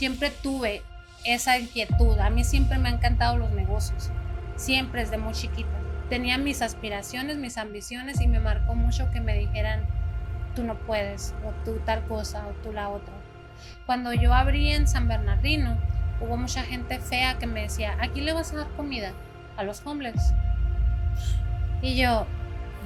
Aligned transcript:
Siempre 0.00 0.30
tuve 0.30 0.84
esa 1.24 1.58
inquietud. 1.58 2.20
A 2.20 2.30
mí 2.30 2.44
siempre 2.44 2.78
me 2.78 2.88
han 2.88 2.94
encantado 2.94 3.36
los 3.36 3.50
negocios. 3.50 4.12
Siempre 4.54 5.00
desde 5.00 5.18
muy 5.18 5.32
chiquita. 5.32 5.76
Tenía 6.08 6.38
mis 6.38 6.62
aspiraciones, 6.62 7.36
mis 7.36 7.58
ambiciones 7.58 8.20
y 8.20 8.28
me 8.28 8.38
marcó 8.38 8.76
mucho 8.76 9.10
que 9.10 9.20
me 9.20 9.36
dijeran, 9.36 9.84
tú 10.54 10.62
no 10.62 10.76
puedes, 10.76 11.34
o 11.44 11.50
tú 11.64 11.80
tal 11.84 12.06
cosa, 12.06 12.46
o 12.46 12.52
tú 12.62 12.72
la 12.72 12.90
otra. 12.90 13.12
Cuando 13.86 14.12
yo 14.12 14.32
abrí 14.34 14.70
en 14.70 14.86
San 14.86 15.08
Bernardino, 15.08 15.76
hubo 16.20 16.36
mucha 16.36 16.62
gente 16.62 17.00
fea 17.00 17.36
que 17.38 17.48
me 17.48 17.62
decía, 17.62 17.96
aquí 17.98 18.20
le 18.20 18.32
vas 18.32 18.52
a 18.52 18.58
dar 18.58 18.68
comida 18.76 19.10
a 19.56 19.64
los 19.64 19.84
homeless. 19.84 20.32
Y 21.82 21.96
yo, 21.96 22.24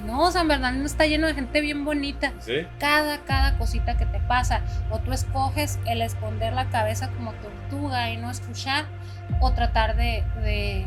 no, 0.03 0.31
San 0.31 0.47
Bernardino 0.47 0.85
está 0.85 1.05
lleno 1.05 1.27
de 1.27 1.33
gente 1.33 1.61
bien 1.61 1.85
bonita. 1.85 2.33
¿Sí? 2.39 2.67
Cada, 2.79 3.19
cada 3.19 3.57
cosita 3.57 3.97
que 3.97 4.05
te 4.05 4.19
pasa. 4.19 4.61
O 4.91 4.99
tú 4.99 5.11
escoges 5.11 5.79
el 5.85 6.01
esconder 6.01 6.53
la 6.53 6.65
cabeza 6.69 7.09
como 7.09 7.33
tortuga 7.33 8.09
y 8.09 8.17
no 8.17 8.29
escuchar, 8.29 8.85
o 9.39 9.51
tratar 9.53 9.95
de, 9.95 10.23
de, 10.41 10.85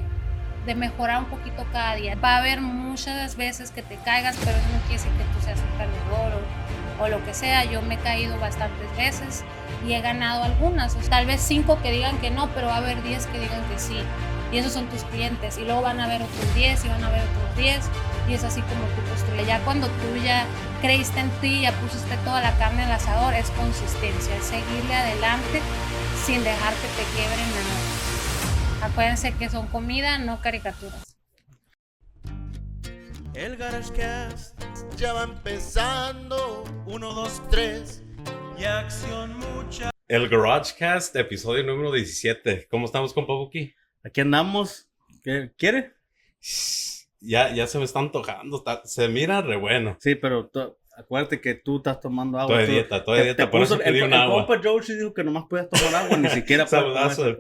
de 0.66 0.74
mejorar 0.74 1.18
un 1.18 1.26
poquito 1.26 1.64
cada 1.72 1.94
día. 1.94 2.14
Va 2.16 2.34
a 2.34 2.38
haber 2.38 2.60
muchas 2.60 3.36
veces 3.36 3.70
que 3.70 3.82
te 3.82 3.96
caigas, 3.96 4.36
pero 4.38 4.52
eso 4.56 4.68
no 4.72 4.78
quiere 4.80 5.02
decir 5.02 5.12
que 5.12 5.24
tú 5.24 5.44
seas 5.44 5.58
un 5.60 5.78
perdedor 5.78 6.42
o, 7.00 7.04
o 7.04 7.08
lo 7.08 7.24
que 7.24 7.34
sea. 7.34 7.64
Yo 7.64 7.82
me 7.82 7.94
he 7.94 7.98
caído 7.98 8.38
bastantes 8.38 8.96
veces 8.96 9.44
y 9.86 9.92
he 9.94 10.00
ganado 10.00 10.44
algunas. 10.44 10.94
O 10.94 11.00
sea, 11.00 11.10
tal 11.10 11.26
vez 11.26 11.40
cinco 11.40 11.80
que 11.82 11.92
digan 11.92 12.18
que 12.18 12.30
no, 12.30 12.48
pero 12.48 12.68
va 12.68 12.74
a 12.74 12.78
haber 12.78 13.02
diez 13.02 13.26
que 13.26 13.38
digan 13.38 13.62
que 13.70 13.78
sí. 13.78 13.98
Y 14.52 14.58
esos 14.58 14.72
son 14.72 14.86
tus 14.88 15.02
clientes. 15.04 15.58
Y 15.58 15.64
luego 15.64 15.82
van 15.82 16.00
a 16.00 16.04
haber 16.04 16.22
otros 16.22 16.54
diez 16.54 16.84
y 16.84 16.88
van 16.88 17.02
a 17.02 17.08
haber 17.08 17.22
otros 17.22 17.56
diez 17.56 17.90
y 18.28 18.34
es 18.34 18.44
así 18.44 18.60
como 18.62 18.84
tú 18.94 19.02
construyes. 19.08 19.46
Ya 19.46 19.60
cuando 19.60 19.86
tú 19.86 20.16
ya 20.24 20.46
creíste 20.80 21.20
en 21.20 21.30
ti, 21.40 21.62
ya 21.62 21.72
pusiste 21.80 22.16
toda 22.18 22.40
la 22.40 22.56
carne 22.58 22.82
en 22.82 22.88
el 22.88 22.94
asador, 22.94 23.34
es 23.34 23.50
consistencia, 23.50 24.36
es 24.36 24.44
seguirle 24.44 24.94
adelante 24.94 25.60
sin 26.24 26.42
dejar 26.42 26.74
que 26.74 26.88
te 26.88 27.04
quiebren 27.14 27.48
nada. 27.50 28.86
Acuérdense 28.86 29.34
que 29.34 29.48
son 29.48 29.66
comida, 29.68 30.18
no 30.18 30.40
caricaturas. 30.40 31.02
El 33.34 33.56
GarageCast 33.56 34.58
ya 34.96 35.12
va 35.12 35.24
empezando. 35.24 36.64
Uno, 36.86 37.12
dos, 37.12 37.42
tres. 37.50 38.02
Y 38.58 38.64
acción 38.64 39.38
mucha. 39.38 39.90
El 40.08 40.28
GarageCast, 40.28 41.14
episodio 41.16 41.62
número 41.62 41.92
17. 41.92 42.66
¿Cómo 42.70 42.86
estamos 42.86 43.12
con 43.12 43.26
Pabuki? 43.26 43.74
Aquí 44.06 44.20
andamos. 44.20 44.88
¿Qué 45.24 45.50
quiere? 45.58 45.92
Ya, 47.20 47.52
ya 47.52 47.66
se 47.66 47.78
me 47.78 47.84
está 47.84 47.98
antojando. 47.98 48.58
está- 48.58 48.82
se 48.84 49.08
mira 49.08 49.42
re 49.42 49.56
bueno. 49.56 49.96
Sí, 50.00 50.14
pero 50.14 50.50
acuérdate 50.96 51.40
que 51.40 51.54
tú 51.54 51.78
estás 51.78 52.00
tomando 52.00 52.38
agua. 52.38 52.60
Estoy 52.60 52.66
de 52.76 52.82
Tú- 52.82 52.86
dieta, 52.88 52.96
estoy 52.98 53.14
de 53.16 53.20
te- 53.20 53.24
dieta, 53.28 53.44
te 53.44 53.50
por 53.50 53.62
eso 53.62 53.78
pedí 53.78 53.98
el, 53.98 54.04
un 54.04 54.12
el 54.12 54.20
agua. 54.20 54.46
compa 54.46 54.62
Joe 54.62 54.82
sí 54.82 54.94
dijo 54.94 55.12
que 55.12 55.24
nomás 55.24 55.44
puedes 55.50 55.68
tomar 55.68 55.94
agua, 56.04 56.16
ni 56.18 56.28
siquiera 56.30 56.66
Saludazo. 56.68 57.36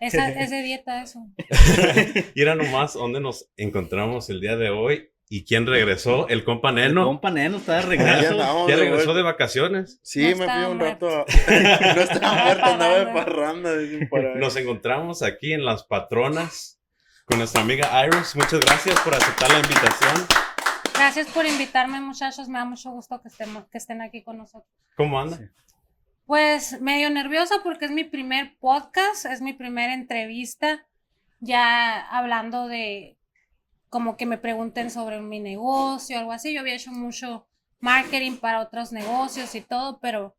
Esa, 0.00 0.28
es 0.30 0.50
de 0.50 0.62
dieta 0.62 1.02
eso. 1.02 1.20
Y 2.34 2.42
era 2.42 2.54
nomás 2.54 2.94
donde 2.94 3.20
nos 3.20 3.48
encontramos 3.56 4.28
el 4.30 4.40
día 4.40 4.56
de 4.56 4.70
hoy. 4.70 5.10
¿Y 5.32 5.44
quién 5.44 5.64
regresó? 5.64 6.28
El 6.28 6.42
compa 6.42 6.70
El 6.70 6.74
Neno. 6.74 7.04
compa 7.04 7.30
Neno 7.30 7.58
está 7.58 7.76
de 7.76 7.82
Ya 7.82 7.88
regreso. 7.88 8.32
andamos, 8.32 8.68
Ya 8.68 8.76
regresó 8.76 9.14
de 9.14 9.22
vacaciones. 9.22 10.00
Sí, 10.02 10.28
No 10.32 10.36
me 10.38 10.44
fui 10.52 10.64
un 10.72 10.80
rato. 10.80 11.08
a- 11.08 11.24
no 11.94 12.00
estaba 12.02 12.44
muerto, 12.44 12.64
andaba 12.64 12.98
de 12.98 13.06
parranda. 13.06 13.70
Nos 14.34 14.56
encontramos 14.56 15.22
aquí 15.22 15.52
en 15.52 15.64
Las 15.64 15.84
Patronas 15.84 16.80
con 17.26 17.38
nuestra 17.38 17.62
amiga 17.62 17.88
Iris. 18.04 18.34
Muchas 18.34 18.58
gracias 18.58 18.98
por 19.02 19.14
aceptar 19.14 19.52
la 19.52 19.60
invitación. 19.60 20.26
Gracias 20.94 21.28
por 21.28 21.46
invitarme, 21.46 22.00
muchachos. 22.00 22.48
Me 22.48 22.58
da 22.58 22.64
mucho 22.64 22.90
gusto 22.90 23.22
que, 23.22 23.28
estén 23.78 24.02
aquí 24.02 24.24
con 24.24 24.36
nosotros. 24.36 24.68
¿Cómo 24.96 25.20
anda? 25.20 25.36
Sí. 25.36 25.44
Pues 26.26 26.80
medio 26.80 27.08
nerviosa 27.08 27.56
porque 27.62 27.84
es 27.84 27.92
mi 27.92 28.02
primer 28.02 28.56
podcast, 28.58 29.26
es 29.26 29.40
mi 29.42 29.52
primera 29.52 29.94
entrevista, 29.94 30.84
ya 31.38 32.00
hablando 32.10 32.66
de 32.66 33.16
como 33.90 34.16
que 34.16 34.26
me 34.26 34.38
pregunten 34.38 34.90
sobre 34.90 35.20
mi 35.20 35.40
negocio, 35.40 36.18
algo 36.18 36.32
así. 36.32 36.54
Yo 36.54 36.60
había 36.60 36.74
hecho 36.76 36.92
mucho 36.92 37.46
marketing 37.80 38.38
para 38.38 38.60
otros 38.62 38.92
negocios 38.92 39.54
y 39.54 39.60
todo, 39.60 40.00
pero 40.00 40.36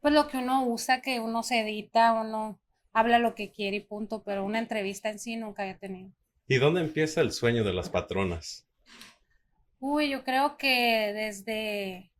pues 0.00 0.14
lo 0.14 0.28
que 0.28 0.38
uno 0.38 0.64
usa, 0.66 1.02
que 1.02 1.20
uno 1.20 1.42
se 1.42 1.60
edita, 1.60 2.12
uno 2.12 2.60
habla 2.92 3.18
lo 3.18 3.34
que 3.34 3.52
quiere 3.52 3.78
y 3.78 3.80
punto, 3.80 4.22
pero 4.22 4.44
una 4.44 4.58
entrevista 4.60 5.10
en 5.10 5.18
sí 5.18 5.36
nunca 5.36 5.62
había 5.62 5.78
tenido. 5.78 6.12
¿Y 6.46 6.56
dónde 6.58 6.80
empieza 6.82 7.20
el 7.22 7.32
sueño 7.32 7.64
de 7.64 7.72
las 7.72 7.88
patronas? 7.90 8.66
Uy, 9.78 10.10
yo 10.10 10.24
creo 10.24 10.56
que 10.58 11.12
desde, 11.14 12.12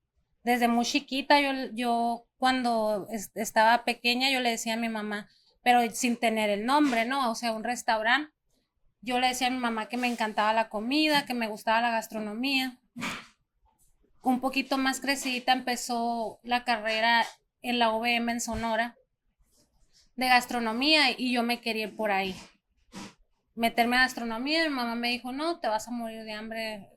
desde 0.44 0.68
muy 0.68 0.84
chiquita, 0.84 1.40
yo, 1.40 1.50
yo 1.74 2.26
cuando 2.38 3.06
es- 3.10 3.30
estaba 3.34 3.84
pequeña, 3.84 4.30
yo 4.30 4.40
le 4.40 4.50
decía 4.50 4.74
a 4.74 4.78
mi 4.78 4.88
mamá, 4.88 5.28
pero 5.62 5.80
sin 5.90 6.16
tener 6.16 6.48
el 6.50 6.64
nombre, 6.64 7.04
¿no? 7.04 7.30
O 7.30 7.34
sea, 7.34 7.52
un 7.52 7.64
restaurante. 7.64 8.32
Yo 9.02 9.18
le 9.18 9.28
decía 9.28 9.46
a 9.46 9.50
mi 9.50 9.58
mamá 9.58 9.88
que 9.88 9.96
me 9.96 10.08
encantaba 10.08 10.52
la 10.52 10.68
comida, 10.68 11.24
que 11.24 11.34
me 11.34 11.48
gustaba 11.48 11.80
la 11.80 11.90
gastronomía. 11.90 12.76
Un 14.22 14.40
poquito 14.40 14.76
más 14.76 15.00
crecidita 15.00 15.52
empezó 15.52 16.40
la 16.42 16.64
carrera 16.64 17.24
en 17.62 17.78
la 17.78 17.90
OVM 17.90 18.28
en 18.28 18.40
Sonora 18.40 18.96
de 20.16 20.28
gastronomía 20.28 21.10
y 21.16 21.32
yo 21.32 21.42
me 21.42 21.62
quería 21.62 21.84
ir 21.84 21.96
por 21.96 22.10
ahí. 22.10 22.36
Meterme 23.54 23.96
a 23.96 24.02
gastronomía, 24.02 24.64
mi 24.64 24.74
mamá 24.74 24.94
me 24.94 25.08
dijo, 25.08 25.32
no, 25.32 25.60
te 25.60 25.68
vas 25.68 25.88
a 25.88 25.90
morir 25.90 26.24
de 26.24 26.32
hambre 26.32 26.88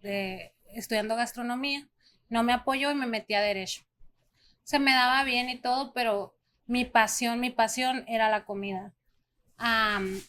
de, 0.00 0.54
estudiando 0.74 1.16
gastronomía. 1.16 1.88
No 2.28 2.44
me 2.44 2.52
apoyó 2.52 2.92
y 2.92 2.94
me 2.94 3.06
metí 3.06 3.34
a 3.34 3.40
derecho. 3.40 3.82
Se 4.62 4.78
me 4.78 4.92
daba 4.92 5.24
bien 5.24 5.48
y 5.48 5.58
todo, 5.58 5.92
pero 5.92 6.36
mi 6.66 6.84
pasión, 6.84 7.40
mi 7.40 7.50
pasión 7.50 8.04
era 8.06 8.28
la 8.28 8.44
comida. 8.44 8.92
Am, 9.56 10.20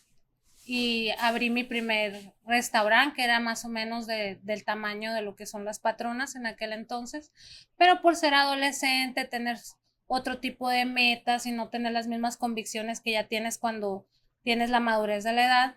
y 0.72 1.10
abrí 1.18 1.50
mi 1.50 1.64
primer 1.64 2.34
restaurante, 2.46 3.16
que 3.16 3.24
era 3.24 3.40
más 3.40 3.66
o 3.66 3.70
menos 3.70 4.06
de- 4.06 4.38
del 4.44 4.64
tamaño 4.64 5.14
de 5.14 5.24
lo 5.24 5.36
que 5.36 5.48
son 5.48 5.66
las 5.66 5.80
patronas 5.80 6.36
en 6.36 6.46
aquel 6.46 6.74
entonces, 6.74 7.32
pero 7.76 8.02
por 8.04 8.16
ser 8.16 8.36
adolescente, 8.36 9.26
tener 9.26 9.58
otro 10.06 10.40
tipo 10.40 10.70
de 10.70 10.86
metas 10.86 11.48
y 11.48 11.52
no 11.52 11.70
tener 11.70 11.92
las 11.94 12.06
mismas 12.08 12.38
convicciones 12.38 13.02
que 13.02 13.12
ya 13.14 13.28
tienes 13.28 13.58
cuando 13.58 14.06
tienes 14.44 14.70
la 14.70 14.80
madurez 14.80 15.24
de 15.24 15.34
la 15.34 15.46
edad, 15.46 15.76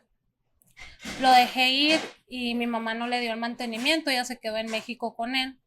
lo 1.21 1.31
dejé 1.33 1.71
ir 1.71 2.01
y 2.29 2.55
mi 2.55 2.67
mamá 2.67 2.93
no 2.95 3.07
le 3.07 3.21
dio 3.21 3.33
el 3.33 3.39
mantenimiento, 3.39 4.11
ella 4.11 4.25
se 4.25 4.39
quedó 4.39 4.57
en 4.59 4.71
México 4.71 5.15
con 5.15 5.35
él. 5.37 5.59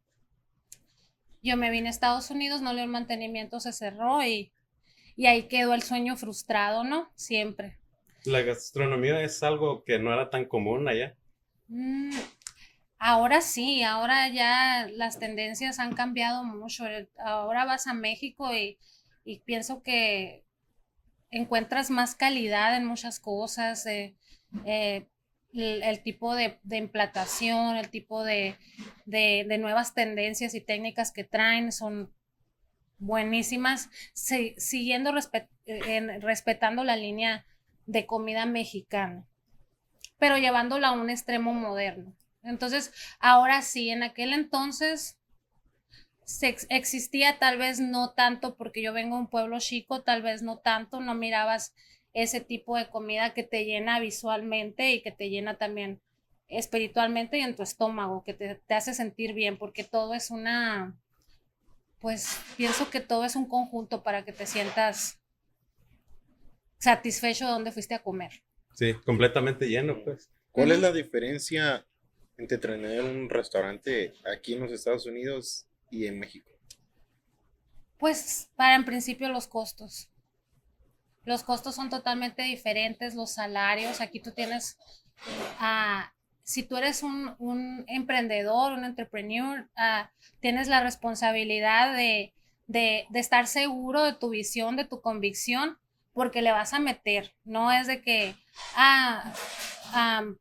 Yo 1.41 1.56
me 1.56 1.69
vine 1.69 1.88
a 1.88 1.91
Estados 1.91 2.30
Unidos, 2.30 2.62
no 2.62 2.72
le 2.72 2.80
dio 2.80 2.84
el 2.84 2.90
mantenimiento, 2.91 3.62
se 3.62 3.72
cerró 3.72 4.22
y, 4.25 4.52
y 5.16 5.28
ahí 5.28 5.47
quedó 5.47 5.74
el 5.74 5.84
sueño 5.84 6.18
frustrado, 6.18 6.84
¿no? 6.84 7.09
Siempre. 7.16 7.80
La 8.25 8.41
gastronomía 8.41 9.22
es 9.22 9.41
algo 9.44 9.84
que 9.84 10.00
no 10.00 10.13
era 10.13 10.30
tan 10.30 10.46
común 10.46 10.88
allá. 10.88 11.18
Mm, 11.68 12.12
ahora 13.00 13.41
sí, 13.41 13.84
ahora 13.84 14.30
ya 14.30 14.88
las 14.94 15.19
tendencias 15.19 15.80
han 15.80 15.96
cambiado 15.96 16.44
mucho. 16.44 16.85
Ahora 17.25 17.66
vas 17.66 17.88
a 17.88 17.94
México 17.94 18.53
y, 18.53 18.80
y 19.25 19.40
pienso 19.41 19.84
que 19.84 20.46
encuentras 21.31 21.91
más 21.91 22.16
calidad 22.16 22.78
en 22.78 22.85
muchas 22.85 23.19
cosas, 23.19 23.85
eh, 23.88 24.16
eh, 24.66 25.08
el, 25.53 26.03
tipo 26.03 26.35
de, 26.35 26.59
de 26.64 26.78
implantación, 26.78 27.78
el 27.78 27.90
tipo 27.90 28.24
de, 28.24 28.58
de- 29.06 29.46
nuevas 29.59 29.94
tendencias 29.96 30.56
y 30.56 30.62
técnicas 30.62 31.12
que 31.12 31.24
traen 31.25 31.72
son 31.74 32.14
buenísimas, 32.97 33.90
si- 34.14 34.56
siguiendo 34.58 35.12
respe- 35.12 35.50
en- 35.66 36.22
respetando 36.22 36.84
la 36.84 36.96
línea 36.96 37.46
de 37.85 38.06
comida 38.06 38.46
mexicana 38.46 39.25
pero 40.19 40.38
llevándola 40.38 40.90
a 40.90 40.91
un 40.94 41.09
extremo 41.09 41.53
moderno. 41.53 42.13
Entonces, 42.44 42.94
ahora 43.19 43.62
sí, 43.62 43.90
en 43.90 44.03
aquel 44.03 44.34
entonces 44.34 45.18
se 46.25 46.47
ex- 46.50 46.68
existía 46.69 47.40
tal 47.40 47.57
vez 47.57 47.79
no 47.79 48.12
tanto, 48.12 48.56
porque 48.56 48.81
yo 48.81 48.94
vengo 48.94 49.16
de 49.16 49.22
un 49.23 49.28
pueblo 49.29 49.59
chico, 49.59 50.01
tal 50.03 50.22
vez 50.22 50.41
no 50.41 50.57
tanto, 50.57 51.00
no 51.00 51.13
mirabas 51.13 51.73
ese 52.13 52.41
tipo 52.41 52.78
de 52.78 52.90
comida 52.90 53.34
que 53.34 53.43
te 53.43 53.66
llena 53.66 53.99
visualmente 53.99 54.91
y 54.91 55.02
que 55.02 55.11
te 55.11 55.29
llena 55.29 55.58
también 55.58 56.02
espiritualmente 56.47 57.38
y 57.38 57.41
en 57.41 57.55
tu 57.55 57.64
estómago, 57.64 58.23
que 58.23 58.34
te, 58.34 58.55
te 58.55 58.73
hace 58.73 58.93
sentir 58.93 59.34
bien, 59.34 59.58
porque 59.58 59.84
todo 59.84 60.14
es 60.14 60.31
una, 60.31 60.96
pues 61.99 62.40
pienso 62.58 62.90
que 62.90 62.99
todo 62.99 63.26
es 63.26 63.35
un 63.35 63.47
conjunto 63.47 64.03
para 64.03 64.23
que 64.23 64.31
te 64.31 64.46
sientas 64.46 65.20
satisfecho 66.85 67.46
de 67.46 67.52
donde 67.52 67.72
fuiste 67.72 67.93
a 67.96 68.02
comer. 68.02 68.32
Sí, 68.73 68.93
completamente 69.05 69.67
lleno, 69.67 70.03
pues. 70.03 70.29
¿Cuál 70.52 70.72
es 70.72 70.79
la 70.79 70.91
diferencia 70.91 71.85
entre 72.37 72.58
tener 72.58 73.02
un 73.03 73.29
restaurante 73.29 74.14
aquí 74.34 74.53
en 74.53 74.61
los 74.61 74.72
Estados 74.72 75.05
Unidos 75.05 75.67
y 75.91 76.05
en 76.08 76.20
México? 76.20 76.52
Pues 77.97 78.49
para 78.55 78.76
en 78.76 78.85
principio 78.85 79.29
los 79.29 79.47
costos. 79.47 80.09
Los 81.23 81.43
costos 81.43 81.76
son 81.76 81.90
totalmente 81.90 82.43
diferentes, 82.43 83.16
los 83.16 83.31
salarios. 83.34 83.99
Aquí 83.99 84.20
tú 84.20 84.31
tienes, 84.31 84.78
ah, 85.59 86.14
si 86.43 86.64
tú 86.64 86.78
eres 86.78 87.02
un, 87.03 87.35
un 87.40 87.84
emprendedor, 87.88 88.73
un 88.73 88.85
entrepreneur, 88.85 89.67
ah, 89.76 90.11
tienes 90.40 90.67
la 90.67 90.84
responsabilidad 90.84 91.96
de, 91.96 92.34
de- 92.67 93.08
de 93.09 93.20
estar 93.20 93.47
seguro 93.47 94.03
de 94.03 94.14
tu 94.14 94.29
visión, 94.29 94.76
de 94.76 94.85
tu 94.85 95.02
convicción, 95.02 95.78
porque 96.16 96.41
le 96.44 96.53
vas 96.53 96.73
a 96.73 96.79
meter, 96.79 97.35
no 97.46 97.72
es 97.72 97.88
de 97.88 98.02
que, 98.02 98.35
ah, 98.78 99.34
am, 99.94 100.38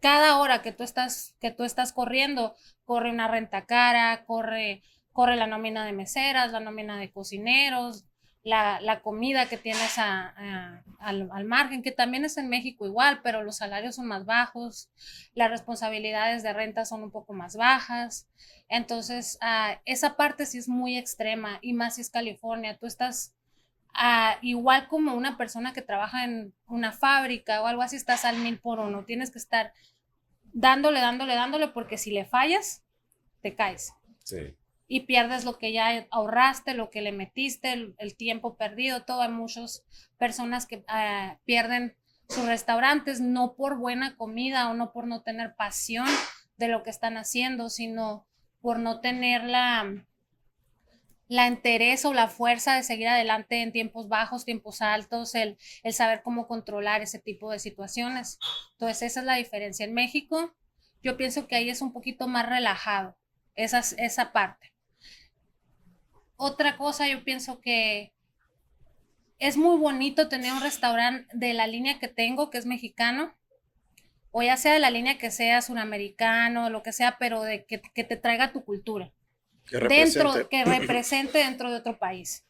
cada 0.00 0.38
hora 0.38 0.62
que 0.62 0.72
tú 0.72 0.82
estás, 0.82 1.36
que 1.40 1.50
tú 1.50 1.64
estás 1.64 1.92
corriendo, 1.92 2.54
corre 2.84 3.10
una 3.10 3.28
renta 3.28 3.66
cara, 3.66 4.24
corre, 4.24 4.82
corre 5.12 5.36
la 5.36 5.46
nómina 5.46 5.84
de 5.84 5.92
meseras, 5.92 6.52
la 6.52 6.60
nómina 6.60 6.98
de 6.98 7.12
cocineros, 7.12 8.04
la, 8.42 8.80
la 8.80 9.02
comida 9.02 9.46
que 9.48 9.58
tienes 9.58 9.98
a- 9.98 10.28
a- 10.36 10.82
al, 10.98 11.28
al 11.32 11.44
margen, 11.44 11.82
que 11.82 11.92
también 11.92 12.24
es 12.24 12.36
en 12.38 12.48
México 12.48 12.86
igual, 12.86 13.20
pero 13.22 13.42
los 13.42 13.58
salarios 13.58 13.96
son 13.96 14.06
más 14.06 14.24
bajos, 14.24 14.90
las 15.34 15.50
responsabilidades 15.50 16.42
de 16.42 16.52
renta 16.52 16.84
son 16.86 17.02
un 17.02 17.10
poco 17.10 17.32
más 17.34 17.56
bajas. 17.56 18.28
Entonces, 18.68 19.38
ah, 19.42 19.80
esa 19.84 20.16
parte 20.16 20.46
sí 20.46 20.58
es 20.58 20.68
muy 20.68 20.96
extrema 20.96 21.58
y 21.62 21.74
más 21.74 21.96
si 21.96 22.00
es 22.02 22.10
California. 22.10 22.78
Tú 22.78 22.86
estás 22.86 23.34
ah, 23.94 24.38
igual 24.42 24.88
como 24.88 25.14
una 25.14 25.36
persona 25.36 25.72
que 25.72 25.82
trabaja 25.82 26.24
en 26.24 26.54
una 26.66 26.92
fábrica 26.92 27.62
o 27.62 27.66
algo 27.66 27.82
así, 27.82 27.96
estás 27.96 28.24
al 28.24 28.38
mil 28.38 28.58
por 28.58 28.78
uno. 28.80 29.04
Tienes 29.04 29.30
que 29.30 29.38
estar 29.38 29.72
dándole, 30.52 31.00
dándole, 31.00 31.34
dándole, 31.34 31.68
porque 31.68 31.98
si 31.98 32.10
le 32.10 32.24
fallas, 32.24 32.84
te 33.42 33.54
caes 33.54 33.92
Sí. 34.24 34.54
y 34.88 35.00
pierdes 35.00 35.44
lo 35.44 35.58
que 35.58 35.72
ya 35.72 36.06
ahorraste, 36.10 36.74
lo 36.74 36.90
que 36.90 37.00
le 37.02 37.12
metiste, 37.12 37.72
el, 37.72 37.94
el 37.98 38.16
tiempo 38.16 38.56
perdido, 38.56 39.04
todo. 39.04 39.22
Hay 39.22 39.30
muchas 39.30 39.84
personas 40.18 40.66
que 40.66 40.84
ah, 40.88 41.38
pierden 41.44 41.96
sus 42.28 42.46
restaurantes 42.46 43.20
no 43.20 43.54
por 43.54 43.78
buena 43.78 44.16
comida 44.16 44.70
o 44.70 44.74
no 44.74 44.92
por 44.92 45.06
no 45.06 45.22
tener 45.22 45.54
pasión 45.56 46.06
de 46.56 46.68
lo 46.68 46.82
que 46.82 46.90
están 46.90 47.16
haciendo, 47.16 47.68
sino 47.70 48.26
por 48.60 48.78
no 48.78 49.00
tener 49.00 49.44
la, 49.44 50.06
la 51.30 51.46
interés 51.46 52.04
o 52.04 52.12
la 52.12 52.26
fuerza 52.26 52.74
de 52.74 52.82
seguir 52.82 53.06
adelante 53.06 53.62
en 53.62 53.70
tiempos 53.70 54.08
bajos, 54.08 54.44
tiempos 54.44 54.82
altos, 54.82 55.36
el, 55.36 55.58
el 55.84 55.92
saber 55.92 56.22
cómo 56.24 56.48
controlar 56.48 57.02
ese 57.02 57.20
tipo 57.20 57.52
de 57.52 57.60
situaciones. 57.60 58.40
Entonces, 58.72 59.02
esa 59.02 59.20
es 59.20 59.26
la 59.26 59.36
diferencia. 59.36 59.86
En 59.86 59.94
México, 59.94 60.52
yo 61.04 61.16
pienso 61.16 61.46
que 61.46 61.54
ahí 61.54 61.70
es 61.70 61.82
un 61.82 61.92
poquito 61.92 62.26
más 62.26 62.48
relajado, 62.48 63.16
esa, 63.54 63.78
esa 63.78 64.32
parte. 64.32 64.72
Otra 66.34 66.76
cosa, 66.76 67.06
yo 67.06 67.22
pienso 67.22 67.60
que 67.60 68.12
es 69.38 69.56
muy 69.56 69.78
bonito 69.78 70.28
tener 70.28 70.52
un 70.52 70.62
restaurante 70.62 71.28
de 71.32 71.54
la 71.54 71.68
línea 71.68 72.00
que 72.00 72.08
tengo, 72.08 72.50
que 72.50 72.58
es 72.58 72.66
mexicano, 72.66 73.36
o 74.32 74.42
ya 74.42 74.56
sea 74.56 74.72
de 74.72 74.80
la 74.80 74.90
línea 74.90 75.16
que 75.16 75.30
sea 75.30 75.62
suramericano, 75.62 76.70
lo 76.70 76.82
que 76.82 76.92
sea, 76.92 77.18
pero 77.20 77.42
de 77.42 77.64
que, 77.66 77.80
que 77.80 78.02
te 78.02 78.16
traiga 78.16 78.52
tu 78.52 78.64
cultura 78.64 79.12
Que 79.66 79.78
dentro, 79.78 80.32
represente. 80.32 80.48
que 80.48 80.64
represente 80.64 81.38
dentro 81.38 81.70
de 81.70 81.76
otro 81.76 81.98
país. 81.98 82.44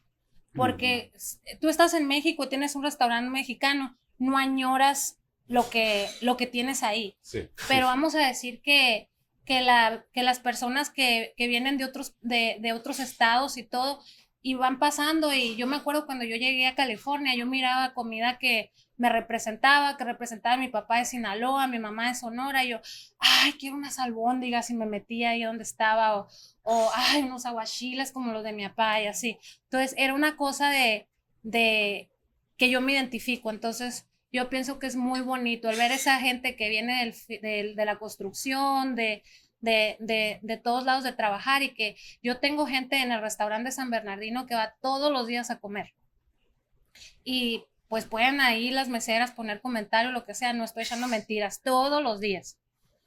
Porque 0.55 1.13
tú 1.61 1.69
estás 1.69 1.95
en 1.95 2.07
México 2.07 2.49
tienes 2.49 2.75
un 2.75 2.83
restaurante 2.83 3.31
mexicano, 3.31 3.97
no 4.19 4.37
añoras 4.37 5.19
lo 5.47 5.69
que, 5.71 6.09
lo 6.21 6.37
que 6.37 6.47
tienes 6.47 6.83
ahí. 6.83 7.17
Sí. 7.23 7.49
Pero 7.69 7.87
vamos 7.87 8.15
a 8.15 8.27
decir 8.27 8.61
que, 8.63 9.09
que, 9.45 9.61
la, 9.61 10.05
que 10.13 10.23
las 10.23 10.41
personas 10.41 10.91
que, 10.91 11.35
que 11.37 11.47
vienen 11.47 11.77
de 11.77 11.85
otros, 11.85 12.17
de, 12.21 12.57
de 12.61 12.73
otros 12.73 13.01
estados 13.01 13.57
y 13.59 13.63
todo, 13.63 14.01
y 14.43 14.55
van 14.55 14.79
pasando, 14.79 15.33
y 15.35 15.57
yo 15.57 15.67
me 15.67 15.77
acuerdo 15.77 16.07
cuando 16.07 16.25
yo 16.25 16.37
llegué 16.37 16.67
a 16.67 16.75
California, 16.75 17.35
yo 17.37 17.47
miraba 17.47 17.95
comida 17.95 18.39
que 18.39 18.73
me 19.01 19.09
representaba, 19.09 19.97
que 19.97 20.05
representaba 20.05 20.55
a 20.57 20.59
mi 20.59 20.69
papá 20.69 20.99
de 20.99 21.05
Sinaloa, 21.07 21.67
mi 21.67 21.79
mamá 21.79 22.09
de 22.09 22.15
Sonora, 22.15 22.65
yo, 22.65 22.81
ay, 23.19 23.53
quiero 23.55 23.77
unas 23.77 23.99
albóndigas, 23.99 24.71
y 24.71 24.75
me 24.75 24.87
metía 24.87 25.31
ahí 25.31 25.43
donde 25.45 25.65
estaba, 25.65 26.17
o, 26.19 26.29
o 26.63 26.91
ay, 26.95 27.23
unos 27.23 27.47
aguachiles 27.47 28.13
como 28.13 28.33
los 28.33 28.45
de 28.45 28.53
mi 28.53 28.67
papá, 28.69 29.01
y 29.03 29.07
así. 29.07 29.39
Entonces, 29.65 29.95
era 29.99 30.15
una 30.15 30.37
cosa 30.37 30.71
de, 30.71 31.09
de 31.43 32.09
que 32.57 32.71
yo 32.71 32.81
me 32.81 32.93
identifico, 32.93 33.51
entonces 33.51 34.07
yo 34.33 34.49
pienso 34.51 34.79
que 34.79 34.87
es 34.87 34.97
muy 34.97 35.21
bonito 35.23 35.71
el 35.71 35.77
ver 35.77 35.93
esa 35.93 36.21
gente 36.21 36.57
que 36.57 36.69
viene 36.69 37.01
del 37.05 37.41
del- 37.43 37.75
de 37.77 37.85
la 37.85 37.99
construcción, 37.99 38.95
de, 38.95 39.23
de, 39.61 39.97
de, 40.01 40.39
de 40.43 40.57
todos 40.59 40.85
lados 40.85 41.05
de 41.05 41.13
trabajar 41.13 41.63
y 41.63 41.75
que 41.75 41.97
yo 42.23 42.39
tengo 42.41 42.67
gente 42.67 42.97
en 43.03 43.13
el 43.13 43.21
restaurante 43.23 43.73
San 43.73 43.91
Bernardino 43.91 44.47
que 44.47 44.55
va 44.55 44.75
todos 44.81 45.11
los 45.13 45.27
días 45.27 45.51
a 45.51 45.59
comer. 45.59 45.95
Y 47.25 47.65
pues 47.91 48.07
pueden 48.07 48.41
ahí 48.41 48.71
las 48.73 48.89
meseras 48.89 49.33
poner 49.33 49.61
comentarios, 49.61 50.15
lo 50.15 50.25
que 50.25 50.35
sea, 50.35 50.55
no 50.55 50.65
estoy 50.65 50.85
echando 50.85 51.09
mentiras, 51.09 51.61
todos 51.63 52.03
los 52.03 52.21
días. 52.23 52.59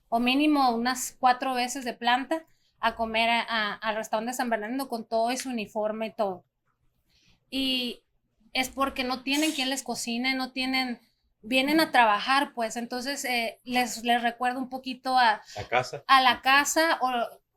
O 0.09 0.19
mínimo 0.19 0.71
unas 0.75 1.17
cuatro 1.19 1.55
veces 1.55 1.85
de 1.85 1.93
planta 1.95 2.45
a 2.81 2.95
comer 2.95 3.31
a- 3.31 3.41
a- 3.49 3.75
al 3.75 3.95
restaurante 3.97 4.31
de 4.33 4.37
San 4.37 4.51
Bernardino 4.51 4.89
con 4.89 5.05
todo 5.07 5.31
y 5.31 5.37
su 5.37 5.49
uniforme 5.49 6.07
y 6.07 6.13
todo. 6.13 6.45
Y 7.49 8.03
es 8.53 8.69
porque 8.69 9.03
no 9.03 9.23
tienen 9.23 9.51
quien 9.51 9.69
les 9.69 9.83
cocine, 9.83 10.35
no 10.35 10.51
tienen, 10.51 10.99
vienen 11.41 11.79
a 11.79 11.91
trabajar, 11.91 12.53
pues 12.53 12.75
entonces 12.75 13.25
eh, 13.25 13.59
les, 13.63 14.03
les 14.03 14.21
recuerdo 14.21 14.59
un 14.59 14.69
poquito 14.69 15.17
a, 15.17 15.41
A 15.55 15.63
casa. 15.67 16.03
a 16.07 16.21
la 16.21 16.41
casa 16.41 16.99
o 17.01 17.09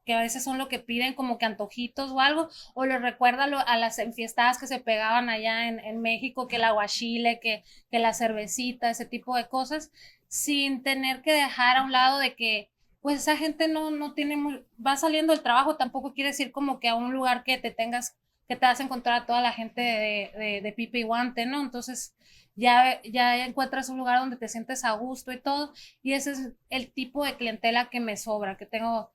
que 0.07 0.15
a 0.15 0.21
veces 0.23 0.45
son 0.45 0.57
lo 0.59 0.69
que 0.69 0.79
piden 0.79 1.15
como 1.15 1.37
que 1.39 1.45
antojitos 1.47 2.13
o 2.13 2.21
algo, 2.21 2.49
o 2.75 2.87
les 2.87 3.03
recuerda 3.03 3.47
lo- 3.49 3.59
a 3.67 3.77
las 3.77 3.99
enfiestadas 3.99 4.59
que 4.59 4.67
se 4.69 4.81
pegaban 4.81 5.29
allá 5.29 5.69
en, 5.69 5.81
en 5.81 6.01
México, 6.01 6.49
que 6.49 6.57
el 6.57 6.65
aguachile, 6.65 7.41
que, 7.41 7.65
que 7.91 7.99
la 7.99 8.15
cervecita, 8.15 8.91
ese 8.91 9.07
tipo 9.07 9.37
de 9.37 9.49
cosas, 9.49 9.91
sin 10.29 10.83
tener 10.83 11.23
que 11.23 11.33
dejar 11.33 11.77
a 11.77 11.83
un 11.85 11.93
lado 11.93 12.19
de 12.19 12.35
que 12.35 12.71
pues 13.01 13.21
esa 13.23 13.37
gente 13.37 13.69
no, 13.69 13.91
no 13.91 14.15
tiene 14.15 14.37
muy, 14.37 14.65
va 14.85 14.97
saliendo 14.97 15.33
del 15.33 15.43
trabajo, 15.43 15.77
tampoco 15.77 16.13
quiere 16.13 16.31
decir 16.31 16.51
como 16.51 16.81
que 16.81 16.89
a 16.89 16.97
un 16.97 17.13
lugar 17.13 17.45
que 17.45 17.57
te 17.59 17.71
tengas, 17.71 18.17
que 18.49 18.57
te 18.57 18.67
vas 18.67 18.81
a 18.81 18.83
encontrar 18.83 19.23
a 19.23 19.27
toda 19.27 19.41
la 19.41 19.53
gente 19.53 19.81
de, 19.81 20.31
de, 20.37 20.61
de 20.61 20.73
pipe 20.73 20.99
y 20.99 21.03
guante, 21.05 21.47
¿no? 21.47 21.61
Entonces 21.63 22.15
ya, 22.57 23.01
ya 23.03 23.45
encuentras 23.47 23.89
un 23.89 23.99
lugar 23.99 24.19
donde 24.19 24.37
te 24.37 24.49
sientes 24.49 24.85
a 24.85 24.93
gusto 24.93 25.33
y 25.33 25.41
todo, 25.41 25.73
y 26.03 26.15
ese 26.15 26.33
es 26.33 26.53
el 26.71 26.93
tipo 26.93 27.25
de 27.25 27.37
clientela 27.37 27.91
que 27.91 28.01
me 28.01 28.17
sobra, 28.17 28.57
que 28.57 28.67
tengo, 28.67 29.13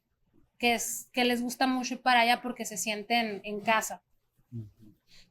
que, 0.61 0.75
es, 0.75 1.09
que 1.11 1.25
les 1.25 1.41
gusta 1.41 1.65
mucho 1.65 1.95
ir 1.95 2.03
para 2.03 2.19
allá 2.21 2.39
porque 2.43 2.65
se 2.65 2.77
sienten 2.77 3.41
en 3.43 3.61
casa. 3.61 4.03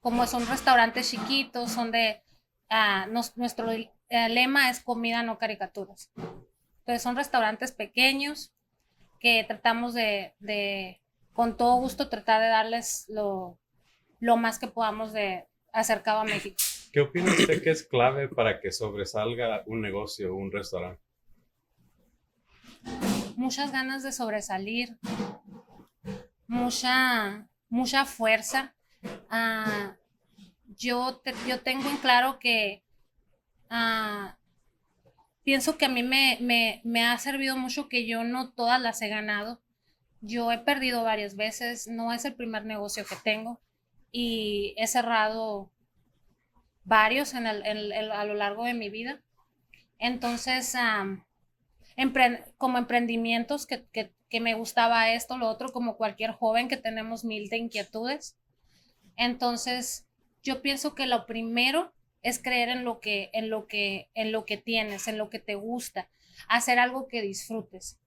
Como 0.00 0.27
son 0.27 0.44
restaurantes 0.49 1.09
chiquitos, 1.09 1.71
son 1.71 1.93
de, 1.93 2.21
ah, 2.69 3.06
nos- 3.09 3.37
nuestro 3.37 3.71
eh, 3.71 3.88
lema 4.29 4.71
es 4.71 4.81
comida, 4.81 5.23
no 5.23 5.38
caricaturas. 5.38 6.11
Entonces 6.81 7.00
son 7.03 7.15
restaurantes 7.15 7.71
pequeños 7.71 8.53
que 9.21 9.44
tratamos 9.44 9.94
de, 9.94 10.35
de, 10.41 11.00
con 11.33 11.56
todo 11.56 11.76
gusto, 11.76 12.09
tratar 12.09 12.43
de 12.43 12.49
darles 12.49 13.05
lo, 13.09 13.56
lo 14.19 14.37
más 14.37 14.59
que 14.59 14.67
podamos 14.67 15.12
de 15.12 15.47
acercado 15.73 16.19
a 16.21 16.25
México. 16.25 16.56
¿Qué 16.93 17.03
opina 17.03 17.31
usted 17.31 17.62
que 17.62 17.71
es 17.71 17.85
clave 17.87 18.26
para 18.26 18.61
que 18.61 18.73
sobresalga 18.73 19.62
un 19.66 19.81
negocio 19.81 20.33
o 20.33 20.37
un 20.37 20.50
restaurante? 20.50 21.00
Muchas 23.37 23.73
ganas 23.73 24.03
de 24.03 24.13
sobresalir, 24.13 24.99
mucha, 26.47 27.49
mucha 27.69 28.05
fuerza. 28.05 28.75
Ah, 29.31 29.97
yo, 30.77 31.23
yo 31.47 31.61
tengo 31.63 31.89
en 31.89 31.97
claro 31.99 32.39
que 32.39 32.83
ah, 33.71 34.37
pienso 35.45 35.77
que 35.79 35.87
a 35.87 35.89
mí 35.89 36.03
me, 36.03 36.39
me, 36.41 36.81
me 36.85 37.05
ha 37.07 37.19
servido 37.19 37.57
mucho 37.57 37.89
que 37.89 38.07
yo 38.07 38.25
no 38.25 38.53
todas 38.53 38.81
las 38.81 39.03
he 39.03 39.09
ganado. 39.09 39.61
Yo 40.21 40.53
he 40.53 40.59
perdido 40.59 41.03
varias 41.03 41.37
veces, 41.37 41.87
no 41.89 42.13
es 42.13 42.25
el 42.25 42.35
primer 42.35 42.65
negocio 42.67 43.05
que 43.07 43.17
tengo 43.25 43.61
y 44.13 44.75
he 44.77 44.87
cerrado 44.87 45.71
varios 46.85 47.35
en 47.35 47.47
el- 47.47 48.13
a 48.13 48.25
lo 48.25 48.35
largo 48.35 48.65
de 48.65 48.75
mi 48.75 48.91
vida. 48.91 49.23
Entonces, 49.99 50.75
am, 50.75 51.25
como 52.59 52.78
emprendimientos 52.78 53.66
que, 53.66 53.85
que, 53.92 54.12
que 54.28 54.40
me 54.40 54.54
gustaba 54.54 55.12
esto, 55.12 55.38
lo 55.38 55.49
otro, 55.49 55.73
como 55.73 55.97
cualquier 55.97 56.32
joven 56.32 56.68
que 56.68 56.76
tenemos 56.76 57.25
mil 57.25 57.49
de 57.49 57.59
inquietudes. 57.59 58.37
Entonces, 59.16 60.06
yo 60.42 60.62
pienso 60.62 60.94
que 60.94 61.06
lo 61.06 61.26
primero 61.26 61.92
es 62.23 62.38
creer 62.42 62.68
en 62.68 62.85
lo 62.85 63.00
que, 63.00 63.30
en 63.32 63.50
lo 63.50 63.66
que, 63.66 64.11
en 64.14 64.32
lo 64.32 64.44
que 64.44 64.56
tienes, 64.56 65.09
en 65.09 65.18
lo 65.18 65.30
que 65.30 65.38
te 65.38 65.54
gusta, 65.54 66.09
hacer 66.49 66.78
algo 66.78 67.09
que 67.09 67.23
disfrutes. 67.23 67.99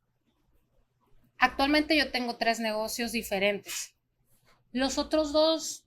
Actualmente 1.38 1.98
yo 1.98 2.12
tengo 2.12 2.38
tres 2.38 2.60
negocios 2.60 3.12
diferentes. 3.12 3.96
Los 4.72 4.98
otros 4.98 5.34
dos 5.34 5.86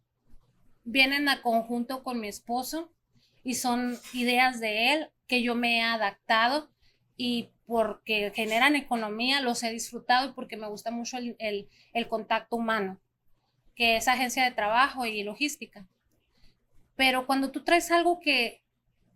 vienen 0.85 1.29
a 1.29 1.43
conjunto 1.43 2.03
con 2.03 2.21
mi 2.21 2.29
esposo 2.29 2.93
y 3.43 3.55
son 3.55 3.99
ideas 4.13 4.61
de 4.61 4.93
él 4.93 5.11
que 5.27 5.43
yo 5.43 5.55
me 5.55 5.79
he 5.79 5.83
adaptado 5.83 6.71
y 7.17 7.51
porque 7.67 8.33
generan 8.35 8.77
economía, 8.77 9.41
los 9.41 9.63
he 9.63 9.71
disfrutado 9.71 10.31
y 10.31 10.33
porque 10.33 10.57
me 10.57 10.69
gusta 10.69 10.91
mucho 10.91 11.19
el, 11.19 11.37
el- 11.39 11.69
el 11.93 12.09
contacto 12.09 12.57
humano, 12.57 13.01
que 13.77 13.97
es 13.97 14.09
agencia 14.09 14.45
de 14.45 14.53
trabajo 14.53 15.07
y 15.07 15.23
logística. 15.25 15.87
Pero 16.97 17.27
cuando 17.27 17.51
tú 17.51 17.63
traes 17.65 17.91
algo 17.91 18.21
que, 18.21 18.63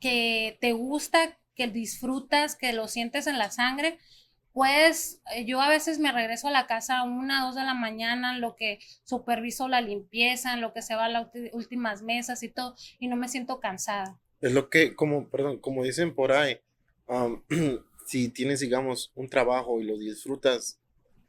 que 0.01 0.59
te 0.61 0.73
gusta, 0.73 1.39
que 1.55 1.69
disfrutas, 1.69 2.57
que 2.57 2.73
lo 2.73 2.89
sientes 2.89 3.27
en 3.27 3.39
la 3.39 3.51
sangre, 3.51 3.99
pues 4.53 5.23
eh, 5.35 5.45
yo 5.45 5.61
a 5.61 5.69
veces 5.69 5.99
me 5.99 6.13
regreso 6.13 6.49
a 6.49 6.51
la 6.51 6.67
casa 6.67 6.99
a 6.99 7.03
una, 7.05 7.45
dos 7.45 7.55
de 7.55 7.63
la 7.65 7.75
mañana, 7.75 8.35
en 8.35 8.41
lo 8.41 8.57
que 8.57 8.81
superviso 9.05 9.69
la 9.69 9.81
limpieza, 9.81 10.53
en 10.55 10.61
lo 10.61 10.73
que 10.73 10.83
se 10.83 10.95
va 10.95 11.07
a 11.07 11.09
las 11.09 11.29
últimas 11.53 12.03
mesas 12.03 12.43
y 12.43 12.49
todo, 12.49 12.75
y 12.99 13.09
no 13.09 13.17
me 13.17 13.29
siento 13.29 13.61
cansada. 13.61 14.19
Es 14.41 14.53
lo 14.53 14.69
que, 14.69 14.95
como, 14.95 15.29
perdón, 15.29 15.59
como 15.59 15.85
dicen 15.85 16.15
por 16.15 16.33
ahí, 16.33 16.59
um, 17.07 17.43
si 18.11 18.29
tienes, 18.29 18.59
digamos, 18.59 19.13
un 19.15 19.29
trabajo 19.29 19.81
y 19.81 19.85
lo 19.85 19.97
disfrutas, 19.97 20.81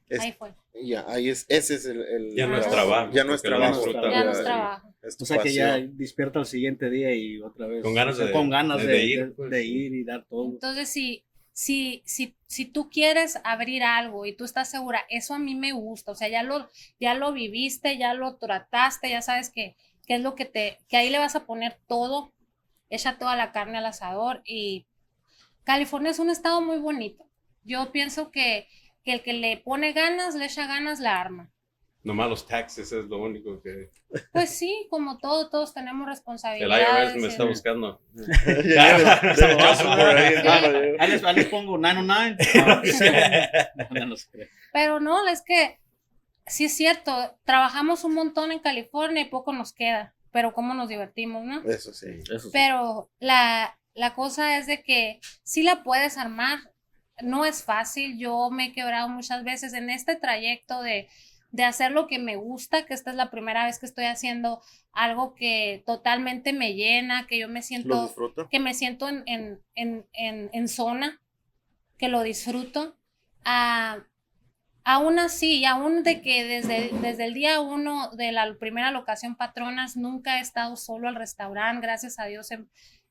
es, 0.09 0.19
Ahí 0.19 0.31
fue. 0.33 0.51
ya, 0.83 1.05
ahí 1.07 1.29
es, 1.29 1.45
ese 1.47 1.75
es 1.75 1.85
el, 1.85 2.01
el- 2.01 2.35
Ya 2.35 2.47
no 2.47 2.57
es 2.57 2.67
trabajo. 2.67 3.11
Ya 3.13 3.23
no 3.23 3.33
es 3.35 3.41
trabajo. 3.43 3.85
Ya 3.91 4.23
no 4.23 4.31
es 4.31 4.43
trabajo. 4.43 4.93
O 5.19 5.25
sea 5.25 5.37
que 5.37 5.53
ya 5.53 5.77
despierta 5.77 6.39
el 6.39 6.45
siguiente 6.45 6.89
día 6.89 7.13
y 7.13 7.39
otra 7.41 7.67
vez. 7.67 7.83
Con 7.83 7.93
ganas 7.93 8.15
o 8.15 8.17
sea, 8.17 8.25
de- 8.27 8.33
con 8.33 8.49
ganas 8.49 8.79
de- 8.81 8.87
de, 8.87 8.93
de 8.93 9.03
ir, 9.05 9.25
de- 9.25 9.31
pues. 9.31 9.49
de 9.51 9.63
ir 9.65 9.93
y 9.93 10.03
dar 10.03 10.25
todo. 10.25 10.45
Entonces, 10.45 10.89
si, 10.89 11.23
si, 11.53 12.01
si, 12.05 12.35
si 12.47 12.65
tú 12.65 12.89
quieres 12.89 13.39
abrir 13.43 13.83
algo 13.83 14.25
y 14.25 14.33
tú 14.35 14.43
estás 14.43 14.69
segura, 14.71 15.01
eso 15.09 15.33
a 15.35 15.39
mí 15.39 15.53
me 15.55 15.71
gusta, 15.73 16.11
o 16.11 16.15
sea, 16.15 16.29
ya 16.29 16.41
lo, 16.43 16.67
ya 16.99 17.13
lo 17.13 17.31
viviste, 17.31 17.97
ya 17.99 18.13
lo 18.15 18.35
trataste, 18.37 19.09
ya 19.11 19.21
sabes 19.21 19.49
que, 19.51 19.75
que 20.07 20.15
es 20.15 20.21
lo 20.21 20.33
que 20.35 20.45
te, 20.45 20.79
que 20.89 20.97
ahí 20.97 21.09
le 21.11 21.19
vas 21.19 21.35
a 21.35 21.45
poner 21.45 21.77
todo, 21.87 22.33
echa 22.89 23.17
toda 23.19 23.35
la 23.37 23.51
carne 23.51 23.77
al 23.77 23.85
asador 23.85 24.41
y 24.45 24.87
California 25.63 26.11
es 26.11 26.19
un 26.19 26.29
estado 26.29 26.61
muy 26.61 26.77
bonito. 26.77 27.25
Yo 27.63 27.91
pienso 27.91 28.31
que, 28.31 28.67
que 29.03 29.13
el 29.13 29.23
que 29.23 29.33
le 29.33 29.57
pone 29.57 29.93
ganas, 29.93 30.35
le 30.35 30.45
echa 30.45 30.67
ganas, 30.67 30.99
la 30.99 31.19
arma. 31.19 31.51
Nomás 32.03 32.29
los 32.29 32.47
taxes 32.47 32.91
es 32.91 33.05
lo 33.05 33.19
único 33.19 33.61
que... 33.61 33.91
Pues 34.31 34.49
sí, 34.49 34.87
como 34.89 35.19
todo, 35.19 35.51
todos 35.51 35.71
tenemos 35.71 36.07
El 36.07 36.13
responsabilidades. 36.13 37.13
IRS 37.13 37.21
me 37.21 37.27
está 37.27 37.45
buscando. 37.45 38.01
Ahí, 40.99 41.11
les, 41.11 41.45
pongo 41.45 41.77
909. 41.77 42.37
No, 43.75 43.87
no, 43.91 44.05
no 44.07 44.15
se 44.15 44.31
cree. 44.31 44.49
Pero 44.73 44.99
no, 44.99 45.27
es 45.27 45.43
que 45.45 45.79
sí 46.47 46.65
es 46.65 46.75
cierto, 46.75 47.37
trabajamos 47.45 48.03
un 48.03 48.15
montón 48.15 48.51
en 48.51 48.59
California 48.59 49.21
y 49.21 49.29
poco 49.29 49.53
nos 49.53 49.71
queda, 49.71 50.15
pero 50.31 50.53
cómo 50.53 50.73
nos 50.73 50.89
divertimos, 50.89 51.45
¿no? 51.45 51.61
Eso 51.69 51.93
sí. 51.93 52.07
Eso 52.23 52.39
sí. 52.39 52.49
Pero 52.51 53.11
la, 53.19 53.77
la 53.93 54.13
cosa 54.13 54.57
es 54.57 54.67
de 54.67 54.83
que 54.83 55.19
sí 55.43 55.63
la 55.63 55.83
puedes 55.83 56.17
armar, 56.17 56.59
no 57.21 57.45
es 57.45 57.63
fácil, 57.63 58.17
yo 58.17 58.49
me 58.49 58.67
he 58.67 58.73
quebrado 58.73 59.09
muchas 59.09 59.43
veces 59.43 59.73
en 59.73 59.89
este 59.89 60.15
trayecto 60.15 60.81
de, 60.81 61.07
de 61.51 61.63
hacer 61.63 61.91
lo 61.91 62.07
que 62.07 62.19
me 62.19 62.35
gusta, 62.35 62.85
que 62.85 62.93
esta 62.93 63.11
es 63.11 63.17
la 63.17 63.29
primera 63.29 63.65
vez 63.65 63.79
que 63.79 63.85
estoy 63.85 64.05
haciendo 64.05 64.61
algo 64.93 65.35
que 65.35 65.83
totalmente 65.85 66.53
me 66.53 66.73
llena, 66.73 67.27
que 67.27 67.39
yo 67.39 67.47
me 67.47 67.61
siento 67.61 68.13
que 68.49 68.59
me 68.59 68.73
siento 68.73 69.07
en, 69.09 69.23
en, 69.25 70.05
en, 70.13 70.49
en, 70.53 70.67
zona, 70.67 71.21
que 71.97 72.07
lo 72.07 72.23
disfruto. 72.23 72.97
Ah, 73.43 73.99
aún 74.83 75.19
así, 75.19 75.65
aún 75.65 76.03
de 76.03 76.21
que 76.21 76.43
desde, 76.43 76.89
desde 77.01 77.25
el 77.25 77.33
día 77.33 77.59
uno 77.59 78.09
de 78.11 78.31
la 78.31 78.53
primera 78.57 78.91
locación 78.91 79.35
Patronas, 79.35 79.97
nunca 79.97 80.37
he 80.37 80.41
estado 80.41 80.75
solo 80.75 81.07
al 81.07 81.15
restaurante, 81.15 81.85
gracias 81.85 82.17
a 82.17 82.25
Dios 82.25 82.49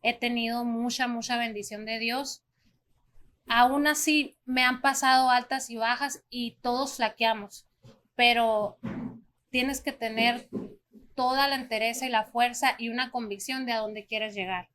he, 0.02 0.14
tenido 0.14 0.64
mucha, 0.64 1.09
mucha 1.09 1.37
bendición 1.37 1.85
de 1.85 1.99
Dios. 1.99 2.45
Aún 3.47 3.87
así, 3.87 4.37
me 4.45 4.64
han 4.64 4.80
pasado 4.80 5.30
altas 5.30 5.71
y 5.71 5.76
bajas 5.76 6.23
y 6.30 6.59
todos 6.61 6.97
flaqueamos, 6.97 7.66
pero 8.14 8.78
tienes 9.50 9.80
que 9.80 9.92
tener 9.92 10.49
toda 11.14 11.49
la 11.49 11.57
entereza 11.57 12.07
y 12.07 12.11
la 12.11 12.25
fuerza 12.25 12.76
y 12.78 12.88
una 12.88 13.11
convicción 13.11 13.66
de 13.66 13.73
a 13.73 13.78
dónde 13.78 14.07
quieres 14.07 14.35
llegar 14.35 14.69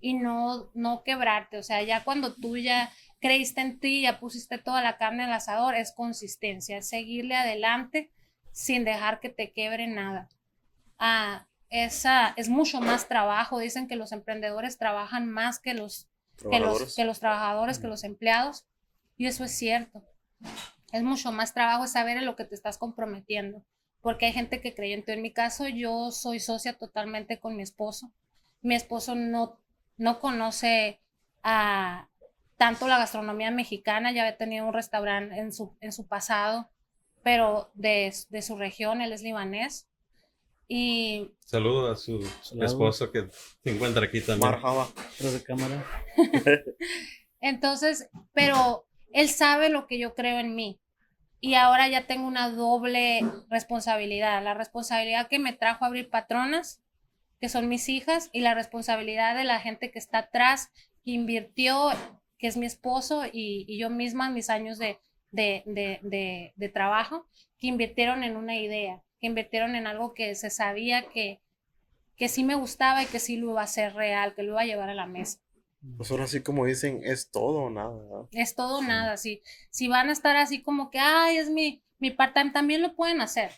y 0.00 0.14
no, 0.14 0.70
no 0.74 1.02
quebrarte. 1.04 1.58
O 1.58 1.62
sea, 1.62 1.82
ya 1.82 2.04
cuando 2.04 2.34
tú 2.34 2.56
ya 2.56 2.90
creíste 3.20 3.60
en 3.60 3.78
ti, 3.78 4.02
ya 4.02 4.18
pusiste 4.18 4.58
toda 4.58 4.82
la 4.82 4.96
carne 4.96 5.24
al 5.24 5.32
asador, 5.32 5.74
es 5.74 5.92
consistencia, 5.92 6.78
es 6.78 6.88
seguirle 6.88 7.36
adelante 7.36 8.10
sin 8.52 8.84
dejar 8.84 9.20
que 9.20 9.28
te 9.28 9.52
quebre 9.52 9.86
nada. 9.86 10.28
Ah, 10.98 11.46
esa 11.70 12.34
es 12.36 12.48
mucho 12.48 12.80
más 12.80 13.08
trabajo. 13.08 13.58
Dicen 13.58 13.88
que 13.88 13.96
los 13.96 14.12
emprendedores 14.12 14.76
trabajan 14.76 15.30
más 15.30 15.58
que 15.58 15.74
los, 15.74 16.08
que 16.36 16.58
los, 16.58 16.60
Trabajadores. 16.60 16.96
que 16.96 17.04
los 17.04 17.20
trabajadores, 17.20 17.78
que 17.78 17.86
los 17.86 18.04
empleados. 18.04 18.66
Y 19.16 19.26
eso 19.26 19.44
es 19.44 19.52
cierto. 19.52 20.04
Es 20.92 21.02
mucho 21.02 21.32
más 21.32 21.54
trabajo 21.54 21.86
saber 21.86 22.16
en 22.16 22.26
lo 22.26 22.36
que 22.36 22.44
te 22.44 22.54
estás 22.54 22.76
comprometiendo. 22.78 23.64
Porque 24.00 24.26
hay 24.26 24.32
gente 24.32 24.60
que 24.60 24.74
cree 24.74 24.94
en 24.94 25.04
ti. 25.04 25.12
En 25.12 25.22
mi 25.22 25.32
caso, 25.32 25.68
yo 25.68 26.10
soy 26.10 26.40
socia 26.40 26.76
totalmente 26.76 27.38
con 27.38 27.56
mi 27.56 27.62
esposo. 27.62 28.12
Mi 28.62 28.74
esposo 28.74 29.14
no, 29.14 29.58
no 29.96 30.18
conoce 30.18 31.00
a 31.42 32.08
tanto 32.56 32.88
la 32.88 32.98
gastronomía 32.98 33.50
mexicana, 33.50 34.12
ya 34.12 34.20
había 34.20 34.36
tenido 34.36 34.66
un 34.66 34.74
restaurante 34.74 35.38
en 35.38 35.50
su, 35.50 35.74
en 35.80 35.92
su 35.92 36.06
pasado, 36.06 36.68
pero 37.22 37.70
de, 37.72 38.14
de 38.28 38.42
su 38.42 38.58
región, 38.58 39.00
él 39.00 39.14
es 39.14 39.22
libanés. 39.22 39.88
Y 40.72 41.32
Saludo 41.44 41.90
a 41.90 41.96
su 41.96 42.24
esposo 42.60 43.10
que 43.10 43.28
se 43.64 43.70
encuentra 43.74 44.04
aquí 44.04 44.20
también. 44.20 44.52
Marjaba. 44.52 44.86
Tras 45.18 45.32
de 45.32 45.42
cámara. 45.42 45.84
Entonces, 47.40 48.08
pero 48.32 48.86
él 49.12 49.28
sabe 49.28 49.68
lo 49.68 49.88
que 49.88 49.98
yo 49.98 50.14
creo 50.14 50.38
en 50.38 50.54
mí. 50.54 50.78
Y 51.40 51.54
ahora 51.54 51.88
ya 51.88 52.06
tengo 52.06 52.24
una 52.24 52.50
doble 52.50 53.20
responsabilidad. 53.48 54.44
La 54.44 54.54
responsabilidad 54.54 55.26
que 55.26 55.40
me 55.40 55.52
trajo 55.52 55.84
a 55.84 55.88
abrir 55.88 56.08
patronas, 56.08 56.80
que 57.40 57.48
son 57.48 57.68
mis 57.68 57.88
hijas, 57.88 58.30
y 58.32 58.40
la 58.40 58.54
responsabilidad 58.54 59.34
de 59.34 59.42
la 59.42 59.58
gente 59.58 59.90
que 59.90 59.98
está 59.98 60.18
atrás, 60.18 60.70
que 61.04 61.10
invirtió, 61.10 61.90
que 62.38 62.46
es 62.46 62.56
mi 62.56 62.66
esposo 62.66 63.24
y, 63.24 63.64
y 63.66 63.76
yo 63.76 63.90
misma 63.90 64.28
en 64.28 64.34
mis 64.34 64.50
años 64.50 64.78
de, 64.78 65.00
de, 65.32 65.64
de, 65.66 65.98
de, 66.04 66.52
de 66.54 66.68
trabajo, 66.68 67.26
que 67.58 67.66
invirtieron 67.66 68.22
en 68.22 68.36
una 68.36 68.56
idea, 68.56 69.02
que 69.20 69.26
invirtieron 69.26 69.74
en 69.74 69.86
algo 69.86 70.14
que 70.14 70.34
se 70.34 70.50
sabía 70.50 71.08
que, 71.08 71.40
que 72.16 72.28
sí 72.28 72.42
me 72.42 72.54
gustaba 72.54 73.02
y 73.02 73.06
que 73.06 73.20
sí 73.20 73.36
lo 73.36 73.50
iba 73.50 73.60
a 73.60 73.64
hacer 73.64 73.94
real, 73.94 74.34
que 74.34 74.42
lo 74.42 74.52
iba 74.52 74.62
a 74.62 74.66
llevar 74.66 74.88
a 74.88 74.94
la 74.94 75.06
mesa. 75.06 75.38
Pues 75.96 76.10
ahora 76.10 76.26
sí, 76.26 76.42
como 76.42 76.66
dicen, 76.66 77.00
es 77.04 77.30
todo 77.30 77.62
o 77.62 77.70
nada. 77.70 77.96
¿verdad? 77.96 78.28
Es 78.32 78.54
todo 78.54 78.78
o 78.78 78.82
nada. 78.82 79.16
Si, 79.16 79.42
si 79.70 79.88
van 79.88 80.08
a 80.08 80.12
estar 80.12 80.36
así 80.36 80.62
como 80.62 80.90
que, 80.90 80.98
ay, 80.98 81.38
es 81.38 81.48
mi, 81.50 81.82
mi 81.98 82.10
part-time, 82.10 82.50
también 82.50 82.82
lo 82.82 82.94
pueden 82.94 83.20
hacer. 83.20 83.52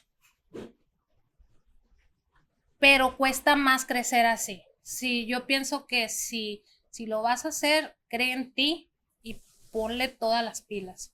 Pero 2.78 3.16
cuesta 3.16 3.56
más 3.56 3.84
crecer 3.84 4.26
así. 4.26 4.62
Si 4.82 5.26
yo 5.26 5.46
pienso 5.46 5.86
que 5.86 6.08
si, 6.08 6.64
si 6.90 7.06
lo 7.06 7.22
vas 7.22 7.44
a 7.44 7.48
hacer, 7.48 7.96
cree 8.08 8.32
en 8.32 8.52
ti 8.52 8.90
y 9.22 9.42
ponle 9.70 10.08
todas 10.08 10.44
las 10.44 10.62
pilas. 10.62 11.12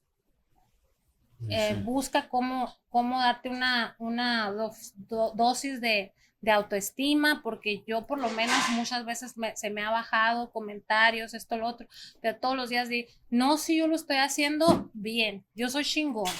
Eh, 1.49 1.75
busca 1.83 2.29
cómo, 2.29 2.77
cómo 2.89 3.19
darte 3.21 3.49
una, 3.49 3.95
una 3.99 4.51
dos- 4.51 4.93
do- 4.97 5.33
dosis 5.37 5.81
de, 5.81 6.13
de 6.41 6.51
autoestima, 6.51 7.41
porque 7.43 7.85
yo 7.87 8.07
por 8.07 8.19
lo 8.19 8.29
menos 8.31 8.57
muchas 8.71 9.05
veces 9.05 9.37
me- 9.39 9.57
se 9.57 9.71
me 9.71 9.83
ha 9.85 9.91
bajado 9.91 10.51
comentarios, 10.53 11.35
esto, 11.35 11.57
lo 11.57 11.67
otro, 11.69 11.87
pero 12.21 12.37
todos 12.39 12.57
los 12.57 12.69
días 12.71 12.89
di, 12.89 13.07
no, 13.31 13.57
si 13.57 13.77
yo 13.79 13.87
lo 13.87 13.95
estoy 13.97 14.17
haciendo 14.17 14.91
bien, 14.95 15.45
yo 15.55 15.69
soy 15.71 15.85
chingón. 15.85 16.33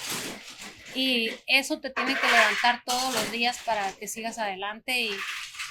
Y 0.95 1.29
eso 1.47 1.79
te 1.79 1.91
tiene 1.91 2.15
que 2.15 2.27
levantar 2.27 2.81
todos 2.85 3.13
los 3.13 3.31
días 3.31 3.59
para 3.65 3.91
que 3.93 4.07
sigas 4.07 4.37
adelante 4.39 5.01
y, 5.01 5.11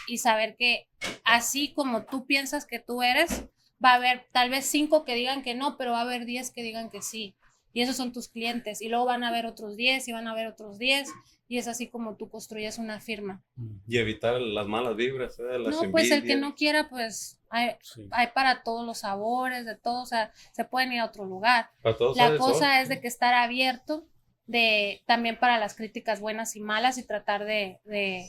y 0.06 0.18
saber 0.18 0.56
que 0.56 0.86
así 1.24 1.72
como 1.74 2.04
tú 2.04 2.24
piensas 2.26 2.66
que 2.66 2.78
tú 2.78 3.02
eres, 3.02 3.44
va 3.84 3.92
a 3.92 3.94
haber 3.94 4.26
tal 4.32 4.48
vez 4.50 4.66
cinco 4.66 5.04
que 5.04 5.14
digan 5.14 5.42
que 5.42 5.54
no, 5.54 5.76
pero 5.76 5.92
va 5.92 5.98
a 5.98 6.02
haber 6.02 6.24
diez 6.24 6.50
que 6.50 6.62
digan 6.62 6.88
que 6.90 7.02
sí. 7.02 7.34
Y 7.78 7.82
esos 7.82 7.94
son 7.96 8.12
tus 8.12 8.26
clientes. 8.26 8.82
Y 8.82 8.88
luego 8.88 9.04
van 9.04 9.22
a 9.22 9.28
haber 9.28 9.46
otros 9.46 9.76
diez 9.76 10.08
y 10.08 10.12
van 10.12 10.26
a 10.26 10.32
haber 10.32 10.48
otros 10.48 10.78
diez. 10.80 11.08
Y 11.46 11.58
es 11.58 11.68
así 11.68 11.88
como 11.88 12.16
tú 12.16 12.28
construyes 12.28 12.76
una 12.78 12.98
firma. 12.98 13.44
Y 13.86 13.98
evitar 13.98 14.40
las 14.40 14.66
malas 14.66 14.96
vibras, 14.96 15.38
¿eh? 15.38 15.60
las 15.60 15.80
no, 15.80 15.88
pues 15.92 16.10
el 16.10 16.24
que 16.24 16.34
no 16.34 16.56
quiera, 16.56 16.88
pues 16.88 17.40
hay, 17.50 17.76
Sí. 17.80 18.08
hay 18.10 18.26
para 18.34 18.64
todos 18.64 18.84
los 18.84 18.98
sabores, 18.98 19.64
de 19.64 19.76
todo. 19.76 20.02
O 20.02 20.06
sea, 20.06 20.32
se 20.50 20.64
pueden 20.64 20.92
ir 20.92 20.98
a 20.98 21.04
otro 21.04 21.24
lugar. 21.24 21.70
Para 21.80 21.96
todos 21.96 22.16
sale 22.16 22.32
La 22.32 22.38
cosa 22.40 22.80
es 22.80 22.88
de 22.88 23.00
que 23.00 23.06
estar 23.06 23.32
abierto 23.32 24.08
de 24.46 25.00
también 25.06 25.38
para 25.38 25.60
las 25.60 25.76
críticas 25.76 26.18
buenas 26.18 26.56
y 26.56 26.60
malas 26.60 26.98
y 26.98 27.06
tratar 27.06 27.44
de, 27.44 27.78
de, 27.84 28.28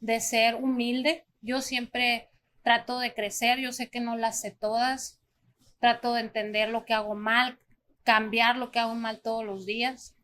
de 0.00 0.20
ser 0.20 0.56
humilde. 0.56 1.24
Yo 1.40 1.62
siempre 1.62 2.28
trato 2.62 2.98
de 2.98 3.14
crecer, 3.14 3.60
yo 3.60 3.72
sé 3.72 3.88
que 3.88 4.00
no 4.00 4.18
las 4.18 4.42
sé 4.42 4.50
todas, 4.50 5.22
trato 5.78 6.12
de 6.12 6.20
entender 6.20 6.68
lo 6.68 6.84
que 6.84 6.92
hago 6.92 7.14
mal, 7.14 7.58
cambiar 8.04 8.56
lo 8.56 8.70
que 8.70 8.78
hago 8.78 8.94
mal 8.94 9.20
todos 9.20 9.44
los 9.44 9.66
días, 9.66 10.16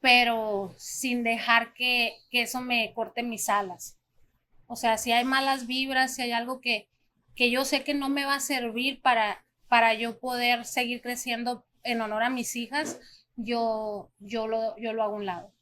pero 0.00 0.74
sin 0.76 1.22
dejar 1.22 1.74
que, 1.74 2.14
que 2.30 2.42
eso 2.42 2.60
me 2.60 2.92
corte 2.94 3.22
mis 3.22 3.48
alas. 3.48 3.98
O 4.66 4.76
sea, 4.76 4.98
si 4.98 5.12
hay 5.12 5.24
malas 5.24 5.66
vibras, 5.66 6.14
si 6.14 6.22
hay 6.22 6.32
algo 6.32 6.60
que, 6.60 6.88
que 7.34 7.50
yo 7.50 7.64
sé 7.64 7.84
que 7.84 7.94
no 7.94 8.08
me 8.08 8.24
va 8.24 8.36
a 8.36 8.40
servir 8.40 9.00
para, 9.00 9.44
para 9.68 9.94
yo 9.94 10.18
poder 10.18 10.64
seguir 10.64 11.02
creciendo 11.02 11.64
en 11.84 12.00
honor 12.00 12.22
a 12.22 12.30
mis 12.30 12.56
hijas, 12.56 13.00
yo, 13.36 14.10
yo, 14.18 14.46
lo, 14.48 14.76
yo 14.78 14.92
lo 14.92 15.02
hago 15.02 15.14
a 15.14 15.18
un 15.18 15.26
lado. 15.26 15.52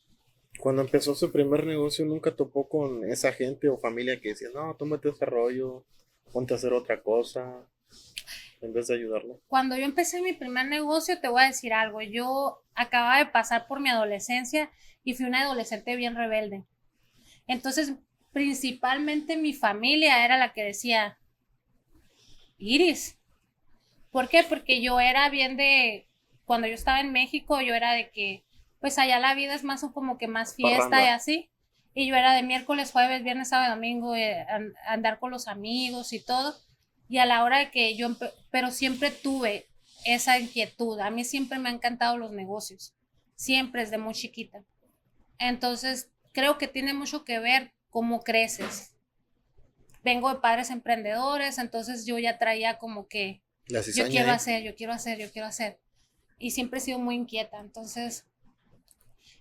Cuando 0.58 0.82
empezó 0.82 1.14
su 1.14 1.32
primer 1.32 1.64
negocio, 1.64 2.04
nunca 2.04 2.34
topó 2.34 2.68
con 2.68 3.04
esa 3.04 3.32
gente 3.32 3.68
o 3.68 3.78
familia 3.78 4.20
que 4.20 4.30
decía, 4.30 4.48
no, 4.52 4.74
tómate 4.74 5.08
ese 5.08 5.24
rollo, 5.24 5.84
ponte 6.32 6.54
a 6.54 6.56
hacer 6.56 6.72
otra 6.72 7.02
cosa. 7.02 7.66
En 8.60 8.72
vez 8.72 8.88
de 8.88 8.94
ayudarlo. 8.94 9.40
Cuando 9.48 9.76
yo 9.76 9.84
empecé 9.84 10.20
mi 10.22 10.32
primer 10.32 10.66
negocio, 10.66 11.20
te 11.20 11.28
voy 11.28 11.42
a 11.42 11.46
decir 11.46 11.72
algo. 11.72 12.02
Yo 12.02 12.62
acababa 12.74 13.18
de 13.18 13.26
pasar 13.26 13.66
por 13.66 13.80
mi 13.80 13.88
adolescencia 13.88 14.70
y 15.02 15.14
fui 15.14 15.26
una 15.26 15.42
adolescente 15.42 15.96
bien 15.96 16.14
rebelde. 16.16 16.64
Entonces, 17.46 17.94
principalmente 18.32 19.36
mi 19.36 19.52
familia 19.54 20.24
era 20.24 20.38
la 20.38 20.52
que 20.52 20.64
decía, 20.64 21.18
Iris. 22.58 23.18
¿Por 24.10 24.28
qué? 24.28 24.42
Porque 24.42 24.82
yo 24.82 25.00
era 25.00 25.28
bien 25.30 25.56
de, 25.56 26.08
cuando 26.44 26.66
yo 26.66 26.74
estaba 26.74 27.00
en 27.00 27.12
México, 27.12 27.60
yo 27.60 27.74
era 27.74 27.92
de 27.92 28.10
que, 28.10 28.44
pues 28.80 28.98
allá 28.98 29.18
la 29.20 29.34
vida 29.34 29.54
es 29.54 29.62
más 29.64 29.84
como 29.94 30.18
que 30.18 30.26
más 30.28 30.54
fiesta 30.56 31.02
y 31.04 31.06
así. 31.08 31.50
Y 31.94 32.08
yo 32.08 32.16
era 32.16 32.34
de 32.34 32.42
miércoles, 32.42 32.92
jueves, 32.92 33.22
viernes, 33.24 33.48
sábado, 33.48 33.74
domingo, 33.74 34.14
eh, 34.16 34.44
an- 34.48 34.74
andar 34.86 35.18
con 35.18 35.30
los 35.30 35.48
amigos 35.48 36.12
y 36.12 36.24
todo. 36.24 36.54
Y 37.10 37.18
a 37.18 37.26
la 37.26 37.42
hora 37.42 37.58
de 37.58 37.70
que 37.72 37.96
yo, 37.96 38.16
pero 38.52 38.70
siempre 38.70 39.10
tuve 39.10 39.66
esa 40.04 40.38
inquietud. 40.38 41.00
A 41.00 41.10
mí 41.10 41.24
siempre 41.24 41.58
me 41.58 41.68
han 41.68 41.74
encantado 41.74 42.16
los 42.16 42.30
negocios. 42.30 42.94
Siempre 43.34 43.82
desde 43.82 43.98
muy 43.98 44.14
chiquita. 44.14 44.62
Entonces, 45.38 46.12
creo 46.30 46.56
que 46.56 46.68
tiene 46.68 46.94
mucho 46.94 47.24
que 47.24 47.40
ver 47.40 47.72
cómo 47.90 48.22
creces. 48.22 48.92
Vengo 50.04 50.32
de 50.32 50.40
padres 50.40 50.70
emprendedores, 50.70 51.58
entonces 51.58 52.06
yo 52.06 52.16
ya 52.18 52.38
traía 52.38 52.78
como 52.78 53.08
que 53.08 53.42
La 53.66 53.82
yo 53.82 54.06
quiero 54.06 54.30
hacer, 54.30 54.62
yo 54.62 54.76
quiero 54.76 54.92
hacer, 54.92 55.18
yo 55.18 55.32
quiero 55.32 55.48
hacer. 55.48 55.80
Y 56.38 56.52
siempre 56.52 56.78
he 56.78 56.82
sido 56.82 57.00
muy 57.00 57.16
inquieta, 57.16 57.58
entonces 57.58 58.24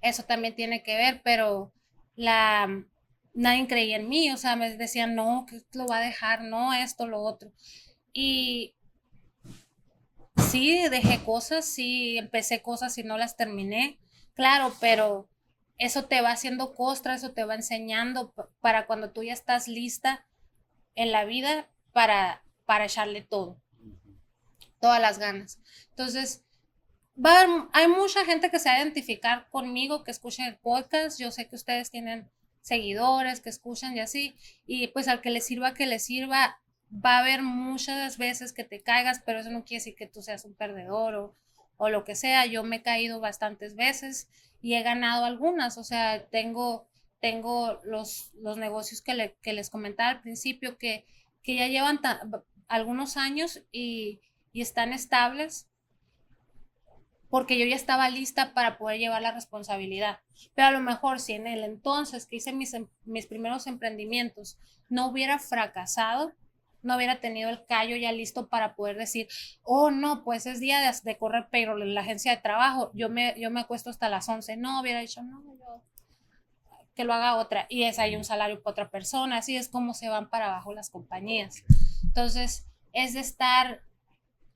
eso 0.01 0.23
también 0.23 0.55
tiene 0.55 0.81
que 0.81 0.95
ver, 0.95 1.21
pero 1.23 1.71
la 2.15 2.83
nadie 3.33 3.67
creía 3.67 3.97
en 3.97 4.09
mí, 4.09 4.31
o 4.31 4.37
sea, 4.37 4.55
me 4.55 4.75
decían, 4.77 5.15
no, 5.15 5.45
que 5.47 5.61
lo 5.73 5.87
va 5.87 5.97
a 5.97 6.01
dejar, 6.01 6.43
no, 6.43 6.73
esto, 6.73 7.07
lo 7.07 7.21
otro. 7.21 7.51
Y 8.13 8.75
sí, 10.49 10.87
dejé 10.89 11.23
cosas, 11.23 11.65
sí, 11.65 12.17
empecé 12.17 12.61
cosas 12.61 12.97
y 12.97 13.03
no 13.03 13.17
las 13.17 13.35
terminé, 13.35 13.99
claro, 14.33 14.73
pero 14.79 15.29
eso 15.77 16.05
te 16.05 16.21
va 16.21 16.31
haciendo 16.31 16.75
costra, 16.75 17.15
eso 17.15 17.31
te 17.31 17.43
va 17.45 17.55
enseñando 17.55 18.31
pa- 18.31 18.49
para 18.61 18.85
cuando 18.85 19.11
tú 19.11 19.23
ya 19.23 19.33
estás 19.33 19.67
lista 19.67 20.25
en 20.95 21.11
la 21.11 21.25
vida 21.25 21.67
para, 21.93 22.43
para 22.65 22.85
echarle 22.85 23.21
todo 23.21 23.61
todas 24.79 25.01
las 25.01 25.19
ganas. 25.19 25.59
Entonces, 25.89 26.43
va 27.17 27.69
hay 27.73 27.87
mucha 27.87 28.23
gente 28.25 28.49
que 28.49 28.59
se 28.59 28.69
va 28.69 28.75
a 28.75 28.79
identificar 28.79 29.49
conmigo, 29.49 30.03
que 30.03 30.11
escuchen 30.11 30.45
el 30.45 30.57
podcast. 30.57 31.19
Yo 31.19 31.31
sé 31.31 31.47
que 31.47 31.55
ustedes 31.55 31.91
tienen 31.91 32.29
seguidores 32.61 33.41
que 33.41 33.49
escuchan 33.49 33.95
y 33.95 33.99
así, 33.99 34.35
y 34.65 34.87
pues 34.87 35.07
al 35.07 35.21
que 35.21 35.29
les 35.31 35.45
sirva, 35.45 35.73
que 35.73 35.85
les 35.87 36.03
sirva, 36.05 36.59
va 36.93 37.17
a 37.17 37.19
haber 37.19 37.41
muchas 37.43 38.17
veces 38.17 38.53
que 38.53 38.63
te 38.63 38.81
caigas, 38.81 39.21
pero 39.25 39.39
eso 39.39 39.49
no 39.51 39.63
quiere 39.63 39.79
decir 39.81 39.95
que 39.95 40.07
tú 40.07 40.21
seas 40.21 40.45
un 40.45 40.55
perdedor 40.55 41.15
o, 41.15 41.35
o 41.77 41.89
lo 41.89 42.03
que 42.03 42.15
sea. 42.15 42.45
Yo 42.45 42.63
me 42.63 42.77
he 42.77 42.81
caído 42.83 43.19
bastantes 43.19 43.75
veces 43.75 44.27
y 44.61 44.73
he 44.75 44.83
ganado 44.83 45.25
algunas, 45.25 45.77
o 45.77 45.83
sea, 45.83 46.25
tengo, 46.29 46.87
tengo 47.21 47.79
los, 47.83 48.31
los 48.35 48.57
negocios 48.57 49.01
que, 49.01 49.13
le- 49.13 49.35
que 49.41 49.53
les 49.53 49.69
comentaba 49.69 50.09
al 50.09 50.21
principio 50.21 50.77
que, 50.77 51.05
que 51.43 51.55
ya 51.55 51.67
llevan 51.67 51.99
algunos 52.67 53.17
años 53.17 53.61
y, 53.71 54.21
y 54.53 54.61
están 54.61 54.93
estables 54.93 55.67
porque 57.29 57.59
yo 57.59 57.65
ya 57.65 57.75
estaba 57.75 58.09
lista 58.09 58.53
para 58.53 58.77
poder 58.77 58.99
llevar 58.99 59.21
la 59.21 59.31
responsabilidad. 59.31 60.19
Pero 60.55 60.69
a 60.69 60.71
lo 60.71 60.79
mejor 60.79 61.19
si 61.19 61.33
en 61.33 61.47
el 61.47 61.63
entonces 61.63 62.25
que 62.25 62.37
hice 62.37 62.53
mis, 62.53 62.73
em- 62.73 62.87
mis 63.05 63.27
primeros 63.27 63.67
emprendimientos 63.67 64.57
no 64.89 65.07
hubiera 65.07 65.37
fracasado, 65.39 66.33
no 66.81 66.95
hubiera 66.95 67.19
tenido 67.19 67.49
el 67.49 67.65
callo 67.65 67.95
ya 67.95 68.11
listo 68.11 68.47
para 68.47 68.75
poder 68.75 68.97
decir, 68.97 69.27
oh 69.63 69.91
no, 69.91 70.23
pues 70.23 70.45
es 70.45 70.59
día 70.59 70.79
de, 71.03 71.17
correr 71.17 71.49
payroll 71.49 71.81
en 71.81 71.93
la 71.93 72.01
agencia 72.01 72.31
de 72.31 72.41
trabajo, 72.41 72.89
yo 72.93 73.09
me, 73.09 73.35
yo 73.37 73.51
me 73.51 73.59
acuesto 73.59 73.89
hasta 73.89 74.09
las 74.09 74.27
11, 74.29 74.57
no, 74.57 74.81
hubiera 74.81 75.01
dicho, 75.01 75.21
no, 75.21 75.43
yo 75.43 75.83
que 76.95 77.05
lo 77.05 77.13
haga 77.13 77.37
otra 77.37 77.65
y 77.69 77.83
es 77.83 77.97
ahí 77.97 78.17
un 78.17 78.25
salario 78.25 78.61
para 78.61 78.71
otra 78.71 78.89
persona, 78.89 79.37
así 79.37 79.55
es 79.55 79.69
como 79.69 79.93
se 79.93 80.09
van 80.09 80.29
para 80.29 80.47
abajo 80.47 80.73
las 80.73 80.89
compañías. 80.89 81.63
Entonces, 82.03 82.65
es 82.91 83.13
de 83.13 83.21
estar 83.21 83.83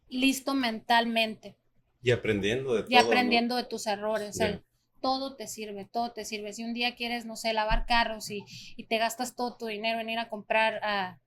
listo 0.09 0.53
mentalmente 0.53 1.55
Y 2.03 2.11
aprendiendo 2.11 2.73
de 2.75 2.83
todo. 2.83 2.91
y 2.91 2.95
¿no? 2.95 3.01
aprendiendo 3.01 3.55
de 3.55 3.63
tus 3.63 3.87
errores. 3.87 4.39
El- 4.39 4.63
todo 5.01 5.35
te 5.35 5.47
sirve, 5.47 5.85
todo 5.91 6.13
te 6.13 6.23
sirve. 6.23 6.53
Si 6.53 6.63
un 6.63 6.73
día 6.73 6.95
quieres, 6.95 7.25
no 7.25 7.35
sé, 7.35 7.51
lavar 7.53 7.85
carros 7.85 8.29
y, 8.29 8.45
y 8.77 8.85
te 8.87 8.97
gastas 8.99 9.35
todo 9.35 9.57
tu 9.57 9.65
dinero 9.65 9.99
en 9.99 10.09
ir 10.09 10.17
a 10.19 10.29
comprar 10.29 10.79
ah, 10.81 11.19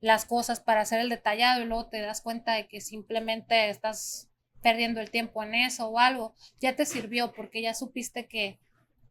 las 0.00 0.26
cosas 0.26 0.60
para 0.60 0.82
hacer 0.82 1.00
el 1.00 1.08
detallado 1.08 1.62
y 1.62 1.64
luego 1.64 1.88
te 1.88 2.00
das 2.02 2.20
cuenta 2.20 2.54
de 2.54 2.68
que 2.68 2.80
simplemente 2.82 3.70
estás 3.70 4.28
perdiendo 4.62 5.00
el 5.00 5.10
tiempo 5.10 5.42
en 5.42 5.54
eso 5.54 5.88
o 5.88 5.98
algo, 5.98 6.34
ya 6.60 6.76
te 6.76 6.84
sirvió 6.84 7.32
porque 7.32 7.62
ya 7.62 7.72
supiste 7.74 8.26
que, 8.28 8.58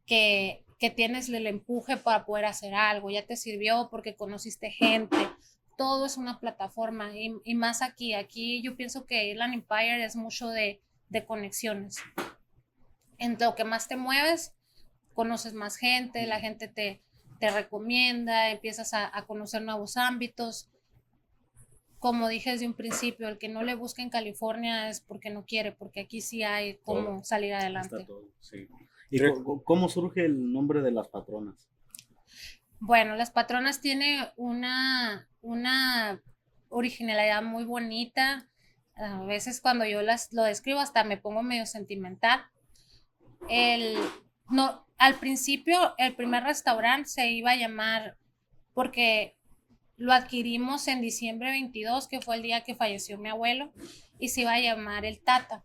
que, 0.05 0.63
que 0.77 0.91
tienes 0.91 1.27
el 1.29 1.47
empuje 1.47 1.97
para 1.97 2.23
poder 2.25 2.45
hacer 2.45 2.73
algo, 2.75 3.09
ya 3.09 3.25
te 3.25 3.35
sirvió 3.35 3.87
porque 3.89 4.15
conociste 4.15 4.69
gente. 4.69 5.17
Todo 5.77 6.05
es 6.05 6.17
una 6.17 6.39
plataforma 6.39 7.17
y, 7.17 7.33
y 7.43 7.55
más 7.55 7.81
aquí. 7.81 8.13
Aquí 8.13 8.61
yo 8.61 8.75
pienso 8.77 9.07
que 9.07 9.31
Island 9.31 9.55
Empire 9.55 10.03
es 10.05 10.15
mucho 10.15 10.49
de, 10.49 10.79
de 11.11 11.25
conexiones. 11.25 11.97
En 13.19 13.37
lo 13.39 13.53
que 13.53 13.63
más 13.65 13.87
te 13.87 13.97
mueves, 13.97 14.53
conoces 15.13 15.53
más 15.53 15.75
gente, 15.75 16.25
la 16.25 16.39
gente 16.39 16.67
te, 16.67 17.03
te 17.39 17.51
recomienda, 17.51 18.49
empiezas 18.49 18.93
a, 18.93 19.15
a 19.15 19.25
conocer 19.27 19.61
nuevos 19.61 19.97
ámbitos. 19.97 20.69
Como 21.99 22.27
dije 22.29 22.51
desde 22.51 22.65
un 22.65 22.73
principio, 22.73 23.27
el 23.27 23.37
que 23.37 23.47
no 23.49 23.61
le 23.61 23.75
busca 23.75 24.01
en 24.01 24.09
California 24.09 24.89
es 24.89 25.01
porque 25.01 25.29
no 25.29 25.45
quiere, 25.45 25.71
porque 25.71 25.99
aquí 25.99 26.21
sí 26.21 26.41
hay 26.41 26.77
cómo 26.77 27.03
Todo. 27.03 27.23
salir 27.23 27.51
Está 27.51 27.59
adelante. 27.65 28.05
todo, 28.05 28.23
sí. 28.39 28.67
¿Y 29.11 29.19
cómo 29.65 29.89
surge 29.89 30.25
el 30.25 30.51
nombre 30.51 30.81
de 30.81 30.91
las 30.91 31.09
patronas? 31.09 31.69
Bueno, 32.79 33.15
las 33.15 33.29
patronas 33.29 33.81
tiene 33.81 34.31
una, 34.37 35.27
una 35.41 36.19
originalidad 36.69 37.43
muy 37.43 37.65
bonita. 37.65 38.49
A 39.01 39.19
veces 39.23 39.61
cuando 39.61 39.85
yo 39.85 40.01
las 40.03 40.31
lo 40.31 40.43
describo 40.43 40.79
hasta 40.79 41.03
me 41.03 41.17
pongo 41.17 41.41
medio 41.41 41.65
sentimental. 41.65 42.45
El, 43.49 43.97
no, 44.49 44.85
al 44.97 45.15
principio 45.15 45.95
el 45.97 46.15
primer 46.15 46.43
restaurante 46.43 47.09
se 47.09 47.31
iba 47.31 47.51
a 47.51 47.55
llamar 47.55 48.17
porque 48.75 49.35
lo 49.97 50.13
adquirimos 50.13 50.87
en 50.87 51.01
diciembre 51.01 51.49
22, 51.49 52.07
que 52.07 52.21
fue 52.21 52.35
el 52.35 52.43
día 52.43 52.63
que 52.63 52.75
falleció 52.75 53.17
mi 53.17 53.29
abuelo, 53.29 53.71
y 54.19 54.29
se 54.29 54.41
iba 54.41 54.53
a 54.53 54.59
llamar 54.59 55.05
el 55.05 55.19
Tata. 55.21 55.63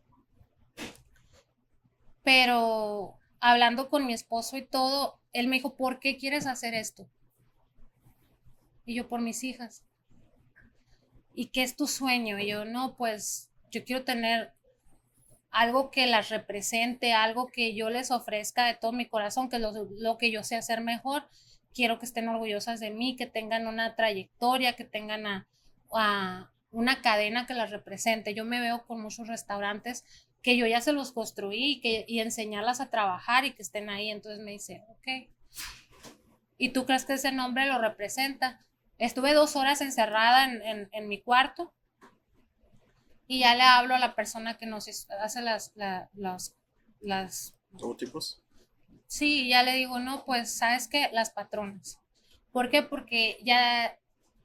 Pero 2.23 3.19
hablando 3.41 3.89
con 3.89 4.07
mi 4.07 4.13
esposo 4.13 4.57
y 4.57 4.67
todo, 4.67 5.21
él 5.33 5.49
me 5.49 5.57
dijo, 5.57 5.77
¿por 5.77 6.01
qué 6.01 6.17
quieres 6.17 6.47
hacer 6.47 6.75
esto? 6.75 7.09
Y 8.85 8.95
yo, 8.95 9.09
por 9.09 9.21
mis 9.21 9.43
hijas. 9.45 9.85
¿Y 11.39 11.49
qué 11.49 11.63
es 11.63 11.77
tu 11.77 11.87
sueño? 11.87 12.39
Y 12.39 12.49
yo, 12.49 12.65
no, 12.65 12.97
pues 12.97 13.51
yo 13.71 13.85
quiero 13.85 14.05
tener 14.05 14.55
algo 15.51 15.91
que 15.91 16.07
las 16.07 16.31
represente, 16.31 17.13
algo 17.13 17.49
que 17.49 17.75
yo 17.75 17.91
les 17.91 18.11
ofrezca 18.11 18.65
de 18.67 18.75
todo 18.75 18.93
mi 18.93 19.07
corazón, 19.07 19.51
que 19.51 19.59
lo, 19.59 19.87
lo 19.99 20.17
que 20.17 20.31
yo 20.31 20.43
sé 20.43 20.57
hacer 20.57 20.81
mejor. 20.81 21.29
Quiero 21.75 21.99
que 21.99 22.07
estén 22.07 22.29
orgullosas 22.29 22.81
de 22.81 22.91
mí, 22.91 23.17
que 23.17 23.27
tengan 23.27 23.67
una 23.67 23.97
trayectoria, 23.97 24.73
que 24.73 24.85
tengan 24.85 25.27
a, 25.27 26.51
una 26.71 27.03
cadena 27.03 27.47
que 27.47 27.53
las 27.53 27.71
represente. 27.71 28.33
Yo 28.33 28.47
me 28.47 28.61
veo 28.61 28.87
con 28.87 29.03
muchos 29.03 29.29
restaurantes 29.29 30.05
que 30.41 30.57
yo 30.57 30.67
ya 30.67 30.81
se 30.81 30.95
los 30.95 31.13
construí 31.13 31.81
que, 31.83 32.07
y 32.09 32.21
enseñarlas 32.21 32.81
a 32.81 32.89
trabajar 32.89 33.45
y 33.45 33.53
que 33.53 33.63
estén 33.63 33.91
ahí. 33.91 34.11
Entonces 34.11 34.43
me 34.43 34.53
dice, 34.53 34.85
ok. 34.89 35.29
¿Y 36.57 36.71
tú 36.71 36.87
crees 36.87 37.05
que 37.05 37.13
ese 37.13 37.31
nombre 37.31 37.67
lo 37.67 37.79
representa? 37.79 38.65
Estuve 38.99 39.35
dos 39.35 39.57
horas 39.57 39.81
encerrada 39.81 40.45
en, 40.45 40.63
en- 40.63 40.89
en 40.93 41.09
mi 41.09 41.21
cuarto 41.23 41.73
y 43.27 43.41
ya 43.41 43.55
le 43.55 43.63
hablo 43.63 43.95
a 43.95 43.99
la 43.99 44.15
persona 44.15 44.57
que 44.57 44.67
nos 44.67 44.89
hace 45.21 45.43
las, 45.43 45.73
la- 45.75 46.09
las, 46.15 46.55
las 47.01 47.55
¿Logotipos? 47.73 48.43
Sí, 49.07 49.49
ya 49.49 49.63
le 49.63 49.73
digo, 49.73 49.99
no, 49.99 50.25
pues, 50.25 50.57
¿sabes 50.57 50.89
qué? 50.89 51.09
Las 51.13 51.31
patronas. 51.31 52.01
¿Por 52.53 52.71
qué? 52.71 52.83
Porque 52.83 53.39
ya 53.45 53.97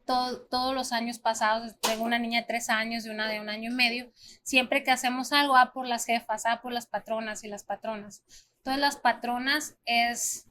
to- 0.05 0.41
todos 0.47 0.73
los 0.75 0.91
años 0.91 1.17
pasados, 1.19 1.75
tengo 1.79 2.03
una 2.03 2.19
niña 2.19 2.41
de 2.41 2.47
tres 2.47 2.69
años 2.69 3.05
y 3.05 3.09
una 3.09 3.27
de 3.29 3.39
un 3.39 3.49
año 3.49 3.71
y 3.71 3.73
medio, 3.73 4.11
siempre 4.43 4.83
que 4.83 4.91
hacemos 4.91 5.31
algo, 5.31 5.55
ah, 5.55 5.71
por 5.73 5.87
las 5.87 6.05
jefas, 6.05 6.45
ah, 6.45 6.61
por 6.61 6.73
las 6.73 6.87
patronas 6.87 7.43
y 7.43 7.47
las 7.47 7.63
patronas. 7.63 8.23
Entonces, 8.57 8.81
las 8.81 8.97
patronas 8.97 9.75
es 9.85 10.45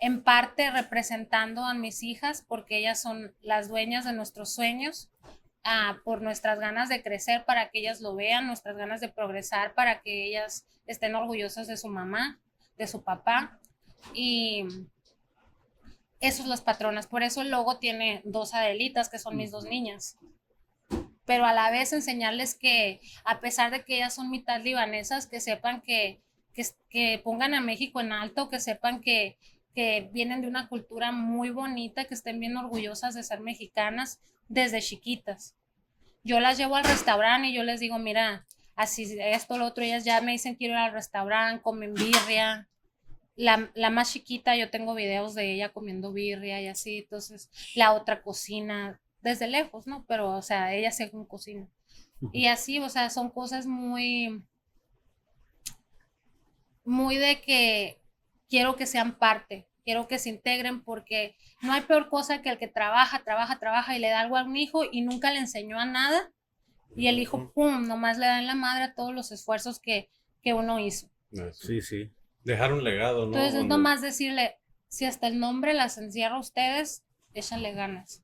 en 0.00 0.22
parte 0.22 0.70
representando 0.70 1.64
a 1.64 1.74
mis 1.74 2.02
hijas 2.02 2.44
porque 2.46 2.78
ellas 2.78 3.00
son 3.00 3.34
las 3.40 3.68
dueñas 3.68 4.04
de 4.04 4.12
nuestros 4.12 4.54
sueños, 4.54 5.10
ah, 5.64 5.98
por 6.04 6.22
nuestras 6.22 6.58
ganas 6.60 6.88
de 6.88 7.02
crecer, 7.02 7.44
para 7.44 7.70
que 7.70 7.80
ellas 7.80 8.00
lo 8.00 8.14
vean, 8.14 8.46
nuestras 8.46 8.76
ganas 8.76 9.00
de 9.00 9.08
progresar, 9.08 9.74
para 9.74 10.00
que 10.00 10.26
ellas 10.26 10.66
estén 10.86 11.14
orgullosas 11.14 11.66
de 11.66 11.76
su 11.76 11.88
mamá 11.88 12.38
de 12.78 12.86
su 12.86 13.02
papá 13.02 13.58
y 14.14 14.64
eso 16.20 16.42
es 16.42 16.48
las 16.48 16.62
patronas. 16.62 17.06
Por 17.06 17.22
eso 17.22 17.42
el 17.42 17.50
logo 17.50 17.78
tiene 17.78 18.22
dos 18.24 18.54
Adelitas, 18.54 19.08
que 19.08 19.18
son 19.18 19.36
mis 19.36 19.50
dos 19.50 19.64
niñas. 19.64 20.16
pero 21.26 21.44
a 21.44 21.52
la 21.52 21.70
vez 21.70 21.92
enseñarles 21.92 22.54
que 22.54 23.02
a 23.22 23.40
pesar 23.40 23.70
de 23.70 23.84
que 23.84 23.96
ellas 23.96 24.14
son 24.14 24.30
mitad 24.30 24.62
libanesas, 24.62 25.26
que 25.26 25.40
sepan 25.40 25.82
que, 25.82 26.22
que, 26.54 26.64
que 26.88 27.20
pongan 27.22 27.52
a 27.52 27.60
México 27.60 28.00
en 28.00 28.12
alto, 28.12 28.48
que 28.48 28.60
sepan 28.60 29.02
que, 29.02 29.36
que 29.78 30.10
vienen 30.12 30.40
de 30.40 30.48
una 30.48 30.68
cultura 30.68 31.12
muy 31.12 31.50
bonita, 31.50 32.04
que 32.06 32.14
estén 32.14 32.40
bien 32.40 32.56
orgullosas 32.56 33.14
de 33.14 33.22
ser 33.22 33.38
mexicanas 33.38 34.20
desde 34.48 34.82
chiquitas. 34.82 35.54
Yo 36.24 36.40
las 36.40 36.58
llevo 36.58 36.74
al 36.74 36.82
restaurante 36.82 37.46
y 37.46 37.54
yo 37.54 37.62
les 37.62 37.78
digo, 37.78 37.96
mira, 37.96 38.44
así 38.74 39.16
esto, 39.20 39.56
lo 39.56 39.66
otro, 39.66 39.84
ellas 39.84 40.04
ya 40.04 40.20
me 40.20 40.32
dicen 40.32 40.56
quiero 40.56 40.74
ir 40.74 40.80
al 40.80 40.92
restaurante, 40.92 41.62
comen 41.62 41.94
birria. 41.94 42.68
La, 43.36 43.70
la, 43.74 43.90
más 43.90 44.12
chiquita, 44.12 44.56
yo 44.56 44.68
tengo 44.68 44.96
videos 44.96 45.36
de 45.36 45.52
ella 45.52 45.68
comiendo 45.68 46.12
birria 46.12 46.60
y 46.60 46.66
así, 46.66 46.98
entonces 46.98 47.48
la 47.76 47.92
otra 47.92 48.20
cocina 48.20 49.00
desde 49.22 49.46
lejos, 49.46 49.86
¿no? 49.86 50.04
Pero, 50.08 50.30
o 50.30 50.42
sea, 50.42 50.74
ella 50.74 50.90
según 50.90 51.24
cocina. 51.24 51.68
Y 52.32 52.46
así, 52.46 52.80
o 52.80 52.88
sea, 52.88 53.10
son 53.10 53.30
cosas 53.30 53.64
muy, 53.68 54.42
muy 56.84 57.16
de 57.16 57.40
que 57.40 58.02
quiero 58.48 58.74
que 58.74 58.86
sean 58.86 59.18
parte, 59.18 59.67
quiero 59.88 60.06
que 60.06 60.18
se 60.18 60.28
integren 60.28 60.84
porque 60.84 61.34
no 61.62 61.72
hay 61.72 61.80
peor 61.80 62.10
cosa 62.10 62.42
que 62.42 62.50
el 62.50 62.58
que 62.58 62.68
trabaja, 62.68 63.24
trabaja, 63.24 63.58
trabaja 63.58 63.96
y 63.96 63.98
le 63.98 64.10
da 64.10 64.20
algo 64.20 64.36
a 64.36 64.44
un 64.44 64.54
hijo 64.54 64.82
y 64.84 65.00
nunca 65.00 65.32
le 65.32 65.38
enseñó 65.38 65.80
a 65.80 65.86
nada 65.86 66.30
y 66.94 67.06
el 67.06 67.18
hijo, 67.18 67.50
pum, 67.54 67.88
nomás 67.88 68.18
le 68.18 68.26
da 68.26 68.38
en 68.38 68.46
la 68.46 68.54
madre 68.54 68.84
a 68.84 68.94
todos 68.94 69.14
los 69.14 69.32
esfuerzos 69.32 69.80
que, 69.80 70.10
que 70.42 70.52
uno 70.52 70.78
hizo. 70.78 71.10
Sí, 71.52 71.80
sí. 71.80 72.10
Dejar 72.44 72.74
un 72.74 72.84
legado, 72.84 73.20
¿no? 73.20 73.28
Entonces 73.28 73.54
es 73.54 73.64
nomás 73.64 74.02
decirle, 74.02 74.58
si 74.88 75.06
hasta 75.06 75.26
el 75.26 75.40
nombre 75.40 75.72
las 75.72 75.96
encierra 75.96 76.36
a 76.36 76.40
ustedes, 76.40 77.02
échale 77.32 77.72
ganas. 77.72 78.22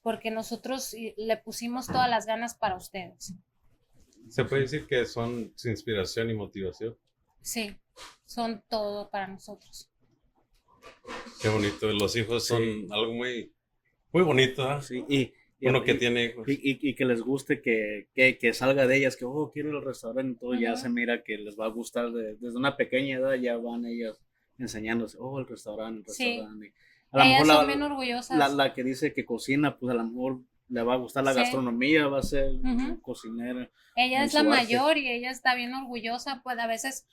Porque 0.00 0.30
nosotros 0.30 0.94
le 1.16 1.36
pusimos 1.38 1.88
todas 1.88 2.08
las 2.08 2.24
ganas 2.24 2.54
para 2.54 2.76
ustedes. 2.76 3.34
¿Se 4.28 4.44
puede 4.44 4.62
decir 4.62 4.86
que 4.86 5.04
son 5.06 5.52
su 5.56 5.70
inspiración 5.70 6.30
y 6.30 6.34
motivación? 6.34 6.96
Sí, 7.40 7.76
son 8.26 8.62
todo 8.68 9.10
para 9.10 9.26
nosotros. 9.26 9.90
Qué 11.40 11.48
bonito. 11.48 11.92
Los 11.92 12.16
hijos 12.16 12.46
son 12.46 12.62
sí. 12.62 12.86
algo 12.90 13.12
muy, 13.12 13.52
muy 14.12 14.22
bonito. 14.22 14.70
¿eh? 14.70 14.82
Sí, 14.82 15.04
y, 15.08 15.32
y, 15.60 15.68
Uno 15.68 15.82
que 15.82 15.94
tiene 15.94 16.26
hijos. 16.26 16.48
Y, 16.48 16.52
y, 16.52 16.90
y, 16.90 16.94
que 16.94 17.04
les 17.04 17.20
guste 17.20 17.60
que, 17.60 18.08
que, 18.14 18.38
que, 18.38 18.52
salga 18.52 18.86
de 18.86 18.96
ellas, 18.96 19.16
que, 19.16 19.24
oh, 19.24 19.50
quiero 19.52 19.70
ir 19.70 19.74
al 19.76 19.84
restaurante 19.84 20.32
y 20.32 20.36
todo, 20.36 20.54
ya 20.54 20.76
se 20.76 20.88
mira 20.88 21.22
que 21.22 21.38
les 21.38 21.58
va 21.58 21.66
a 21.66 21.70
gustar. 21.70 22.12
De, 22.12 22.36
desde 22.36 22.56
una 22.56 22.76
pequeña 22.76 23.18
edad 23.18 23.34
ya 23.34 23.56
van 23.56 23.84
ellas 23.86 24.20
enseñándose, 24.58 25.18
oh, 25.20 25.38
el 25.38 25.46
restaurante, 25.46 26.00
el 26.00 26.06
restaurante. 26.06 26.66
Sí. 26.66 26.74
A 27.12 27.18
lo 27.18 27.24
mejor 27.24 27.46
son 27.46 27.66
bien 27.66 27.82
orgullosas. 27.82 28.38
La, 28.38 28.48
la, 28.48 28.74
que 28.74 28.82
dice 28.82 29.12
que 29.12 29.24
cocina, 29.24 29.78
pues 29.78 29.92
a 29.92 29.94
lo 29.94 30.04
mejor 30.04 30.40
le 30.68 30.82
va 30.82 30.94
a 30.94 30.96
gustar 30.96 31.24
la 31.24 31.32
sí. 31.32 31.40
gastronomía, 31.40 32.08
va 32.08 32.18
a 32.18 32.22
ser 32.22 32.50
uh 32.50 32.62
-huh. 32.62 33.00
cocinera. 33.00 33.70
Ella 33.96 34.24
es 34.24 34.34
la 34.34 34.40
arte. 34.40 34.50
mayor 34.50 34.98
y 34.98 35.08
ella 35.08 35.30
está 35.30 35.54
bien 35.54 35.72
orgullosa, 35.74 36.40
pues 36.42 36.58
a 36.58 36.66
veces 36.66 37.06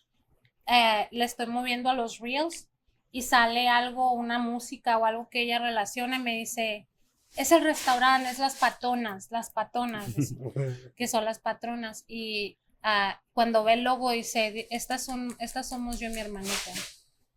eh, 0.68 1.08
le 1.12 1.26
estoy 1.26 1.48
moviendo 1.48 1.90
a 1.90 1.94
los 1.94 2.20
reels 2.20 2.71
y 3.12 3.24
sale 3.24 3.67
algo, 3.67 4.13
una 4.13 4.39
música 4.39 4.97
o 4.97 5.06
algo 5.06 5.30
que 5.30 5.41
ella 5.41 5.60
relaciona 5.60 6.17
me 6.17 6.38
dice, 6.38 6.88
es 7.36 7.52
el 7.52 7.63
restaurante, 7.63 8.30
es 8.30 8.39
las 8.39 8.56
patonas, 8.56 9.30
las 9.32 9.50
patonas, 9.50 10.13
que 10.95 11.08
son 11.08 11.26
las 11.26 11.39
patronas. 11.39 12.06
Y 12.08 12.58
uh, 12.84 13.13
cuando 13.34 13.63
ve 13.63 13.74
el 13.74 13.84
logo 13.84 14.12
dice, 14.12 14.67
estas, 14.71 15.04
son, 15.04 15.36
estas 15.39 15.67
somos 15.69 16.00
yo 16.00 16.10
y 16.10 16.13
mi 16.13 16.19
hermanita. 16.19 16.71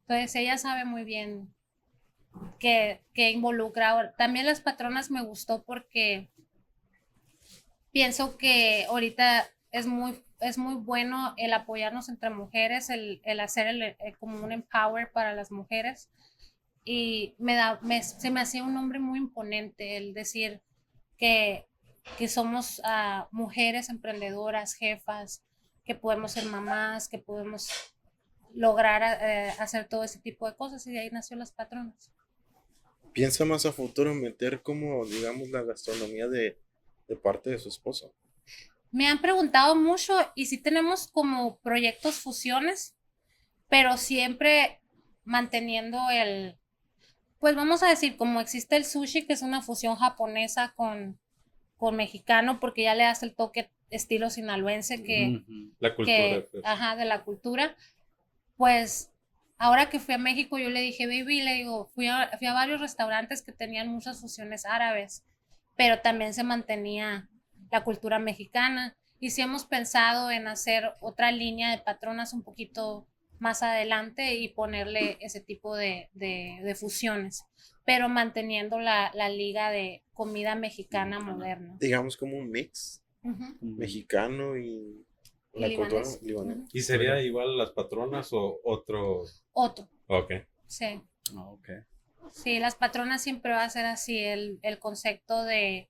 Entonces 0.07 0.35
ella 0.37 0.59
sabe 0.59 0.85
muy 0.85 1.05
bien 1.05 1.53
que, 2.59 3.03
que 3.13 3.31
involucra. 3.31 4.15
También 4.17 4.47
las 4.47 4.61
patronas 4.61 5.11
me 5.11 5.23
gustó 5.23 5.65
porque 5.65 6.31
pienso 7.91 8.37
que 8.37 8.85
ahorita 8.89 9.49
es 9.75 9.87
muy, 9.87 10.25
es 10.39 10.57
muy 10.57 10.77
bueno 10.77 11.35
el 11.37 11.53
apoyarnos 11.53 12.09
entre 12.09 12.31
mujeres, 12.31 12.91
el, 12.91 13.21
el 13.25 13.41
hacer 13.41 13.67
el, 13.67 13.83
el, 13.83 14.17
como 14.21 14.39
un 14.39 14.53
empower 14.53 15.11
para 15.11 15.35
las 15.35 15.51
mujeres. 15.51 16.11
Y 16.85 17.35
me 17.39 17.57
da, 17.57 17.81
me, 17.83 18.01
se 18.01 18.31
me 18.31 18.41
hacía 18.41 18.63
un 18.63 18.73
nombre 18.73 19.01
muy 19.01 19.19
imponente 19.19 19.97
el 19.97 20.15
decir 20.15 20.63
que, 21.19 21.67
que 22.17 22.29
somos 22.29 22.79
uh, 22.85 23.27
mujeres 23.33 23.89
emprendedoras, 23.89 24.75
jefas, 24.75 25.43
que 25.85 25.97
podemos 25.97 26.31
ser 26.31 26.45
mamás, 26.45 27.09
que 27.09 27.19
podemos 27.19 27.69
lograr 28.55 29.03
uh, 29.03 29.61
hacer 29.61 29.89
todo 29.89 30.05
ese 30.05 30.21
tipo 30.21 30.49
de 30.49 30.55
cosas 30.55 30.87
y 30.87 30.93
de 30.93 31.01
ahí 31.01 31.11
nació 31.11 31.37
las 31.37 31.51
patronas 31.51 32.13
piensa 33.13 33.45
más 33.45 33.65
a 33.65 33.71
futuro 33.71 34.13
meter 34.13 34.61
como, 34.61 35.07
digamos, 35.07 35.49
la 35.51 35.63
gastronomía 35.63 36.27
de, 36.27 36.59
de 37.07 37.17
parte 37.17 37.51
de 37.51 37.59
su 37.61 37.69
esposo? 37.69 38.13
Me 38.95 39.09
han 39.09 39.19
preguntado 39.19 39.75
mucho 39.75 40.15
y 40.37 40.47
sí 40.47 40.57
tenemos 40.57 41.09
como 41.09 41.59
proyectos 41.59 42.21
fusiones, 42.21 42.97
pero 43.69 43.97
siempre 43.97 44.81
manteniendo 45.25 45.99
el, 46.13 46.57
pues 47.41 47.57
vamos 47.57 47.83
a 47.83 47.89
decir, 47.89 48.17
como 48.17 48.41
existe 48.41 48.77
el 48.77 48.85
sushi, 48.85 49.27
que 49.27 49.33
es 49.33 49.43
una 49.43 49.63
fusión 49.63 49.97
japonesa 49.97 50.75
con, 50.77 51.19
con 51.77 51.97
mexicano, 51.97 52.61
porque 52.61 52.85
ya 52.85 52.95
le 52.95 53.05
hace 53.05 53.27
el 53.27 53.35
toque 53.35 53.69
estilo 53.91 54.31
sinaloense 54.31 55.03
que, 55.03 55.43
la 55.81 55.97
cultura, 55.97 56.17
que, 56.17 56.49
pues. 56.53 56.65
ajá, 56.65 56.95
de 56.95 57.05
la 57.05 57.25
cultura, 57.25 57.75
pues 58.57 59.11
ahora 59.59 59.91
que 59.91 59.99
fui 59.99 60.15
a 60.15 60.19
México, 60.19 60.57
yo 60.57 60.71
le 60.71 60.81
dije, 60.81 61.09
baby, 61.09 61.43
le 61.43 61.55
digo, 61.55 61.87
fui 61.97 62.07
a, 62.07 62.31
fui 62.39 62.47
a 62.47 62.55
varios 62.55 62.81
restaurantes 62.81 63.43
que 63.43 63.51
tenían 63.51 63.89
muchas 63.89 64.21
fusiones 64.21 64.65
árabes, 64.65 65.25
pero 65.75 66.01
también 66.01 66.33
se 66.33 66.45
mantenía 66.45 67.29
la 67.75 67.83
cultura 67.83 68.21
mexicana. 68.21 68.97
Y 69.19 69.31
sí 69.31 69.43
hemos 69.43 69.65
pensado 69.67 70.31
en 70.31 70.47
hacer 70.47 70.93
otra 71.01 71.33
línea 71.33 71.73
de 71.73 71.83
patronas 71.83 72.33
un 72.33 72.43
poquito 72.43 73.09
más 73.41 73.65
adelante 73.65 74.37
y 74.37 74.49
ponerle 74.49 75.19
ese 75.21 75.41
tipo 75.41 75.75
de, 75.75 76.09
de, 76.13 76.61
de 76.63 76.75
fusiones, 76.77 77.45
pero 77.85 78.09
manteniendo 78.09 78.79
la, 78.79 79.11
la, 79.13 79.29
liga 79.29 79.71
de 79.71 80.05
comida 80.13 80.55
mexicana 80.55 81.19
moderna. 81.19 81.77
Digamos 81.81 82.17
como 82.17 82.39
un 82.39 82.49
mix 82.49 83.03
uh 83.25 83.31
-huh. 83.31 83.57
mexicano 83.61 84.57
y 84.57 85.05
la 85.53 85.67
¿Y 85.67 85.77
cultura 85.77 86.03
libanesa. 86.23 86.69
¿Y 86.73 86.81
sería 86.83 87.21
igual 87.21 87.59
las 87.59 87.73
patronas 87.73 88.33
o 88.33 88.61
otro? 88.63 89.25
Otro. 89.53 89.89
Ok. 90.07 90.33
Sí. 90.67 91.03
Oh, 91.37 91.59
okay. 91.59 91.79
Sí, 92.31 92.61
las 92.61 92.77
patronas 92.77 93.23
siempre 93.23 93.53
va 93.53 93.65
a 93.65 93.71
ser 93.71 93.87
así, 93.87 94.19
el, 94.19 94.59
el 94.63 94.79
concepto 94.79 95.43
de, 95.43 95.89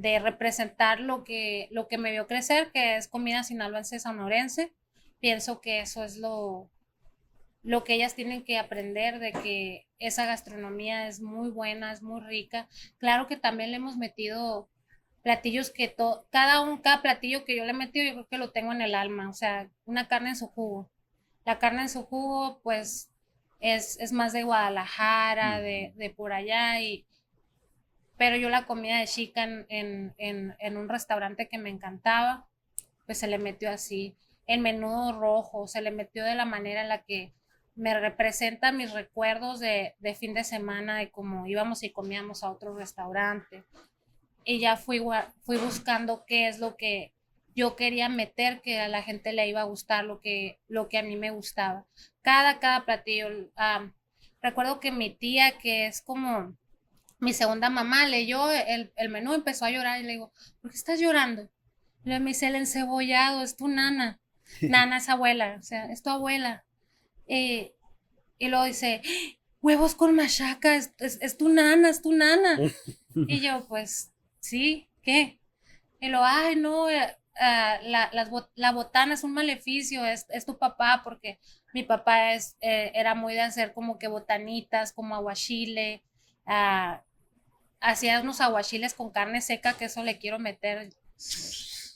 de, 0.00 0.18
representar 0.18 1.00
lo 1.00 1.24
que, 1.24 1.68
lo 1.70 1.88
que 1.88 1.98
me 1.98 2.10
vio 2.12 2.26
crecer, 2.26 2.70
que 2.72 2.96
es 2.96 3.08
comida 3.08 3.42
sinaloense 3.42 4.00
sonorense. 4.00 4.72
Pienso 5.20 5.60
que 5.60 5.80
eso 5.80 6.04
es 6.04 6.16
lo, 6.16 6.70
lo 7.62 7.84
que 7.84 7.94
ellas 7.94 8.14
tienen 8.14 8.44
que 8.44 8.58
aprender, 8.58 9.18
de 9.18 9.32
que 9.32 9.86
esa 9.98 10.26
gastronomía 10.26 11.08
es 11.08 11.20
muy 11.20 11.50
buena, 11.50 11.92
es 11.92 12.02
muy 12.02 12.20
rica. 12.20 12.68
Claro 12.98 13.26
que 13.26 13.36
también 13.36 13.70
le 13.70 13.76
hemos 13.76 13.96
metido 13.96 14.68
platillos 15.22 15.70
que 15.70 15.88
to, 15.88 16.26
cada 16.30 16.60
un 16.62 16.78
cada 16.78 17.02
platillo 17.02 17.44
que 17.44 17.56
yo 17.56 17.64
le 17.64 17.70
he 17.70 17.74
metido 17.74 18.06
yo 18.06 18.12
creo 18.12 18.28
que 18.28 18.38
lo 18.38 18.52
tengo 18.52 18.72
en 18.72 18.80
el 18.80 18.94
alma, 18.94 19.28
o 19.28 19.34
sea, 19.34 19.68
una 19.84 20.08
carne 20.08 20.30
en 20.30 20.36
su 20.36 20.46
jugo. 20.48 20.90
La 21.44 21.58
carne 21.58 21.82
en 21.82 21.88
su 21.88 22.04
jugo 22.04 22.60
pues 22.62 23.10
es, 23.60 23.98
es 24.00 24.12
más 24.12 24.32
de 24.32 24.44
Guadalajara, 24.44 25.60
de, 25.60 25.92
de, 25.96 26.10
por 26.10 26.32
allá 26.32 26.80
y 26.80 27.06
pero 28.20 28.36
yo 28.36 28.50
la 28.50 28.66
comida 28.66 28.98
de 28.98 29.06
chica 29.06 29.44
en, 29.44 29.64
en, 29.70 30.54
en, 30.58 30.76
un 30.76 30.90
restaurante 30.90 31.48
que 31.48 31.56
me 31.56 31.70
encantaba, 31.70 32.46
pues 33.06 33.16
se 33.16 33.26
le 33.26 33.38
metió 33.38 33.70
así, 33.70 34.14
el 34.46 34.60
menudo 34.60 35.18
rojo, 35.18 35.66
se 35.66 35.80
le 35.80 35.90
metió 35.90 36.22
de 36.26 36.34
la 36.34 36.44
manera 36.44 36.82
en 36.82 36.90
la 36.90 37.02
que 37.02 37.32
me 37.74 37.98
representa 37.98 38.72
mis 38.72 38.92
recuerdos 38.92 39.58
de, 39.58 39.94
de 40.00 40.14
fin 40.14 40.34
de 40.34 40.44
semana, 40.44 40.98
de 40.98 41.10
cómo 41.10 41.46
íbamos 41.46 41.82
y 41.82 41.92
comíamos 41.92 42.44
a 42.44 42.50
otro 42.50 42.76
restaurante, 42.76 43.64
y 44.44 44.60
ya 44.60 44.76
fui, 44.76 45.02
fui 45.40 45.56
buscando 45.56 46.26
qué 46.26 46.46
es 46.46 46.58
lo 46.58 46.76
que 46.76 47.14
yo 47.54 47.74
quería 47.74 48.10
meter 48.10 48.60
que 48.60 48.80
a 48.80 48.88
la 48.88 49.02
gente 49.02 49.32
le 49.32 49.48
iba 49.48 49.62
a 49.62 49.64
gustar 49.64 50.04
lo 50.04 50.20
que, 50.20 50.60
lo 50.68 50.90
que 50.90 50.98
a 50.98 51.02
mí 51.02 51.16
me 51.16 51.30
gustaba. 51.30 51.86
Cada, 52.20 52.58
cada 52.58 52.84
platillo. 52.84 53.28
Recuerdo 54.42 54.78
que 54.78 54.92
mi 54.92 55.08
tía, 55.08 55.56
que 55.56 55.86
es 55.86 56.02
como 56.02 56.54
mi 57.20 57.32
segunda 57.34 57.70
mamá, 57.70 58.06
leyó 58.06 58.50
el, 58.50 58.92
el 58.96 59.08
menú, 59.10 59.34
empezó 59.34 59.66
a 59.66 59.70
llorar 59.70 60.00
y 60.00 60.04
le 60.04 60.12
digo, 60.12 60.32
¿por 60.60 60.70
qué 60.70 60.76
estás 60.76 60.98
llorando? 60.98 61.50
Le 62.04 62.18
me 62.18 62.30
dice, 62.30 62.46
el 62.46 62.56
encebollado, 62.56 63.42
es 63.42 63.56
tu 63.56 63.68
nana. 63.68 64.20
nana 64.62 64.96
es 64.96 65.08
abuela, 65.08 65.56
o 65.58 65.62
sea, 65.62 65.86
es 65.86 66.02
tu 66.02 66.10
abuela. 66.10 66.64
Y, 67.26 67.72
y 68.38 68.48
luego 68.48 68.64
dice, 68.64 69.02
huevos 69.60 69.94
con 69.94 70.14
machaca, 70.16 70.74
es, 70.74 70.94
es, 70.98 71.18
es 71.20 71.36
tu 71.36 71.48
nana, 71.48 71.90
es 71.90 72.02
tu 72.02 72.12
nana. 72.12 72.58
y 73.14 73.40
yo, 73.40 73.66
pues, 73.68 74.12
sí, 74.40 74.88
¿qué? 75.02 75.38
Y 76.00 76.08
lo, 76.08 76.24
ay, 76.24 76.56
no, 76.56 76.84
uh, 76.84 76.88
la, 77.36 78.10
las, 78.12 78.30
la, 78.54 78.72
botana 78.72 79.14
es 79.14 79.24
un 79.24 79.32
maleficio, 79.32 80.04
es, 80.04 80.26
es, 80.30 80.46
tu 80.46 80.58
papá, 80.58 81.02
porque 81.04 81.38
mi 81.74 81.82
papá 81.82 82.32
es, 82.32 82.56
eh, 82.60 82.90
era 82.94 83.14
muy 83.14 83.34
de 83.34 83.42
hacer 83.42 83.74
como 83.74 83.98
que 83.98 84.08
botanitas, 84.08 84.92
como 84.92 85.14
aguachile, 85.14 86.02
uh, 86.46 86.98
hacía 87.80 88.20
unos 88.20 88.40
aguachiles 88.40 88.94
con 88.94 89.10
carne 89.10 89.40
seca, 89.40 89.74
que 89.74 89.86
eso 89.86 90.02
le 90.04 90.18
quiero 90.18 90.38
meter 90.38 90.90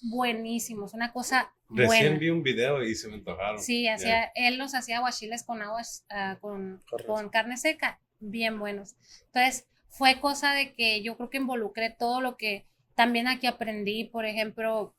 buenísimos, 0.02 0.94
una 0.94 1.12
cosa 1.12 1.52
Recién 1.68 1.86
buena. 1.86 2.18
vi 2.18 2.30
un 2.30 2.42
video 2.42 2.82
y 2.82 2.94
se 2.94 3.08
me 3.08 3.14
antojaron. 3.14 3.60
Sí, 3.60 3.88
hacía, 3.88 4.30
él 4.34 4.58
los 4.58 4.74
hacía 4.74 4.98
aguachiles 4.98 5.42
con 5.44 5.62
aguas, 5.62 6.04
ah, 6.10 6.38
con, 6.40 6.82
Carne 6.90 7.06
con 7.06 7.28
carne 7.30 7.56
seca, 7.56 8.00
bien 8.20 8.58
buenos. 8.58 8.96
Entonces, 9.26 9.66
fue 9.88 10.20
cosa 10.20 10.52
de 10.52 10.74
que 10.74 11.02
yo 11.02 11.16
creo 11.16 11.30
que 11.30 11.38
involucré 11.38 11.90
todo 11.90 12.20
lo 12.20 12.36
que 12.36 12.66
también 12.94 13.28
aquí 13.28 13.46
aprendí, 13.46 14.04
por 14.04 14.24
ejemplo, 14.24 14.94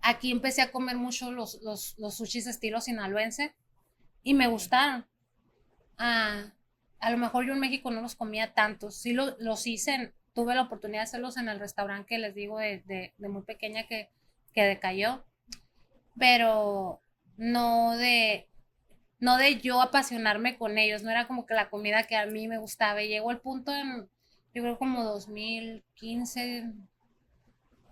aquí 0.00 0.30
empecé 0.30 0.62
a 0.62 0.72
comer 0.72 0.96
mucho 0.96 1.30
los, 1.30 1.60
los, 1.62 1.98
los 1.98 2.16
sushis 2.16 2.46
estilo 2.46 2.80
sinaloense 2.80 3.54
y 4.22 4.34
me 4.34 4.46
gustaron. 4.46 5.06
Ah, 5.98 6.52
a 7.02 7.10
lo 7.12 7.18
mejor 7.18 7.46
yo 7.46 7.54
en 7.54 7.60
México 7.60 7.92
no 7.92 8.02
los 8.02 8.16
comía 8.16 8.54
tantos, 8.54 8.96
sí 8.96 9.14
lo- 9.14 9.36
los 9.40 9.66
hice, 9.68 10.14
tuve 10.34 10.54
la 10.56 10.62
oportunidad 10.64 11.00
de 11.02 11.04
hacerlos 11.04 11.38
en 11.38 11.48
el 11.50 11.60
restaurante 11.60 12.08
que 12.08 12.18
les 12.18 12.34
digo 12.36 12.58
de, 12.60 12.80
de- 12.86 13.14
de 13.18 13.28
muy 13.30 13.42
pequeña 13.44 13.86
que, 13.88 14.10
que 14.54 14.64
decayó, 14.64 15.24
pero 16.18 17.02
no 17.36 17.96
de, 17.96 18.48
no 19.20 19.38
de 19.38 19.60
yo 19.60 19.82
apasionarme 19.82 20.58
con 20.58 20.78
ellos, 20.78 21.02
no 21.02 21.10
era 21.10 21.26
como 21.28 21.46
que 21.46 21.54
la 21.54 21.70
comida 21.70 22.04
que 22.04 22.16
a 22.16 22.26
mí 22.26 22.48
me 22.48 22.58
gustaba 22.58 23.02
y 23.02 23.08
llegó 23.08 23.30
el 23.32 23.40
punto 23.40 23.72
en, 23.74 24.08
yo 24.54 24.62
creo 24.62 24.78
como 24.78 25.04
2015, 25.04 26.64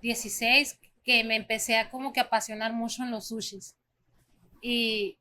16, 0.02 0.78
que 1.04 1.24
me 1.24 1.36
empecé 1.36 1.76
a 1.78 1.90
como 1.90 2.12
que 2.12 2.20
apasionar 2.20 2.72
mucho 2.72 3.02
en 3.02 3.10
los 3.10 3.28
sushis. 3.28 3.76
Y 4.62 5.18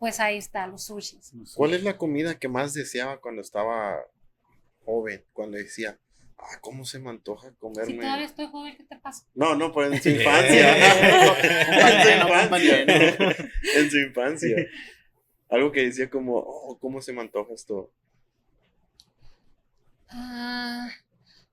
pues 0.00 0.18
ahí 0.18 0.38
está, 0.38 0.66
los 0.66 0.86
sushis. 0.86 1.30
¿Cuál 1.54 1.74
es 1.74 1.84
la 1.84 1.96
comida 1.96 2.36
que 2.38 2.48
más 2.48 2.74
deseaba 2.74 3.20
cuando 3.20 3.42
estaba 3.42 4.00
joven? 4.84 5.22
Cuando 5.34 5.58
decía, 5.58 5.98
ah, 6.38 6.58
¿cómo 6.62 6.84
se 6.86 6.98
me 6.98 7.10
antoja 7.10 7.50
Si 7.50 7.54
comerme? 7.56 7.96
todavía 7.98 8.24
estoy 8.26 8.46
joven, 8.48 8.76
¿qué 8.78 8.84
te 8.84 8.96
pasa? 8.96 9.26
No, 9.34 9.54
no, 9.54 9.70
pues 9.72 9.92
en 9.92 10.02
su 10.02 10.08
infancia. 10.08 10.76
en 12.16 12.22
su 12.22 12.28
Compañero, 12.28 12.92
infancia. 12.92 13.50
en 13.76 13.90
su 13.90 13.98
infancia. 13.98 14.56
Algo 15.50 15.70
que 15.70 15.82
decía 15.84 16.08
como, 16.08 16.38
oh, 16.38 16.78
¿cómo 16.80 17.02
se 17.02 17.12
me 17.12 17.20
antoja 17.20 17.52
esto? 17.52 17.92
Ah, 20.08 20.88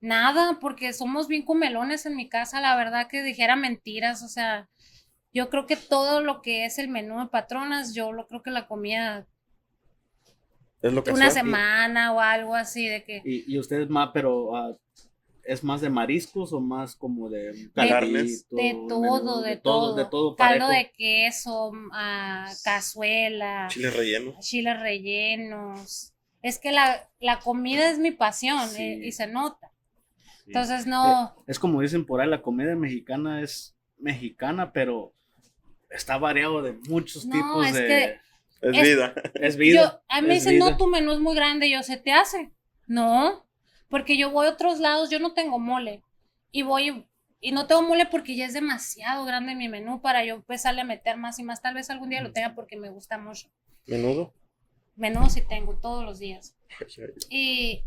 nada, 0.01 0.57
porque 0.59 0.93
somos 0.93 1.27
bien 1.27 1.43
comelones 1.43 2.05
en 2.05 2.15
mi 2.15 2.29
casa, 2.29 2.61
la 2.61 2.75
verdad 2.75 3.07
que 3.07 3.23
dijera 3.23 3.55
mentiras, 3.55 4.23
o 4.23 4.27
sea, 4.29 4.69
yo 5.37 5.49
creo 5.49 5.65
que 5.67 5.75
todo 5.77 6.21
lo 6.21 6.41
que 6.41 6.65
es 6.65 6.79
el 6.79 6.87
menú 6.89 7.19
de 7.19 7.27
patronas, 7.27 7.93
yo 7.93 8.11
lo 8.11 8.27
creo 8.27 8.41
que 8.41 8.51
la 8.51 8.67
comía 8.67 9.27
Es 10.81 10.93
lo 10.93 11.03
que 11.03 11.11
una 11.11 11.29
semana 11.31 12.11
o 12.13 12.19
algo 12.19 12.55
así 12.55 12.87
de 12.87 13.03
que 13.03 13.21
Y, 13.23 13.53
y 13.53 13.59
usted 13.59 13.81
es 13.81 13.89
más, 13.89 14.09
pero 14.13 14.55
ah, 14.55 14.75
¿es 15.43 15.63
más 15.63 15.81
de 15.81 15.89
mariscos 15.89 16.53
o 16.53 16.59
más 16.59 16.95
como 16.95 17.29
de 17.29 17.69
Carnes. 17.73 18.47
de 18.49 18.73
menú, 18.73 18.87
todo, 18.87 19.41
de 19.41 19.57
todo, 19.57 19.95
de 19.95 20.05
todo 20.05 20.35
caldo 20.35 20.67
de 20.69 20.91
queso, 20.97 21.71
ah, 21.93 22.51
cazuela, 22.63 23.67
Chile 23.69 23.91
relleno. 23.91 24.35
chiles 24.39 24.79
rellenos. 24.79 26.13
Es 26.41 26.59
que 26.59 26.71
la, 26.71 27.09
la 27.19 27.39
comida 27.39 27.89
es 27.91 27.99
mi 27.99 28.11
pasión 28.11 28.67
Sí. 28.69 28.81
eh, 28.83 28.99
y 29.07 29.11
se 29.11 29.27
nota. 29.27 29.71
Sí. 30.45 30.51
Entonces 30.53 30.87
no, 30.87 31.35
Es 31.47 31.59
como 31.59 31.81
dicen 31.81 32.05
por 32.05 32.21
ahí, 32.21 32.29
la 32.29 32.41
comida 32.41 32.75
mexicana 32.75 33.41
es 33.41 33.75
mexicana, 33.97 34.71
pero 34.71 35.13
está 35.89 36.17
variado 36.17 36.61
de 36.61 36.73
muchos 36.87 37.25
No, 37.25 37.33
tipos 37.35 37.67
es 37.67 37.73
de... 37.73 37.87
que- 37.87 38.19
Es, 38.61 38.75
Es- 38.77 38.83
vida. 38.83 39.13
Es 39.35 39.55
vida. 39.57 39.81
Yo, 39.81 40.01
a 40.09 40.21
mí 40.21 40.27
me 40.27 40.33
dicen, 40.35 40.57
no, 40.57 40.77
tu 40.77 40.87
menú 40.87 41.11
es 41.11 41.19
muy 41.19 41.35
grande, 41.35 41.67
y 41.67 41.71
yo, 41.73 41.83
¿se 41.83 41.97
te 41.97 42.11
hace? 42.11 42.51
No, 42.87 43.45
porque 43.89 44.17
yo 44.17 44.31
voy 44.31 44.47
a 44.47 44.51
otros 44.51 44.79
lados, 44.79 45.09
yo 45.09 45.19
no 45.19 45.33
tengo 45.33 45.59
mole, 45.59 46.01
y 46.51 46.63
voy, 46.63 47.05
y 47.39 47.51
no 47.51 47.67
tengo 47.67 47.83
mole 47.83 48.07
porque 48.07 48.35
ya 48.35 48.45
es 48.45 48.53
demasiado 48.53 49.25
grande 49.25 49.53
mi 49.55 49.69
menú 49.69 50.01
para 50.01 50.25
yo 50.25 50.35
empezarle 50.35 50.81
a 50.81 50.85
meter 50.85 51.17
más 51.17 51.37
y 51.37 51.43
más, 51.43 51.61
tal 51.61 51.75
vez 51.75 51.89
algún 51.91 52.09
día 52.09 52.21
lo 52.23 52.31
tenga 52.33 52.55
porque 52.55 52.77
me 52.77 52.89
gusta 52.89 53.17
mucho. 53.19 53.47
Menudo. 53.85 54.33
Menú 54.95 55.29
sí 55.29 55.41
tengo 55.47 55.75
todos 55.75 56.03
los 56.03 56.17
días. 56.19 56.55
Y, 57.29 57.83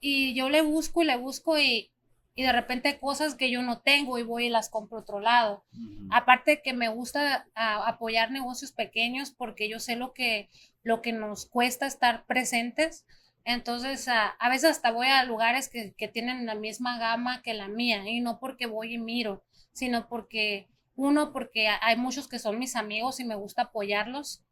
y 0.00 0.34
yo 0.34 0.48
le 0.48 0.62
busco 0.62 1.02
y 1.02 1.06
le 1.06 1.16
busco 1.16 1.58
y, 1.58 1.90
y 2.38 2.44
de 2.44 2.52
repente 2.52 2.98
cosas 3.00 3.34
que 3.34 3.50
yo 3.50 3.62
no 3.62 3.80
tengo 3.80 4.18
y 4.18 4.22
voy 4.22 4.46
y 4.46 4.50
las 4.50 4.70
compro 4.70 4.98
a 4.98 5.00
otro 5.02 5.20
lado. 5.20 5.64
Ujú. 5.72 6.08
Aparte 6.10 6.62
que 6.62 6.72
me 6.72 6.88
gusta 6.88 7.48
a- 7.54 7.88
apoyar 7.88 8.30
negocios 8.30 8.72
pequeños 8.72 9.32
porque 9.32 9.68
yo 9.68 9.80
sé 9.80 9.96
lo 9.96 10.12
que, 10.14 10.48
lo 10.84 11.02
que 11.02 11.12
nos 11.12 11.46
cuesta 11.46 11.86
estar 11.86 12.26
presentes. 12.26 13.04
Entonces, 13.44 14.06
a, 14.08 14.28
a 14.28 14.48
veces 14.50 14.70
hasta 14.70 14.92
voy 14.92 15.08
a 15.08 15.24
lugares 15.24 15.68
que, 15.68 15.94
que 15.96 16.08
tienen 16.08 16.46
la 16.46 16.54
misma 16.54 16.98
gama 16.98 17.42
que 17.42 17.54
la 17.54 17.68
mía 17.68 18.08
y 18.08 18.20
no 18.20 18.38
porque 18.38 18.66
voy 18.66 18.94
y 18.94 18.98
miro, 18.98 19.42
sino 19.72 20.08
porque, 20.08 20.68
uno, 20.96 21.32
porque 21.32 21.68
hay 21.68 21.96
muchos 21.96 22.28
que 22.28 22.38
son 22.38 22.58
mis 22.58 22.76
amigos 22.76 23.20
y 23.20 23.24
me 23.24 23.34
gusta 23.36 23.62
apoyarlos, 23.62 24.44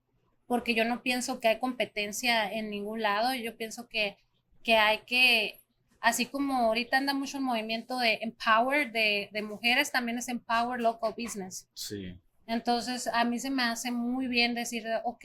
porque 0.46 0.74
yo 0.74 0.84
no 0.84 1.02
pienso 1.02 1.40
que 1.40 1.48
hay 1.48 1.58
competencia 1.58 2.50
en 2.50 2.70
ningún 2.70 3.02
lado, 3.02 3.34
yo 3.34 3.56
pienso 3.56 3.88
que, 3.88 4.16
que 4.62 4.76
hay 4.76 4.98
que, 5.06 5.60
así 6.06 6.26
como 6.26 6.54
ahorita 6.58 6.98
anda 6.98 7.14
mucho 7.14 7.38
el 7.38 7.42
movimiento 7.42 7.98
de 7.98 8.20
empower 8.22 8.92
de, 8.92 9.28
de 9.32 9.42
mujeres, 9.42 9.90
también 9.90 10.18
es 10.18 10.28
empower 10.28 10.80
local 10.80 11.14
business. 11.18 11.68
Sí. 11.74 12.16
Entonces, 12.46 13.08
a 13.08 13.24
mí 13.24 13.40
se 13.40 13.50
me 13.50 13.64
hace 13.64 13.90
muy 13.90 14.28
bien 14.28 14.54
decir, 14.54 14.84
ok, 15.02 15.24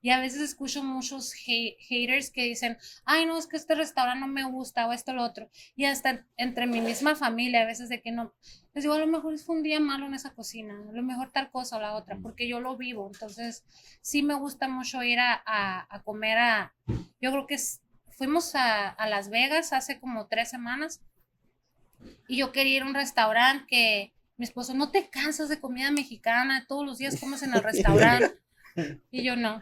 y 0.00 0.10
a 0.10 0.20
veces 0.20 0.40
escucho 0.40 0.82
muchos 0.82 1.34
hate- 1.46 1.76
haters 1.78 2.30
que 2.30 2.44
dicen, 2.44 2.78
ay, 3.04 3.26
no, 3.26 3.36
es 3.36 3.46
que 3.46 3.56
este 3.58 3.74
restaurante 3.74 4.20
no 4.20 4.26
me 4.28 4.44
gusta 4.44 4.86
o 4.86 4.92
esto, 4.92 5.12
lo 5.12 5.22
otro. 5.22 5.50
Y 5.76 5.84
hasta 5.84 6.26
entre 6.38 6.66
mi 6.66 6.80
misma 6.80 7.16
familia, 7.16 7.62
a 7.62 7.66
veces 7.66 7.90
de 7.90 8.00
que 8.00 8.12
no, 8.12 8.32
les 8.74 8.84
digo, 8.84 8.94
a 8.94 8.98
lo 8.98 9.06
mejor 9.06 9.38
fue 9.38 9.56
un 9.56 9.62
día 9.62 9.78
malo 9.80 10.06
en 10.06 10.14
esa 10.14 10.30
cocina, 10.34 10.74
a 10.88 10.92
lo 10.92 11.02
mejor 11.02 11.30
tal 11.32 11.50
cosa 11.50 11.76
o 11.76 11.80
la 11.80 11.94
otra, 11.96 12.16
porque 12.22 12.48
yo 12.48 12.60
lo 12.60 12.76
vivo. 12.78 13.10
Entonces, 13.12 13.62
sí 14.00 14.22
me 14.22 14.34
gusta 14.34 14.68
mucho 14.68 15.02
ir 15.02 15.20
a, 15.20 15.42
a- 15.44 15.86
a 15.94 16.02
comer 16.02 16.38
a, 16.38 16.74
yo 17.20 17.30
creo 17.30 17.46
que 17.46 17.54
es- 17.56 17.80
fuimos 18.16 18.54
a, 18.54 18.88
a 18.88 19.08
Las 19.08 19.30
Vegas 19.30 19.72
hace 19.72 20.00
como 20.00 20.26
tres 20.26 20.50
semanas 20.50 21.00
y 22.28 22.38
yo 22.38 22.52
quería 22.52 22.76
ir 22.76 22.82
a 22.82 22.86
un 22.86 22.94
restaurante 22.94 23.66
que 23.68 24.14
mi 24.36 24.44
esposo, 24.44 24.74
no 24.74 24.90
te 24.90 25.08
cansas 25.10 25.48
de 25.48 25.60
comida 25.60 25.90
mexicana, 25.90 26.66
todos 26.66 26.84
los 26.84 26.98
días 26.98 27.18
comes 27.20 27.42
en 27.42 27.54
el 27.54 27.62
restaurante. 27.62 28.38
Y 29.12 29.22
yo 29.22 29.36
no, 29.36 29.60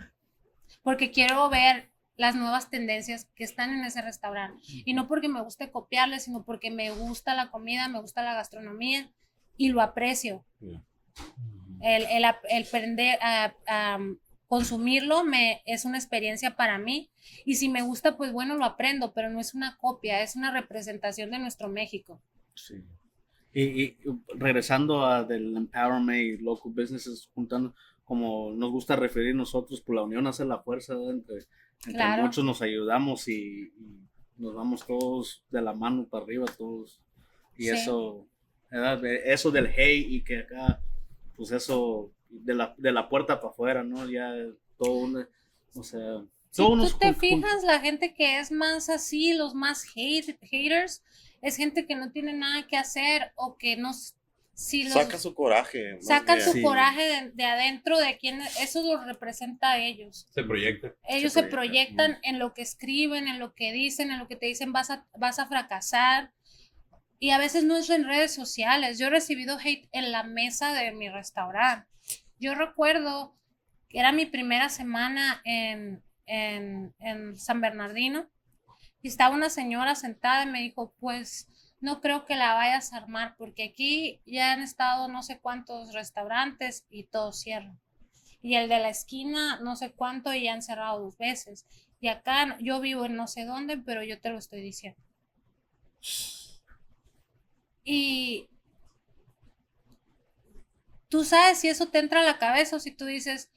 porque 0.82 1.10
quiero 1.10 1.50
ver 1.50 1.90
las 2.16 2.34
nuevas 2.34 2.70
tendencias 2.70 3.26
que 3.34 3.44
están 3.44 3.68
en 3.68 3.84
ese 3.84 4.00
restaurante. 4.00 4.58
Y 4.66 4.94
no 4.94 5.06
porque 5.06 5.28
me 5.28 5.42
guste 5.42 5.70
copiarle, 5.70 6.18
sino 6.18 6.44
porque 6.44 6.70
me 6.70 6.90
gusta 6.90 7.34
la 7.34 7.50
comida, 7.50 7.88
me 7.88 8.00
gusta 8.00 8.22
la 8.22 8.32
gastronomía 8.32 9.12
y 9.58 9.68
lo 9.68 9.82
aprecio. 9.82 10.46
El, 11.82 12.06
el, 12.06 12.24
el 12.48 12.64
aprender 12.64 13.18
a, 13.20 13.52
a 13.66 13.98
consumirlo 14.52 15.24
me, 15.24 15.62
es 15.64 15.86
una 15.86 15.96
experiencia 15.96 16.56
para 16.56 16.76
mí. 16.76 17.08
Y 17.46 17.54
si 17.54 17.70
me 17.70 17.80
gusta, 17.80 18.18
pues 18.18 18.32
bueno, 18.32 18.54
lo 18.54 18.66
aprendo, 18.66 19.14
pero 19.14 19.30
no 19.30 19.40
es 19.40 19.54
una 19.54 19.78
copia, 19.78 20.20
es 20.22 20.36
una 20.36 20.52
representación 20.52 21.30
de 21.30 21.38
nuestro 21.38 21.70
México. 21.70 22.20
Sí. 22.54 22.74
Y, 23.54 23.62
y 23.62 23.96
regresando 24.36 25.06
a 25.06 25.24
del 25.24 25.56
empowerment 25.56 26.20
y 26.20 26.36
local 26.44 26.70
businesses, 26.74 27.30
juntando, 27.34 27.74
como 28.04 28.52
nos 28.54 28.70
gusta 28.70 28.94
referir 28.94 29.34
nosotros, 29.34 29.80
por 29.80 29.94
la 29.94 30.02
unión 30.02 30.26
hace 30.26 30.44
la 30.44 30.58
fuerza, 30.58 30.92
entre, 30.92 31.36
entre 31.86 31.92
Claro. 31.94 32.24
muchos 32.24 32.44
nos 32.44 32.60
ayudamos 32.60 33.28
y, 33.28 33.72
y 33.74 34.06
nos 34.36 34.54
vamos 34.54 34.86
todos 34.86 35.46
de 35.48 35.62
la 35.62 35.72
mano 35.72 36.06
para 36.06 36.24
arriba, 36.24 36.44
todos. 36.58 37.00
Y 37.56 37.62
Sí. 37.64 37.70
eso, 37.70 38.28
¿verdad? 38.70 39.02
Eso 39.06 39.50
del 39.50 39.68
hey 39.74 40.04
y 40.10 40.22
que 40.22 40.40
acá, 40.40 40.78
pues 41.36 41.52
eso, 41.52 42.12
de 42.32 42.54
la, 42.54 42.74
de 42.78 42.92
la 42.92 43.08
puerta 43.08 43.36
para 43.40 43.50
afuera, 43.50 43.82
¿no? 43.84 44.08
Ya 44.10 44.32
todo, 44.78 44.92
un- 44.94 45.28
o 45.74 45.82
sea, 45.82 46.22
Si 46.50 46.62
tú 46.62 46.88
te 46.98 47.14
fijas, 47.14 47.62
la 47.64 47.80
gente 47.80 48.12
que 48.14 48.38
es 48.38 48.50
más 48.50 48.88
así, 48.90 49.32
los 49.34 49.54
más 49.54 49.84
hate, 49.94 50.38
haters, 50.42 51.02
es 51.40 51.56
gente 51.56 51.86
que 51.86 51.94
no 51.96 52.10
tiene 52.12 52.32
nada 52.34 52.66
que 52.66 52.76
hacer 52.76 53.32
o 53.36 53.56
que 53.56 53.76
no, 53.76 53.92
si 54.54 54.84
los, 54.84 54.92
Saca 54.92 55.18
su 55.18 55.34
coraje. 55.34 56.00
sacan 56.02 56.36
bien. 56.36 56.46
su 56.48 56.52
Sí. 56.52 56.62
coraje 56.62 57.02
de, 57.02 57.30
de 57.32 57.44
adentro 57.44 57.98
de 57.98 58.18
quien 58.18 58.40
eso 58.60 58.82
los 58.82 59.04
representa 59.06 59.72
a 59.72 59.78
ellos. 59.78 60.26
Se 60.30 60.42
proyecta. 60.44 60.94
Ellos 61.08 61.32
Se 61.32 61.40
se, 61.40 61.46
proyectan, 61.48 61.96
proyectan 61.96 62.18
en 62.22 62.38
lo 62.38 62.52
que 62.54 62.62
escriben, 62.62 63.28
en 63.28 63.38
lo 63.38 63.54
que 63.54 63.72
dicen, 63.72 64.10
en 64.10 64.18
lo 64.18 64.28
que 64.28 64.36
te 64.36 64.46
dicen 64.46 64.72
vas 64.72 64.90
a, 64.90 65.06
vas 65.16 65.38
a 65.38 65.46
fracasar. 65.46 66.32
Y 67.18 67.30
a 67.30 67.38
veces 67.38 67.64
no 67.64 67.76
es 67.76 67.88
en 67.88 68.04
redes 68.04 68.34
sociales. 68.34 68.98
Yo 68.98 69.06
he 69.06 69.10
recibido 69.10 69.56
hate 69.58 69.88
en 69.92 70.12
la 70.12 70.22
mesa 70.22 70.74
de 70.74 70.92
mi 70.92 71.08
restaurante. 71.08 71.88
Yo 72.42 72.56
recuerdo 72.56 73.36
que 73.88 74.00
era 74.00 74.10
mi 74.10 74.26
primera 74.26 74.68
semana 74.68 75.40
en, 75.44 76.02
en, 76.26 76.92
en 76.98 77.38
San 77.38 77.60
Bernardino 77.60 78.28
y 79.00 79.06
estaba 79.06 79.32
una 79.32 79.48
señora 79.48 79.94
sentada 79.94 80.42
y 80.42 80.48
me 80.48 80.60
dijo, 80.60 80.92
pues 80.98 81.46
no 81.78 82.00
creo 82.00 82.26
que 82.26 82.34
la 82.34 82.54
vayas 82.54 82.92
a 82.92 82.96
armar 82.96 83.36
porque 83.38 83.62
aquí 83.62 84.20
ya 84.26 84.52
han 84.52 84.60
estado 84.60 85.06
no 85.06 85.22
sé 85.22 85.38
cuántos 85.38 85.92
restaurantes 85.94 86.84
y 86.90 87.04
todos 87.04 87.40
cierran. 87.40 87.78
Y 88.40 88.56
el 88.56 88.68
de 88.68 88.80
la 88.80 88.88
esquina 88.88 89.60
no 89.60 89.76
sé 89.76 89.92
cuánto 89.92 90.34
y 90.34 90.42
ya 90.42 90.54
han 90.54 90.62
cerrado 90.62 90.98
dos 90.98 91.16
veces. 91.18 91.64
Y 92.00 92.08
acá 92.08 92.58
yo 92.58 92.80
vivo 92.80 93.04
en 93.04 93.14
no 93.14 93.28
sé 93.28 93.44
dónde, 93.44 93.78
pero 93.78 94.02
yo 94.02 94.20
te 94.20 94.30
lo 94.30 94.38
estoy 94.38 94.62
diciendo. 94.62 95.00
Y 97.84 98.48
tú 101.12 101.24
sabes 101.24 101.60
si 101.60 101.68
eso 101.68 101.88
te 101.90 102.00
entra 102.00 102.22
a 102.22 102.24
la 102.24 102.40
cabeza 102.40 102.76
o 102.78 102.80
si 102.80 102.92
tú 102.92 103.06
dices, 103.06 103.52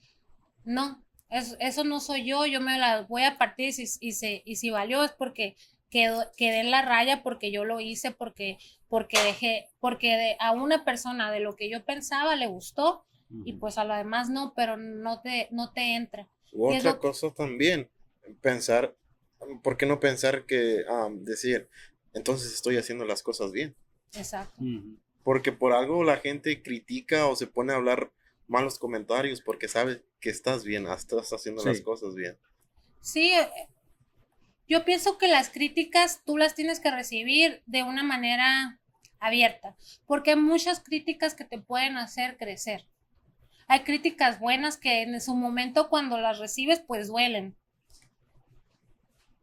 no, 0.63 1.03
eso, 1.29 1.55
eso 1.59 1.83
no 1.83 1.99
soy 1.99 2.25
yo, 2.25 2.45
yo 2.45 2.61
me 2.61 2.77
la 2.79 3.03
voy 3.03 3.23
a 3.23 3.37
partir 3.37 3.69
y 3.69 3.73
si, 3.73 3.85
y 4.01 4.13
se, 4.13 4.41
y 4.45 4.57
si 4.57 4.71
valió 4.71 5.03
es 5.03 5.13
porque 5.13 5.55
quedó, 5.89 6.25
quedé 6.37 6.61
en 6.61 6.71
la 6.71 6.83
raya, 6.83 7.23
porque 7.23 7.51
yo 7.51 7.65
lo 7.65 7.79
hice, 7.81 8.11
porque, 8.11 8.57
porque 8.89 9.19
dejé, 9.23 9.67
porque 9.79 10.17
de, 10.17 10.37
a 10.39 10.51
una 10.51 10.85
persona 10.85 11.31
de 11.31 11.41
lo 11.41 11.55
que 11.55 11.69
yo 11.69 11.85
pensaba 11.85 12.35
le 12.35 12.47
gustó 12.47 13.05
y 13.43 13.53
pues 13.53 13.77
a 13.77 13.85
lo 13.85 13.95
demás 13.95 14.29
no, 14.29 14.53
pero 14.55 14.77
no 14.77 15.21
te, 15.21 15.49
no 15.51 15.71
te 15.71 15.95
entra. 15.95 16.27
U 16.51 16.67
¿Qué 16.67 16.77
es 16.77 16.83
otra 16.83 16.93
lo- 16.93 16.99
cosa 16.99 17.31
también, 17.31 17.89
pensar, 18.41 18.95
¿por 19.63 19.77
qué 19.77 19.85
no 19.85 19.99
pensar 19.99 20.45
que, 20.47 20.83
decir, 21.19 21.69
entonces 22.13 22.53
estoy 22.53 22.77
haciendo 22.77 23.05
las 23.05 23.21
cosas 23.23 23.51
bien? 23.51 23.75
Exacto. 24.13 24.63
Porque 25.25 25.51
por 25.51 25.73
algo 25.73 26.03
la 26.03 26.17
gente 26.17 26.61
critica 26.61 27.25
o 27.25 27.35
se 27.35 27.47
pone 27.47 27.73
a 27.73 27.77
hablar 27.77 28.11
malos 28.47 28.77
comentarios 28.77 29.41
porque 29.41 29.67
sabe 29.67 30.03
que 30.21 30.29
estás 30.29 30.63
bien, 30.63 30.85
estás 30.85 31.33
haciendo 31.33 31.65
las 31.65 31.81
cosas 31.81 32.13
bien. 32.13 32.37
Sí, 33.01 33.31
eh, 33.33 33.49
yo 34.67 34.85
pienso 34.85 35.17
que 35.17 35.27
las 35.27 35.49
críticas 35.49 36.21
tú 36.27 36.37
las 36.37 36.53
tienes 36.53 36.79
que 36.79 36.91
recibir 36.91 37.63
de 37.65 37.81
una 37.81 38.03
manera 38.03 38.79
abierta, 39.19 39.75
porque 40.05 40.31
hay 40.31 40.35
muchas 40.35 40.79
críticas 40.79 41.33
que 41.33 41.43
te 41.43 41.59
pueden 41.59 41.97
hacer 41.97 42.37
crecer. 42.37 42.85
Hay 43.67 43.79
críticas 43.79 44.39
buenas 44.39 44.77
que 44.77 45.01
en 45.01 45.19
su 45.21 45.35
momento 45.35 45.89
cuando 45.89 46.19
las 46.19 46.37
recibes 46.37 46.81
pues 46.85 47.07
duelen. 47.07 47.55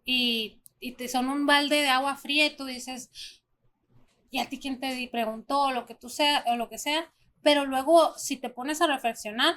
Y, 0.05 0.61
y 0.79 0.93
te 0.93 1.09
son 1.09 1.29
un 1.29 1.45
balde 1.45 1.83
de 1.83 1.89
agua 1.89 2.17
fría 2.17 2.47
y 2.47 2.57
tú 2.57 2.67
dices, 2.67 3.42
¿y 4.33 4.41
a 4.41 4.49
ti 4.49 4.59
quién 4.59 4.81
te 4.81 5.09
preguntó? 5.13 5.61
O 5.61 5.71
lo 5.71 5.87
que 5.87 5.95
tú 5.95 6.09
sea, 6.09 6.43
o 6.49 6.57
lo 6.57 6.69
que 6.69 6.79
sea. 6.79 7.13
Pero 7.45 7.65
luego, 7.67 8.19
si 8.19 8.37
te 8.37 8.49
pones 8.51 8.81
a 8.81 8.89
reflexionar, 8.89 9.57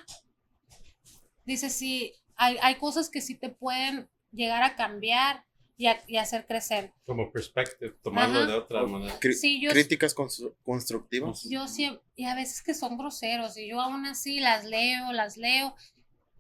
dices, 1.46 1.74
sí, 1.74 2.14
hay, 2.36 2.58
hay 2.62 2.76
cosas 2.76 3.10
que 3.10 3.22
sí 3.22 3.36
te 3.36 3.50
pueden 3.50 4.10
llegar 4.32 4.64
a 4.64 4.76
cambiar 4.76 5.46
y, 5.78 5.88
a- 5.88 6.04
y 6.08 6.18
hacer 6.18 6.46
crecer. 6.46 6.92
Como 7.06 7.32
perspective, 7.32 7.96
tomarlo 8.04 8.40
Ajá. 8.40 8.48
de 8.52 8.58
otra 8.58 8.84
manera. 8.84 9.18
Sí, 9.34 9.62
yo- 9.62 9.72
Críticas 9.72 10.16
constru- 10.16 10.54
constructivas. 10.64 11.44
Yo 11.50 11.68
siempre, 11.68 12.02
y 12.16 12.26
a 12.26 12.36
veces 12.36 12.62
que 12.62 12.74
son 12.74 12.98
groseros, 12.98 13.58
y 13.58 13.68
yo 13.70 13.80
aún 13.82 14.06
así 14.06 14.40
las 14.40 14.66
leo, 14.66 15.12
las 15.14 15.38
leo, 15.38 15.76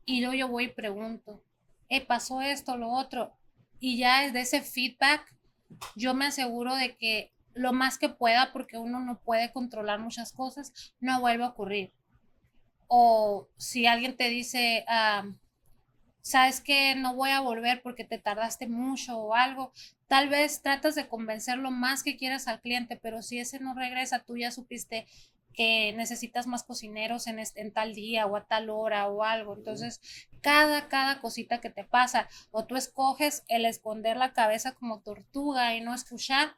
y 0.05 0.19
luego 0.21 0.35
yo 0.35 0.47
voy 0.47 0.65
y 0.65 0.69
pregunto, 0.69 1.41
eh, 1.89 2.01
pasó 2.05 2.41
esto, 2.41 2.77
lo 2.77 2.89
otro, 2.91 3.33
y 3.79 3.97
ya 3.97 4.21
desde 4.23 4.41
ese 4.41 4.61
feedback, 4.61 5.25
yo 5.95 6.13
me 6.13 6.25
aseguro 6.27 6.75
de 6.75 6.95
que 6.97 7.31
lo 7.55 7.73
más 7.73 7.97
que 7.97 8.09
pueda, 8.09 8.53
porque 8.53 8.77
uno 8.77 8.99
no 9.01 9.19
puede 9.21 9.51
controlar 9.53 9.99
muchas 9.99 10.33
cosas, 10.33 10.93
no 11.01 11.21
vuelva 11.21 11.47
a 11.47 11.49
ocurrir. 11.49 11.93
O 12.87 13.49
si 13.57 13.87
alguien 13.87 14.15
te 14.17 14.29
dice, 14.29 14.85
ah, 14.87 15.25
sabes 16.21 16.61
que 16.61 16.95
no 16.95 17.15
voy 17.15 17.31
a 17.31 17.41
volver 17.41 17.81
porque 17.83 18.03
te 18.03 18.17
tardaste 18.19 18.67
mucho 18.67 19.17
o 19.19 19.35
algo, 19.35 19.71
tal 20.07 20.29
vez 20.29 20.61
tratas 20.61 20.95
de 20.95 21.07
convencer 21.07 21.57
lo 21.57 21.71
más 21.71 22.03
que 22.03 22.17
quieras 22.17 22.47
al 22.47 22.61
cliente, 22.61 22.97
pero 23.01 23.21
si 23.21 23.39
ese 23.39 23.59
no 23.59 23.73
regresa, 23.75 24.23
tú 24.23 24.37
ya 24.37 24.51
supiste 24.51 25.07
que 25.53 25.93
necesitas 25.93 26.47
más 26.47 26.63
cocineros 26.63 27.27
en, 27.27 27.39
este- 27.39 27.61
en 27.61 27.71
tal 27.71 27.95
día 27.95 28.25
o 28.25 28.35
a 28.35 28.45
tal 28.45 28.69
hora 28.69 29.07
o 29.07 29.23
algo. 29.23 29.55
Entonces, 29.55 30.01
cada, 30.41 30.89
cada 30.89 31.21
cosita 31.21 31.61
que 31.61 31.69
te 31.69 31.85
pasa, 31.85 32.27
o 32.51 32.65
tú 32.65 32.75
escoges 32.75 33.43
el 33.47 33.65
esconder 33.65 34.17
la 34.17 34.33
cabeza 34.33 34.73
como 34.73 35.01
tortuga 35.01 35.75
y 35.75 35.81
no 35.81 35.93
escuchar, 35.93 36.55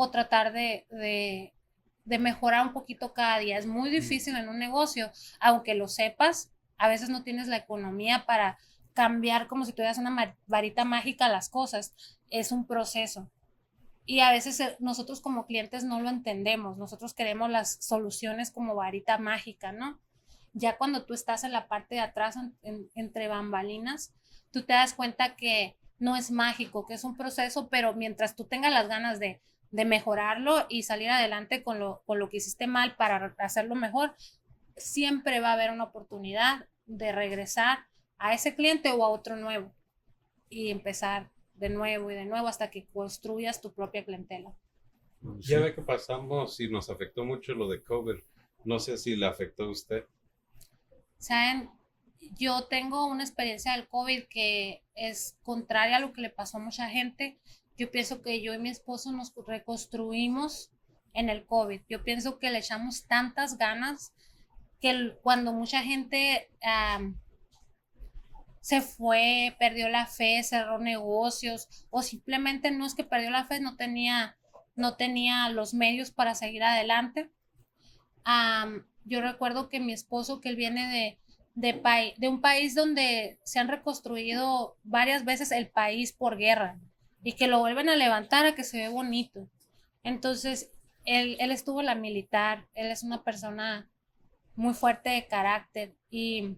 o 0.00 0.10
tratar 0.12 0.52
de, 0.52 0.86
de, 0.90 1.52
de 2.04 2.18
mejorar 2.20 2.64
un 2.64 2.72
poquito 2.72 3.12
cada 3.12 3.38
día. 3.40 3.58
Es 3.58 3.66
muy 3.66 3.90
difícil 3.90 4.36
en 4.36 4.48
un 4.48 4.56
negocio, 4.58 5.10
aunque 5.40 5.74
lo 5.74 5.88
sepas, 5.88 6.52
a 6.76 6.86
veces 6.88 7.08
no 7.08 7.24
tienes 7.24 7.48
la 7.48 7.56
economía 7.56 8.24
para 8.24 8.58
cambiar 8.94 9.48
como 9.48 9.64
si 9.64 9.72
tuvieras 9.72 9.98
una 9.98 10.36
varita 10.46 10.84
mágica 10.84 11.28
las 11.28 11.48
cosas. 11.48 11.94
Es 12.30 12.52
un 12.52 12.64
proceso. 12.64 13.28
Y 14.06 14.20
a 14.20 14.30
veces 14.30 14.60
eh, 14.60 14.76
nosotros 14.78 15.20
como 15.20 15.46
clientes 15.46 15.82
no 15.82 16.00
lo 16.00 16.10
entendemos. 16.10 16.78
Nosotros 16.78 17.12
queremos 17.12 17.50
las 17.50 17.78
soluciones 17.84 18.52
como 18.52 18.76
varita 18.76 19.18
mágica, 19.18 19.72
¿no? 19.72 19.98
Ya 20.52 20.78
cuando 20.78 21.04
tú 21.06 21.12
estás 21.14 21.42
en 21.42 21.50
la 21.52 21.66
parte 21.66 21.96
de 21.96 22.02
atrás, 22.02 22.36
en- 22.36 22.56
en- 22.62 22.88
entre 22.94 23.26
bambalinas, 23.26 24.14
tú 24.52 24.62
te 24.64 24.74
das 24.74 24.94
cuenta 24.94 25.34
que 25.34 25.76
no 25.98 26.14
es 26.14 26.30
mágico, 26.30 26.86
que 26.86 26.94
es 26.94 27.02
un 27.02 27.16
proceso, 27.16 27.68
pero 27.68 27.94
mientras 27.94 28.36
tú 28.36 28.44
tengas 28.44 28.72
las 28.72 28.86
ganas 28.86 29.18
de, 29.18 29.42
de 29.70 29.84
mejorarlo 29.84 30.66
y 30.68 30.82
salir 30.82 31.10
adelante 31.10 31.62
con 31.62 31.78
lo, 31.78 32.02
con 32.06 32.18
lo 32.18 32.28
que 32.28 32.38
hiciste 32.38 32.66
mal 32.66 32.96
para 32.96 33.34
hacerlo 33.38 33.74
mejor, 33.74 34.14
siempre 34.76 35.40
va 35.40 35.50
a 35.50 35.54
haber 35.54 35.70
una 35.70 35.84
oportunidad 35.84 36.66
de 36.86 37.12
regresar 37.12 37.86
a 38.18 38.34
ese 38.34 38.54
cliente 38.54 38.90
o 38.90 39.04
a 39.04 39.10
otro 39.10 39.36
nuevo 39.36 39.72
y 40.48 40.70
empezar 40.70 41.30
de 41.54 41.68
nuevo 41.68 42.10
y 42.10 42.14
de 42.14 42.24
nuevo 42.24 42.48
hasta 42.48 42.70
que 42.70 42.86
construyas 42.86 43.60
tu 43.60 43.72
propia 43.72 44.04
clientela. 44.04 44.54
Ya 45.40 45.60
ve 45.60 45.74
que 45.74 45.82
pasamos 45.82 46.58
y 46.60 46.68
nos 46.68 46.90
afectó 46.90 47.24
mucho 47.24 47.54
lo 47.54 47.68
de 47.68 47.82
COVID. 47.82 48.16
No 48.64 48.78
sé 48.78 48.96
si 48.96 49.16
le 49.16 49.26
afectó 49.26 49.64
a 49.64 49.70
usted. 49.70 50.04
Saben, 51.18 51.70
yo 52.38 52.66
tengo 52.68 53.06
una 53.06 53.24
experiencia 53.24 53.72
del 53.72 53.88
COVID 53.88 54.24
que 54.28 54.82
es 54.94 55.36
contraria 55.42 55.96
a 55.96 56.00
lo 56.00 56.12
que 56.12 56.20
le 56.20 56.30
pasó 56.30 56.58
a 56.58 56.60
mucha 56.60 56.88
gente. 56.88 57.38
Yo 57.78 57.92
pienso 57.92 58.22
que 58.22 58.42
yo 58.42 58.52
y 58.52 58.58
mi 58.58 58.70
esposo 58.70 59.12
nos 59.12 59.32
reconstruimos 59.46 60.72
en 61.14 61.30
el 61.30 61.46
COVID. 61.46 61.80
Yo 61.88 62.02
pienso 62.02 62.40
que 62.40 62.50
le 62.50 62.58
echamos 62.58 63.06
tantas 63.06 63.56
ganas 63.56 64.12
que 64.80 65.16
cuando 65.22 65.52
mucha 65.52 65.82
gente 65.82 66.50
am, 66.60 67.16
se 68.60 68.80
fue, 68.80 69.54
perdió 69.60 69.88
la 69.88 70.06
fe, 70.06 70.42
cerró 70.42 70.80
negocios 70.80 71.86
o 71.90 72.02
simplemente 72.02 72.72
no 72.72 72.84
es 72.84 72.96
que 72.96 73.04
perdió 73.04 73.30
la 73.30 73.46
fe, 73.46 73.60
no 73.60 73.76
tenía, 73.76 74.36
no 74.74 74.96
tenía 74.96 75.48
los 75.50 75.72
medios 75.72 76.10
para 76.10 76.34
seguir 76.34 76.64
adelante. 76.64 77.30
Am, 78.24 78.86
yo 79.04 79.20
recuerdo 79.20 79.68
que 79.68 79.78
mi 79.78 79.92
esposo, 79.92 80.40
que 80.40 80.48
él 80.48 80.56
viene 80.56 81.16
de, 81.54 81.72
de, 81.72 82.14
de 82.16 82.28
un 82.28 82.40
país 82.40 82.74
donde 82.74 83.38
se 83.44 83.60
han 83.60 83.68
reconstruido 83.68 84.76
varias 84.82 85.24
veces 85.24 85.52
el 85.52 85.68
país 85.68 86.12
por 86.12 86.36
guerra 86.36 86.76
y 87.22 87.32
que 87.32 87.46
lo 87.46 87.58
vuelven 87.58 87.88
a 87.88 87.96
levantar 87.96 88.46
a 88.46 88.54
que 88.54 88.64
se 88.64 88.78
ve 88.78 88.88
bonito. 88.88 89.48
Entonces, 90.02 90.70
él, 91.04 91.36
él 91.40 91.50
estuvo 91.50 91.80
en 91.80 91.86
la 91.86 91.94
militar, 91.94 92.68
él 92.74 92.90
es 92.90 93.02
una 93.02 93.24
persona 93.24 93.90
muy 94.54 94.74
fuerte 94.74 95.10
de 95.10 95.26
carácter 95.26 95.94
y 96.10 96.56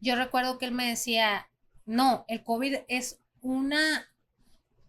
yo 0.00 0.16
recuerdo 0.16 0.58
que 0.58 0.66
él 0.66 0.72
me 0.72 0.88
decía, 0.88 1.48
no, 1.84 2.24
el 2.28 2.42
COVID 2.44 2.76
es 2.88 3.20
una, 3.40 4.08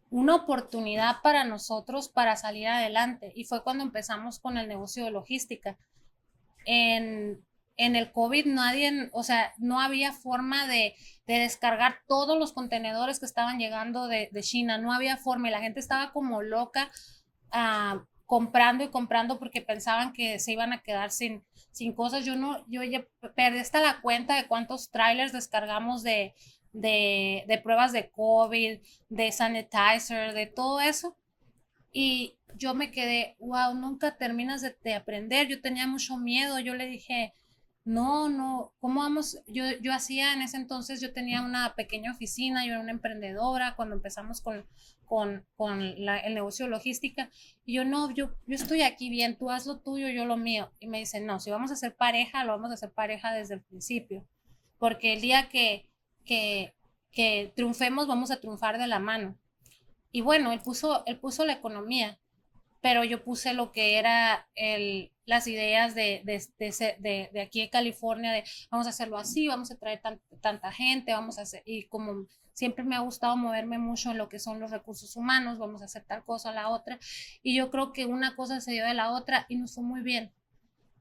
una 0.10 0.36
oportunidad 0.36 1.21
para 1.23 1.43
nosotros 1.43 2.10
para 2.10 2.36
salir 2.36 2.67
adelante. 2.67 3.32
Y 3.36 3.45
fue 3.45 3.63
cuando 3.63 3.84
empezamos 3.84 4.39
con 4.39 4.58
el 4.58 4.67
negocio 4.67 5.06
de 5.06 5.12
logística. 5.12 5.78
En, 6.65 7.45
en 7.78 7.96
el 7.96 8.12
COVID 8.12 8.48
nadie, 8.48 9.10
o 9.13 9.24
sea, 9.24 9.54
no 9.60 9.80
había 9.80 10.12
forma 10.12 10.68
de, 10.68 10.96
de 11.28 11.40
descargar 11.40 12.00
todos 12.08 12.38
los 12.38 12.52
contenedores 12.52 13.20
que 13.20 13.28
estaban 13.28 13.60
llegando 13.60 14.08
de, 14.08 14.30
China, 14.42 14.80
no 14.80 14.92
había 14.92 15.18
forma 15.18 15.48
y 15.48 15.52
la 15.52 15.62
gente 15.62 15.80
estaba 15.80 16.12
como 16.12 16.42
loca 16.42 16.92
ah, 17.52 18.04
comprando 18.26 18.84
y 18.84 18.90
comprando 18.90 19.38
porque 19.38 19.62
pensaban 19.62 20.12
que 20.12 20.40
se 20.40 20.54
iban 20.54 20.74
a 20.74 20.82
quedar 20.82 21.12
sin, 21.12 21.44
sin 21.72 21.94
cosas. 21.94 22.26
Yo 22.26 22.36
no, 22.36 22.66
yo 22.68 22.82
ya 22.84 23.06
perdí 23.36 23.60
hasta 23.60 23.80
la 23.80 24.02
cuenta 24.02 24.36
de 24.36 24.48
cuántos 24.48 24.90
trailers 24.90 25.32
descargamos 25.32 26.02
de, 26.02 26.34
de, 26.74 27.46
de 27.48 27.58
pruebas 27.60 27.94
de 27.94 28.10
COVID, 28.10 28.80
de 29.10 29.32
sanitizer, 29.32 30.34
de 30.34 30.48
todo 30.48 30.80
eso. 30.80 31.16
Y 31.92 32.38
yo 32.56 32.74
me 32.74 32.90
quedé, 32.90 33.36
wow, 33.40 33.76
nunca 33.76 34.18
terminas 34.18 34.62
de 34.62 34.94
aprender. 34.94 35.48
Yo 35.48 35.62
tenía 35.62 35.88
mucho 35.88 36.18
miedo. 36.18 36.60
Yo 36.60 36.74
le 36.74 36.88
dije, 36.88 37.34
no, 37.88 38.28
no, 38.30 38.73
¿cómo 38.80 39.00
vamos? 39.02 39.39
Yo, 39.47 39.63
yo 39.82 39.93
hacía 39.93 40.34
en 40.34 40.41
ese 40.41 40.58
entonces, 40.58 41.00
yo 41.02 41.13
tenía 41.13 41.42
una 41.42 41.73
pequeña 41.75 42.12
oficina, 42.12 42.65
yo 42.65 42.73
era 42.73 42.81
una 42.81 42.92
emprendedora 42.92 43.75
cuando 43.75 43.96
empezamos 43.96 44.42
con, 44.42 44.65
con, 45.06 45.46
con 45.56 46.04
la- 46.04 46.19
el 46.19 46.33
negocio 46.35 46.67
logística. 46.67 47.29
Y 47.65 47.75
yo, 47.75 47.85
no, 47.85 48.12
yo, 48.12 48.31
yo 48.46 48.56
estoy 48.56 48.81
aquí 48.81 49.10
bien, 49.10 49.38
tú 49.38 49.50
haz 49.50 49.65
lo 49.65 49.79
tuyo, 49.79 50.10
yo 50.10 50.25
lo 50.25 50.35
mío. 50.38 50.71
Y 50.79 50.88
me 50.88 51.00
dice, 51.00 51.21
no, 51.21 51.40
si 51.40 51.50
vamos 51.50 51.71
a 51.71 51.75
hacer 51.75 51.96
pareja, 51.96 52.44
lo 52.44 52.52
vamos 52.52 52.71
a 52.71 52.73
hacer 52.75 52.92
pareja 52.92 53.31
desde 53.33 53.56
el 53.56 53.62
principio. 53.62 54.27
Porque 54.79 55.13
el 55.13 55.21
día 55.21 55.48
que, 55.50 55.90
que, 56.25 56.73
que 57.12 57.54
triunfemos, 57.56 58.06
vamos 58.08 58.31
a 58.31 58.40
triunfar 58.42 58.77
de 58.77 58.88
la 58.88 59.00
mano. 59.00 59.38
Y 60.12 60.21
bueno, 60.21 60.52
él 60.52 60.60
puso, 60.60 61.04
él 61.06 61.19
puso 61.19 61.46
la 61.46 61.54
economía, 61.54 62.19
pero 62.82 63.04
yo 63.04 63.23
puse 63.23 63.54
lo 63.54 63.71
que 63.71 63.98
era 63.98 64.48
el, 64.56 65.12
las 65.25 65.48
ideas 65.48 65.96
de, 65.96 66.21
de, 66.23 66.42
de, 67.00 67.30
de 67.34 67.42
aquí 67.42 67.62
de 67.62 67.69
California, 67.69 68.32
de 68.32 68.44
vamos 68.69 68.88
a 68.88 68.92
hacerlo 68.92 69.17
así, 69.17 69.48
vamos 69.48 69.71
a 69.71 69.75
traer 69.78 70.02
tan- 70.02 70.21
tanta 70.42 70.71
gente, 70.71 71.13
vamos 71.13 71.38
a 71.40 71.42
hacer, 71.42 71.63
y 71.65 71.88
como 71.88 72.28
siempre 72.54 72.84
me 72.84 72.96
ha 72.96 73.00
gustado 73.00 73.36
moverme 73.38 73.78
mucho 73.78 74.12
en 74.12 74.17
lo 74.17 74.30
que 74.30 74.40
son 74.40 74.60
los 74.60 74.71
recursos 74.71 75.15
humanos, 75.15 75.58
vamos 75.60 75.82
a 75.82 75.86
hacer 75.86 76.04
tal 76.06 76.23
cosa, 76.23 76.52
la 76.52 76.69
otra, 76.69 77.00
y 77.44 77.56
yo 77.56 77.69
creo 77.71 77.94
que 77.94 78.06
una 78.06 78.36
cosa 78.36 78.62
se 78.62 78.71
dio 78.71 78.86
de 78.86 78.94
la 78.94 79.12
otra 79.12 79.46
y 79.50 79.58
nos 79.58 79.75
fue 79.75 79.84
muy 79.84 80.02
bien. 80.02 80.34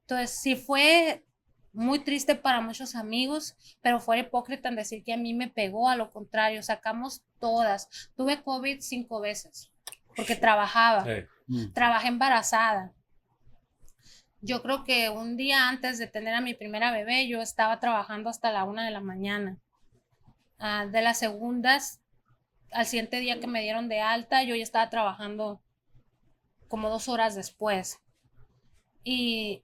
Entonces, 0.03 0.39
sí 0.39 0.55
fue 0.55 1.25
muy 1.73 1.99
triste 1.99 2.35
para 2.37 2.61
muchos 2.61 2.95
amigos, 2.95 3.55
pero 3.83 4.01
fue 4.01 4.19
hipócrita 4.21 4.69
en 4.69 4.77
decir 4.77 5.03
que 5.05 5.13
a 5.13 5.17
mí 5.17 5.35
me 5.35 5.49
pegó, 5.49 5.89
a 5.89 5.97
lo 5.97 6.11
contrario, 6.11 6.63
sacamos 6.63 7.23
todas. 7.39 7.89
Tuve 8.17 8.43
COVID 8.43 8.81
cinco 8.81 9.21
veces 9.21 9.71
porque 10.15 10.37
trabajaba, 10.37 11.05
Sí. 11.05 11.27
Mm. 11.47 11.73
trabajé 11.73 12.09
embarazada. 12.09 12.93
Yo 14.41 14.63
creo 14.63 14.85
que 14.85 15.09
un 15.11 15.37
día 15.37 15.69
antes 15.69 15.99
de 15.99 16.07
tener 16.07 16.35
a 16.35 16.41
mi 16.41 16.55
primera 16.55 16.93
bebé, 16.93 17.27
yo 17.29 17.41
estaba 17.41 17.81
trabajando 17.81 18.31
hasta 18.31 18.53
la 18.53 18.65
una 18.65 18.85
de 18.85 18.91
la 18.91 19.01
mañana. 19.01 19.59
Ah, 20.59 20.87
de 20.87 21.03
las 21.03 21.19
segundas, 21.19 22.01
al 22.73 22.87
siguiente 22.87 23.21
día 23.21 23.41
que 23.41 23.47
me 23.47 23.63
dieron 23.63 23.89
de 23.89 24.01
alta, 24.01 24.43
yo 24.43 24.55
ya 24.55 24.63
estaba 24.63 24.91
trabajando 24.91 25.61
como 26.69 26.91
dos 26.91 27.09
horas 27.09 27.35
después. 27.35 27.99
Y 29.05 29.63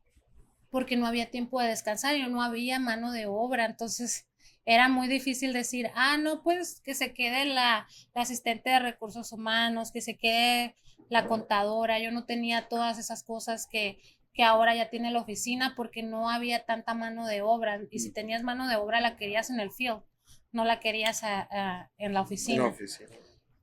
porque 0.70 0.96
no 0.96 1.06
había 1.06 1.30
tiempo 1.30 1.60
de 1.60 1.68
descansar 1.68 2.16
y 2.16 2.26
no 2.26 2.42
había 2.42 2.78
mano 2.78 3.12
de 3.12 3.26
obra, 3.26 3.66
entonces 3.66 4.26
era 4.64 4.88
muy 4.88 5.08
difícil 5.08 5.52
decir, 5.52 5.90
ah, 5.94 6.16
no, 6.18 6.42
pues 6.42 6.80
que 6.84 6.94
se 6.94 7.12
quede 7.14 7.44
la, 7.46 7.86
la 8.14 8.22
asistente 8.22 8.70
de 8.70 8.78
recursos 8.78 9.32
humanos, 9.32 9.90
que 9.92 10.00
se 10.00 10.16
quede 10.16 10.74
la 11.08 11.26
contadora, 11.26 11.98
yo 11.98 12.10
no 12.10 12.24
tenía 12.24 12.68
todas 12.68 12.98
esas 12.98 13.22
cosas 13.24 13.66
que, 13.70 13.98
que 14.32 14.44
ahora 14.44 14.74
ya 14.74 14.88
tiene 14.88 15.10
la 15.10 15.20
oficina 15.20 15.74
porque 15.76 16.02
no 16.02 16.30
había 16.30 16.64
tanta 16.64 16.94
mano 16.94 17.26
de 17.26 17.42
obra 17.42 17.80
y 17.90 17.98
si 17.98 18.12
tenías 18.12 18.42
mano 18.42 18.66
de 18.68 18.76
obra 18.76 19.00
la 19.00 19.16
querías 19.16 19.50
en 19.50 19.60
el 19.60 19.70
field, 19.72 20.02
no 20.52 20.64
la 20.64 20.80
querías 20.80 21.22
a- 21.24 21.48
a- 21.50 21.90
en 21.98 22.14
la 22.14 22.20
En 22.20 22.24
oficina 22.24 22.62
la 22.64 22.68
oficina. 22.70 23.10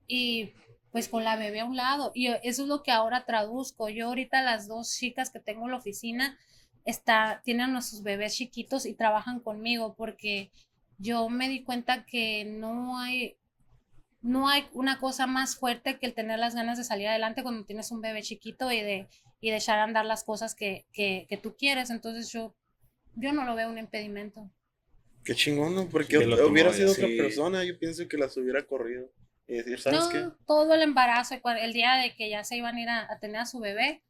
y 0.07 0.53
pues 0.91 1.07
con 1.07 1.23
la 1.23 1.35
bebé 1.35 1.59
a 1.59 1.65
un 1.65 1.75
lado. 1.75 2.11
Y 2.15 2.27
eso 2.27 2.63
es 2.63 2.67
lo 2.67 2.81
que 2.81 2.91
ahora 2.91 3.25
traduzco. 3.25 3.89
Yo 3.89 4.07
ahorita 4.07 4.41
las 4.41 4.67
dos 4.67 4.95
chicas 4.97 5.29
que 5.29 5.39
tengo 5.39 5.65
en 5.65 5.71
la 5.71 5.77
oficina 5.77 6.37
está, 6.83 7.41
tienen 7.45 7.75
a 7.75 7.81
sus 7.83 8.01
bebés 8.01 8.35
chiquitos 8.35 8.85
y 8.87 8.95
trabajan 8.95 9.39
conmigo 9.39 9.93
porque 9.95 10.51
yo 10.99 11.29
me 11.29 11.49
di 11.49 11.63
cuenta 11.63 12.05
que 12.05 12.45
no 12.45 12.99
hay, 12.99 13.37
no 14.21 14.49
hay 14.49 14.67
una 14.73 14.99
cosa 14.99 15.25
más 15.27 15.55
fuerte 15.55 15.97
que 15.97 16.05
el 16.05 16.13
tener 16.13 16.37
las 16.39 16.53
ganas 16.53 16.77
de 16.77 16.83
salir 16.83 17.07
adelante 17.07 17.41
cuando 17.41 17.65
tienes 17.65 17.89
un 17.91 18.01
bebé 18.01 18.21
chiquito 18.21 18.71
y 18.71 18.81
de, 18.81 19.07
y 19.39 19.49
de 19.49 19.57
echar 19.57 19.79
a 19.79 19.83
andar 19.83 20.05
las 20.05 20.23
cosas 20.23 20.55
que, 20.55 20.85
que, 20.93 21.25
que 21.29 21.37
tú 21.37 21.55
quieres. 21.57 21.89
Entonces 21.89 22.31
yo, 22.31 22.53
yo 23.15 23.33
no 23.33 23.45
lo 23.45 23.55
veo 23.55 23.69
un 23.69 23.77
impedimento. 23.77 24.51
Qué 25.23 25.35
chingón, 25.35 25.73
¿no? 25.73 25.87
Porque 25.89 26.17
hubiera 26.17 26.73
sido 26.73 26.91
otra 26.91 27.07
persona, 27.07 27.63
yo 27.63 27.77
pienso 27.79 28.07
que 28.07 28.17
las 28.17 28.35
hubiera 28.37 28.63
corrido. 28.65 29.09
Y 29.47 29.55
decir, 29.55 29.79
¿sabes 29.79 30.01
no, 30.01 30.09
qué? 30.09 30.27
todo 30.45 30.75
el 30.75 30.81
embarazo, 30.81 31.35
el 31.59 31.73
día 31.73 31.95
de 31.95 32.13
que 32.15 32.29
ya 32.29 32.43
se 32.43 32.57
iban 32.57 32.75
a 32.75 32.81
ir 32.81 32.89
a, 32.89 33.11
a 33.11 33.19
tener 33.19 33.37
a 33.37 33.45
su 33.45 33.59
bebé, 33.59 34.03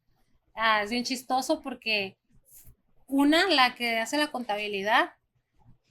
ah, 0.54 0.82
es 0.82 0.90
bien 0.90 1.04
chistoso 1.04 1.62
porque 1.62 2.18
una, 3.06 3.48
la 3.48 3.74
que 3.74 3.98
hace 3.98 4.18
la 4.18 4.30
contabilidad, 4.30 5.14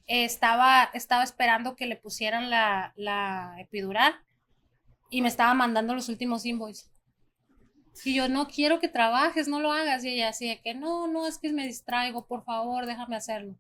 eh, 0.09 0.25
estaba, 0.25 0.89
estaba 0.93 1.23
esperando 1.23 1.75
que 1.77 1.85
le 1.85 1.95
pusieran 1.95 2.49
la, 2.49 2.91
la 2.97 3.55
epidural 3.59 4.13
y 5.09 5.21
me 5.21 5.27
estaba 5.29 5.53
mandando 5.53 5.93
los 5.95 6.09
últimos 6.09 6.45
invoices. 6.45 6.91
Y 8.05 8.15
yo 8.15 8.27
no 8.29 8.47
quiero 8.47 8.79
que 8.79 8.87
trabajes, 8.87 9.47
no 9.47 9.59
lo 9.59 9.71
hagas. 9.71 10.03
Y 10.03 10.09
ella 10.09 10.29
así 10.29 10.47
de 10.47 10.59
que 10.61 10.73
no, 10.73 11.07
no, 11.07 11.27
es 11.27 11.37
que 11.37 11.51
me 11.53 11.65
distraigo, 11.65 12.25
por 12.27 12.43
favor, 12.43 12.85
déjame 12.85 13.15
hacerlo. 13.15 13.55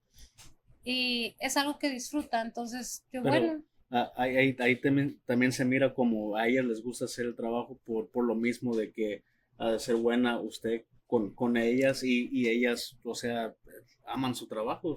Y 0.83 1.35
es 1.39 1.57
algo 1.57 1.77
que 1.77 1.89
disfruta, 1.89 2.41
entonces 2.41 3.05
yo, 3.11 3.21
Pero- 3.23 3.35
bueno, 3.47 3.63
Ah, 3.91 4.11
ahí, 4.17 4.37
ahí- 4.37 4.55
ahí 4.59 4.75
también, 4.79 5.19
también 5.25 5.51
se 5.51 5.65
mira 5.65 5.95
como 5.95 6.35
a 6.35 6.47
ellas 6.47 6.63
les 6.63 6.83
gusta 6.83 7.05
hacer 7.05 7.25
el 7.25 7.35
trabajo 7.35 7.79
por, 7.85 8.11
por 8.11 8.23
lo 8.23 8.35
mismo 8.35 8.75
de 8.75 8.91
que 8.93 9.23
ha 9.57 9.71
de 9.71 9.79
ser 9.79 9.95
buena 9.95 10.39
usted 10.39 10.83
con, 11.07 11.33
con 11.33 11.57
ellas 11.57 12.03
y, 12.03 12.29
y 12.31 12.47
ellas, 12.49 12.99
o 13.03 13.15
sea, 13.15 13.51
aman 14.05 14.35
su 14.35 14.47
trabajo. 14.47 14.95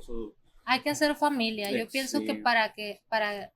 Hay 0.65 0.81
que 0.81 0.91
hacer 0.91 1.17
familia. 1.17 1.71
Yo 1.71 1.89
pienso 1.89 2.21
que 2.21 2.35
para 2.35 2.73
que 2.73 3.03
para 3.09 3.53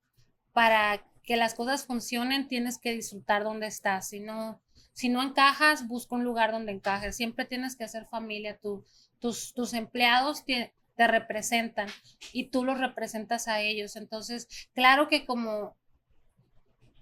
para 0.53 1.05
que 1.23 1.37
las 1.37 1.55
cosas 1.55 1.87
funcionen 1.87 2.49
tienes 2.49 2.79
que 2.79 2.93
disfrutar 2.93 3.45
donde 3.45 3.67
estás. 3.67 4.09
Si 4.09 4.21
no 4.21 4.61
si 4.93 5.09
no 5.09 5.23
encajas, 5.23 5.87
busca 5.87 6.15
un 6.15 6.25
lugar 6.25 6.53
donde 6.53 6.73
encajes. 6.73 7.17
Siempre 7.17 7.45
tienes 7.45 7.77
que 7.77 7.85
hacer 7.85 8.07
familia. 8.07 8.59
Tú, 8.61 8.85
tus 9.19 9.53
tus 9.53 9.75
empleados 9.75 10.45
te, 10.45 10.75
te 10.97 11.07
representan 11.07 11.89
y 12.33 12.49
tú 12.49 12.65
los 12.65 12.79
representas 12.79 13.49
a 13.49 13.61
ellos. 13.61 13.97
Entonces, 13.97 14.69
claro 14.73 15.09
que 15.09 15.27
como 15.27 15.77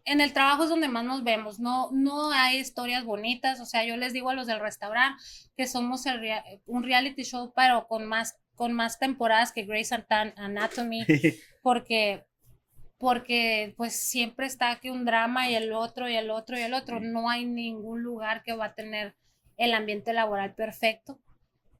en 0.04 0.20
el 0.20 0.32
trabajo 0.32 0.64
es 0.64 0.68
donde 0.68 0.88
más 0.88 1.04
nos 1.04 1.24
vemos, 1.24 1.58
no, 1.58 1.90
no 1.92 2.30
hay 2.30 2.58
historias 2.58 3.04
bonitas, 3.04 3.60
o 3.60 3.64
sea, 3.64 3.84
yo 3.84 3.96
les 3.96 4.12
digo 4.12 4.28
a 4.28 4.34
los 4.34 4.46
del 4.46 4.60
restaurante 4.60 5.22
que 5.56 5.66
somos 5.66 6.04
el 6.04 6.20
un 6.66 6.82
reality 6.82 7.22
show, 7.22 7.52
pero 7.56 7.86
con 7.86 8.04
más, 8.04 8.36
con 8.54 8.72
más 8.72 8.98
temporadas 8.98 9.52
que 9.52 9.64
Grey's 9.64 9.92
Anatomy, 9.92 11.04
porque, 11.62 12.24
porque 12.98 13.74
pues 13.76 13.94
siempre 13.96 14.46
está 14.46 14.76
que 14.80 14.90
un 14.90 15.04
drama 15.04 15.48
y 15.50 15.54
el 15.54 15.72
otro 15.72 16.08
y 16.08 16.16
el 16.16 16.30
otro 16.30 16.58
y 16.58 16.62
el 16.62 16.74
otro, 16.74 17.00
no 17.00 17.28
hay 17.30 17.44
ningún 17.44 18.02
lugar 18.02 18.42
que 18.42 18.54
va 18.54 18.66
a 18.66 18.74
tener 18.74 19.16
el 19.56 19.74
ambiente 19.74 20.12
laboral 20.12 20.54
perfecto, 20.54 21.20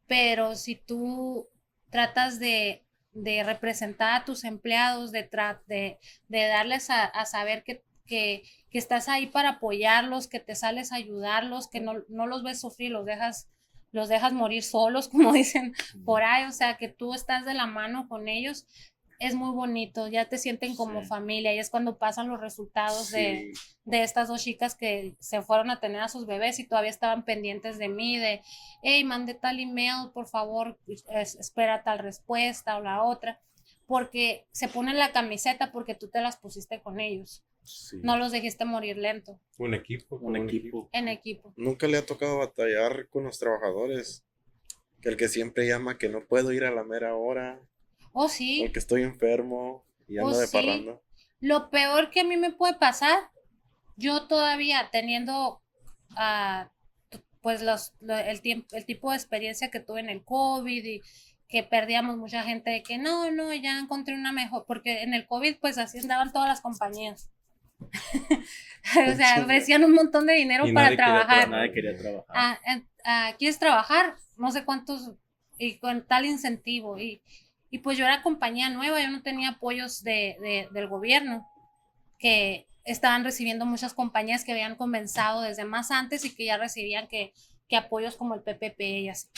pero 0.07 0.55
si 0.55 0.77
tú 0.77 1.49
tratas 1.91 2.39
de, 2.39 2.85
de 3.13 3.43
representar 3.45 4.21
a 4.21 4.25
tus 4.25 4.45
empleados, 4.45 5.13
de, 5.13 5.29
tra- 5.31 5.63
de, 5.67 5.99
de 6.29 6.47
darles 6.47 6.91
a, 6.91 7.05
a 7.05 7.25
saber 7.27 7.63
que, 7.65 7.83
que, 8.07 8.43
que 8.71 8.79
estás 8.79 9.09
ahí 9.09 9.27
para 9.27 9.51
apoyarlos, 9.51 10.29
que 10.29 10.41
te 10.41 10.55
sales 10.55 10.93
a 10.93 10.97
ayudarlos, 10.97 11.69
que 11.69 11.81
no, 11.81 12.05
no 12.09 12.27
los 12.27 12.43
ves 12.43 12.61
sufrir, 12.61 12.91
los 12.91 13.07
dejas, 13.07 13.49
los 13.95 14.09
dejas 14.09 14.33
morir 14.33 14.63
solos, 14.63 15.09
como 15.13 15.33
dicen 15.33 15.75
por 16.05 16.23
ahí, 16.23 16.45
o 16.45 16.53
sea, 16.53 16.77
que 16.77 16.89
tú 16.89 17.15
estás 17.15 17.45
de 17.47 17.55
la 17.55 17.67
mano 17.67 18.09
con 18.09 18.29
ellos, 18.29 18.67
es 19.21 19.35
muy 19.37 19.55
bonito, 19.55 20.09
ya 20.09 20.29
te 20.29 20.39
sienten 20.39 20.75
como 20.75 21.01
Sí. 21.03 21.07
familia 21.07 21.55
y 21.55 21.59
es 21.61 21.71
cuando 21.71 21.97
pasan 21.99 22.29
los 22.29 22.41
resultados 22.41 23.11
de, 23.13 23.53
Sí. 23.55 23.61
de 23.85 24.03
estas 24.03 24.27
dos 24.29 24.43
chicas 24.43 24.75
que 24.75 25.15
se 25.21 25.41
fueron 25.41 25.71
a 25.71 25.79
tener 25.79 26.01
a 26.03 26.09
sus 26.09 26.27
bebés 26.27 26.59
y 26.59 26.67
todavía 26.67 26.91
estaban 26.91 27.25
pendientes 27.25 27.79
de 27.79 27.89
mí, 27.89 28.19
de, 28.19 28.43
hey, 28.83 29.05
mandé 29.05 29.35
tal 29.35 29.61
email, 29.61 30.11
por 30.13 30.27
favor, 30.27 30.77
es- 30.89 31.37
espera 31.37 31.85
tal 31.85 32.01
respuesta 32.01 32.77
o 32.77 32.81
la 32.83 33.05
otra, 33.05 33.41
porque 33.87 34.47
se 34.53 34.67
ponen 34.69 34.99
la 34.99 35.13
camiseta 35.13 35.71
porque 35.71 35.95
tú 35.95 36.09
te 36.09 36.21
las 36.21 36.37
pusiste 36.37 36.83
con 36.83 36.99
ellos, 37.01 37.45
Sí. 37.65 37.97
no 38.03 38.17
los 38.19 38.31
dijiste 38.33 38.65
morir 38.65 38.97
lento, 38.99 39.41
Un 39.59 39.75
equipo. 39.75 40.17
un 40.17 40.37
equipo. 40.37 40.89
en 40.93 41.09
equipo. 41.09 41.53
Nunca 41.57 41.87
le 41.87 41.97
ha 41.99 42.05
tocado 42.07 42.39
batallar 42.39 43.09
con 43.09 43.25
los 43.25 43.39
trabajadores. 43.39 44.25
Que 45.01 45.09
el 45.11 45.17
que 45.17 45.29
siempre 45.29 45.67
llama 45.67 45.99
que 45.99 46.09
no 46.09 46.25
puedo 46.27 46.53
ir 46.53 46.65
a 46.65 46.71
la 46.71 46.83
mera 46.85 47.15
hora, 47.15 47.61
Oh, 48.13 48.29
sí, 48.29 48.61
porque 48.63 48.79
estoy 48.79 49.03
enfermo 49.03 49.85
y 50.09 50.19
ando 50.19 50.31
Oh, 50.33 50.39
de 50.39 50.47
sí. 50.47 50.53
parranda. 50.57 51.01
Lo 51.41 51.69
peor 51.71 52.11
que 52.11 52.21
a 52.21 52.25
mí 52.25 52.37
me 52.39 52.53
puede 52.53 52.75
pasar, 52.75 53.31
yo 53.97 54.27
todavía 54.29 54.89
teniendo 54.93 55.61
ah, 56.17 56.71
t- 57.11 57.23
pues 57.43 57.61
los, 57.63 57.93
lo- 58.01 58.17
el, 58.17 58.41
tiempo, 58.41 58.75
el 58.77 58.87
tipo 58.87 59.11
de 59.11 59.17
experiencia 59.17 59.71
que 59.71 59.81
tuve 59.81 60.01
en 60.01 60.09
el 60.11 60.25
COVID 60.25 60.85
y 60.85 61.01
que 61.49 61.63
perdíamos 61.65 62.17
mucha 62.17 62.43
gente 62.43 62.71
de 62.71 62.83
que 62.83 62.97
no, 62.99 63.31
no, 63.31 63.53
ya 63.53 63.79
encontré 63.79 64.15
una 64.15 64.33
mejor, 64.33 64.65
porque 64.67 65.03
en 65.03 65.13
el 65.13 65.27
COVID 65.27 65.57
pues 65.61 65.77
así 65.77 65.99
andaban 65.99 66.33
todas 66.33 66.49
las 66.49 66.61
compañías. 66.63 67.31
o 69.13 69.17
sea, 69.17 69.43
ofrecían 69.43 69.85
un 69.85 69.93
montón 69.93 70.27
de 70.27 70.35
dinero 70.35 70.69
Y 70.69 70.73
para 70.73 70.87
nadie 70.87 70.97
quería 70.97 71.13
trabajar. 71.27 71.49
Nadie 71.51 71.73
quería 71.73 71.99
trabajar. 71.99 72.37
Ah, 72.37 72.59
ah, 73.05 73.33
¿Quieres 73.39 73.59
trabajar? 73.59 74.17
No 74.37 74.51
sé 74.51 74.65
cuántos, 74.65 75.13
y 75.59 75.79
con 75.79 76.07
tal 76.07 76.25
incentivo. 76.27 76.99
Y, 76.99 77.23
y 77.71 77.79
pues 77.79 77.97
yo 77.99 78.05
era 78.05 78.23
compañía 78.23 78.71
nueva, 78.71 79.01
yo 79.01 79.09
no 79.11 79.23
tenía 79.23 79.51
apoyos 79.51 80.03
de, 80.03 80.37
de- 80.41 80.69
del 80.73 80.89
gobierno, 80.89 81.47
que 82.19 82.67
estaban 82.85 83.25
recibiendo 83.25 83.67
muchas 83.67 83.95
compañías 83.95 84.45
que 84.45 84.53
habían 84.53 84.77
comenzado 84.77 85.43
desde 85.43 85.65
más 85.65 85.91
antes 85.91 86.25
y 86.25 86.35
que 86.35 86.45
ya 86.47 86.57
recibían 86.59 87.09
que, 87.09 87.33
que 87.69 87.77
apoyos 87.77 88.17
como 88.17 88.35
el 88.35 88.43
PPP 88.43 88.81
y 88.81 89.09
así. 89.09 89.29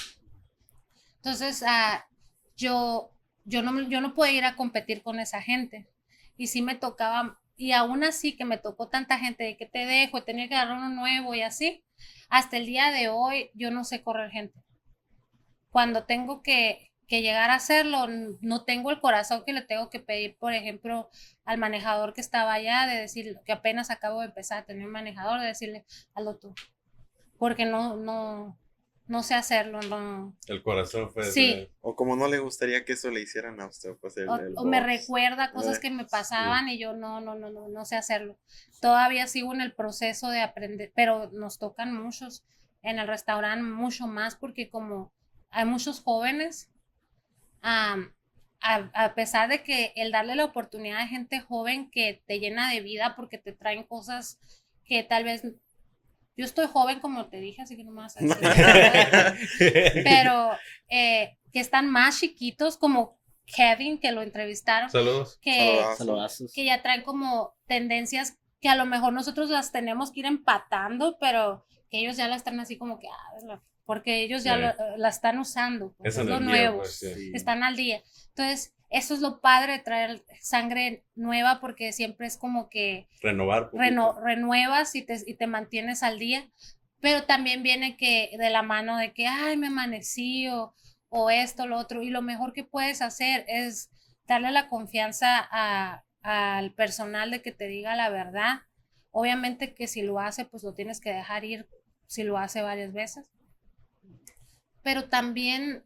Entonces, 1.17 1.63
ah, 1.67 2.07
yo, 2.57 3.11
yo, 3.45 3.63
no, 3.63 3.81
yo 3.83 4.01
no 4.01 4.15
podía 4.15 4.33
ir 4.33 4.45
a 4.45 4.57
competir 4.57 5.03
con 5.03 5.19
esa 5.21 5.43
gente. 5.43 5.89
Y 6.37 6.49
sí 6.49 6.63
me 6.63 6.75
tocaba, 6.75 7.41
y 7.57 7.73
aún 7.73 8.05
así 8.05 8.37
que 8.37 8.45
me 8.45 8.59
tocó 8.59 8.89
tanta 8.89 9.19
gente 9.19 9.45
de 9.45 9.57
que 9.57 9.67
te 9.67 9.87
dejo, 9.87 10.23
tenía 10.23 10.49
que 10.49 10.55
agarrar 10.55 10.79
uno 10.79 10.91
nuevo 10.91 11.35
y 11.35 11.43
así, 11.43 11.85
hasta 12.29 12.57
el 12.57 12.67
día 12.67 12.91
de 12.91 13.09
hoy 13.09 13.51
yo 13.55 13.71
no 13.71 13.85
sé 13.85 14.03
correr 14.03 14.31
gente. 14.31 14.59
Cuando 15.71 16.05
tengo 16.05 16.43
que, 16.43 16.91
que 17.07 17.23
llegar 17.23 17.51
a 17.51 17.55
hacerlo, 17.55 18.07
no 18.41 18.65
tengo 18.65 18.91
el 18.91 19.01
corazón 19.01 19.43
que 19.45 19.53
le 19.53 19.63
tengo 19.63 19.91
que 19.91 20.01
pedir, 20.01 20.37
por 20.39 20.53
ejemplo, 20.53 21.11
al 21.45 21.59
manejador 21.59 22.15
que 22.15 22.21
estaba 22.21 22.53
allá, 22.53 22.87
de 22.87 23.01
decir 23.01 23.39
que 23.45 23.53
apenas 23.53 23.91
acabo 23.91 24.21
de 24.21 24.27
empezar 24.27 24.59
a 24.59 24.65
tener 24.67 24.87
un 24.87 24.93
manejador, 24.93 25.41
de 25.41 25.47
decirle, 25.47 25.85
hazlo 26.15 26.37
tú. 26.37 26.55
Porque 27.39 27.65
no, 27.65 27.97
no, 27.97 28.59
no 29.09 29.23
sé 29.23 29.35
hacerlo, 29.35 29.81
no. 29.83 30.37
El 30.49 30.63
corazón 30.63 31.11
fue. 31.13 31.25
Sí. 31.25 31.55
de- 31.55 31.71
O 31.81 31.95
como 31.95 32.17
no 32.17 32.27
le 32.29 32.39
gustaría 32.39 32.85
que 32.85 32.95
eso 32.95 33.11
le 33.11 33.21
hicieran 33.21 33.61
a 33.61 33.67
usted, 33.67 33.97
pues 34.01 34.17
el, 34.17 34.29
O, 34.29 34.37
el 34.37 34.55
o 34.57 34.65
me 34.65 34.81
recuerda 34.81 35.53
cosas 35.53 35.79
Eh, 35.79 35.81
que 35.81 35.91
me 35.91 36.05
pasaban 36.05 36.69
y 36.69 36.79
yo 36.79 36.93
no, 36.93 37.21
no, 37.21 37.35
no, 37.37 37.51
no, 37.51 37.69
no 37.69 37.85
sé 37.85 37.97
hacerlo. 37.97 38.37
Todavía 38.81 39.27
sigo 39.29 39.55
en 39.55 39.61
el 39.61 39.73
proceso 39.75 40.29
de 40.31 40.41
aprender, 40.41 40.93
pero 40.95 41.31
nos 41.33 41.59
tocan 41.59 41.95
muchos 41.95 42.45
en 42.83 42.99
el 42.99 43.07
restaurante, 43.09 43.63
mucho 43.65 44.07
más 44.07 44.35
porque 44.37 44.69
como 44.71 45.13
hay 45.51 45.65
muchos 45.65 46.01
jóvenes, 46.03 46.69
am, 47.63 48.13
a, 48.61 48.91
a 48.95 49.15
pesar 49.15 49.49
de 49.49 49.63
que 49.63 49.93
el 49.97 50.11
darle 50.13 50.35
la 50.35 50.45
oportunidad 50.47 51.01
a 51.01 51.07
gente 51.07 51.41
joven 51.41 51.91
que 51.91 52.23
te 52.27 52.41
llena 52.41 52.71
de 52.73 52.81
vida 52.81 53.15
porque 53.17 53.39
te 53.39 53.53
traen 53.53 53.85
cosas 53.85 54.39
que 54.85 55.03
tal 55.05 55.25
vez... 55.25 55.43
Yo 56.37 56.45
estoy 56.45 56.67
joven, 56.67 57.01
como 57.01 57.27
te 57.29 57.39
dije, 57.41 57.63
así 57.63 57.77
que 57.77 57.85
no 57.85 57.91
me 57.93 58.03
vas 58.03 58.17
a 58.17 58.21
decir. 58.21 58.37
pero 60.05 60.51
eh, 60.89 61.37
que 61.53 61.61
están 61.61 61.91
más 61.91 62.21
chiquitos, 62.21 62.77
como 62.77 63.19
Kevin, 63.47 63.99
que 63.99 64.13
lo 64.13 64.23
entrevistaron, 64.23 64.91
Saludos. 64.91 65.39
que. 65.41 65.81
Saludazos. 65.97 66.53
que 66.53 66.65
ya 66.65 66.83
traen 66.83 67.03
como 67.03 67.55
tendencias 67.67 68.37
que 68.61 68.69
a 68.69 68.75
lo 68.77 68.87
mejor 68.87 69.13
nosotros 69.13 69.51
las 69.51 69.71
tenemos 69.73 70.11
que 70.11 70.21
ir 70.21 70.27
empatando, 70.27 71.17
pero 71.21 71.65
que 71.91 71.99
ellos 72.01 72.17
ya 72.17 72.27
las 72.29 72.43
traen 72.43 72.61
así 72.61 72.77
como 72.77 72.99
que, 72.99 73.07
ah, 73.09 73.61
porque 73.85 74.23
ellos 74.23 74.43
ya 74.45 74.55
Sí. 74.57 74.61
lo- 74.79 74.97
la 74.97 75.09
están 75.09 75.39
usando, 75.39 75.95
pues, 75.99 76.17
es 76.17 76.25
lo 76.27 76.37
energía, 76.37 76.49
nuevo, 76.71 76.79
pues. 76.79 76.99
Sí. 76.99 77.31
están 77.35 77.63
al 77.63 77.77
día. 77.77 78.03
Entonces, 78.31 78.75
eso 78.91 79.15
es 79.15 79.21
lo 79.21 79.41
padre 79.41 79.73
de 79.75 79.79
traer 79.81 80.25
sangre 80.41 81.05
nueva, 81.15 81.61
porque 81.61 81.93
siempre 81.93 82.27
es 82.27 82.37
como 82.37 82.69
que 82.69 83.09
Renovar. 83.21 83.71
reno- 83.73 84.19
renuevas 84.21 84.95
y 84.95 85.03
te, 85.03 85.19
y 85.27 85.35
te 85.35 85.47
mantienes 85.47 86.03
al 86.03 86.19
día, 86.19 86.49
pero 87.01 87.25
también 87.25 87.63
viene 87.63 87.97
que 87.97 88.31
de 88.39 88.51
la 88.51 88.63
mano 88.63 88.97
de 88.97 89.13
que, 89.13 89.27
ay, 89.27 89.57
me 89.57 89.67
amanecí 89.69 90.49
o, 90.49 90.75
o 91.09 91.31
esto, 91.31 91.67
lo 91.67 91.79
otro, 91.79 92.03
y 92.03 92.11
lo 92.11 92.23
mejor 92.23 92.53
que 92.53 92.65
puedes 92.65 93.03
hacer 93.03 93.45
es 93.49 93.91
darle 94.27 94.51
la 94.51 94.69
confianza 94.69 95.47
a- 95.51 96.05
al 96.23 96.73
personal 96.75 97.31
de 97.31 97.41
que 97.43 97.53
te 97.53 97.69
diga 97.69 97.95
la 97.95 98.09
verdad. 98.09 98.61
Obviamente 99.13 99.75
que 99.75 99.87
si 99.87 100.03
lo 100.03 100.19
hace, 100.21 100.45
pues 100.45 100.63
lo 100.65 100.75
tienes 100.75 101.01
que 101.01 101.13
dejar 101.13 101.45
ir 101.45 101.69
si 102.07 102.25
lo 102.25 102.37
hace 102.39 102.63
varias 102.63 102.93
veces. 102.93 103.31
Pero 104.83 105.09
también 105.09 105.85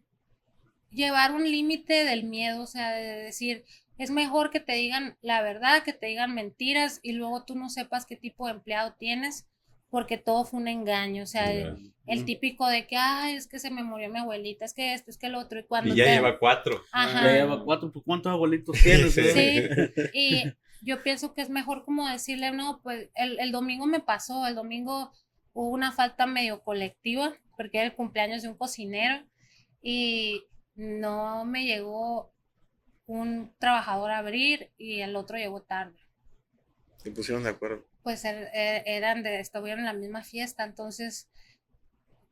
llevar 0.91 1.33
un 1.33 1.45
límite 1.51 2.05
del 2.05 2.25
miedo, 2.25 2.63
o 2.63 2.67
sea, 2.67 2.93
de 2.93 3.03
decir, 3.23 3.65
es 3.99 4.11
mejor 4.11 4.51
que 4.51 4.61
te 4.61 4.73
digan 4.75 5.17
la 5.23 5.43
verdad, 5.43 5.83
que 5.83 5.93
te 5.93 6.07
digan 6.07 6.35
mentiras 6.35 7.01
y 7.03 7.13
luego 7.13 7.45
tú 7.45 7.55
no 7.55 7.69
sepas 7.69 8.07
qué 8.07 8.17
tipo 8.17 8.47
de 8.47 8.53
empleado 8.53 8.95
tienes, 8.99 9.47
porque 9.91 10.19
todo 10.19 10.45
fue 10.45 10.61
un 10.61 10.69
engaño, 10.69 11.25
o 11.25 11.27
sea, 11.27 11.51
el, 11.53 11.93
el 12.07 12.25
típico 12.25 12.69
de 12.69 12.87
que, 12.87 12.97
ay, 12.97 13.35
es 13.35 13.49
que 13.49 13.59
se 13.59 13.71
me 13.73 13.83
murió 13.83 14.09
mi 14.09 14.21
abuelita, 14.21 14.65
es 14.65 14.73
que 14.73 14.95
esto, 14.95 15.11
es 15.11 15.19
que 15.19 15.27
el 15.27 15.35
otro, 15.35 15.59
y 15.59 15.65
cuando 15.65 15.93
Y 15.93 15.97
ya 15.97 16.05
te- 16.05 16.11
lleva 16.13 16.39
cuatro. 16.39 16.81
Ajá. 16.93 17.25
Ya 17.25 17.33
lleva 17.33 17.65
cuatro, 17.65 17.91
pues 17.93 18.05
¿cuántos 18.05 18.31
abuelitos 18.33 18.77
tienes? 18.83 19.15
Sí. 19.15 19.21
eh? 19.25 19.93
Sí, 19.97 20.11
y 20.15 20.45
yo 20.83 21.03
pienso 21.03 21.35
que 21.35 21.43
es 21.43 21.51
mejor 21.51 21.85
como 21.85 22.09
decirle, 22.09 22.53
no, 22.53 22.81
pues 22.83 23.11
el, 23.17 23.39
el 23.41 23.51
domingo 23.53 23.87
me 23.87 23.99
pasó, 24.01 24.47
el 24.47 24.55
domingo 24.55 25.11
hubo 25.53 25.71
una 25.71 25.91
falta 25.91 26.25
medio 26.25 26.63
colectiva, 26.63 27.35
porque 27.57 27.79
era 27.79 27.87
el 27.89 27.95
cumpleaños 27.95 28.43
de 28.43 28.49
un 28.49 28.57
cocinero 28.57 29.25
y 29.83 30.45
no 30.81 31.45
me 31.45 31.65
llegó 31.67 32.33
un 33.07 33.55
trabajador 33.59 34.11
a 34.11 34.19
abrir 34.19 34.71
y 34.79 35.01
el 35.01 35.15
otro 35.17 35.37
llegó 35.37 35.63
tarde. 35.63 35.99
Se 36.97 37.11
pusieron 37.11 37.43
de 37.45 37.51
acuerdo. 37.51 37.85
Pues 38.03 38.25
er- 38.25 38.51
er- 38.55 38.83
eran 38.87 39.23
de, 39.23 39.41
estuvieron 39.41 39.81
en 39.81 39.87
la 39.87 39.93
misma 39.93 40.23
fiesta, 40.23 40.65
entonces 40.65 41.29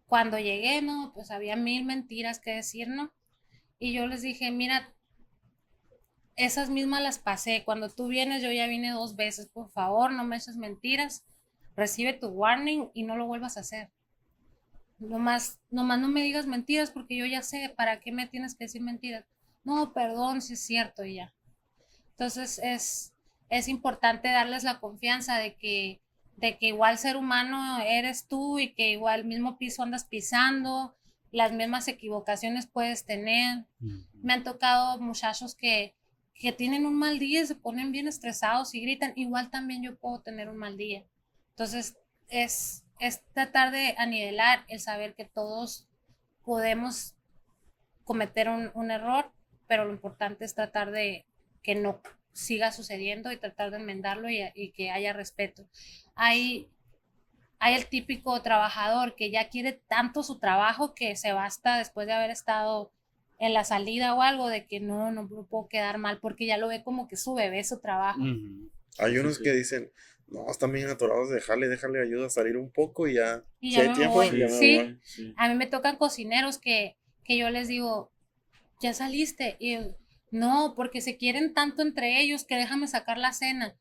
cuando 0.06 0.38
llegué, 0.38 0.80
no, 0.80 1.12
pues 1.14 1.30
había 1.30 1.56
mil 1.56 1.84
mentiras 1.84 2.40
que 2.40 2.52
decir, 2.52 2.88
¿no? 2.88 3.12
Y 3.78 3.92
yo 3.92 4.06
les 4.06 4.22
dije, 4.22 4.50
mira, 4.50 4.94
esas 6.36 6.70
mismas 6.70 7.02
las 7.02 7.18
pasé. 7.18 7.62
Cuando 7.64 7.90
tú 7.90 8.08
vienes, 8.08 8.42
yo 8.42 8.50
ya 8.50 8.66
vine 8.66 8.90
dos 8.92 9.16
veces. 9.16 9.48
Por 9.48 9.70
favor, 9.70 10.12
no 10.12 10.24
me 10.24 10.36
eches 10.36 10.56
mentiras. 10.56 11.24
Recibe 11.76 12.14
tu 12.14 12.28
warning 12.28 12.90
y 12.94 13.02
no 13.02 13.16
lo 13.16 13.26
vuelvas 13.26 13.56
a 13.56 13.60
hacer. 13.60 13.90
Nomás, 14.98 15.60
nomás 15.70 16.00
no 16.00 16.08
me 16.08 16.22
digas 16.22 16.46
mentiras 16.46 16.90
porque 16.90 17.16
yo 17.16 17.26
ya 17.26 17.42
sé 17.42 17.72
para 17.76 18.00
qué 18.00 18.12
me 18.12 18.26
tienes 18.26 18.54
que 18.54 18.64
decir 18.64 18.82
mentiras. 18.82 19.24
No, 19.64 19.92
perdón, 19.92 20.42
si 20.42 20.54
es 20.54 20.60
cierto 20.60 21.04
y 21.04 21.14
ya. 21.14 21.34
Entonces 22.10 22.60
es, 22.62 23.14
es 23.48 23.68
importante 23.68 24.28
darles 24.28 24.64
la 24.64 24.80
confianza 24.80 25.38
de 25.38 25.54
que, 25.54 26.00
de 26.36 26.58
que 26.58 26.68
igual 26.68 26.98
ser 26.98 27.16
humano 27.16 27.80
eres 27.80 28.26
tú 28.26 28.58
y 28.58 28.74
que 28.74 28.90
igual 28.90 29.24
mismo 29.24 29.56
piso 29.56 29.82
andas 29.82 30.04
pisando, 30.04 30.96
las 31.30 31.52
mismas 31.52 31.88
equivocaciones 31.88 32.66
puedes 32.66 33.04
tener. 33.04 33.66
Me 34.14 34.32
han 34.32 34.44
tocado 34.44 34.98
muchachos 35.00 35.54
que, 35.54 35.94
que 36.34 36.52
tienen 36.52 36.86
un 36.86 36.94
mal 36.94 37.18
día 37.18 37.42
y 37.42 37.46
se 37.46 37.54
ponen 37.54 37.92
bien 37.92 38.08
estresados 38.08 38.74
y 38.74 38.80
gritan, 38.80 39.12
igual 39.16 39.50
también 39.50 39.82
yo 39.82 39.96
puedo 39.96 40.20
tener 40.20 40.48
un 40.48 40.56
mal 40.56 40.76
día. 40.76 41.04
Entonces, 41.50 41.98
es, 42.28 42.84
es 43.00 43.22
tratar 43.32 43.70
de 43.72 43.94
anivelar 43.98 44.64
el 44.68 44.80
saber 44.80 45.14
que 45.14 45.24
todos 45.24 45.88
podemos 46.44 47.14
cometer 48.04 48.48
un, 48.48 48.70
un 48.74 48.90
error, 48.90 49.30
pero 49.66 49.84
lo 49.84 49.92
importante 49.92 50.44
es 50.44 50.54
tratar 50.54 50.90
de 50.90 51.26
que 51.62 51.74
no 51.74 52.00
siga 52.32 52.72
sucediendo 52.72 53.32
y 53.32 53.36
tratar 53.36 53.70
de 53.70 53.78
enmendarlo 53.78 54.30
y, 54.30 54.40
y 54.54 54.72
que 54.72 54.90
haya 54.90 55.12
respeto. 55.12 55.68
Hay, 56.14 56.68
hay 57.58 57.74
el 57.74 57.86
típico 57.86 58.40
trabajador 58.42 59.14
que 59.16 59.30
ya 59.30 59.48
quiere 59.48 59.72
tanto 59.88 60.22
su 60.22 60.38
trabajo 60.38 60.94
que 60.94 61.16
se 61.16 61.32
basta 61.32 61.76
después 61.78 62.06
de 62.06 62.12
haber 62.12 62.30
estado 62.30 62.92
en 63.38 63.54
la 63.54 63.64
salida 63.64 64.14
o 64.14 64.22
algo 64.22 64.48
de 64.48 64.66
que 64.66 64.80
no, 64.80 65.10
no 65.12 65.28
puedo 65.46 65.68
quedar 65.68 65.98
mal 65.98 66.18
porque 66.20 66.46
ya 66.46 66.56
lo 66.58 66.68
ve 66.68 66.82
como 66.82 67.08
que 67.08 67.16
su 67.16 67.34
bebé, 67.34 67.62
su 67.64 67.80
trabajo. 67.80 68.20
Hay 68.98 69.12
Sí, 69.12 69.18
unos 69.18 69.36
sí. 69.36 69.42
que 69.42 69.52
dicen, 69.52 69.92
no, 70.30 70.50
están 70.50 70.72
bien 70.72 70.88
atorados, 70.88 71.30
déjale, 71.30 71.68
déjale 71.68 72.02
ayuda 72.02 72.26
a 72.26 72.30
salir 72.30 72.56
un 72.56 72.70
poco 72.70 73.06
y 73.08 73.14
ya. 73.14 73.44
Y 73.60 73.70
si 73.72 73.76
ya 73.76 73.82
hay 73.82 73.92
tiempo, 73.94 74.22
ya 74.22 74.32
me 74.32 74.48
Sí. 74.50 74.76
voy. 74.78 75.00
Sí. 75.02 75.34
A 75.36 75.48
mí 75.48 75.54
me 75.54 75.66
tocan 75.66 75.96
cocineros 75.96 76.58
que, 76.58 76.96
que 77.24 77.36
yo 77.38 77.50
les 77.50 77.68
digo, 77.68 78.10
ya 78.80 78.92
saliste. 78.94 79.56
Y 79.58 79.78
no, 80.30 80.74
porque 80.76 81.00
se 81.00 81.16
quieren 81.16 81.54
tanto 81.54 81.82
entre 81.82 82.20
ellos 82.20 82.44
que 82.44 82.56
déjame 82.56 82.86
sacar 82.88 83.18
la 83.18 83.32
cena. 83.32 83.76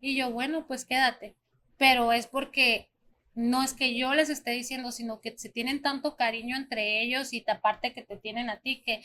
Y 0.00 0.16
yo, 0.16 0.30
bueno, 0.30 0.66
pues 0.66 0.84
quédate. 0.84 1.34
Pero 1.78 2.12
es 2.12 2.26
porque 2.26 2.90
no 3.34 3.62
es 3.62 3.72
que 3.74 3.96
yo 3.98 4.14
les 4.14 4.30
esté 4.30 4.50
diciendo, 4.52 4.92
sino 4.92 5.20
que 5.20 5.36
se 5.36 5.48
tienen 5.50 5.82
tanto 5.82 6.16
cariño 6.16 6.56
entre 6.56 7.02
ellos 7.02 7.32
y 7.32 7.44
aparte 7.48 7.92
que 7.92 8.02
te 8.02 8.16
tienen 8.16 8.48
a 8.50 8.60
ti, 8.60 8.82
que, 8.84 9.04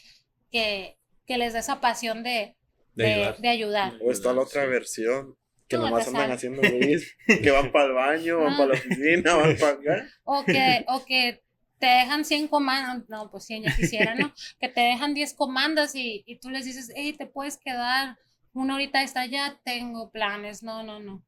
que, 0.51 0.97
que 1.25 1.37
les 1.37 1.53
da 1.53 1.59
esa 1.59 1.81
pasión 1.81 2.23
de, 2.23 2.55
De 2.95 3.03
de, 3.05 3.13
ayudar. 3.13 3.37
de 3.39 3.47
ayudar. 3.49 3.93
O 4.01 4.11
está 4.11 4.33
la 4.33 4.41
otra 4.41 4.65
versión, 4.65 5.35
que 5.71 5.77
No, 5.77 5.85
nomás 5.85 6.03
te 6.03 6.09
andan 6.09 6.31
haciendo 6.31 6.61
ruiz, 6.61 7.15
que 7.25 7.49
van 7.49 7.71
para 7.71 7.85
el 7.85 7.93
baño, 7.93 8.39
van 8.39 8.53
Ah. 8.53 8.57
para 8.57 8.73
la 8.73 8.73
oficina, 8.73 9.35
van 9.35 9.57
para 9.57 9.71
acá. 9.71 10.07
O 10.23 10.43
que, 10.43 10.85
o 10.87 11.05
que 11.05 11.41
te 11.79 11.87
dejan 11.87 12.25
100 12.25 12.47
comandas, 12.49 13.09
no, 13.09 13.31
pues 13.31 13.45
100 13.45 13.63
ya 13.63 13.75
quisiera, 13.75 14.15
¿no? 14.15 14.33
Que 14.59 14.67
te 14.67 14.81
dejan 14.81 15.13
10 15.13 15.33
comandas 15.33 15.95
y, 15.95 16.23
y 16.27 16.39
tú 16.39 16.49
les 16.49 16.65
dices, 16.65 16.91
hey, 16.95 17.15
te 17.17 17.25
puedes 17.25 17.57
quedar 17.57 18.17
una 18.53 18.75
horita 18.75 19.01
está 19.01 19.25
ya 19.25 19.59
tengo 19.63 20.11
planes, 20.11 20.61
no, 20.61 20.83
no, 20.83 20.99
no. 20.99 21.23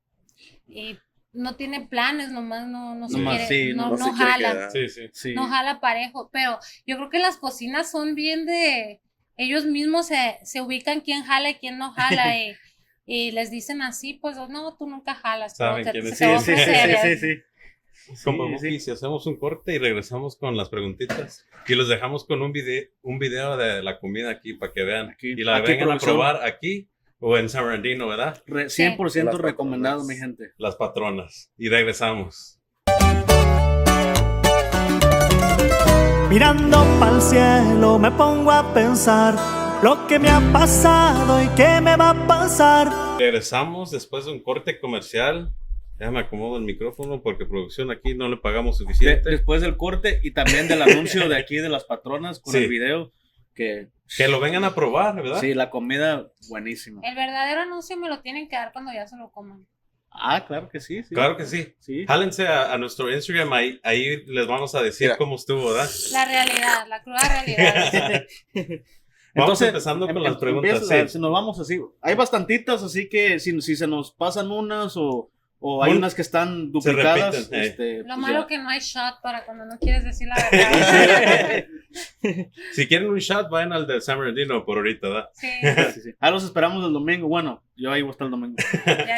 Y 0.68 0.98
no 1.32 1.56
tiene 1.56 1.88
planes, 1.88 2.30
nomás 2.30 2.68
no, 2.68 2.96
no 2.96 3.08
se 3.08 3.18
Nomás 3.18 3.48
quiere, 3.48 3.48
sí, 3.48 3.74
no, 3.74 3.90
no 3.90 3.98
no, 3.98 4.06
se 4.06 4.12
quiere 4.12 4.32
jala. 4.32 4.70
Sí, 4.72 4.90
sí. 4.90 5.02
Sí. 5.14 5.34
no 5.34 5.48
jala 5.48 5.80
parejo, 5.80 6.30
pero 6.34 6.60
yo 6.86 6.98
creo 6.98 7.10
que 7.10 7.20
las 7.20 7.38
cocinas 7.38 7.90
son 7.90 8.14
bien 8.14 8.46
de, 8.46 9.00
ellos 9.38 9.66
mismos 9.66 10.08
se, 10.08 10.40
se 10.44 10.62
ubican 10.62 11.02
quién 11.02 11.24
jala 11.24 11.50
y 11.52 11.56
quién 11.56 11.78
no 11.78 11.92
jala 11.92 12.38
y, 12.38 12.56
y 13.06 13.32
les 13.32 13.52
dicen 13.52 13.82
así, 13.82 14.14
pues 14.16 14.38
no, 14.50 14.76
tú 14.78 14.88
nunca 14.88 15.14
jalas, 15.16 15.56
Saben 15.58 15.84
te- 15.86 15.92
quiénes 15.92 16.18
te 16.18 16.26
a 16.26 16.40
sí, 16.40 16.56
sí, 16.56 16.64
sí, 16.64 16.96
sí, 17.02 17.18
sí. 17.18 18.24
Como 18.26 18.50
Buki, 18.50 18.80
si 18.82 18.92
hacemos 18.92 19.26
un 19.28 19.38
corte 19.38 19.74
y 19.76 19.78
regresamos 19.78 20.36
con 20.38 20.58
las 20.58 20.68
preguntitas 20.70 21.46
y 21.68 21.76
los 21.76 21.88
dejamos 21.88 22.26
con 22.26 22.42
un 22.42 22.52
video, 22.52 22.84
un 23.02 23.18
video 23.18 23.56
de 23.56 23.82
la 23.82 24.00
comida 24.00 24.30
aquí 24.30 24.54
para 24.56 24.74
que 24.74 24.84
vean 24.84 25.10
Aquí- 25.12 25.32
y 25.38 25.44
la 25.44 25.58
aquí, 25.58 25.72
vengan 25.72 25.84
a 25.84 25.86
producción. 25.98 26.12
probar 26.16 26.46
aquí 26.46 26.90
o 27.20 27.38
en 27.38 27.48
San 27.48 27.64
Bernardino, 27.64 28.08
¿verdad? 28.08 28.44
Re- 28.46 28.70
100% 28.70 29.24
Las 29.32 29.42
recomendado, 29.42 30.00
patronas. 30.00 30.08
mi 30.08 30.16
gente. 30.22 30.52
Las 30.58 30.76
patronas. 30.76 31.52
Y 31.58 31.70
regresamos. 31.70 32.60
Mirando 36.30 36.84
pa'l 37.00 37.22
cielo 37.22 38.00
me 38.00 38.12
pongo 38.12 38.52
a 38.52 38.74
pensar 38.74 39.36
lo 39.84 40.08
que 40.08 40.18
me 40.20 40.30
ha 40.30 40.40
pasado 40.52 41.44
y 41.44 41.48
qué 41.56 41.82
me 41.82 41.96
va 41.98 42.12
a 42.12 42.28
pasar. 42.28 42.88
Regresamos 43.20 43.92
después 43.92 44.26
de 44.26 44.32
un 44.32 44.42
corte 44.42 44.80
comercial. 44.80 45.54
Ya 46.00 46.10
me 46.10 46.20
acomodo 46.20 46.58
el 46.58 46.64
micrófono 46.64 47.22
porque 47.22 47.46
producción 47.46 47.92
aquí 47.92 48.16
no 48.16 48.28
le 48.28 48.38
pagamos 48.38 48.78
suficiente. 48.78 49.30
después 49.30 49.62
del 49.62 49.78
corte 49.78 50.20
y 50.24 50.32
también 50.32 50.68
del 50.68 50.82
anuncio 50.82 51.30
de 51.30 51.38
aquí 51.38 51.58
de 51.58 51.70
las 51.70 51.84
patronas 51.84 52.40
con 52.40 52.54
Sí. 52.54 52.60
el 52.60 52.68
video, 52.70 53.12
que 53.54 53.90
Que 54.18 54.28
lo 54.28 54.40
vengan 54.40 54.64
a 54.64 54.74
probar, 54.74 55.16
¿verdad? 55.16 55.40
sí, 55.40 55.54
la 55.54 55.70
comida 55.70 56.28
buenísima. 56.50 57.02
El 57.04 57.16
verdadero 57.16 57.62
anuncio 57.62 57.96
me 57.98 58.10
lo 58.10 58.22
tienen 58.22 58.48
que 58.50 58.56
dar 58.56 58.72
cuando 58.74 58.92
ya 58.92 59.06
se 59.08 59.16
lo 59.18 59.32
coman. 59.32 59.66
Ah, 60.12 60.46
claro 60.46 60.70
que 60.70 60.80
sí, 60.80 61.04
sí. 61.04 61.14
Claro 61.16 61.36
que 61.38 61.46
sí. 61.46 61.74
Sí. 61.80 62.06
Jálense 62.06 62.48
a, 62.48 62.72
a 62.74 62.78
nuestro 62.78 63.12
Instagram, 63.12 63.52
ahí, 63.54 63.80
ahí 63.84 64.24
les 64.28 64.46
vamos 64.48 64.76
a 64.76 64.82
decir 64.84 65.08
Mira. 65.08 65.18
cómo 65.18 65.36
estuvo, 65.36 65.74
¿verdad? 65.74 65.90
La 66.12 66.26
realidad, 66.26 66.88
la 66.88 67.02
cruda 67.04 67.20
realidad. 67.46 68.24
Vamos 69.36 69.62
empezando 69.62 70.06
con 70.08 70.18
em- 70.18 70.24
las 70.24 70.34
em- 70.34 70.40
preguntas, 70.40 70.82
empieza, 70.84 71.04
sí. 71.08 71.14
si 71.14 71.20
nos 71.20 71.32
vamos 71.32 71.60
así. 71.60 71.82
Hay 72.02 72.16
bastantitas, 72.16 72.84
así 72.84 73.10
que 73.10 73.40
si, 73.40 73.60
si 73.62 73.76
se 73.76 73.88
nos 73.88 74.12
pasan 74.12 74.52
unas 74.52 74.96
o, 74.98 75.30
o 75.60 75.84
hay 75.84 75.92
Un- 75.92 75.98
unas 75.98 76.14
que 76.14 76.22
están 76.22 76.72
duplicadas, 76.72 77.36
repiten, 77.36 77.60
eh. 77.60 77.66
este, 77.66 77.98
Lo 78.00 78.04
pues 78.06 78.18
malo 78.18 78.42
ya. 78.42 78.48
que 78.48 78.58
no 78.60 78.70
hay 78.70 78.80
shot 78.80 79.22
para 79.22 79.46
cuando 79.46 79.66
no 79.66 79.78
quieres 79.80 80.04
decir 80.04 80.28
la 80.28 80.36
verdad. 80.52 81.66
Si 82.74 82.88
quieren 82.88 83.10
un 83.10 83.20
shot, 83.20 83.50
vayan 83.50 83.72
al 83.74 83.86
de 83.86 84.02
San 84.02 84.18
Bernardino 84.18 84.66
por 84.66 84.78
ahorita, 84.78 85.08
¿verdad? 85.10 85.30
Sí, 85.34 85.48
Sí, 85.94 86.02
sí. 86.02 86.16
Ah, 86.20 86.32
los 86.32 86.44
esperamos 86.44 86.84
el 86.86 86.92
domingo. 86.94 87.28
Bueno, 87.28 87.62
yo 87.76 87.92
ahí 87.92 88.02
voy 88.02 88.10
a 88.10 88.12
estar 88.14 88.26
el 88.26 88.32
domingo. 88.32 88.56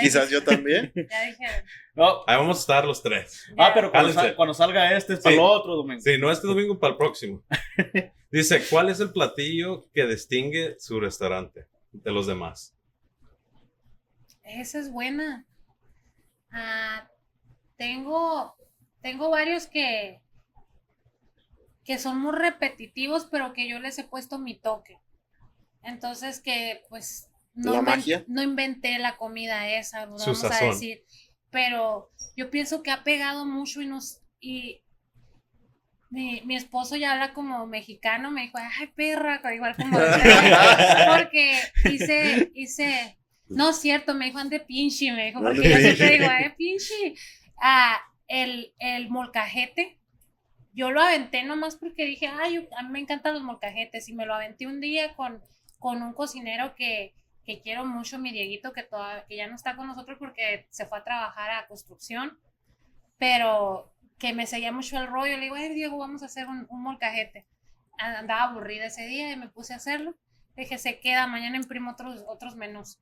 Quizás 0.01 0.29
yo 0.29 0.43
también. 0.43 0.91
Ya 0.95 1.21
dijeron. 1.25 1.63
Oh, 1.97 2.23
Ahí 2.27 2.35
vamos 2.37 2.57
a 2.57 2.59
estar 2.59 2.85
los 2.85 3.01
tres. 3.01 3.45
ah, 3.57 3.71
pero 3.73 3.89
cuando, 3.91 4.09
Jálense. 4.09 4.27
sal- 4.29 4.35
cuando 4.35 4.53
salga 4.53 4.95
este 4.97 5.13
es 5.13 5.19
para 5.21 5.33
Sí. 5.35 5.39
el 5.41 5.45
otro 5.47 5.75
domingo. 5.77 6.01
Sí, 6.01 6.17
no 6.19 6.29
este 6.31 6.45
domingo, 6.47 6.77
para 6.77 6.91
el 6.91 6.97
próximo. 6.97 7.43
Dice, 8.31 8.61
¿cuál 8.69 8.89
es 8.89 8.99
el 8.99 9.11
platillo 9.13 9.85
que 9.93 10.05
distingue 10.05 10.75
su 10.79 10.99
restaurante 10.99 11.67
de 11.93 12.11
los 12.11 12.27
demás? 12.27 12.75
Esa 14.43 14.79
es 14.79 14.91
buena. 14.91 15.45
Ah, 16.51 17.07
tengo, 17.77 18.55
tengo 19.01 19.29
varios 19.29 19.67
que, 19.67 20.21
que 21.85 21.97
son 21.97 22.19
muy 22.19 22.33
repetitivos, 22.33 23.25
pero 23.31 23.53
que 23.53 23.69
yo 23.69 23.79
les 23.79 23.97
he 23.99 24.03
puesto 24.03 24.37
mi 24.37 24.59
toque. 24.59 24.99
Entonces 25.83 26.41
que 26.41 26.81
pues 26.89 27.29
no, 27.53 27.73
¿La 27.73 27.79
inven- 27.79 27.85
magia? 27.85 28.25
no 28.27 28.41
inventé 28.43 28.99
la 28.99 29.15
comida 29.17 29.69
esa, 29.69 30.03
Su 30.03 30.11
vamos 30.11 30.43
a 30.43 30.49
sazón. 30.49 30.69
decir. 30.71 31.05
Pero 31.55 32.11
yo 32.35 32.49
pienso 32.51 32.83
que 32.83 32.91
ha 32.91 33.05
pegado 33.05 33.45
mucho 33.45 33.81
y 33.81 33.87
nos 33.87 34.21
y 34.41 34.81
mi, 36.09 36.41
mi 36.41 36.57
esposo 36.57 36.97
ya 36.97 37.13
habla 37.13 37.33
como 37.33 37.65
mexicano, 37.65 38.29
me 38.29 38.41
dijo, 38.43 38.57
ay 38.57 38.87
perra, 38.87 39.41
igual 39.53 39.77
como 39.77 39.97
porque 41.17 41.59
hice, 41.89 42.51
hice, 42.53 43.17
no 43.47 43.69
es 43.69 43.77
cierto, 43.77 44.13
me 44.13 44.25
dijo 44.25 44.37
ande 44.39 44.59
pinche, 44.59 45.13
me 45.13 45.27
dijo, 45.27 45.41
porque 45.41 45.69
yo 45.69 45.77
siempre 45.77 46.11
digo, 46.17 46.27
ay 46.29 46.49
pinche, 46.57 47.15
ah, 47.61 47.99
el, 48.27 48.73
el 48.79 49.09
molcajete, 49.09 49.97
yo 50.73 50.91
lo 50.91 51.01
aventé 51.01 51.43
nomás 51.43 51.77
porque 51.77 52.03
dije, 52.05 52.27
ay, 52.27 52.55
yo- 52.55 52.77
a 52.77 52.83
mí 52.83 52.89
me 52.89 52.99
encantan 52.99 53.33
los 53.33 53.43
molcajetes, 53.43 54.09
y 54.09 54.13
me 54.13 54.25
lo 54.25 54.35
aventé 54.35 54.67
un 54.67 54.81
día 54.81 55.15
con, 55.15 55.41
con 55.79 56.03
un 56.03 56.13
cocinero 56.13 56.75
que, 56.75 57.13
que 57.45 57.61
quiero 57.61 57.85
mucho, 57.85 58.17
mi 58.19 58.31
Dieguito, 58.31 58.73
que, 58.73 58.83
toda, 58.83 59.25
que 59.25 59.35
ya 59.37 59.47
no 59.47 59.55
está 59.55 59.75
con 59.75 59.87
nosotros 59.87 60.17
porque 60.19 60.67
se 60.69 60.85
fue 60.85 60.97
a 60.99 61.03
trabajar 61.03 61.51
a 61.51 61.67
construcción, 61.67 62.37
pero 63.17 63.93
que 64.17 64.33
me 64.33 64.47
seguía 64.47 64.71
mucho 64.71 64.97
el 64.99 65.07
rollo, 65.07 65.35
le 65.37 65.43
digo, 65.43 65.55
ay 65.55 65.73
Diego, 65.73 65.97
vamos 65.97 66.23
a 66.23 66.25
hacer 66.27 66.47
un, 66.47 66.65
un 66.69 66.81
molcajete. 66.81 67.45
Andaba 67.97 68.43
aburrida 68.43 68.85
ese 68.85 69.05
día 69.05 69.31
y 69.31 69.37
me 69.37 69.49
puse 69.49 69.73
a 69.73 69.77
hacerlo. 69.77 70.15
Dije, 70.55 70.77
se 70.77 70.99
queda, 70.99 71.27
mañana 71.27 71.57
imprimo 71.57 71.91
otros, 71.91 72.23
otros 72.27 72.55
menús. 72.55 72.97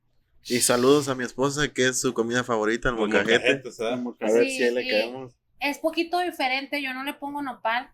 Y 0.46 0.60
saludos 0.60 1.08
a 1.08 1.14
mi 1.14 1.24
esposa, 1.24 1.72
que 1.72 1.88
es 1.88 2.00
su 2.00 2.12
comida 2.12 2.44
favorita, 2.44 2.90
el 2.90 2.96
molcajete. 2.96 3.32
molcajetes, 3.32 3.78
¿verdad? 3.78 4.00
A 4.20 4.32
ver 4.32 4.44
Sí, 4.44 4.56
si 4.56 4.62
ahí 4.64 4.74
le 4.74 4.88
caemos. 4.88 5.34
Es 5.60 5.78
poquito 5.78 6.18
diferente, 6.18 6.82
yo 6.82 6.92
no 6.92 7.02
le 7.04 7.14
pongo 7.14 7.40
nopal. 7.42 7.90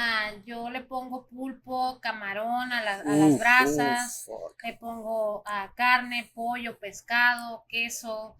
Ah, 0.00 0.30
yo 0.46 0.70
le 0.70 0.82
pongo 0.82 1.26
pulpo, 1.26 1.98
camarón 2.00 2.72
a, 2.72 2.82
la- 2.84 3.00
a 3.00 3.04
las 3.16 3.32
Uf, 3.32 3.38
brasas. 3.40 4.24
uf. 4.28 4.52
Le 4.62 4.74
pongo 4.74 5.42
ah, 5.44 5.72
carne, 5.76 6.30
pollo, 6.34 6.78
pescado, 6.78 7.64
queso. 7.68 8.36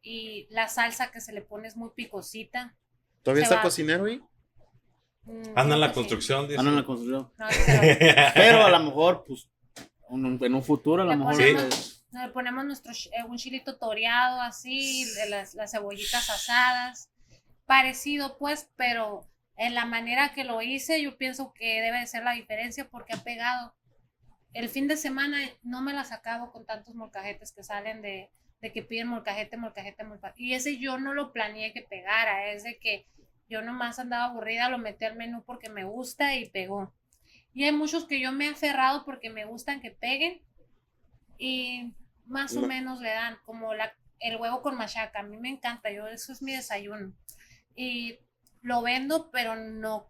Y 0.00 0.46
la 0.50 0.68
salsa 0.68 1.10
que 1.10 1.20
se 1.20 1.32
le 1.32 1.42
pone 1.42 1.66
es 1.66 1.76
muy 1.76 1.90
picosita. 1.96 2.76
¿Todavía 3.24 3.42
se 3.42 3.46
está 3.46 3.56
va. 3.56 3.62
cocinero 3.62 4.04
ahí? 4.04 4.22
Mm, 5.24 5.42
Anda 5.56 5.74
en 5.74 5.80
la 5.80 5.88
sí. 5.88 5.94
construcción, 5.94 6.46
dice. 6.48 6.62
No, 6.62 6.70
en 6.70 6.76
la 6.76 6.84
construcción. 6.84 7.32
No, 7.36 7.46
pero 7.66 7.80
Pero 8.34 8.64
a 8.64 8.70
lo 8.70 8.80
mejor, 8.80 9.24
pues, 9.26 9.48
un- 10.08 10.38
en 10.40 10.54
un 10.54 10.62
futuro, 10.62 11.02
a 11.02 11.06
lo 11.06 11.16
mejor. 11.16 11.34
ponemos- 11.34 11.62
pues, 11.64 12.04
Le 12.12 12.28
ponemos 12.28 12.64
nuestro 12.64 12.92
eh, 12.92 13.24
un 13.26 13.38
chilito 13.38 13.76
toreado 13.76 14.40
así, 14.40 15.04
de 15.14 15.28
las, 15.30 15.54
las 15.54 15.72
cebollitas 15.72 16.28
asadas, 16.30 17.08
parecido 17.66 18.36
pues, 18.38 18.68
pero 18.76 19.28
en 19.56 19.74
la 19.74 19.84
manera 19.86 20.32
que 20.32 20.44
lo 20.44 20.62
hice 20.62 21.02
yo 21.02 21.16
pienso 21.18 21.52
que 21.52 21.80
debe 21.80 22.00
de 22.00 22.06
ser 22.06 22.24
la 22.24 22.32
diferencia 22.32 22.88
porque 22.88 23.12
ha 23.14 23.18
pegado. 23.22 23.74
El 24.52 24.68
fin 24.68 24.88
de 24.88 24.96
semana 24.96 25.38
no 25.62 25.82
me 25.82 25.92
las 25.92 26.12
acabo 26.12 26.52
con 26.52 26.66
tantos 26.66 26.94
molcajetes 26.94 27.52
que 27.52 27.62
salen 27.62 28.02
de, 28.02 28.30
de 28.60 28.72
que 28.72 28.82
piden 28.82 29.08
molcajete, 29.08 29.56
molcajete, 29.56 30.04
molcajete. 30.04 30.42
Y 30.42 30.54
ese 30.54 30.78
yo 30.78 30.98
no 30.98 31.14
lo 31.14 31.32
planeé 31.32 31.72
que 31.72 31.82
pegara, 31.82 32.52
es 32.52 32.62
de 32.64 32.78
que 32.78 33.06
yo 33.48 33.62
nomás 33.62 33.98
andaba 33.98 34.24
aburrida, 34.26 34.68
lo 34.68 34.78
metí 34.78 35.04
al 35.04 35.16
menú 35.16 35.42
porque 35.44 35.68
me 35.68 35.84
gusta 35.84 36.34
y 36.36 36.48
pegó. 36.50 36.94
Y 37.54 37.64
hay 37.64 37.72
muchos 37.72 38.06
que 38.06 38.20
yo 38.20 38.32
me 38.32 38.46
he 38.46 38.50
aferrado 38.50 39.04
porque 39.04 39.28
me 39.30 39.44
gustan 39.44 39.80
que 39.80 39.90
peguen 39.90 40.40
y 41.38 41.92
más 42.26 42.56
o 42.56 42.62
No. 42.62 42.68
menos 42.68 43.00
le 43.00 43.10
dan 43.10 43.36
como 43.44 43.74
la, 43.74 43.92
el 44.20 44.36
huevo 44.36 44.62
con 44.62 44.76
machaca. 44.76 45.20
A 45.20 45.22
mí 45.22 45.36
me 45.36 45.50
encanta, 45.50 45.90
yo 45.90 46.06
eso 46.08 46.32
es 46.32 46.40
mi 46.42 46.52
desayuno. 46.52 47.12
Y 47.74 48.18
lo 48.62 48.82
vendo, 48.82 49.30
pero 49.30 49.56
no 49.56 50.06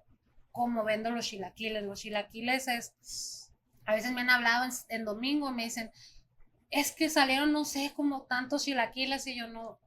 como 0.53 0.85
vendo 0.85 1.11
los 1.11 1.27
chilaquiles. 1.27 1.83
Los 1.83 2.01
chilaquiles 2.01 2.69
es, 2.69 3.53
a 3.87 3.95
veces 3.95 4.13
me 4.13 4.21
han 4.23 4.31
hablado 4.31 4.71
en, 4.89 5.05
domingo, 5.05 5.51
me 5.53 5.65
dicen, 5.65 5.91
es 6.71 6.93
que 6.93 7.11
salieron, 7.11 7.53
no 7.53 7.65
sé, 7.65 7.93
como 7.97 8.23
tantos 8.25 8.65
chilaquiles 8.65 9.27
y 9.27 9.37
yo 9.39 9.49
no, 9.49 9.79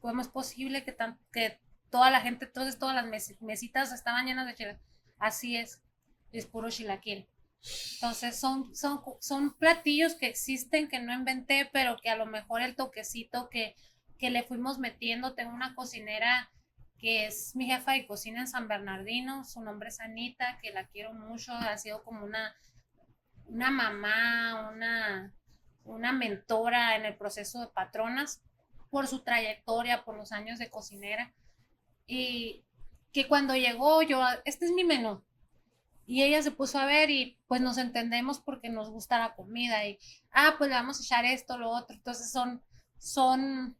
¿cómo 0.00 0.20
es 0.20 0.28
posible 0.28 0.84
que, 0.84 0.92
tan, 0.92 1.18
que 1.32 1.58
toda 1.90 2.10
la 2.10 2.20
gente, 2.20 2.46
entonces 2.46 2.78
todas 2.78 2.94
las 2.94 3.06
mes- 3.06 3.36
mesitas 3.40 3.92
estaban 3.92 4.26
llenas 4.26 4.46
de 4.46 4.54
chilaquiles? 4.54 4.86
Así 5.18 5.56
es, 5.56 5.82
es 6.32 6.46
puro 6.46 6.70
chilaquil. 6.70 7.28
Entonces 7.94 8.38
son, 8.38 8.74
son, 8.76 9.00
son 9.20 9.54
platillos 9.56 10.14
que 10.14 10.26
existen, 10.26 10.88
que 10.88 11.00
no 11.00 11.14
inventé, 11.14 11.70
pero 11.72 11.96
que 11.96 12.10
a 12.10 12.16
lo 12.16 12.26
mejor 12.26 12.60
el 12.60 12.76
toquecito 12.76 13.48
que, 13.48 13.74
que 14.18 14.30
le 14.30 14.42
fuimos 14.42 14.78
metiendo, 14.78 15.34
tengo 15.34 15.54
una 15.54 15.74
cocinera 15.74 16.50
que 17.04 17.26
es 17.26 17.54
mi 17.54 17.66
jefa 17.66 17.92
de 17.92 18.06
cocina 18.06 18.40
en 18.40 18.48
San 18.48 18.66
Bernardino, 18.66 19.44
su 19.44 19.60
nombre 19.60 19.90
es 19.90 20.00
Anita, 20.00 20.56
que 20.62 20.72
la 20.72 20.86
quiero 20.86 21.12
mucho, 21.12 21.52
ha 21.52 21.76
sido 21.76 22.02
como 22.02 22.24
una, 22.24 22.56
una 23.44 23.70
mamá, 23.70 24.70
una, 24.72 25.30
una 25.84 26.12
mentora 26.12 26.96
en 26.96 27.04
el 27.04 27.14
proceso 27.14 27.60
de 27.60 27.66
patronas, 27.66 28.40
por 28.88 29.06
su 29.06 29.22
trayectoria, 29.22 30.02
por 30.02 30.16
los 30.16 30.32
años 30.32 30.58
de 30.58 30.70
cocinera, 30.70 31.34
y 32.06 32.64
que 33.12 33.28
cuando 33.28 33.54
llegó 33.54 34.00
yo, 34.00 34.24
este 34.46 34.64
es 34.64 34.72
mi 34.72 34.84
menú, 34.84 35.22
y 36.06 36.22
ella 36.22 36.40
se 36.40 36.52
puso 36.52 36.78
a 36.78 36.86
ver 36.86 37.10
y 37.10 37.38
pues 37.48 37.60
nos 37.60 37.76
entendemos 37.76 38.40
porque 38.40 38.70
nos 38.70 38.88
gusta 38.88 39.18
la 39.18 39.34
comida 39.34 39.86
y, 39.86 39.98
ah, 40.32 40.54
pues 40.56 40.70
le 40.70 40.76
vamos 40.76 40.98
a 40.98 41.02
echar 41.02 41.26
esto, 41.26 41.58
lo 41.58 41.68
otro. 41.68 41.96
Entonces 41.96 42.30
son, 42.30 42.62
son, 42.98 43.76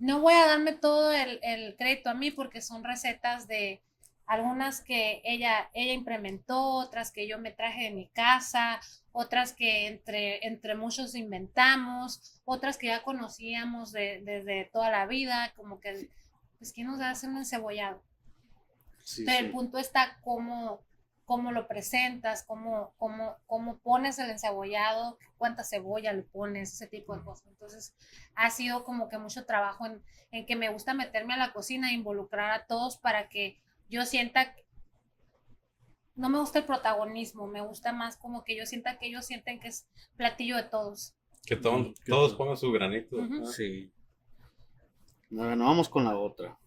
no 0.00 0.20
voy 0.20 0.34
a 0.34 0.46
darme 0.46 0.72
todo 0.74 1.12
el, 1.12 1.40
el 1.42 1.76
crédito 1.76 2.10
a 2.10 2.14
mí 2.14 2.30
porque 2.30 2.60
son 2.60 2.84
recetas 2.84 3.46
de 3.48 3.82
algunas 4.26 4.82
que 4.82 5.20
ella, 5.24 5.70
ella 5.72 5.94
implementó, 5.94 6.62
otras 6.74 7.10
que 7.12 7.26
yo 7.28 7.38
me 7.38 7.50
traje 7.52 7.84
de 7.84 7.90
mi 7.92 8.08
casa, 8.08 8.80
otras 9.12 9.52
que 9.54 9.86
entre, 9.86 10.46
entre 10.46 10.74
muchos 10.76 11.14
inventamos, 11.14 12.40
otras 12.44 12.76
que 12.78 12.88
ya 12.88 13.02
conocíamos 13.02 13.92
de- 13.92 14.20
desde 14.24 14.66
toda 14.72 14.90
la 14.90 15.06
vida, 15.06 15.52
como 15.56 15.80
que, 15.80 16.10
pues, 16.58 16.72
¿quién 16.72 16.88
nos 16.88 17.00
hace 17.00 17.26
un 17.26 17.38
encebollado? 17.38 18.02
Sí, 19.04 19.24
Pero 19.24 19.46
el 19.46 19.50
punto 19.52 19.78
está 19.78 20.18
cómo, 20.22 20.80
cómo 21.28 21.52
lo 21.52 21.68
presentas, 21.68 22.42
cómo, 22.42 22.94
cómo, 22.96 23.36
cómo 23.44 23.76
pones 23.80 24.18
el 24.18 24.30
encebollado, 24.30 25.18
cuánta 25.36 25.62
cebolla 25.62 26.14
le 26.14 26.22
pones, 26.22 26.72
ese 26.72 26.86
tipo 26.86 27.14
de 27.14 27.22
cosas. 27.22 27.48
Entonces, 27.48 27.94
ha 28.34 28.48
sido 28.48 28.82
como 28.82 29.10
que 29.10 29.18
mucho 29.18 29.44
trabajo 29.44 29.84
en, 29.84 30.02
en 30.30 30.46
que 30.46 30.56
me 30.56 30.70
gusta 30.70 30.94
meterme 30.94 31.34
a 31.34 31.36
la 31.36 31.52
cocina 31.52 31.90
e 31.90 31.92
involucrar 31.92 32.52
a 32.52 32.64
todos 32.64 32.96
para 32.96 33.28
que 33.28 33.60
yo 33.90 34.06
sienta, 34.06 34.56
no 36.14 36.30
me 36.30 36.38
gusta 36.38 36.60
el 36.60 36.64
protagonismo, 36.64 37.46
me 37.46 37.60
gusta 37.60 37.92
más 37.92 38.16
como 38.16 38.42
que 38.42 38.56
yo 38.56 38.64
sienta 38.64 38.98
que 38.98 39.08
ellos 39.08 39.26
sienten 39.26 39.60
que 39.60 39.68
es 39.68 39.86
platillo 40.16 40.56
de 40.56 40.62
todos. 40.62 41.14
Que 41.44 41.56
todos 41.56 41.94
tal. 42.06 42.36
pongan 42.38 42.56
su 42.56 42.72
granito. 42.72 43.18
Ujú. 43.18 43.44
Sí. 43.48 43.92
Bueno, 45.28 45.66
vamos 45.66 45.90
con 45.90 46.04
la 46.04 46.16
otra. 46.16 46.58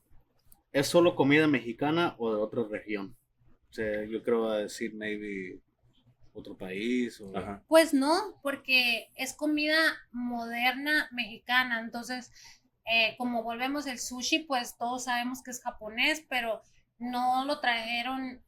¿Es 0.72 0.88
solo 0.88 1.16
comida 1.16 1.48
mexicana 1.48 2.14
o 2.20 2.32
de 2.32 2.40
otra 2.40 2.64
región? 2.70 3.18
O 3.72 3.74
sea, 3.74 4.04
yo 4.04 4.22
creo 4.22 4.50
a 4.50 4.58
decir 4.58 4.94
maybe 4.94 5.62
otro 6.34 6.58
país 6.58 7.22
o... 7.22 7.36
Ajá. 7.36 7.64
Pues 7.70 7.94
no, 7.94 8.38
porque 8.42 9.10
es 9.16 9.34
comida 9.34 9.78
moderna 10.12 11.08
mexicana. 11.14 11.80
Entonces, 11.80 12.32
eh, 12.86 13.16
como 13.18 13.44
volvemos 13.44 13.88
el 13.88 13.98
sushi, 13.98 14.40
pues 14.40 14.78
todos 14.78 15.06
sabemos 15.06 15.42
que 15.42 15.52
es 15.52 15.62
japonés, 15.62 16.26
pero 16.30 16.62
no 17.00 17.46
lo 17.46 17.62
trajeron. 17.62 18.44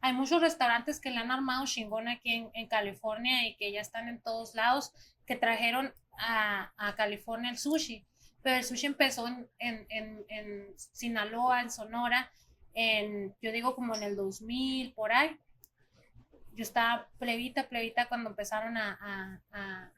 Hay 0.00 0.12
muchos 0.12 0.40
restaurantes 0.40 1.00
que 1.00 1.10
le 1.10 1.18
han 1.18 1.32
armado 1.32 1.66
chingón 1.66 2.06
aquí 2.06 2.30
en, 2.30 2.50
en 2.54 2.68
California 2.68 3.48
y 3.48 3.56
que 3.56 3.72
ya 3.72 3.80
están 3.80 4.08
en 4.08 4.22
todos 4.22 4.54
lados, 4.54 4.92
que 5.26 5.34
trajeron 5.34 5.92
a, 6.12 6.72
a 6.76 6.94
California 6.94 7.50
el 7.50 7.58
sushi. 7.58 8.06
Pero 8.42 8.56
el 8.56 8.64
sushi 8.64 8.86
empezó 8.86 9.26
en, 9.26 9.50
en, 9.58 9.86
en, 9.90 10.24
en 10.28 10.74
Sinaloa, 10.76 11.62
en 11.62 11.70
Sonora, 11.72 12.30
en, 12.74 13.34
yo 13.42 13.52
digo 13.52 13.74
como 13.74 13.94
en 13.96 14.02
el 14.02 14.16
2000, 14.16 14.92
por 14.94 15.12
ahí 15.12 15.36
yo 16.54 16.62
estaba 16.62 17.08
plebita, 17.18 17.68
plebita 17.68 18.08
cuando 18.08 18.30
empezaron 18.30 18.76
a, 18.76 18.98
a, 19.00 19.40
a- 19.52 19.92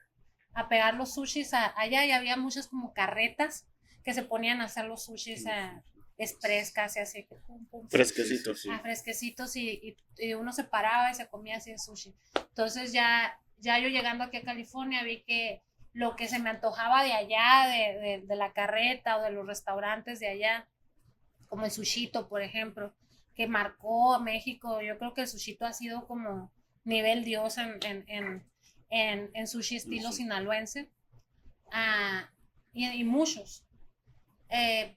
a 0.53 0.67
pegar 0.69 0.93
los 0.95 1.13
sushis 1.15 1.53
a- 1.53 1.73
allá 1.79 2.05
y 2.05 2.11
había 2.11 2.35
muchas 2.37 2.67
como 2.67 2.93
carretas 2.93 3.65
que 4.03 4.13
se 4.13 4.21
ponían 4.23 4.61
a 4.61 4.65
hacer 4.65 4.85
los 4.85 5.05
sushis 5.05 5.45
a- 5.47 5.83
express 6.17 6.71
casi 6.71 6.99
así. 6.99 7.23
pum, 7.47 7.65
pum, 7.67 7.89
Fresquecito, 7.89 8.53
sí. 8.53 8.69
ah, 8.71 8.79
fresquecitos 8.79 9.55
y, 9.55 9.69
y- 9.69 9.97
y 10.27 10.33
uno 10.35 10.51
se 10.53 10.63
paraba 10.65 11.09
y 11.09 11.15
se 11.15 11.27
comía 11.27 11.57
así 11.57 11.71
de 11.71 11.79
sushi. 11.79 12.13
Entonces 12.49 12.91
ya, 12.93 13.39
ya 13.57 13.79
yo 13.79 13.87
llegando 13.89 14.23
aquí 14.25 14.37
a 14.37 14.43
California 14.43 15.03
vi 15.03 15.23
que 15.23 15.63
lo 15.93 16.15
que 16.15 16.27
se 16.27 16.37
me 16.37 16.51
antojaba 16.51 17.03
de 17.03 17.13
allá, 17.13 17.67
de, 17.69 17.99
de- 17.99 18.21
de 18.27 18.35
la 18.35 18.53
carreta 18.53 19.17
o 19.17 19.21
de 19.23 19.31
los 19.31 19.47
restaurantes 19.47 20.19
de 20.19 20.27
allá, 20.27 20.67
como 21.51 21.65
el 21.65 21.71
sushito, 21.71 22.29
por 22.29 22.41
ejemplo, 22.41 22.95
que 23.35 23.45
marcó 23.45 24.13
a 24.13 24.19
México, 24.21 24.81
yo 24.81 24.97
creo 24.97 25.13
que 25.13 25.23
el 25.23 25.27
sushito 25.27 25.65
ha 25.65 25.73
sido 25.73 26.07
como 26.07 26.49
nivel 26.85 27.25
dios 27.25 27.57
en, 27.57 27.77
en, 27.83 28.05
en, 28.07 28.45
en, 28.89 29.31
en 29.33 29.47
sushi 29.47 29.75
estilo 29.75 30.11
Sí. 30.11 30.19
sinaloense. 30.19 30.89
Ah, 31.73 32.31
y, 32.71 32.87
y 32.87 33.03
muchos. 33.03 33.65
Eh, 34.49 34.95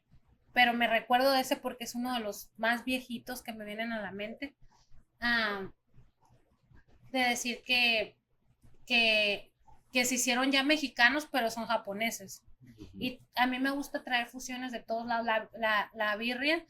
pero 0.52 0.74
me 0.74 0.86
recuerdo 0.86 1.32
de 1.32 1.40
ese 1.40 1.56
porque 1.56 1.82
es 1.82 1.96
uno 1.96 2.14
de 2.14 2.20
los 2.20 2.52
más 2.56 2.84
viejitos 2.84 3.42
que 3.42 3.52
me 3.52 3.64
vienen 3.64 3.90
a 3.92 4.00
la 4.00 4.12
mente. 4.12 4.54
Ah, 5.20 5.72
de 7.10 7.18
decir 7.18 7.64
que, 7.64 8.16
que, 8.86 9.52
que 9.92 10.04
se 10.04 10.14
hicieron 10.14 10.52
ya 10.52 10.62
mexicanos, 10.62 11.26
pero 11.32 11.50
son 11.50 11.66
japoneses. 11.66 12.44
Y 12.98 13.20
a 13.36 13.46
mí 13.46 13.58
me 13.58 13.70
gusta 13.70 14.02
traer 14.04 14.28
fusiones 14.28 14.72
de 14.72 14.80
todos 14.80 15.06
lados. 15.06 15.26
La, 15.26 15.48
la, 15.58 15.90
la 15.94 16.16
birria 16.16 16.64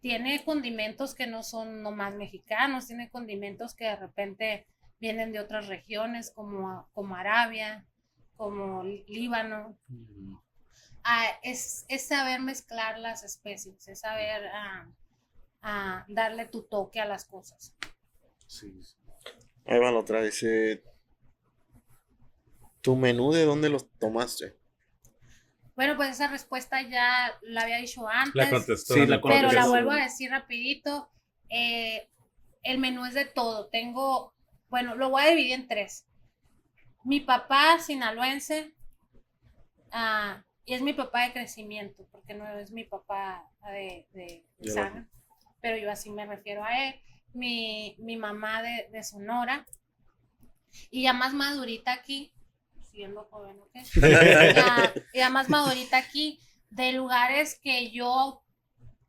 tiene 0.00 0.44
condimentos 0.44 1.14
que 1.14 1.26
no 1.26 1.42
son 1.42 1.82
nomás 1.82 2.14
mexicanos, 2.14 2.86
tiene 2.86 3.10
condimentos 3.10 3.74
que 3.74 3.84
de 3.84 3.96
repente 3.96 4.66
vienen 5.00 5.32
de 5.32 5.40
otras 5.40 5.68
regiones, 5.68 6.30
como, 6.30 6.88
como 6.92 7.16
Arabia, 7.16 7.86
como 8.36 8.84
Líbano, 8.84 9.76
ah, 11.04 11.26
es, 11.42 11.84
es 11.88 12.06
saber 12.06 12.40
mezclar 12.40 12.98
las 12.98 13.24
especies, 13.24 13.88
es 13.88 14.00
saber 14.00 14.46
ah, 14.52 14.88
ah, 15.62 16.04
darle 16.08 16.46
tu 16.46 16.62
toque 16.62 17.00
a 17.00 17.06
las 17.06 17.24
cosas. 17.24 17.74
Sí, 18.46 18.82
sí. 18.82 18.96
Ahí 19.66 19.78
va 19.78 19.90
la 19.90 19.98
otra, 19.98 20.22
dice. 20.22 20.82
¿Tu 22.80 22.96
menú 22.96 23.32
de 23.32 23.44
dónde 23.44 23.68
los 23.68 23.90
tomaste? 23.98 24.56
Bueno, 25.78 25.94
pues 25.94 26.10
esa 26.10 26.26
respuesta 26.26 26.82
ya 26.82 27.38
la 27.42 27.62
había 27.62 27.76
dicho 27.76 28.08
antes, 28.08 28.34
La 28.34 28.50
contestó. 28.50 28.94
Sí, 28.94 29.06
la 29.06 29.20
pero 29.22 29.52
la 29.52 29.68
vuelvo 29.68 29.92
a 29.92 30.02
decir 30.02 30.28
rapidito. 30.28 31.08
eh, 31.50 32.08
el 32.64 32.78
menú 32.78 33.06
es 33.06 33.14
de 33.14 33.26
todo. 33.26 33.68
Tengo, 33.68 34.34
bueno, 34.70 34.96
lo 34.96 35.10
voy 35.10 35.22
a 35.22 35.28
dividir 35.28 35.52
en 35.52 35.68
tres. 35.68 36.04
Mi 37.04 37.20
papá 37.20 37.78
sinaloense, 37.78 38.74
ah, 39.92 40.42
y 40.64 40.74
es 40.74 40.82
mi 40.82 40.94
papá 40.94 41.22
de 41.22 41.32
crecimiento, 41.32 42.08
porque 42.10 42.34
no 42.34 42.58
es 42.58 42.72
mi 42.72 42.82
papá 42.82 43.48
de, 43.62 44.04
de, 44.14 44.44
sangre, 44.68 45.06
pero 45.60 45.76
yo 45.78 45.92
así 45.92 46.10
me 46.10 46.26
refiero 46.26 46.64
a 46.64 46.88
él. 46.88 47.00
Mi, 47.34 47.94
mi 48.00 48.16
mamá 48.16 48.62
de, 48.62 48.88
de 48.90 49.04
Sonora, 49.04 49.64
y 50.90 51.04
ya 51.04 51.12
más 51.12 51.34
madurita 51.34 51.92
aquí, 51.92 52.32
siendo 52.98 53.24
joven, 53.30 53.56
¿ok? 53.60 53.74
ya, 54.56 54.92
ya 55.14 55.30
más 55.30 55.48
madurita 55.48 55.98
aquí, 55.98 56.40
de 56.70 56.90
lugares 56.90 57.60
que 57.62 57.92
yo 57.92 58.42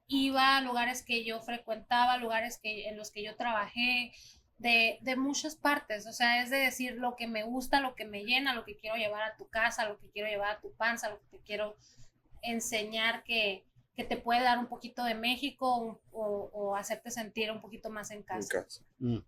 iba, 0.07 0.61
lugares 0.61 1.01
que 1.03 1.25
yo 1.25 1.41
frecuentaba, 1.41 2.17
lugares 2.17 2.59
que, 2.61 2.87
en 2.87 2.97
los 2.97 3.09
que 3.09 3.23
yo 3.23 3.35
trabajé, 3.35 4.11
de, 4.59 4.99
de 5.01 5.15
muchas 5.15 5.55
partes, 5.55 6.05
o 6.05 6.13
sea, 6.13 6.43
es 6.43 6.51
de 6.51 6.57
decir 6.57 6.93
lo 6.97 7.15
que 7.15 7.25
me 7.27 7.41
gusta, 7.41 7.81
lo 7.81 7.95
que 7.95 8.05
me 8.05 8.25
llena, 8.25 8.53
lo 8.53 8.63
que 8.63 8.77
quiero 8.77 8.95
llevar 8.95 9.23
a 9.23 9.35
tu 9.37 9.49
casa, 9.49 9.89
lo 9.89 9.97
que 9.97 10.11
quiero 10.11 10.29
llevar 10.29 10.57
a 10.57 10.61
tu 10.61 10.71
panza, 10.75 11.09
lo 11.09 11.19
que 11.19 11.37
te 11.37 11.43
quiero 11.43 11.75
enseñar 12.43 13.23
que, 13.23 13.65
que 13.95 14.03
te 14.03 14.17
puede 14.17 14.43
dar 14.43 14.59
un 14.59 14.67
poquito 14.67 15.03
de 15.03 15.15
México 15.15 15.99
o, 16.11 16.49
o 16.53 16.75
hacerte 16.75 17.09
sentir 17.09 17.49
un 17.49 17.59
poquito 17.59 17.89
más 17.89 18.11
en 18.11 18.17
En 18.17 18.23
casa. 18.23 18.49
casa. 18.61 18.81
Ujú. 18.99 19.25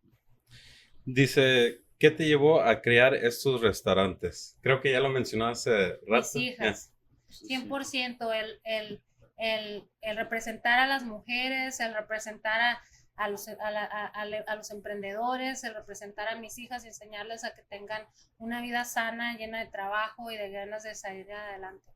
Dice, 1.05 1.80
¿qué 2.02 2.12
te 2.12 2.26
llevó 2.26 2.62
a 2.62 2.82
crear 2.82 3.14
estos 3.14 3.62
restaurantes? 3.62 4.58
Creo 4.62 4.82
que 4.82 4.91
ya 4.91 4.99
lo 4.99 5.10
mencionó 5.10 5.47
hace 5.47 5.99
rato. 6.08 6.28
Mis 6.34 6.36
hijas. 6.36 6.93
Sí, 7.30 7.47
sí. 7.47 7.47
100% 7.47 8.34
el, 8.34 8.60
el, 8.66 9.02
el, 9.38 9.88
el 10.02 10.18
representar 10.18 10.80
a 10.80 10.88
las 10.88 11.04
mujeres, 11.06 11.80
el 11.80 11.93
representar 11.93 12.60
a, 12.60 12.82
a 13.16 13.30
los, 13.30 13.47
a, 13.47 13.72
la- 13.72 13.86
a- 13.86 14.08
a 14.08 14.26
le- 14.26 14.43
a 14.47 14.56
los 14.56 14.72
emprendedores, 14.72 15.64
el 15.64 15.76
representar 15.76 16.28
a 16.28 16.36
mis 16.38 16.58
hijas 16.60 16.84
y 16.84 16.88
enseñarles 16.88 17.43
a 17.45 17.56
que 17.56 17.62
tengan 17.70 18.04
una 18.39 18.62
vida 18.62 18.84
sana, 18.84 19.38
llena 19.38 19.60
de 19.60 19.68
trabajo 19.72 20.32
y 20.32 20.38
de 20.38 20.49
ganas 20.49 20.84
de 20.84 20.95
salir 20.95 21.32
adelante. 21.32 21.93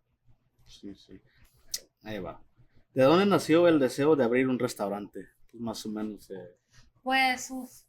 Sí, 0.66 0.96
sí. 0.96 1.20
Ahí 2.04 2.20
va. 2.20 2.42
¿De 2.94 3.04
dónde 3.04 3.26
nació 3.26 3.68
el 3.68 3.80
deseo 3.80 4.16
de 4.16 4.24
abrir 4.24 4.48
un 4.48 4.60
restaurante? 4.60 5.28
Pues 5.52 5.62
más 5.62 5.86
o 5.86 5.90
menos. 5.90 6.30
eh, 6.32 6.56
Pues, 7.04 7.50
uff. 7.52 7.85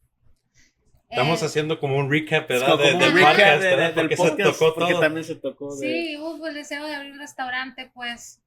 Estamos 1.09 1.42
haciendo 1.42 1.78
como 1.78 1.96
un 1.98 2.11
recap, 2.11 2.48
¿verdad? 2.48 2.72
como 2.72 2.82
De- 2.84 2.92
un 2.94 2.98
del 2.98 3.12
recap 3.12 3.30
podcast, 3.32 3.62
de- 3.62 3.68
¿verdad? 3.70 3.88
de- 3.88 3.94
del 3.94 3.94
Porque 3.94 4.16
podcast, 4.16 4.36
se 4.38 4.42
tocó 4.59 4.74
porque 4.74 4.92
todo. 4.92 5.00
también 5.02 5.24
se 5.24 5.34
tocó 5.36 5.76
de... 5.76 5.86
Sí, 5.86 6.16
uf, 6.18 6.44
el 6.46 6.54
deseo 6.54 6.84
de 6.86 6.94
abrir 6.96 7.12
un 7.12 7.18
restaurante, 7.20 7.90
pues, 7.94 8.42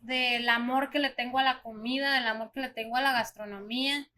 del 0.00 0.48
amor 0.48 0.90
que 0.90 0.98
le 0.98 1.10
tengo 1.10 1.38
a 1.38 1.42
la 1.44 1.62
comida, 1.62 2.14
del 2.14 2.26
amor 2.26 2.50
que 2.52 2.60
le 2.60 2.70
tengo 2.70 2.96
a 2.96 3.02
la 3.02 3.12
gastronomía, 3.12 4.08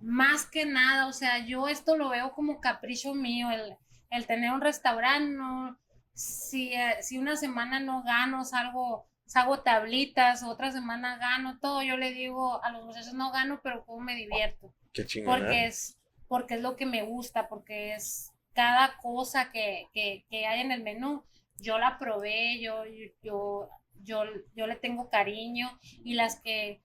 más 0.00 0.46
que 0.46 0.64
nada, 0.64 1.06
o 1.06 1.12
sea, 1.12 1.46
yo 1.46 1.68
esto 1.68 1.96
lo 1.96 2.08
veo 2.08 2.32
como 2.32 2.60
capricho 2.60 3.14
mío, 3.14 3.50
el, 3.50 3.76
el 4.10 4.26
tener 4.26 4.50
un 4.52 4.60
restaurante, 4.60 5.30
no, 5.36 5.78
si, 6.12 6.72
eh, 6.72 6.96
si 7.02 7.18
una 7.18 7.36
semana 7.36 7.78
no 7.78 8.02
gano, 8.02 8.44
salgo, 8.44 9.06
salgo 9.26 9.60
tablitas, 9.60 10.42
otra 10.42 10.72
semana 10.72 11.18
gano, 11.18 11.58
todo, 11.60 11.82
yo 11.82 11.96
le 11.96 12.10
digo 12.12 12.62
a 12.64 12.70
los 12.72 12.84
muchachos, 12.84 13.12
no 13.14 13.30
gano, 13.30 13.60
pero 13.62 13.84
cómo 13.84 14.00
me 14.00 14.16
divierto 14.16 14.74
Qué 14.92 15.06
chingada. 15.06 15.38
porque 15.38 15.66
es, 15.66 15.96
porque 16.32 16.54
es 16.54 16.62
lo 16.62 16.76
que 16.76 16.86
me 16.86 17.02
gusta, 17.02 17.46
porque 17.46 17.92
es 17.92 18.32
cada 18.54 18.96
cosa 19.02 19.52
que, 19.52 19.88
que, 19.92 20.24
que 20.30 20.46
hay 20.46 20.62
en 20.62 20.72
el 20.72 20.82
menú, 20.82 21.24
yo 21.58 21.78
la 21.78 21.98
probé, 21.98 22.58
yo, 22.58 22.84
yo, 23.22 23.68
yo, 24.02 24.24
yo 24.56 24.66
le 24.66 24.76
tengo 24.76 25.10
cariño 25.10 25.68
y 26.02 26.14
las 26.14 26.40
que 26.40 26.80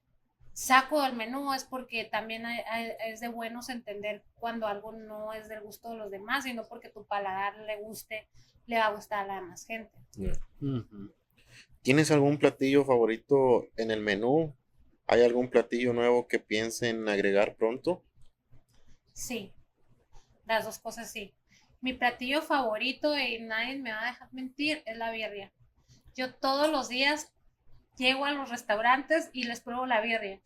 saco 0.51 1.01
del 1.01 1.15
menú 1.15 1.53
es 1.53 1.63
porque 1.63 2.03
también 2.03 2.45
hay- 2.45 2.59
hay- 2.69 2.91
es 3.05 3.21
de 3.21 3.29
buenos 3.29 3.69
entender 3.69 4.21
cuando 4.35 4.67
algo 4.67 4.91
no 4.91 5.31
es 5.31 5.47
del 5.47 5.61
gusto 5.61 5.91
de 5.91 5.95
los 5.95 6.11
demás, 6.11 6.43
sino 6.43 6.67
porque 6.67 6.89
tu 6.89 7.05
paladar 7.05 7.57
le 7.59 7.77
guste, 7.79 8.27
le 8.65 8.77
va 8.77 8.87
a 8.87 8.95
gustar 8.95 9.19
a 9.23 9.27
la 9.27 9.35
demás 9.35 9.65
gente. 9.65 9.97
¿Tienes 11.83 12.11
algún 12.11 12.37
platillo 12.37 12.83
favorito 12.83 13.69
en 13.77 13.91
el 13.91 14.01
menú? 14.01 14.53
¿Hay 15.07 15.21
algún 15.23 15.49
platillo 15.49 15.93
nuevo 15.93 16.27
que 16.27 16.39
piensen 16.39 17.07
agregar 17.07 17.55
pronto? 17.55 18.03
Sí, 19.17 19.51
las 20.45 20.63
dos 20.63 20.77
cosas 20.77 21.11
sí. 21.11 21.33
Mi 21.81 21.93
platillo 21.93 22.43
favorito, 22.43 23.17
y 23.17 23.39
nadie 23.39 23.79
me 23.79 23.91
va 23.91 24.03
a 24.03 24.11
dejar 24.11 24.31
mentir, 24.31 24.83
es 24.85 24.95
la 24.95 25.09
birria. 25.09 25.51
Yo 26.15 26.35
todos 26.35 26.69
los 26.69 26.87
días 26.87 27.33
llego 27.97 28.25
a 28.25 28.31
los 28.31 28.51
restaurantes 28.51 29.31
y 29.33 29.45
les 29.45 29.59
pruebo 29.61 29.87
la 29.87 30.01
birria. 30.01 30.39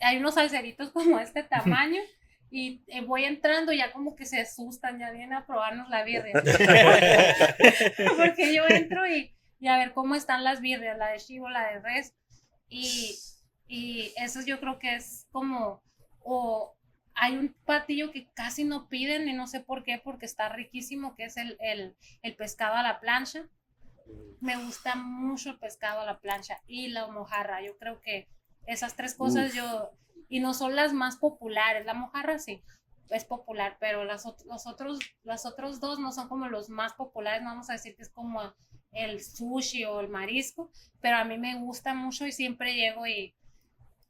Hay 0.00 0.18
unos 0.18 0.34
salseritos 0.34 0.90
como 0.92 1.18
este 1.18 1.44
tamaño 1.44 2.02
y 2.50 2.84
eh, 2.88 3.00
voy 3.00 3.24
entrando 3.24 3.72
ya 3.72 3.90
como 3.90 4.14
que 4.14 4.26
se 4.26 4.38
asustan, 4.38 4.98
ya 4.98 5.10
vienen 5.10 5.32
a 5.32 5.46
probarnos 5.46 5.88
la 5.88 6.04
birria. 6.04 6.34
Porque 8.18 8.54
yo 8.54 8.66
entro 8.68 9.06
y, 9.08 9.34
y 9.60 9.68
a 9.68 9.78
ver 9.78 9.94
cómo 9.94 10.14
están 10.14 10.44
las 10.44 10.60
birrias, 10.60 10.98
la 10.98 11.08
de 11.08 11.20
chivo, 11.20 11.48
la 11.48 11.70
de 11.70 11.80
res. 11.80 12.14
Y, 12.68 13.16
y 13.66 14.12
eso 14.18 14.42
yo 14.44 14.60
creo 14.60 14.78
que 14.78 14.94
es 14.94 15.26
como, 15.32 15.82
o 16.20 16.73
hay 17.14 17.36
un 17.36 17.54
platillo 17.64 18.10
que 18.10 18.28
casi 18.34 18.64
no 18.64 18.88
piden 18.88 19.28
y 19.28 19.32
no 19.32 19.46
sé 19.46 19.60
por 19.60 19.84
qué, 19.84 20.00
porque 20.02 20.26
está 20.26 20.48
riquísimo, 20.48 21.14
que 21.16 21.24
es 21.24 21.36
el, 21.36 21.56
el, 21.60 21.96
el 22.22 22.36
pescado 22.36 22.74
a 22.74 22.82
la 22.82 23.00
plancha. 23.00 23.48
Me 24.40 24.56
gusta 24.56 24.94
mucho 24.94 25.50
el 25.50 25.58
pescado 25.58 26.00
a 26.00 26.06
la 26.06 26.20
plancha 26.20 26.60
y 26.66 26.88
la 26.88 27.06
mojarra. 27.06 27.62
Yo 27.62 27.78
creo 27.78 28.00
que 28.00 28.28
esas 28.66 28.96
tres 28.96 29.14
cosas 29.14 29.50
Uf. 29.50 29.56
yo, 29.56 29.90
y 30.28 30.40
no 30.40 30.54
son 30.54 30.76
las 30.76 30.92
más 30.92 31.16
populares. 31.16 31.86
La 31.86 31.94
mojarra 31.94 32.38
sí 32.38 32.62
es 33.10 33.24
popular, 33.24 33.76
pero 33.80 34.04
las, 34.04 34.24
los 34.46 34.66
otros, 34.66 34.98
los 35.22 35.46
otros 35.46 35.80
dos 35.80 35.98
no 35.98 36.12
son 36.12 36.28
como 36.28 36.48
los 36.48 36.68
más 36.68 36.94
populares. 36.94 37.42
No 37.42 37.50
vamos 37.50 37.70
a 37.70 37.74
decir 37.74 37.94
que 37.96 38.02
es 38.02 38.10
como 38.10 38.54
el 38.92 39.22
sushi 39.22 39.84
o 39.84 40.00
el 40.00 40.08
marisco, 40.08 40.70
pero 41.00 41.16
a 41.16 41.24
mí 41.24 41.38
me 41.38 41.56
gusta 41.56 41.94
mucho 41.94 42.26
y 42.26 42.32
siempre 42.32 42.74
llego 42.74 43.06
y 43.06 43.34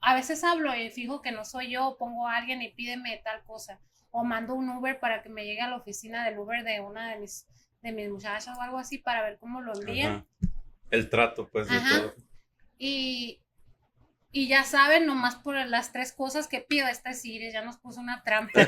a 0.04 0.14
veces 0.14 0.44
hablo 0.44 0.74
y 0.76 0.90
fijo 0.90 1.22
que 1.22 1.32
no 1.32 1.44
soy 1.44 1.70
yo, 1.70 1.96
pongo 1.98 2.28
a 2.28 2.36
alguien 2.36 2.62
y 2.62 2.68
pídeme 2.72 3.20
tal 3.24 3.42
cosa, 3.44 3.80
o 4.10 4.24
mando 4.24 4.54
un 4.54 4.68
Uber 4.70 5.00
para 5.00 5.22
que 5.22 5.28
me 5.28 5.44
llegue 5.44 5.60
a 5.62 5.68
la 5.70 5.76
oficina 5.76 6.24
del 6.24 6.38
Uber 6.38 6.62
de 6.64 6.80
una 6.80 7.10
de 7.10 7.20
mis, 7.20 7.46
de 7.82 7.92
mis 7.92 8.08
muchachas 8.10 8.56
o 8.58 8.60
algo 8.62 8.78
así 8.78 8.98
para 8.98 9.22
ver 9.22 9.38
cómo 9.38 9.60
lo 9.60 9.72
envían. 9.78 10.12
Ajá. 10.12 10.26
El 10.90 11.08
trato, 11.10 11.48
pues, 11.50 11.68
de 11.68 11.76
Ajá. 11.76 12.00
todo. 12.00 12.14
Y, 12.78 13.40
y 14.30 14.48
ya 14.48 14.64
saben, 14.64 15.06
nomás 15.06 15.36
por 15.36 15.54
las 15.66 15.92
tres 15.92 16.12
cosas 16.12 16.46
que 16.48 16.60
pido, 16.60 16.86
esta 16.86 17.10
es 17.10 17.24
Iris, 17.24 17.52
ya 17.52 17.62
nos 17.64 17.78
puso 17.78 18.00
una 18.00 18.22
trampa. 18.22 18.60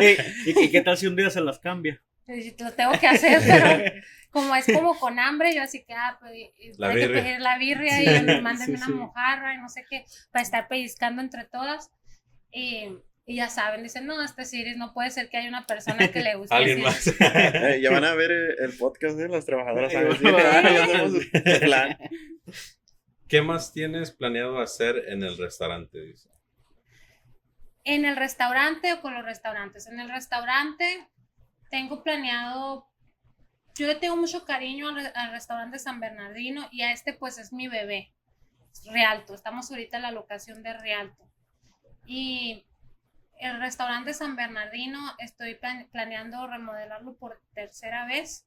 ¿Y, 0.00 0.50
y- 0.50 0.64
y 0.64 0.70
qué 0.70 0.80
tal 0.80 0.96
si 0.96 1.06
un 1.06 1.16
día 1.16 1.30
se 1.30 1.40
las 1.40 1.58
cambia? 1.58 2.02
Lo 2.26 2.72
tengo 2.72 2.92
que 2.98 3.06
hacer, 3.06 3.40
pero 3.46 4.02
como 4.30 4.54
es 4.56 4.66
como 4.66 4.98
con 4.98 5.18
hambre, 5.18 5.54
yo 5.54 5.62
así 5.62 5.84
que, 5.84 5.94
ah, 5.94 6.16
pues, 6.20 6.32
y- 6.34 6.72
La 6.78 6.88
hay 6.88 6.94
que 6.94 7.06
birria. 7.06 7.22
pedir 7.22 7.40
la 7.40 7.58
birria 7.58 7.96
Sí, 7.98 8.04
y 8.04 8.40
mándenme 8.40 8.64
sí, 8.78 8.82
una 8.82 8.86
sí. 8.86 8.92
mojarra 8.92 9.54
y 9.54 9.58
no 9.58 9.68
sé 9.68 9.84
qué, 9.88 10.04
para 10.32 10.42
estar 10.42 10.66
pellizcando 10.68 11.22
entre 11.22 11.44
todas. 11.44 11.90
Y, 12.50 12.88
y 13.26 13.36
ya 13.36 13.48
saben, 13.48 13.82
dicen, 13.82 14.06
no, 14.06 14.20
este 14.22 14.44
Siris 14.44 14.76
no 14.76 14.92
puede 14.92 15.10
ser 15.10 15.28
que 15.28 15.36
haya 15.36 15.48
una 15.48 15.66
persona 15.66 16.08
que 16.08 16.20
le 16.20 16.34
guste. 16.36 16.54
Alguien 16.54 16.84
así". 16.86 17.10
más. 17.10 17.20
Eh, 17.54 17.80
ya 17.80 17.90
van 17.90 18.04
a 18.04 18.14
ver 18.14 18.30
el, 18.32 18.72
podcast 18.78 19.16
de 19.16 19.28
las 19.28 19.44
trabajadoras. 19.46 19.92
Plan. 21.60 21.98
¿Qué 23.28 23.42
más 23.42 23.72
tienes 23.72 24.10
planeado 24.12 24.60
hacer 24.60 24.96
en 25.08 25.22
el 25.22 25.36
restaurante? 25.38 26.00
Dice? 26.00 26.28
¿En 27.84 28.04
el 28.04 28.16
restaurante 28.16 28.92
o 28.94 29.00
con 29.00 29.14
los 29.14 29.24
restaurantes? 29.24 29.86
En 29.86 29.98
el 30.00 30.08
restaurante 30.10 31.06
tengo 31.70 32.02
planeado, 32.02 32.88
yo 33.74 33.86
le 33.86 33.94
tengo 33.96 34.16
mucho 34.16 34.44
cariño 34.44 34.88
al, 34.88 34.94
re- 34.96 35.12
al 35.14 35.30
restaurante 35.32 35.78
San 35.78 36.00
Bernardino 36.00 36.68
y 36.70 36.82
a 36.82 36.92
este 36.92 37.12
pues 37.12 37.38
es 37.38 37.52
mi 37.52 37.68
bebé, 37.68 38.12
Rialto. 38.90 39.34
Estamos 39.34 39.70
ahorita 39.70 39.96
en 39.96 40.02
la 40.02 40.10
locación 40.12 40.62
de 40.62 40.72
Rialto. 40.78 41.24
Y 42.06 42.64
el 43.38 43.58
restaurante 43.60 44.14
San 44.14 44.36
Bernardino 44.36 44.98
estoy 45.18 45.54
plan- 45.56 45.88
planeando 45.92 46.46
remodelarlo 46.46 47.16
por 47.16 47.42
tercera 47.54 48.06
vez. 48.06 48.46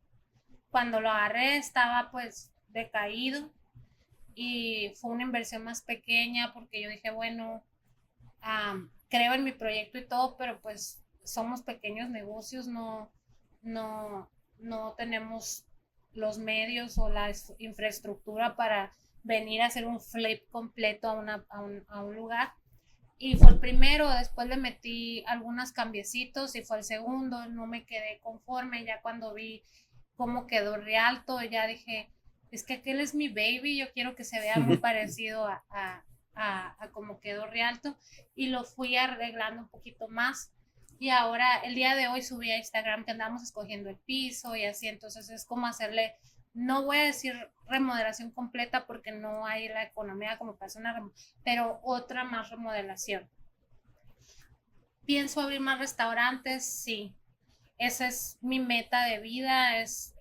Cuando 0.70 1.02
lo 1.02 1.10
agarré 1.10 1.58
estaba 1.58 2.10
pues 2.12 2.54
decaído 2.68 3.52
y 4.36 4.94
fue 5.02 5.12
una 5.12 5.24
inversión 5.24 5.64
más 5.64 5.82
pequeña 5.82 6.54
porque 6.54 6.82
yo 6.82 6.90
dije, 6.90 7.10
bueno, 7.12 7.64
creo 9.10 9.34
en 9.34 9.44
mi 9.44 9.52
proyecto 9.52 9.98
y 9.98 10.08
todo, 10.08 10.38
pero 10.38 10.62
pues 10.62 10.99
somos 11.24 11.62
pequeños 11.64 12.10
negocios, 12.10 12.68
no, 12.68 13.12
no, 13.62 14.30
no 14.60 14.94
tenemos 14.98 15.66
los 16.14 16.38
medios 16.40 16.98
o 16.98 17.10
la 17.10 17.30
es- 17.30 17.54
infraestructura 17.60 18.56
para 18.56 18.96
venir 19.24 19.62
a 19.62 19.68
hacer 19.68 19.86
un 19.86 20.00
flip 20.02 20.44
completo 20.52 21.10
a, 21.10 21.14
una, 21.14 21.46
a, 21.50 21.62
un, 21.62 21.86
a 21.90 22.04
un 22.04 22.16
lugar. 22.16 22.54
Y 23.18 23.36
fue 23.38 23.50
el 23.52 23.60
primero, 23.60 24.10
después 24.10 24.48
le 24.48 24.56
metí 24.58 25.24
algunos 25.28 25.74
cambiecitos 25.74 26.56
y 26.56 26.64
fue 26.64 26.78
el 26.78 26.84
segundo, 26.86 27.48
no 27.48 27.68
me 27.68 27.86
quedé 27.86 28.20
conforme, 28.22 28.86
ya 28.86 29.02
cuando 29.02 29.34
vi 29.34 29.64
cómo 30.16 30.48
quedó 30.48 30.78
Rialto, 30.78 31.42
ya 31.44 31.68
dije, 31.68 32.14
es 32.52 32.64
que 32.64 32.76
aquel 32.76 33.02
es 33.02 33.16
mi 33.16 33.28
baby, 33.28 33.78
yo 33.78 33.92
quiero 33.94 34.16
que 34.16 34.24
se 34.24 34.40
vea 34.40 34.56
muy 34.60 34.78
parecido 34.88 35.46
a, 35.48 35.64
a, 35.70 36.06
a, 36.34 36.76
a 36.84 36.92
cómo 36.92 37.20
quedó 37.20 37.46
Rialto 37.48 37.98
y 38.36 38.48
lo 38.48 38.64
fui 38.64 38.96
arreglando 38.96 39.64
un 39.64 39.70
poquito 39.70 40.08
más. 40.08 40.54
Y 41.00 41.10
ahora, 41.12 41.60
el 41.60 41.76
día 41.76 41.96
de 41.96 42.10
hoy 42.10 42.22
subí 42.22 42.52
a 42.52 42.58
Instagram 42.58 43.06
que 43.06 43.12
andamos 43.12 43.42
escogiendo 43.42 43.90
el 43.90 43.98
piso 43.98 44.56
y 44.58 44.66
así, 44.66 44.90
entonces 44.90 45.30
es 45.30 45.46
como 45.46 45.66
hacerle, 45.66 46.16
no 46.54 46.84
voy 46.84 46.98
a 46.98 47.04
decir 47.04 47.34
remodelación 47.68 48.32
completa 48.32 48.86
porque 48.86 49.14
no 49.14 49.46
hay 49.46 49.70
la 49.70 49.84
economía 49.84 50.38
como 50.38 50.58
para 50.58 50.68
hacer 50.68 50.82
una 50.82 51.10
pero 51.46 51.80
otra 51.84 52.26
más 52.26 52.50
remodelación. 52.50 53.30
Pienso 55.06 55.40
abrir 55.40 55.62
más 55.62 55.80
restaurantes, 55.80 56.66
sí. 56.66 57.16
Esa 57.78 58.08
es 58.08 58.38
mi 58.42 58.60
meta 58.60 59.06
de 59.06 59.20
vida, 59.20 59.80
es 59.80 60.14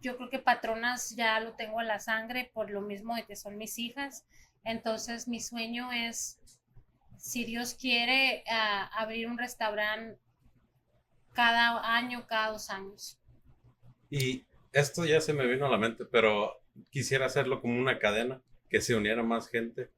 yo 0.00 0.16
creo 0.16 0.30
que 0.30 0.38
patronas 0.38 1.14
ya 1.16 1.38
lo 1.40 1.54
tengo 1.54 1.80
en 1.80 1.88
la 1.88 2.00
sangre 2.00 2.50
por 2.54 2.70
lo 2.70 2.80
mismo 2.80 3.14
de 3.14 3.26
que 3.26 3.36
son 3.36 3.58
mis 3.58 3.78
hijas. 3.78 4.24
Entonces 4.64 5.28
mi 5.28 5.40
sueño 5.40 5.92
es, 5.92 6.40
si 7.18 7.44
Dios 7.44 7.74
quiere, 7.74 8.44
ah, 8.50 8.90
abrir 8.94 9.26
un 9.28 9.38
restaurante 9.38 10.18
cada 11.32 11.94
año, 11.96 12.26
cada 12.26 12.50
dos 12.50 12.68
años. 12.68 13.16
Y 14.10 14.44
esto 14.72 15.04
ya 15.04 15.20
se 15.20 15.32
me 15.32 15.46
vino 15.46 15.66
a 15.66 15.70
la 15.70 15.78
mente, 15.78 16.04
pero 16.04 16.52
quisiera 16.90 17.26
hacerlo 17.26 17.60
como 17.60 17.78
una 17.78 17.98
cadena, 17.98 18.42
que 18.68 18.80
se 18.80 18.94
uniera 18.96 19.22
más 19.22 19.48
gente. 19.48 19.90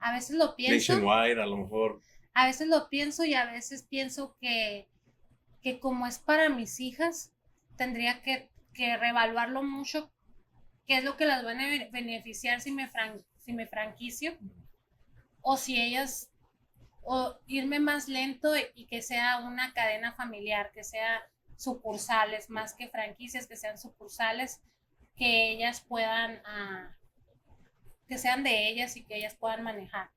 A 0.00 0.12
veces 0.12 0.36
lo 0.36 0.54
pienso, 0.56 0.92
Nationwide, 0.94 1.40
a 1.42 1.46
lo 1.46 1.56
mejor. 1.56 2.00
a 2.34 2.46
veces 2.46 2.68
lo 2.68 2.88
pienso 2.90 3.24
y 3.24 3.34
a 3.34 3.46
veces 3.50 3.84
pienso 3.84 4.36
que, 4.40 4.88
que 5.62 5.80
como 5.80 6.06
es 6.06 6.18
para 6.18 6.48
mis 6.50 6.80
hijas, 6.80 7.32
tendría 7.76 8.22
que, 8.22 8.50
que 8.74 8.96
reevaluarlo 8.96 9.62
mucho, 9.62 10.12
qué 10.86 10.98
es 10.98 11.04
lo 11.04 11.16
que 11.16 11.26
las 11.26 11.44
va 11.44 11.52
a 11.52 11.54
bene- 11.54 11.90
beneficiar 11.92 12.60
si 12.60 12.72
me, 12.72 12.90
fran- 12.90 13.24
si 13.38 13.52
me 13.52 13.66
franquicio, 13.66 14.36
o 15.42 15.56
si 15.56 15.80
ellas, 15.80 16.30
o 17.02 17.38
irme 17.46 17.80
más 17.80 18.08
lento 18.08 18.52
y 18.74 18.86
que 18.86 19.02
sea 19.02 19.38
una 19.40 19.72
cadena 19.72 20.12
familiar, 20.12 20.70
que 20.72 20.84
sea 20.84 21.22
sucursales, 21.56 22.50
más 22.50 22.74
que 22.74 22.88
franquicias, 22.88 23.46
que 23.46 23.56
sean 23.56 23.78
sucursales, 23.78 24.60
que 25.16 25.50
ellas 25.50 25.80
puedan, 25.80 26.40
ah, 26.44 26.96
que 28.08 28.18
sean 28.18 28.42
de 28.42 28.68
ellas 28.68 28.96
y 28.96 29.04
que 29.04 29.16
ellas 29.16 29.34
puedan 29.34 29.62
manejar 29.62 30.10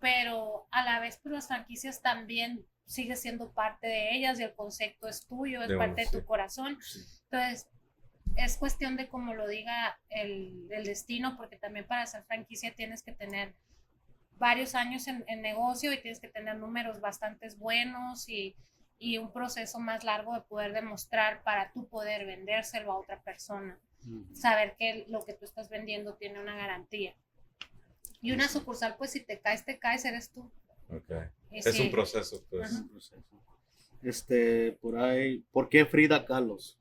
pero 0.00 0.66
a 0.70 0.84
la 0.84 1.00
vez 1.00 1.18
pues 1.22 1.32
las 1.32 1.46
franquicias 1.46 2.02
también 2.02 2.66
sigue 2.86 3.16
siendo 3.16 3.52
parte 3.52 3.86
de 3.86 4.14
ellas 4.14 4.38
y 4.38 4.42
el 4.42 4.54
concepto 4.54 5.08
es 5.08 5.26
tuyo, 5.26 5.62
es 5.62 5.68
De 5.68 5.76
parte 5.76 6.02
uno, 6.02 6.10
de 6.10 6.10
tu 6.10 6.20
sí. 6.20 6.26
corazón. 6.26 6.78
Entonces, 7.30 7.68
es 8.36 8.56
cuestión 8.56 8.96
de 8.96 9.08
cómo 9.08 9.34
lo 9.34 9.46
diga 9.46 9.98
el, 10.10 10.68
el 10.70 10.84
destino, 10.84 11.36
porque 11.36 11.56
también 11.56 11.86
para 11.86 12.06
ser 12.06 12.24
franquicia 12.24 12.74
tienes 12.74 13.02
que 13.02 13.12
tener 13.12 13.54
varios 14.38 14.74
años 14.74 15.06
en, 15.06 15.24
en 15.28 15.42
negocio 15.42 15.92
y 15.92 16.00
tienes 16.00 16.20
que 16.20 16.28
tener 16.28 16.56
números 16.56 17.00
bastante 17.00 17.48
buenos 17.56 18.28
y, 18.28 18.56
y 18.98 19.18
un 19.18 19.32
proceso 19.32 19.78
más 19.78 20.04
largo 20.04 20.34
de 20.34 20.40
poder 20.42 20.72
demostrar 20.72 21.42
para 21.42 21.72
tú 21.72 21.88
poder 21.88 22.26
vendérselo 22.26 22.92
a 22.92 22.98
otra 22.98 23.20
persona 23.20 23.78
saber 24.34 24.74
que 24.78 25.06
lo 25.08 25.24
que 25.24 25.34
tú 25.34 25.44
estás 25.44 25.68
vendiendo 25.68 26.14
tiene 26.14 26.40
una 26.40 26.56
garantía. 26.56 27.14
Y 28.20 28.32
una 28.32 28.48
sucursal, 28.48 28.96
pues 28.96 29.10
si 29.10 29.20
te 29.20 29.40
caes, 29.40 29.64
te 29.64 29.78
caes, 29.78 30.04
eres 30.04 30.30
tú. 30.30 30.50
Ok. 30.88 31.12
Y 31.50 31.58
Es 31.58 31.72
sí, 31.74 31.82
un 31.82 31.90
proceso, 31.90 32.44
pues. 32.48 32.72
Ajá. 32.72 32.84
Este, 34.02 34.72
por 34.80 34.98
ahí, 34.98 35.44
¿por 35.52 35.68
qué 35.68 35.86
Frida 35.86 36.24
Kahlos? 36.24 36.78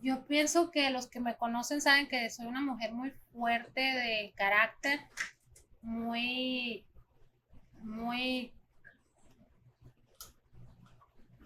Yo 0.00 0.26
pienso 0.26 0.70
que 0.70 0.90
los 0.90 1.06
que 1.06 1.20
me 1.20 1.36
conocen 1.36 1.80
saben 1.80 2.08
que 2.08 2.30
soy 2.30 2.46
una 2.46 2.60
mujer 2.60 2.92
muy 2.92 3.12
fuerte 3.32 3.80
de 3.80 4.32
carácter, 4.36 5.00
muy, 5.82 6.84
muy 7.82 8.52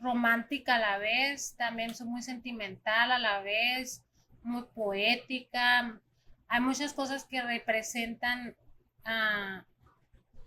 romántica 0.00 0.76
a 0.76 0.80
la 0.80 0.98
vez, 0.98 1.54
también 1.56 1.94
soy 1.94 2.08
muy 2.08 2.22
sentimental 2.22 3.12
a 3.12 3.18
la 3.18 3.40
vez, 3.40 4.02
muy 4.42 4.64
poética. 4.74 6.00
Hay 6.48 6.60
muchas 6.60 6.92
cosas 6.92 7.24
que 7.24 7.40
representan 7.40 8.56
a, 9.04 9.64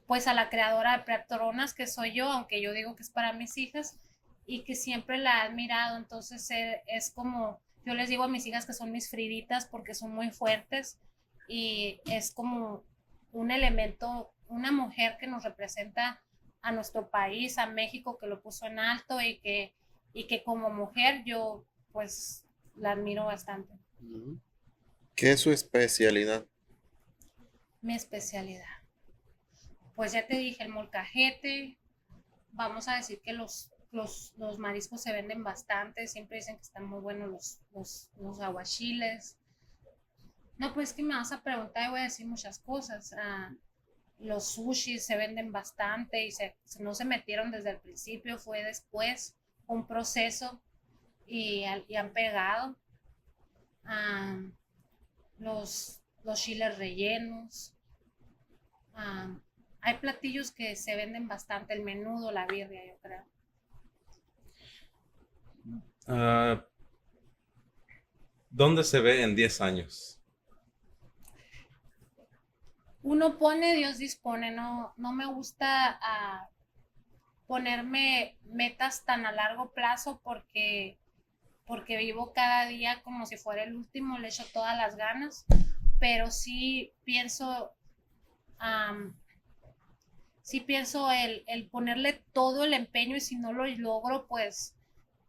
pues 0.07 0.27
a 0.27 0.33
la 0.33 0.49
creadora 0.49 0.97
de 0.97 1.03
Patronas 1.03 1.73
que 1.73 1.87
soy 1.87 2.13
yo, 2.13 2.29
aunque 2.29 2.61
yo 2.61 2.73
digo 2.73 2.95
que 2.95 3.03
es 3.03 3.09
para 3.09 3.33
mis 3.33 3.57
hijas 3.57 3.97
y 4.45 4.63
que 4.63 4.75
siempre 4.75 5.17
la 5.17 5.37
he 5.37 5.47
admirado. 5.47 5.97
Entonces 5.97 6.49
eh, 6.51 6.83
es 6.87 7.11
como, 7.11 7.59
yo 7.85 7.93
les 7.93 8.09
digo 8.09 8.23
a 8.23 8.27
mis 8.27 8.45
hijas 8.45 8.65
que 8.65 8.73
son 8.73 8.91
mis 8.91 9.09
friditas 9.09 9.65
porque 9.65 9.93
son 9.93 10.13
muy 10.13 10.31
fuertes 10.31 10.99
y 11.47 12.01
es 12.05 12.33
como 12.33 12.83
un 13.35 13.51
elemento, 13.51 14.33
una 14.47 14.71
mujer 14.71 15.17
que 15.19 15.27
nos 15.27 15.43
representa 15.43 16.23
a 16.61 16.71
nuestro 16.71 17.09
país, 17.09 17.57
a 17.57 17.67
México, 17.67 18.17
que 18.17 18.27
lo 18.27 18.41
puso 18.41 18.65
en 18.65 18.79
alto 18.79 19.19
y 19.21 19.39
que, 19.39 19.75
y 20.13 20.27
que 20.27 20.41
como 20.43 20.69
mujer 20.69 21.23
yo 21.25 21.65
pues 21.91 22.45
la 22.75 22.91
admiro 22.91 23.25
bastante. 23.25 23.73
¿Qué 25.15 25.33
es 25.33 25.41
su 25.41 25.51
especialidad? 25.51 26.45
Mi 27.81 27.93
especialidad. 27.93 28.63
Pues 29.95 30.13
ya 30.13 30.25
te 30.25 30.37
dije, 30.37 30.63
el 30.63 30.69
molcajete. 30.69 31.77
Vamos 32.53 32.87
a 32.87 32.95
decir 32.95 33.19
que 33.21 33.33
los, 33.33 33.71
los, 33.91 34.33
los 34.37 34.59
mariscos 34.59 35.01
se 35.01 35.11
venden 35.11 35.43
bastante. 35.43 36.07
Siempre 36.07 36.37
dicen 36.37 36.55
que 36.55 36.63
están 36.63 36.85
muy 36.85 37.01
buenos 37.01 37.29
los, 37.29 37.59
los, 37.73 38.11
los 38.17 38.39
aguachiles. 38.39 39.37
No, 40.57 40.73
pues 40.73 40.93
que 40.93 41.03
me 41.03 41.15
vas 41.15 41.31
a 41.31 41.41
preguntar 41.41 41.87
y 41.87 41.89
voy 41.91 41.99
a 41.99 42.03
decir 42.03 42.25
muchas 42.25 42.59
cosas. 42.59 43.13
Ah, 43.17 43.53
los 44.19 44.53
sushis 44.53 45.05
se 45.05 45.17
venden 45.17 45.51
bastante 45.51 46.25
y 46.25 46.31
se, 46.31 46.55
no 46.79 46.95
se 46.95 47.05
metieron 47.05 47.51
desde 47.51 47.71
el 47.71 47.79
principio, 47.79 48.39
fue 48.39 48.63
después 48.63 49.35
un 49.67 49.85
proceso 49.85 50.61
y, 51.27 51.63
han 51.65 52.13
pegado. 52.13 52.75
Ah, 53.83 54.39
los, 55.39 56.01
los 56.23 56.41
chiles 56.41 56.77
rellenos. 56.77 57.73
Ah, 58.93 59.35
hay 59.81 59.97
platillos 59.97 60.51
que 60.51 60.75
se 60.75 60.95
venden 60.95 61.27
bastante, 61.27 61.73
el 61.73 61.83
menudo, 61.83 62.31
la 62.31 62.47
birria, 62.47 62.85
yo 62.87 62.97
creo. 63.01 63.23
¿Dónde 68.49 68.83
se 68.83 68.99
ve 69.01 69.21
en 69.21 69.35
10 69.35 69.61
años? 69.61 70.14
Uno 73.05 73.37
pone, 73.37 73.75
Dios 73.75 73.99
dispone, 73.99 74.49
no, 74.49 74.91
no 74.97 75.13
me 75.13 75.27
gusta 75.27 75.99
ah, 76.01 76.49
ponerme 77.45 78.35
metas 78.45 79.05
tan 79.05 79.27
a 79.27 79.31
largo 79.31 79.69
plazo 79.73 80.19
porque, 80.23 80.97
porque 81.67 81.97
vivo 81.97 82.33
cada 82.33 82.65
día 82.65 83.03
como 83.03 83.27
si 83.27 83.37
fuera 83.37 83.61
el 83.61 83.75
último, 83.75 84.17
le 84.17 84.29
echo 84.29 84.43
todas 84.51 84.75
las 84.75 84.95
ganas, 84.95 85.45
pero 85.99 86.31
sí 86.31 86.93
pienso, 87.03 87.71
am, 88.57 89.15
sí 90.41 90.61
pienso 90.61 91.11
el, 91.11 91.43
el 91.45 91.69
ponerle 91.69 92.23
todo 92.33 92.63
el 92.63 92.73
empeño 92.73 93.15
y 93.17 93.21
si 93.21 93.35
no 93.35 93.53
lo 93.53 93.67
logro, 93.67 94.25
pues 94.25 94.75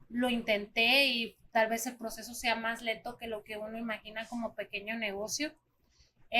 lo 0.08 0.30
intenté 0.30 1.08
y 1.08 1.36
tal 1.52 1.68
vez 1.68 1.86
el 1.86 1.98
proceso 1.98 2.32
sea 2.32 2.56
más 2.56 2.80
lento 2.80 3.18
que 3.18 3.26
lo 3.26 3.44
que 3.44 3.58
uno 3.58 3.76
imagina 3.76 4.24
como 4.24 4.54
pequeño 4.54 4.96
negocio. 4.96 5.52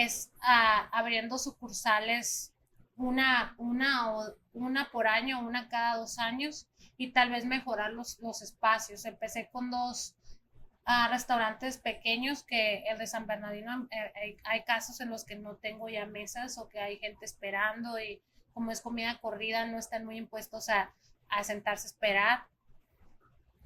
Es 0.05 0.31
ah, 0.43 0.89
abriendo 0.93 1.39
sucursales 1.39 2.53
una, 2.97 3.55
una, 3.59 4.15
o- 4.17 4.35
una 4.53 4.91
por 4.91 5.07
año, 5.07 5.41
una 5.41 5.69
cada 5.69 5.97
dos 5.97 6.19
años 6.19 6.67
y 6.99 7.13
tal 7.13 7.31
vez 7.31 7.45
mejorar 7.45 7.93
los, 7.93 8.19
los 8.21 8.43
espacios. 8.43 9.05
Empecé 9.05 9.49
con 9.53 9.71
dos 9.71 10.15
ah, 10.85 11.09
restaurantes 11.11 11.79
pequeños 11.79 12.43
que 12.43 12.85
el 12.91 12.99
de 12.99 13.07
San 13.07 13.27
Bernardino 13.27 13.87
eh, 13.91 14.13
hay, 14.15 14.37
hay 14.45 14.65
casos 14.65 15.01
en 15.01 15.11
los 15.11 15.25
que 15.25 15.37
no 15.37 15.57
tengo 15.57 15.89
ya 15.89 16.07
mesas 16.07 16.59
o 16.59 16.69
que 16.69 16.81
hay 16.81 16.99
gente 16.99 17.25
esperando 17.25 17.99
y 17.99 18.21
como 18.55 18.71
es 18.73 18.81
comida 18.81 19.19
corrida 19.21 19.67
no 19.67 19.79
están 19.79 20.05
muy 20.05 20.17
impuestos 20.17 20.69
a, 20.69 20.95
a 21.29 21.45
sentarse 21.45 21.87
a 21.87 21.91
esperar 21.91 22.47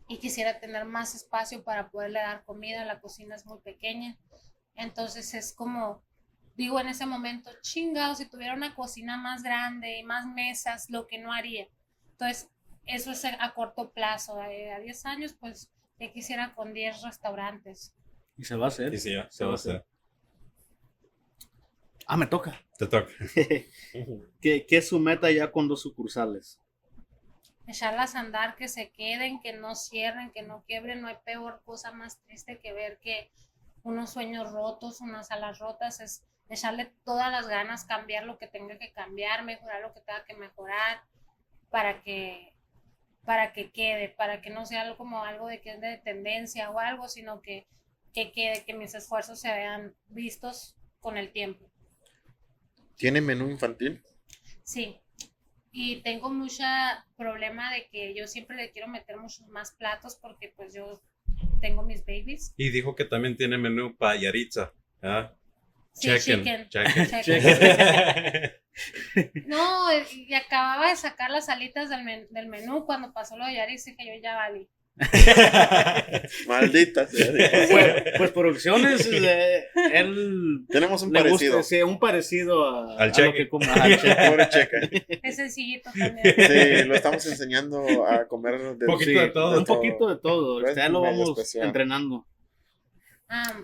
y 0.08 0.18
quisiera 0.18 0.58
tener 0.58 0.84
más 0.84 1.14
espacio 1.14 1.62
para 1.62 1.88
poderle 1.90 2.18
dar 2.20 2.44
comida, 2.44 2.84
la 2.84 3.00
cocina 3.00 3.36
es 3.36 3.46
muy 3.46 3.60
pequeña. 3.60 4.16
Entonces 4.74 5.34
es 5.34 5.52
como, 5.52 6.02
digo 6.60 6.78
en 6.78 6.88
ese 6.88 7.06
momento, 7.06 7.50
chingado, 7.62 8.14
si 8.14 8.26
tuviera 8.26 8.54
una 8.54 8.74
cocina 8.74 9.16
más 9.16 9.42
grande 9.42 9.98
y 9.98 10.02
más 10.02 10.26
mesas, 10.26 10.90
lo 10.90 11.06
que 11.06 11.18
no 11.18 11.32
haría. 11.32 11.66
Entonces, 12.12 12.50
eso 12.86 13.10
es 13.12 13.24
a 13.24 13.54
corto 13.54 13.90
plazo. 13.90 14.40
eh, 14.42 14.70
A 14.72 14.78
10 14.78 15.06
años, 15.06 15.34
pues, 15.40 15.70
que 15.98 16.12
quisiera 16.12 16.54
con 16.54 16.74
10 16.74 17.00
restaurantes. 17.02 17.94
Y 18.36 18.44
se 18.44 18.56
va 18.56 18.66
a 18.66 18.68
hacer. 18.68 18.92
Y 18.92 18.98
sí, 18.98 19.14
ya, 19.14 19.26
se 19.30 19.44
va 19.44 19.52
a 19.52 19.54
hacer. 19.54 19.84
Ah, 22.06 22.16
me 22.18 22.26
toca. 22.26 22.60
Te 22.76 22.86
toca. 22.86 23.08
¿Qué, 24.40 24.66
qué 24.66 24.76
es 24.76 24.88
su 24.88 24.98
meta 24.98 25.30
ya 25.30 25.50
con 25.50 25.66
dos 25.66 25.80
sucursales? 25.82 26.58
echarlas 27.66 28.16
a 28.16 28.20
andar, 28.20 28.56
que 28.56 28.66
se 28.66 28.90
queden, 28.90 29.40
que 29.40 29.52
no 29.52 29.76
cierren, 29.76 30.32
que 30.32 30.42
no 30.42 30.64
quiebren. 30.66 31.00
No 31.00 31.08
hay 31.08 31.16
peor 31.24 31.62
cosa 31.64 31.92
más 31.92 32.18
triste 32.18 32.58
que 32.58 32.72
ver 32.72 32.98
que 32.98 33.30
unos 33.84 34.10
sueños 34.10 34.50
rotos, 34.52 35.00
unas 35.00 35.30
alas 35.30 35.58
rotas, 35.60 36.00
es 36.00 36.24
echarle 36.50 36.92
todas 37.04 37.30
las 37.30 37.48
ganas, 37.48 37.84
cambiar 37.84 38.24
lo 38.24 38.38
que 38.38 38.46
tenga 38.46 38.78
que 38.78 38.92
cambiar, 38.92 39.44
mejorar 39.44 39.80
lo 39.80 39.94
que 39.94 40.00
tenga 40.00 40.24
que 40.24 40.34
mejorar, 40.34 41.02
para 41.70 42.02
que 42.02 42.52
para 43.24 43.52
que 43.52 43.70
quede, 43.70 44.08
para 44.08 44.40
que 44.40 44.50
no 44.50 44.66
sea 44.66 44.82
algo 44.82 44.96
como 44.96 45.22
algo 45.24 45.46
de 45.46 45.60
que 45.60 45.72
es 45.72 45.80
de 45.80 45.98
tendencia 45.98 46.70
o 46.70 46.78
algo, 46.78 47.08
sino 47.08 47.42
que, 47.42 47.66
que 48.12 48.32
quede, 48.32 48.64
que 48.64 48.74
mis 48.74 48.94
esfuerzos 48.94 49.40
se 49.40 49.52
vean 49.52 49.94
vistos 50.08 50.74
con 51.00 51.16
el 51.16 51.30
tiempo. 51.30 51.70
¿Tiene 52.96 53.20
menú 53.20 53.50
infantil? 53.50 54.02
Sí. 54.64 54.98
Y 55.70 56.02
tengo 56.02 56.30
mucho 56.30 56.64
problema 57.16 57.72
de 57.72 57.88
que 57.88 58.14
yo 58.14 58.26
siempre 58.26 58.56
le 58.56 58.72
quiero 58.72 58.88
meter 58.88 59.16
muchos 59.16 59.46
más 59.48 59.72
platos 59.72 60.18
porque 60.20 60.52
pues 60.56 60.74
yo 60.74 61.00
tengo 61.60 61.82
mis 61.82 62.04
babies. 62.04 62.52
Y 62.56 62.70
dijo 62.70 62.96
que 62.96 63.04
también 63.04 63.36
tiene 63.36 63.58
menú 63.58 63.96
para 63.96 64.18
Yaritza. 64.18 64.72
¿ah? 65.02 65.32
Sí, 66.00 66.08
Chequen, 66.08 66.42
chicken. 66.44 66.68
chequen. 66.68 67.22
Chequen. 67.22 68.52
No, 69.46 69.86
y 70.14 70.32
acababa 70.34 70.88
de 70.90 70.96
sacar 70.96 71.30
las 71.30 71.48
alitas 71.48 71.90
del, 71.90 72.02
men- 72.04 72.26
del 72.30 72.46
menú 72.48 72.86
cuando 72.86 73.12
pasó 73.12 73.36
lo 73.36 73.44
de 73.46 73.54
Yaris 73.54 73.86
y 73.86 73.90
dije 73.92 74.06
yo 74.16 74.22
ya 74.22 74.34
valí. 74.36 74.68
Maldita 76.46 77.06
sea. 77.06 77.32
Pues, 77.70 78.02
pues 78.18 78.30
producciones, 78.32 79.08
eh, 79.12 79.64
él 79.92 80.64
Tenemos 80.68 81.02
un 81.02 81.12
parecido. 81.12 81.56
gusta, 81.58 81.76
sí, 81.76 81.82
un 81.82 81.98
parecido 81.98 82.66
a, 82.66 82.98
Al 82.98 83.12
a 83.14 83.20
lo 83.20 83.32
que 83.32 83.48
come- 83.48 83.66
al 83.66 83.98
cheque. 83.98 84.14
Pobre 84.28 84.48
checa. 84.48 84.78
Es 85.22 85.36
sencillito 85.36 85.90
también. 85.98 86.34
Sí, 86.36 86.84
lo 86.88 86.94
estamos 86.94 87.24
enseñando 87.26 88.06
a 88.06 88.26
comer 88.28 88.76
de 88.76 88.86
Poquito 88.86 89.10
Sí, 89.10 89.14
de 89.16 89.28
todo. 89.28 89.58
Un 89.58 89.64
poquito 89.64 90.08
de 90.08 90.16
todo. 90.20 90.66
Es 90.66 90.76
Ya 90.76 90.88
lo 90.88 91.00
vamos 91.02 91.30
especial. 91.30 91.66
entrenando. 91.66 92.26
Ah, 93.28 93.54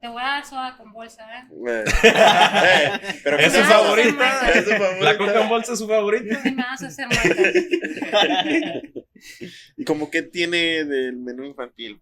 te 0.00 0.08
voy 0.08 0.20
a 0.22 0.26
dar 0.26 0.44
soda 0.44 0.76
con 0.76 0.92
bolsa, 0.92 1.26
¿eh? 1.38 1.44
Eh, 1.68 1.84
eh, 2.04 3.20
pero 3.24 3.38
Es 3.38 3.52
su 3.52 3.62
favorita. 3.62 4.12
muerta. 4.12 4.50
Es 4.58 4.64
su 4.64 4.70
favorita. 4.70 5.04
La 5.04 5.18
coca 5.18 5.42
en 5.42 5.48
bolsa 5.48 5.72
es 5.72 5.78
su 5.78 5.88
favorita. 5.88 6.42
Sí, 6.42 6.50
me 6.52 6.62
vas 6.62 6.82
a 6.82 6.86
hacer 6.86 7.06
muerta. 7.08 8.88
¿Y 9.76 9.84
como 9.84 10.10
qué 10.10 10.22
tiene 10.22 10.84
del 10.84 11.16
menú 11.16 11.44
infantil? 11.44 12.00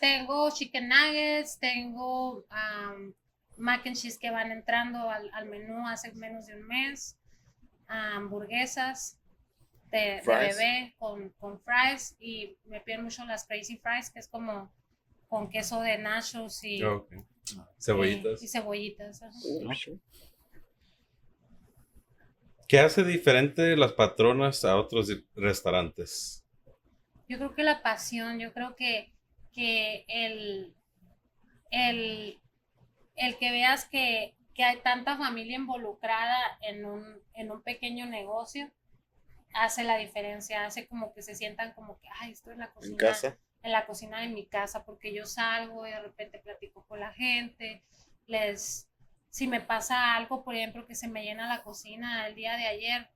Tengo 0.00 0.50
chicken 0.50 0.88
nuggets, 0.88 1.58
tengo 1.58 2.44
um, 2.50 3.14
mac 3.56 3.86
and 3.86 3.96
cheese 3.96 4.18
que 4.18 4.30
van 4.30 4.50
entrando 4.50 5.08
al, 5.08 5.30
al 5.32 5.46
menú 5.46 5.86
hace 5.88 6.12
menos 6.12 6.46
de 6.46 6.56
un 6.56 6.66
mes, 6.66 7.16
hamburguesas 7.86 9.18
de, 9.90 10.20
bebé 10.26 10.94
con, 10.98 11.30
con 11.38 11.60
fries 11.60 12.16
y 12.20 12.58
me 12.64 12.80
piden 12.80 13.04
mucho 13.04 13.24
las 13.24 13.46
crazy 13.46 13.78
fries 13.78 14.10
que 14.10 14.18
es 14.18 14.28
como 14.28 14.70
con 15.28 15.48
queso 15.48 15.80
de 15.80 15.98
nachos 15.98 16.62
y. 16.64 16.82
Cebollitas. 17.78 18.42
y, 18.42 18.48
cebollitas. 18.48 19.22
ajá. 19.22 19.38
¿Qué 22.68 22.80
hace 22.80 23.04
diferente 23.04 23.76
las 23.76 23.92
patronas 23.92 24.64
a 24.64 24.76
otros 24.76 25.08
restaurantes? 25.36 26.44
Yo 27.28 27.38
creo 27.38 27.54
que 27.54 27.62
la 27.62 27.82
pasión, 27.82 28.40
yo 28.40 28.52
creo 28.52 28.74
que, 28.74 29.12
que 29.52 30.04
el, 30.08 30.74
el, 31.70 32.40
el 33.14 33.38
que 33.38 33.50
veas 33.52 33.84
que, 33.84 34.34
que 34.54 34.64
hay 34.64 34.78
tanta 34.80 35.16
familia 35.16 35.56
involucrada 35.56 36.58
en 36.62 36.84
un, 36.86 37.22
en 37.34 37.52
un 37.52 37.62
pequeño 37.62 38.06
negocio 38.06 38.70
hace 39.54 39.84
la 39.84 39.96
diferencia, 39.96 40.66
hace 40.66 40.88
como 40.88 41.14
que 41.14 41.22
se 41.22 41.34
sientan 41.34 41.72
como 41.72 42.00
que, 42.00 42.08
ay, 42.20 42.32
estoy 42.32 42.54
en 42.54 42.60
la 42.60 42.72
cocina, 42.72 42.92
En 42.94 42.98
casa. 42.98 43.38
En 43.66 43.72
la 43.72 43.86
cocina 43.86 44.20
de 44.20 44.28
mi 44.28 44.46
casa, 44.46 44.84
porque 44.84 45.14
yo 45.14 45.26
salgo 45.26 45.86
y 45.86 45.90
de 45.90 46.00
repente 46.00 46.38
platico 46.38 46.84
con 46.86 47.00
la 47.00 47.12
gente, 47.12 47.82
les, 48.26 48.88
si 49.30 49.46
me 49.46 49.60
pasa 49.60 50.14
algo, 50.16 50.44
por 50.44 50.54
ejemplo, 50.54 50.86
que 50.86 50.94
se 50.94 51.08
me 51.08 51.24
llena 51.24 51.48
la 51.48 51.62
cocina 51.62 52.26
el 52.26 52.34
día 52.34 52.56
de 52.56 52.66
ayer, 52.66 53.10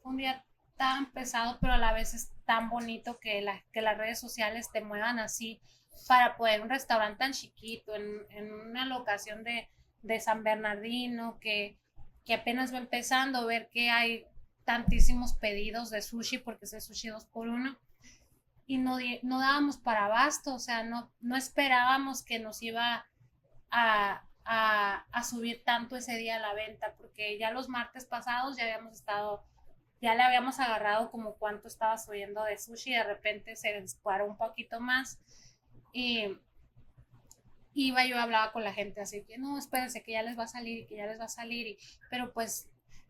fue 0.00 0.12
un 0.12 0.18
día 0.18 0.44
tan 0.76 1.12
pesado, 1.12 1.58
pero 1.60 1.74
a 1.74 1.78
la 1.78 1.92
vez 1.92 2.14
es 2.14 2.32
tan 2.44 2.68
bonito 2.70 3.18
que, 3.20 3.40
la- 3.42 3.64
que 3.72 3.80
las 3.82 3.96
redes 3.98 4.18
sociales 4.20 4.70
te 4.72 4.80
muevan 4.82 5.18
así 5.18 5.60
para 6.08 6.36
poder 6.36 6.60
un 6.62 6.68
restaurante 6.70 7.18
tan 7.18 7.32
chiquito, 7.32 7.94
en, 7.94 8.26
en 8.30 8.52
una 8.52 8.86
locación 8.86 9.44
de, 9.44 9.68
de 10.02 10.20
San 10.20 10.42
Bernardino, 10.42 11.38
que, 11.40 11.78
que 12.24 12.34
apenas 12.34 12.72
va 12.74 12.78
empezando, 12.78 13.46
ver 13.46 13.68
que 13.70 13.90
hay 13.90 14.26
tantísimos 14.64 15.34
pedidos 15.34 15.90
de 15.90 16.02
sushi, 16.02 16.38
porque 16.38 16.64
es 16.64 16.72
el 16.72 16.80
sushi 16.80 17.08
dos 17.08 17.26
por 17.26 17.48
uno, 17.48 17.78
y 18.66 18.78
no, 18.78 18.98
no 19.22 19.40
dábamos 19.40 19.76
para 19.76 20.06
abasto, 20.06 20.54
o 20.54 20.58
sea, 20.58 20.82
no, 20.84 21.12
no 21.20 21.36
esperábamos 21.36 22.24
que 22.24 22.38
nos 22.38 22.62
iba 22.62 23.06
a, 23.70 24.24
a, 24.44 25.06
a 25.10 25.24
subir 25.24 25.62
tanto 25.64 25.96
ese 25.96 26.16
día 26.16 26.38
la 26.38 26.54
venta, 26.54 26.94
porque 26.96 27.38
ya 27.38 27.50
los 27.50 27.68
martes 27.68 28.06
pasados 28.06 28.56
ya 28.56 28.64
habíamos 28.64 28.94
estado, 28.94 29.44
ya 30.00 30.14
le 30.14 30.22
habíamos 30.22 30.60
agarrado 30.60 31.10
como 31.10 31.34
cuánto 31.34 31.68
estaba 31.68 31.98
subiendo 31.98 32.44
de 32.44 32.58
sushi, 32.58 32.92
de 32.92 33.04
repente 33.04 33.56
se 33.56 33.80
disparó 33.80 34.26
un 34.26 34.36
poquito 34.36 34.80
más 34.80 35.18
y 35.92 36.38
iba 37.74 38.04
yo 38.04 38.18
hablaba 38.18 38.52
con 38.52 38.64
la 38.64 38.72
gente 38.72 39.00
así 39.00 39.24
que 39.24 39.38
no, 39.38 39.58
espérense 39.58 40.02
que 40.02 40.12
ya 40.12 40.22
les 40.22 40.38
va 40.38 40.44
a 40.44 40.48
salir 40.48 40.80
y 40.80 40.86
que 40.86 40.96
ya 40.96 41.06
les 41.06 41.20
va 41.20 41.24
a 41.24 41.28
salir, 41.28 41.66
y, 41.66 41.78
pero 42.10 42.32
pues 42.32 42.68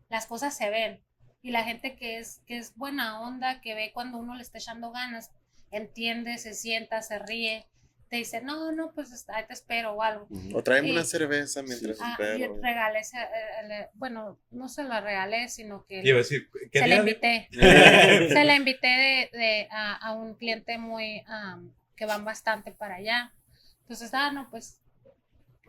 las 0.09 0.25
cosas 0.25 0.55
se 0.55 0.69
ven 0.69 1.03
y 1.41 1.51
la 1.51 1.63
gente 1.63 1.95
que 1.95 2.19
es, 2.19 2.41
que 2.47 2.57
es 2.57 2.75
buena 2.75 3.19
onda, 3.19 3.59
que 3.59 3.75
ve 3.75 3.91
cuando 3.93 4.17
uno 4.17 4.33
le 4.33 4.41
está 4.41 4.59
echando 4.59 4.91
ganas, 4.91 5.31
entiende, 5.77 6.37
se 6.37 6.53
sienta, 6.53 7.01
se 7.01 7.19
ríe, 7.19 7.65
te 8.09 8.17
dice, 8.17 8.41
no, 8.41 8.71
no, 8.71 8.91
pues 8.93 9.25
ahí 9.29 9.43
te 9.47 9.53
espero 9.53 9.93
o 9.93 10.01
algo. 10.03 10.27
O 10.53 10.61
tráeme 10.61 10.89
Sí. 10.89 10.93
una 10.93 11.03
cerveza 11.03 11.63
mientras 11.63 11.97
Ah, 11.99 12.15
yo 12.19 12.23
espero. 12.25 12.59
regalé, 12.61 12.99
ese, 12.99 13.17
eh, 13.19 13.67
le- 13.67 13.89
bueno, 13.95 14.39
no 14.51 14.69
se 14.69 14.83
la 14.83 15.01
regalé, 15.01 15.49
sino 15.49 15.83
que 15.87 16.01
Iba 16.03 16.15
a 16.15 16.17
decir, 16.19 16.47
¿qué 16.71 16.79
se 16.79 16.87
la 16.87 16.95
invité. 16.97 17.49
Eh, 17.51 18.27
se 18.39 18.43
la 18.43 18.55
invité 18.55 18.87
de, 18.87 19.37
de- 19.37 19.67
a, 19.71 19.95
a 19.95 20.13
un 20.13 20.35
cliente 20.35 20.77
muy, 20.77 21.23
am, 21.27 21.73
que 21.95 22.05
van 22.05 22.23
bastante 22.23 22.71
para 22.71 22.95
allá. 22.95 23.33
Entonces, 23.81 24.11
ah, 24.13 24.31
no, 24.31 24.47
pues, 24.51 24.79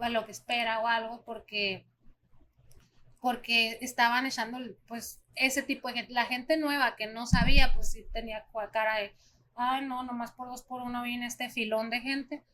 a 0.01 0.11
lo 0.11 0.27
que 0.27 0.33
espera 0.33 0.81
o 0.81 0.87
algo, 0.87 1.23
porque, 1.25 1.87
porque 3.21 3.79
estaban 3.81 4.27
echando, 4.27 4.59
pues, 4.87 5.21
ese 5.35 5.63
tipo 5.63 5.89
de 5.89 5.95
gente, 5.95 6.13
la 6.13 6.27
gente 6.27 6.57
nueva 6.57 6.95
que 6.97 7.07
no 7.07 7.27
sabía, 7.27 7.73
pues 7.75 7.91
sí 7.93 8.05
tenía 8.13 8.45
cara 8.73 8.99
de, 8.99 9.15
ay, 9.55 9.85
no, 9.87 10.03
nomás 10.03 10.33
por 10.33 10.49
dos 10.49 10.63
por 10.63 10.83
uno 10.83 11.03
viene 11.03 11.27
este 11.27 11.51
filón 11.51 11.91
de 11.91 12.01
gente, 12.01 12.45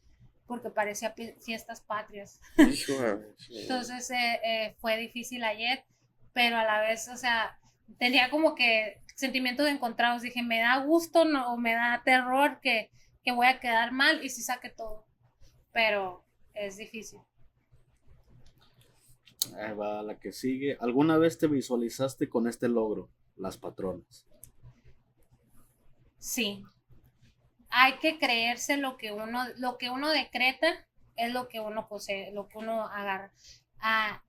porque 0.47 0.71
parecía 0.71 1.15
fiestas 1.41 1.81
patrias. 1.81 2.41
Sí. 3.37 3.63
Entonces 3.63 4.11
eh, 4.11 4.41
eh, 4.45 4.77
fue 4.79 4.97
difícil 4.97 5.45
ayer, 5.45 5.85
pero 6.33 6.57
a 6.57 6.65
la 6.65 6.81
vez, 6.81 7.09
o 7.09 7.17
sea, 7.17 7.59
tenía 7.99 8.31
como 8.31 8.55
que 8.55 9.03
sentimientos 9.15 9.69
encontrados. 9.69 10.23
Dije, 10.23 10.43
me 10.43 10.61
da 10.61 10.79
gusto 10.79 11.25
no, 11.25 11.53
o 11.53 11.57
me 11.57 11.75
da 11.75 12.03
terror 12.05 12.61
que, 12.61 12.91
que 13.23 13.33
voy 13.33 13.47
a 13.47 13.61
quedar 13.61 13.93
mal 13.93 14.25
y 14.25 14.31
si 14.31 14.43
saque 14.43 14.71
todo. 14.71 15.07
Pero 15.73 16.25
es 16.55 16.77
difícil. 16.77 17.21
Ahí 19.57 19.75
va 19.75 20.03
la 20.03 20.19
que 20.19 20.33
sigue. 20.33 20.77
¿Alguna 20.81 21.19
vez 21.19 21.39
te 21.39 21.47
visualizaste 21.47 22.29
con 22.29 22.47
este 22.47 22.69
logro? 22.69 23.09
Las 23.37 23.57
patronas. 23.57 24.27
Sí. 26.19 26.63
Hay 27.71 27.99
que 27.99 28.19
creerse 28.19 28.77
lo 28.77 28.97
que 28.97 29.13
uno, 29.13 29.45
lo 29.57 29.79
que 29.79 29.91
uno 29.91 30.11
decreta 30.11 30.87
es 31.17 31.33
lo 31.33 31.49
que 31.49 31.61
uno 31.61 31.89
posee, 31.89 32.33
lo 32.33 32.49
que 32.49 32.59
uno 32.59 32.87
agarra. 32.87 33.33
Ah, 33.79 34.23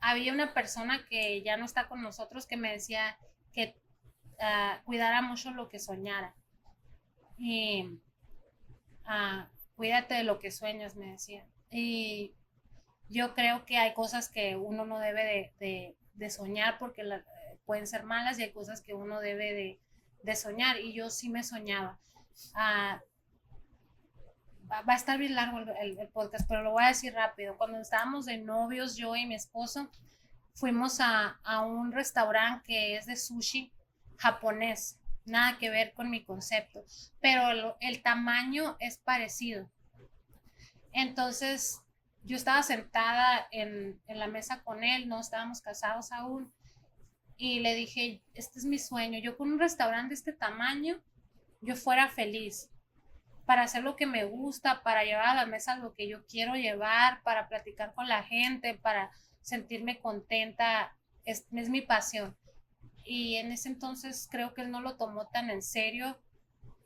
había 0.00 0.32
una 0.32 0.52
persona 0.54 1.04
que 1.08 1.42
ya 1.42 1.56
no 1.56 1.64
está 1.64 1.88
con 1.88 2.02
nosotros 2.02 2.46
que 2.46 2.56
me 2.56 2.72
decía 2.72 3.18
que 3.52 3.74
ah, 4.40 4.82
cuidara 4.84 5.22
mucho 5.22 5.50
lo 5.50 5.68
que 5.68 5.78
soñara. 5.78 6.34
Y 7.38 8.00
ah, 9.04 9.48
cuídate 9.76 10.14
de 10.14 10.24
lo 10.24 10.38
que 10.38 10.50
sueñas, 10.50 10.96
me 10.96 11.12
decía. 11.12 11.46
Y 11.70 12.34
yo 13.08 13.34
creo 13.34 13.64
que 13.64 13.76
hay 13.78 13.94
cosas 13.94 14.28
que 14.28 14.56
uno 14.56 14.84
no 14.84 14.98
debe 14.98 15.52
de, 15.58 16.30
soñar 16.30 16.78
porque 16.78 17.02
pueden 17.64 17.86
ser 17.86 18.04
malas 18.04 18.38
y 18.38 18.44
hay 18.44 18.52
cosas 18.52 18.80
que 18.80 18.94
uno 18.94 19.20
debe 19.20 19.52
de, 19.52 19.80
de 20.22 20.36
soñar. 20.36 20.80
Y 20.80 20.92
yo 20.92 21.10
sí 21.10 21.28
me 21.28 21.42
soñaba. 21.42 22.00
Ah, 22.54 23.00
va, 24.70 24.82
a 24.86 24.96
estar 24.96 25.18
bien 25.18 25.34
largo 25.34 25.58
el 25.58 26.08
podcast, 26.08 26.46
pero 26.48 26.62
lo 26.62 26.72
voy 26.72 26.84
a 26.84 26.88
decir 26.88 27.14
rápido. 27.14 27.56
Cuando 27.56 27.78
estábamos 27.78 28.26
de 28.26 28.38
novios, 28.38 28.96
yo 28.96 29.14
y 29.16 29.26
mi 29.26 29.34
esposo, 29.34 29.90
fuimos 30.54 31.00
a, 31.00 31.40
a 31.42 31.62
un 31.62 31.92
restaurante 31.92 32.64
que 32.66 32.96
es 32.96 33.06
de 33.06 33.16
sushi 33.16 33.72
japonés. 34.16 34.98
Nada 35.26 35.58
que 35.58 35.70
ver 35.70 35.94
con 35.94 36.10
mi 36.10 36.22
concepto, 36.22 36.84
pero 37.20 37.48
el, 37.50 37.72
el 37.80 38.02
tamaño 38.02 38.76
es 38.78 38.98
parecido. 38.98 39.70
Entonces, 40.92 41.80
yo 42.24 42.36
estaba 42.36 42.62
sentada 42.62 43.48
en, 43.50 44.00
en 44.06 44.18
la 44.18 44.26
mesa 44.26 44.62
con 44.62 44.84
él, 44.84 45.08
no 45.08 45.20
estábamos 45.20 45.62
casados 45.62 46.12
aún, 46.12 46.52
y 47.36 47.60
le 47.60 47.74
dije, 47.74 48.22
este 48.34 48.58
es 48.58 48.64
mi 48.64 48.78
sueño, 48.78 49.18
yo 49.18 49.36
con 49.36 49.52
un 49.52 49.58
restaurante 49.58 50.10
de 50.10 50.14
este 50.14 50.32
tamaño, 50.32 51.00
yo 51.64 51.76
fuera 51.76 52.08
feliz 52.08 52.70
para 53.46 53.62
hacer 53.62 53.82
lo 53.82 53.96
que 53.96 54.06
me 54.06 54.24
gusta, 54.24 54.82
para 54.82 55.04
llevar 55.04 55.26
a 55.26 55.34
la 55.34 55.46
mesa 55.46 55.76
lo 55.76 55.94
que 55.94 56.08
yo 56.08 56.24
quiero 56.26 56.54
llevar, 56.54 57.22
para 57.22 57.48
platicar 57.48 57.92
con 57.94 58.08
la 58.08 58.22
gente, 58.22 58.74
para 58.74 59.10
sentirme 59.42 59.98
contenta, 59.98 60.96
es, 61.24 61.46
es 61.52 61.68
mi 61.68 61.82
pasión. 61.82 62.36
Y 63.04 63.36
en 63.36 63.52
ese 63.52 63.68
entonces 63.68 64.28
creo 64.30 64.54
que 64.54 64.62
él 64.62 64.70
no 64.70 64.80
lo 64.80 64.96
tomó 64.96 65.26
tan 65.28 65.50
en 65.50 65.62
serio 65.62 66.18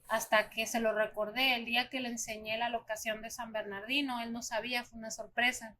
hasta 0.08 0.50
que 0.50 0.66
se 0.66 0.80
lo 0.80 0.92
recordé 0.92 1.54
el 1.54 1.64
día 1.64 1.90
que 1.90 2.00
le 2.00 2.08
enseñé 2.08 2.56
la 2.56 2.70
locación 2.70 3.20
de 3.22 3.30
San 3.30 3.52
Bernardino, 3.52 4.20
él 4.20 4.32
no 4.32 4.42
sabía, 4.42 4.84
fue 4.84 4.98
una 4.98 5.10
sorpresa. 5.10 5.76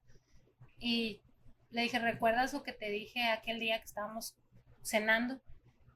Y 0.79 1.23
le 1.71 1.83
dije, 1.83 1.99
¿recuerdas 1.99 2.53
lo 2.53 2.63
que 2.63 2.73
te 2.73 2.91
dije 2.91 3.25
aquel 3.25 3.59
día 3.59 3.79
que 3.79 3.87
estábamos 3.87 4.37
cenando? 4.83 5.41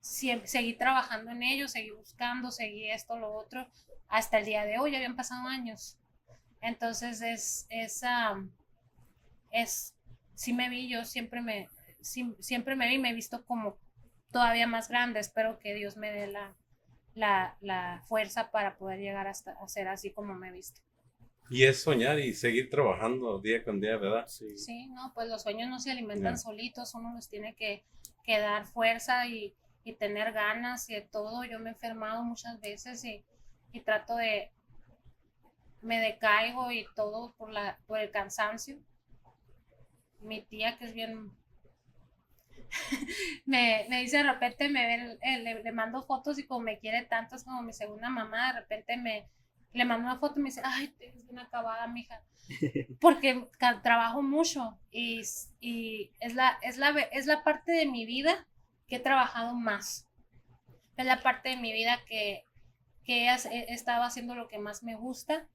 Seguí 0.02 0.74
trabajando 0.74 1.30
en 1.30 1.42
ello, 1.42 1.68
seguí 1.68 1.90
buscando, 1.92 2.50
seguí 2.50 2.90
esto, 2.90 3.18
lo 3.18 3.32
otro, 3.32 3.66
hasta 4.08 4.38
el 4.38 4.44
día 4.46 4.64
de 4.64 4.78
hoy, 4.78 4.90
ya 4.92 4.98
habían 4.98 5.16
pasado 5.16 5.48
años. 5.48 5.96
Entonces 6.62 7.22
es, 7.22 7.66
es, 7.70 8.02
am, 8.04 8.52
es, 9.50 9.94
sí 10.34 10.52
me 10.52 10.68
vi, 10.68 10.88
yo 10.88 11.04
siempre 11.04 11.40
me, 11.40 11.68
sí- 12.00 12.34
siempre 12.40 12.76
me 12.76 12.88
vi, 12.88 12.98
me 12.98 13.10
he 13.10 13.14
visto 13.14 13.44
como 13.44 13.78
todavía 14.32 14.66
más 14.66 14.88
grande, 14.88 15.20
espero 15.20 15.58
que 15.58 15.74
Dios 15.74 15.96
me 15.96 16.10
dé 16.12 16.26
la, 16.26 16.56
la, 17.14 17.56
la 17.60 18.02
fuerza 18.08 18.50
para 18.50 18.76
poder 18.78 19.00
llegar 19.00 19.26
hasta 19.28 19.52
a 19.52 19.68
ser 19.68 19.88
así 19.88 20.12
como 20.12 20.34
me 20.34 20.48
he 20.48 20.52
visto. 20.52 20.80
Y 21.50 21.64
es 21.64 21.82
soñar 21.82 22.18
y 22.18 22.32
seguir 22.34 22.70
trabajando 22.70 23.38
día 23.40 23.62
con 23.62 23.80
día, 23.80 23.96
¿verdad? 23.96 24.26
Sí. 24.26 24.46
Sí, 24.56 24.86
no, 24.88 25.12
pues 25.14 25.28
los 25.28 25.42
sueños 25.42 25.68
no 25.68 25.78
se 25.80 25.90
alimentan 25.90 26.38
solitos, 26.38 26.94
uno 26.94 27.12
los 27.14 27.28
tiene 27.28 27.54
que, 27.54 27.84
que 28.24 28.38
dar 28.38 28.66
fuerza 28.66 29.26
y, 29.26 29.54
y 29.84 29.94
tener 29.94 30.32
ganas 30.32 30.88
y 30.90 30.94
de 30.94 31.02
todo. 31.02 31.44
Yo 31.44 31.58
me 31.58 31.70
he 31.70 31.72
enfermado 31.74 32.22
muchas 32.24 32.60
veces 32.60 33.04
y, 33.04 33.24
y 33.72 33.80
trato 33.82 34.16
de, 34.16 34.52
me 35.82 36.00
decaigo 36.00 36.72
y 36.72 36.86
todo 36.96 37.34
por, 37.36 37.50
la, 37.50 37.78
por 37.86 37.98
el 37.98 38.10
cansancio. 38.10 38.78
Mi 40.20 40.40
tía, 40.40 40.78
que 40.78 40.86
es 40.86 40.94
bien, 40.94 41.36
me, 43.46 43.86
me 43.88 44.00
dice 44.02 44.18
de 44.18 44.22
repente, 44.24 44.68
me 44.68 44.86
ve, 44.86 45.18
el- 45.22 45.44
le, 45.44 45.62
le 45.62 45.72
mando 45.72 46.02
fotos 46.02 46.38
y 46.38 46.46
como 46.46 46.60
me 46.60 46.78
quiere 46.78 47.04
tanto, 47.04 47.36
es 47.36 47.44
como 47.44 47.62
mi 47.62 47.72
segunda 47.72 48.08
mamá, 48.08 48.52
de 48.52 48.60
repente 48.60 48.96
me, 48.96 49.28
le 49.72 49.84
mando 49.84 50.04
una 50.08 50.18
foto 50.18 50.38
y 50.38 50.42
me 50.42 50.48
dice, 50.50 50.62
ay, 50.64 50.94
ves 50.98 51.14
bien 51.24 51.38
acabada, 51.38 51.86
mija 51.86 52.20
porque 53.00 53.48
trabajo 53.82 54.22
mucho 54.22 54.78
y, 54.90 55.22
y 55.60 56.12
es, 56.20 56.34
la, 56.34 56.58
es, 56.62 56.78
la, 56.78 56.90
es 57.12 57.26
la 57.26 57.44
parte 57.44 57.72
de 57.72 57.86
mi 57.86 58.06
vida 58.06 58.46
que 58.86 58.96
he 58.96 59.00
trabajado 59.00 59.54
más. 59.54 60.08
Es 60.96 61.06
la 61.06 61.22
parte 61.22 61.50
de 61.50 61.56
mi 61.56 61.72
vida 61.72 62.00
que, 62.06 62.46
que 63.04 63.26
he, 63.26 63.72
estado 63.72 64.02
haciendo 64.04 64.34
lo 64.34 64.48
que 64.48 64.58
más 64.58 64.82
me 64.82 64.96
gusta 64.96 65.48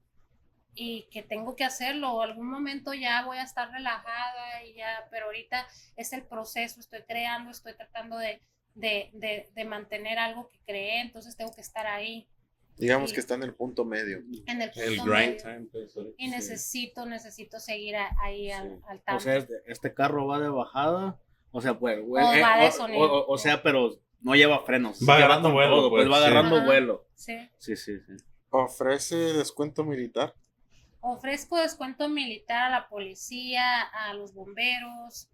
y 0.74 1.08
que 1.10 1.22
tengo 1.22 1.56
que 1.56 1.64
hacerlo. 1.64 2.20
Algún 2.22 2.50
momento 2.50 2.94
ya 2.94 3.24
voy 3.24 3.38
a 3.38 3.42
estar 3.44 3.70
relajada 3.70 4.64
y 4.64 4.74
ya, 4.74 5.08
pero 5.10 5.26
ahorita 5.26 5.66
es 5.96 6.12
el 6.12 6.24
proceso, 6.24 6.80
estoy 6.80 7.02
creando, 7.02 7.50
estoy 7.50 7.74
tratando 7.76 8.16
de, 8.18 8.40
de, 8.74 9.10
de, 9.14 9.48
de 9.54 9.64
mantener 9.64 10.18
algo 10.18 10.48
que 10.50 10.58
creé, 10.66 11.00
entonces 11.00 11.36
tengo 11.36 11.52
que 11.54 11.60
estar 11.60 11.86
ahí 11.86 12.28
Digamos 12.78 13.12
que 13.12 13.18
está 13.18 13.34
en 13.34 13.42
el 13.42 13.54
punto 13.54 13.84
medio. 13.84 14.18
en 14.46 14.62
el, 14.62 14.70
El 14.76 14.96
punto 14.98 15.10
grind 15.10 15.30
medio. 15.30 15.42
time. 15.42 15.66
pues. 15.72 15.94
Y 16.16 16.28
necesito, 16.28 17.06
necesito 17.06 17.58
seguir 17.58 17.96
ahí 18.20 18.52
al, 18.52 18.68
Sí. 18.78 18.84
al 18.88 19.00
tanto. 19.02 19.16
O 19.16 19.20
sea, 19.20 19.36
este, 19.36 19.54
este 19.66 19.94
carro 19.94 20.28
va 20.28 20.38
de 20.38 20.48
bajada. 20.48 21.20
O 21.50 21.60
sea, 21.60 21.78
pues, 21.78 22.00
güey, 22.04 22.24
O 22.24 22.32
eh, 22.32 22.42
va 22.42 22.58
de 22.58 22.68
o- 22.68 22.72
sonido. 22.72 23.00
o, 23.00 23.32
o 23.32 23.38
sea, 23.38 23.62
pero 23.62 23.90
no 24.20 24.34
lleva 24.34 24.60
frenos. 24.64 24.98
Va 25.08 25.16
agarrando 25.16 25.50
vuelo, 25.52 25.76
todo, 25.76 25.90
pues, 25.90 26.06
pues, 26.06 26.12
va 26.12 26.18
sí. 26.24 26.30
agarrando 26.30 26.64
vuelo. 26.64 27.06
Sí. 27.14 27.36
Sí, 27.58 27.76
sí, 27.76 27.98
sí. 28.00 28.12
¿Ofrece 28.50 29.16
descuento 29.16 29.84
militar? 29.84 30.34
Ofrezco 31.00 31.56
descuento 31.58 32.08
militar 32.08 32.64
a 32.66 32.70
la 32.70 32.88
policía, 32.88 33.82
a 33.82 34.14
los 34.14 34.34
bomberos, 34.34 35.28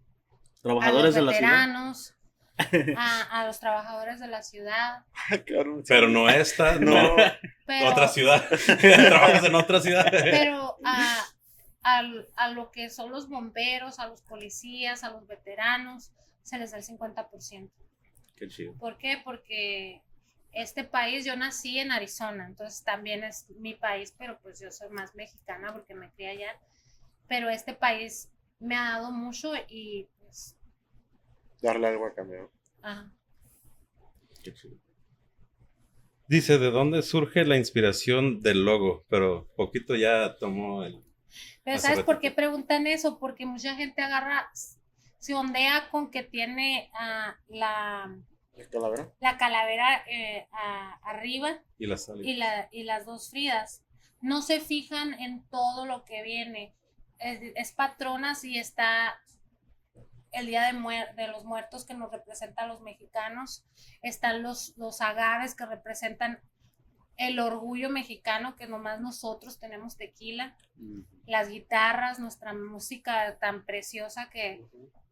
a 0.63 0.91
los 0.91 1.15
de 1.15 1.21
la 1.21 1.31
ciudad. 1.33 1.49
veteranos, 1.49 2.13
a, 2.97 3.41
a 3.41 3.45
los 3.47 3.59
trabajadores 3.59 4.19
de 4.19 4.27
la 4.27 4.41
ciudad. 4.43 5.03
Sí. 5.29 5.41
Pero 5.87 6.07
no 6.07 6.29
esta, 6.29 6.75
No, 6.75 7.15
no. 7.17 7.23
Pero, 7.65 7.89
Otra 7.91 8.07
ciudad. 8.07 8.45
Trabajas 8.79 9.43
en 9.43 9.55
otra 9.55 9.81
ciudad. 9.81 10.05
pero 10.11 10.77
a, 10.85 11.17
al- 11.85 12.27
a 12.35 12.49
lo 12.49 12.71
que 12.71 12.89
son 12.89 13.11
los 13.11 13.29
bomberos, 13.29 13.99
a 13.99 14.07
los 14.07 14.21
policías, 14.23 15.03
a 15.03 15.11
los 15.11 15.27
veteranos, 15.27 16.11
se 16.41 16.57
les 16.57 16.71
da 16.71 16.77
el 16.77 16.83
50%. 16.83 17.71
Qué 18.35 18.47
chido. 18.47 18.73
¿Por 18.79 18.97
qué? 18.97 19.21
Porque 19.23 20.01
este 20.51 20.83
país, 20.83 21.25
yo 21.25 21.35
nací 21.35 21.77
en 21.77 21.91
Arizona, 21.91 22.47
entonces 22.47 22.83
también 22.83 23.23
es 23.23 23.47
mi 23.59 23.75
país, 23.75 24.13
pero 24.17 24.39
pues 24.41 24.59
yo 24.59 24.71
soy 24.71 24.89
más 24.89 25.13
mexicana 25.15 25.73
porque 25.73 25.93
me 25.93 26.09
crié 26.11 26.29
allá. 26.29 26.59
Pero 27.27 27.49
este 27.49 27.73
país 27.75 28.29
me 28.59 28.75
ha 28.75 28.91
dado 28.93 29.11
mucho 29.11 29.53
y 29.69 30.07
pues, 30.19 30.57
darle 31.61 31.87
algo 31.87 32.07
a 32.07 32.15
cambio. 32.15 32.51
ajá. 32.81 33.11
Qué 34.43 34.53
chido. 34.53 34.75
Dice, 36.27 36.57
¿de 36.57 36.71
dónde 36.71 37.03
surge 37.03 37.45
la 37.45 37.57
inspiración 37.57 38.41
del 38.41 38.65
logo? 38.65 39.05
Pero 39.09 39.47
poquito 39.55 39.95
ya 39.95 40.35
tomó 40.39 40.83
el... 40.83 41.04
Pero 41.63 41.79
¿sabes 41.79 42.03
por 42.03 42.19
qué 42.19 42.31
preguntan 42.31 42.87
eso? 42.87 43.17
Porque 43.19 43.45
mucha 43.45 43.75
gente 43.75 44.01
agarra, 44.01 44.49
se 45.19 45.33
ondea 45.33 45.89
con 45.89 46.11
que 46.11 46.23
tiene 46.23 46.89
ah, 46.93 47.35
la, 47.47 48.15
¿La 48.55 48.69
calavera? 48.69 49.11
la 49.19 49.37
calavera 49.37 50.03
eh, 50.07 50.47
a- 50.51 50.99
arriba 51.03 51.59
Y 51.77 51.87
la 51.87 51.97
sal. 51.97 52.23
y, 52.25 52.35
la, 52.35 52.69
y 52.71 52.83
las 52.83 53.05
dos 53.05 53.29
Fridas. 53.31 53.83
No 54.21 54.41
se 54.41 54.59
fijan 54.59 55.13
en 55.19 55.43
todo 55.49 55.85
lo 55.85 56.03
que 56.05 56.23
viene. 56.23 56.73
Es, 57.19 57.39
es 57.55 57.71
patronas 57.73 58.43
y 58.43 58.57
está 58.57 59.19
el 60.31 60.47
Día 60.47 60.63
de, 60.63 60.73
Muer- 60.73 61.13
de 61.15 61.27
los 61.27 61.45
Muertos 61.45 61.85
que 61.85 61.93
nos 61.93 62.11
representa 62.11 62.63
a 62.63 62.67
los 62.67 62.81
mexicanos. 62.81 63.63
Están 64.01 64.43
los, 64.43 64.73
los 64.77 64.99
agaves 65.01 65.55
que 65.55 65.65
representan 65.65 66.39
el 67.17 67.39
orgullo 67.39 67.89
mexicano 67.89 68.55
que 68.55 68.67
nomás 68.67 68.99
nosotros 69.01 69.59
tenemos 69.59 69.97
tequila. 69.97 70.55
Las 71.25 71.49
guitarras, 71.49 72.19
nuestra 72.19 72.53
música 72.53 73.37
tan 73.39 73.65
preciosa 73.65 74.29
que, 74.29 74.65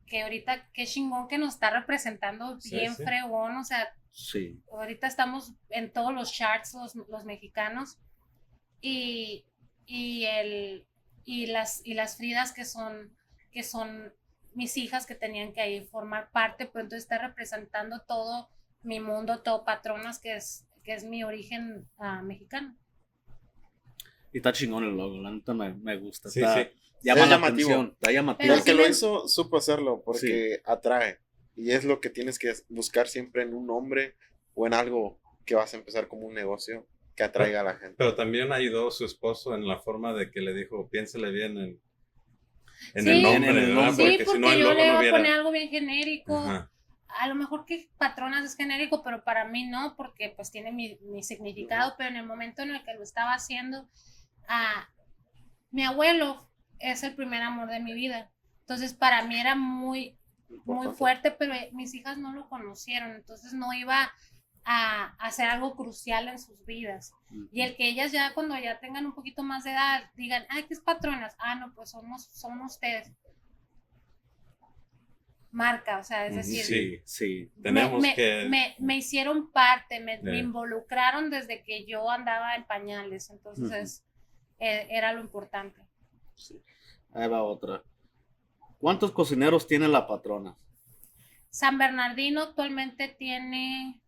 que 0.06 0.24
ahorita, 0.24 0.70
qué 0.74 0.86
chingón 0.86 1.28
que 1.28 1.38
nos 1.38 1.56
está 1.56 1.70
representando 1.70 2.60
Sí, 2.60 2.76
bien 2.76 2.96
sí. 2.96 3.04
fregón. 3.04 3.58
O 3.58 3.64
sea, 3.64 3.94
Sí. 4.12 4.62
ahorita 4.72 5.08
estamos 5.08 5.54
en 5.70 5.92
todos 5.92 6.14
los 6.14 6.32
charts 6.32 6.74
los, 6.76 6.96
los 6.96 7.24
mexicanos 7.26 7.98
y, 8.82 9.46
y 9.86 10.26
el 10.26 10.86
y 11.26 11.48
las 11.48 11.82
y 11.86 11.94
las 11.94 12.18
Fridas 12.18 12.52
que 12.54 12.66
son 12.66 13.16
que 13.52 13.64
son 13.64 14.14
mis 14.54 14.78
hijas 14.78 15.06
que 15.08 15.16
tenían 15.16 15.52
que 15.54 15.62
ahí 15.62 15.82
formar 15.86 16.30
parte, 16.32 16.66
pero 16.68 16.84
entonces 16.84 17.04
está 17.06 17.18
representando 17.18 18.02
todo 18.02 18.50
mi 18.84 19.00
mundo, 19.00 19.42
todo 19.42 19.64
patronas, 19.64 20.20
que 20.20 20.36
es, 20.36 20.68
que 20.84 20.94
es 20.94 21.04
mi 21.04 21.24
origen 21.24 21.88
ah, 21.98 22.22
mexicano. 22.22 22.76
Y 24.34 24.38
está 24.38 24.52
chingón 24.52 24.84
el 24.84 24.96
logo, 24.96 25.18
la 25.22 25.32
neta 25.32 25.54
me, 25.54 25.74
me 25.76 25.98
gusta. 25.98 26.30
Sí, 26.30 26.40
está, 26.42 26.64
sí. 26.64 26.70
Llama 27.04 27.22
Es 27.24 27.30
la 27.30 27.36
llamativo. 27.36 27.70
atención, 27.70 27.92
está 27.94 28.12
Y 28.12 28.14
llamativo. 28.16 28.44
Pero 28.48 28.54
el 28.56 28.64
que 28.64 28.72
sí 28.72 28.78
lo 28.78 28.84
me- 28.84 28.90
hizo 28.90 29.28
supo 29.28 29.58
hacerlo 29.58 30.02
porque 30.04 30.62
atrae. 30.66 31.20
Y 31.56 31.72
es 31.72 31.84
lo 31.86 32.02
que 32.02 32.10
tienes 32.10 32.40
que 32.40 32.52
buscar 32.70 33.08
siempre 33.08 33.44
en 33.44 33.54
un 33.54 33.68
nombre 33.68 34.16
o 34.56 34.66
en 34.66 34.74
algo 34.74 35.20
que 35.46 35.56
vas 35.56 35.74
a 35.74 35.78
empezar 35.78 36.08
como 36.08 36.26
un 36.28 36.34
negocio 36.34 36.88
que 37.16 37.24
atraiga 37.24 37.62
a 37.62 37.64
la 37.64 37.76
gente. 37.76 37.96
Pero 37.98 38.16
también 38.16 38.52
ayudó 38.52 38.90
su 38.90 39.06
esposo 39.06 39.54
en 39.54 39.68
la 39.68 39.80
forma 39.80 40.14
de 40.14 40.32
que 40.32 40.42
le 40.42 40.54
dijo, 40.54 40.90
piénsele 40.90 41.30
bien 41.32 41.58
en, 41.58 41.80
en 42.96 43.04
Sí. 43.04 43.10
el 43.12 43.22
nombre, 43.22 43.50
En 43.52 43.58
el 43.58 43.76
nombre. 43.76 43.94
Sí, 43.94 44.02
Porque 44.18 44.26
porque 44.26 44.32
si 44.32 44.40
no 44.40 44.52
el 44.52 44.60
yo 44.60 44.64
logo 44.70 44.76
le 44.82 44.86
iba 44.88 44.94
no 44.94 45.08
a 45.08 45.12
poner 45.12 45.32
algo 45.34 45.52
bien 45.52 45.70
genérico. 45.70 46.38
Ajá. 46.38 46.72
A 47.19 47.27
lo 47.27 47.35
mejor 47.35 47.65
que 47.65 47.90
patronas 47.98 48.44
es 48.44 48.56
genérico, 48.56 49.03
pero 49.03 49.23
para 49.23 49.45
mí 49.45 49.68
no, 49.68 49.95
porque 49.95 50.30
pues 50.35 50.52
tiene 50.52 50.72
mi, 50.72 50.98
mi 51.02 51.23
significado, 51.23 51.95
pero 51.98 52.10
en 52.10 52.18
el 52.18 52.26
momento 52.26 52.61
en 52.61 52.72
el 52.72 52.84
que 52.84 52.94
lo 52.94 53.03
estaba 53.03 53.34
haciendo, 53.34 53.88
ah, 54.48 54.88
mi 55.72 55.84
abuelo 55.84 56.49
es 56.80 57.03
el 57.03 57.15
primer 57.15 57.41
amor 57.41 57.69
de 57.69 57.80
mi 57.80 57.94
vida. 57.94 58.31
Entonces 58.61 58.94
para 58.94 59.23
mí 59.23 59.40
era 59.40 59.56
muy, 59.56 60.18
muy 60.65 60.88
fuerte, 60.94 61.31
pero 61.31 61.53
eh, 61.53 61.69
mis 61.73 61.94
hijas 61.94 62.18
no 62.18 62.34
lo 62.34 62.48
conocieron, 62.49 63.11
entonces 63.11 63.53
no 63.53 63.73
iba 63.73 64.11
a, 64.65 65.15
a 65.18 65.26
hacer 65.26 65.49
algo 65.49 65.76
crucial 65.76 66.27
en 66.27 66.40
sus 66.40 66.65
vidas. 66.65 67.14
Y 67.52 67.61
el 67.61 67.76
que 67.76 67.88
ellas 67.88 68.11
ya 68.11 68.34
cuando 68.34 68.57
ya 68.57 68.80
tengan 68.80 69.06
un 69.06 69.14
poquito 69.14 69.44
más 69.44 69.64
de 69.64 69.72
edad 69.72 70.03
digan, 70.15 70.45
ay, 70.49 70.64
¿qué 70.64 70.73
es 70.73 70.80
patronas? 70.80 71.35
Ah, 71.40 71.56
no, 71.56 71.73
pues 71.73 71.91
somos, 71.91 72.26
son 72.34 72.61
ustedes. 72.61 73.11
Marca, 75.54 76.00
o 76.00 76.04
sea, 76.04 76.26
es 76.28 76.36
decir, 76.36 76.66
Sí, 76.66 77.02
Sí, 77.06 77.52
tenemos 77.62 78.02
me, 78.02 78.10
me- 78.10 78.16
que... 78.16 78.48
me- 78.50 78.76
me 78.80 78.98
hicieron 78.98 79.52
parte, 79.52 80.00
me, 80.00 80.18
me 80.18 80.40
involucraron 80.40 81.30
desde 81.30 81.62
que 81.64 81.86
yo 81.86 82.10
andaba 82.10 82.56
en 82.56 82.66
pañales, 82.66 83.30
entonces 83.30 84.04
eh, 84.60 84.88
era 84.90 85.14
lo 85.14 85.22
importante. 85.22 85.80
ahí 87.14 87.28
va 87.30 87.44
otra. 87.44 87.84
¿Cuántos 88.80 89.12
cocineros 89.12 89.68
tiene 89.68 89.88
la 89.88 90.08
patrona? 90.08 90.58
San 91.52 91.78
Bernardino 91.78 92.42
actualmente 92.42 93.08
tiene 93.08 94.02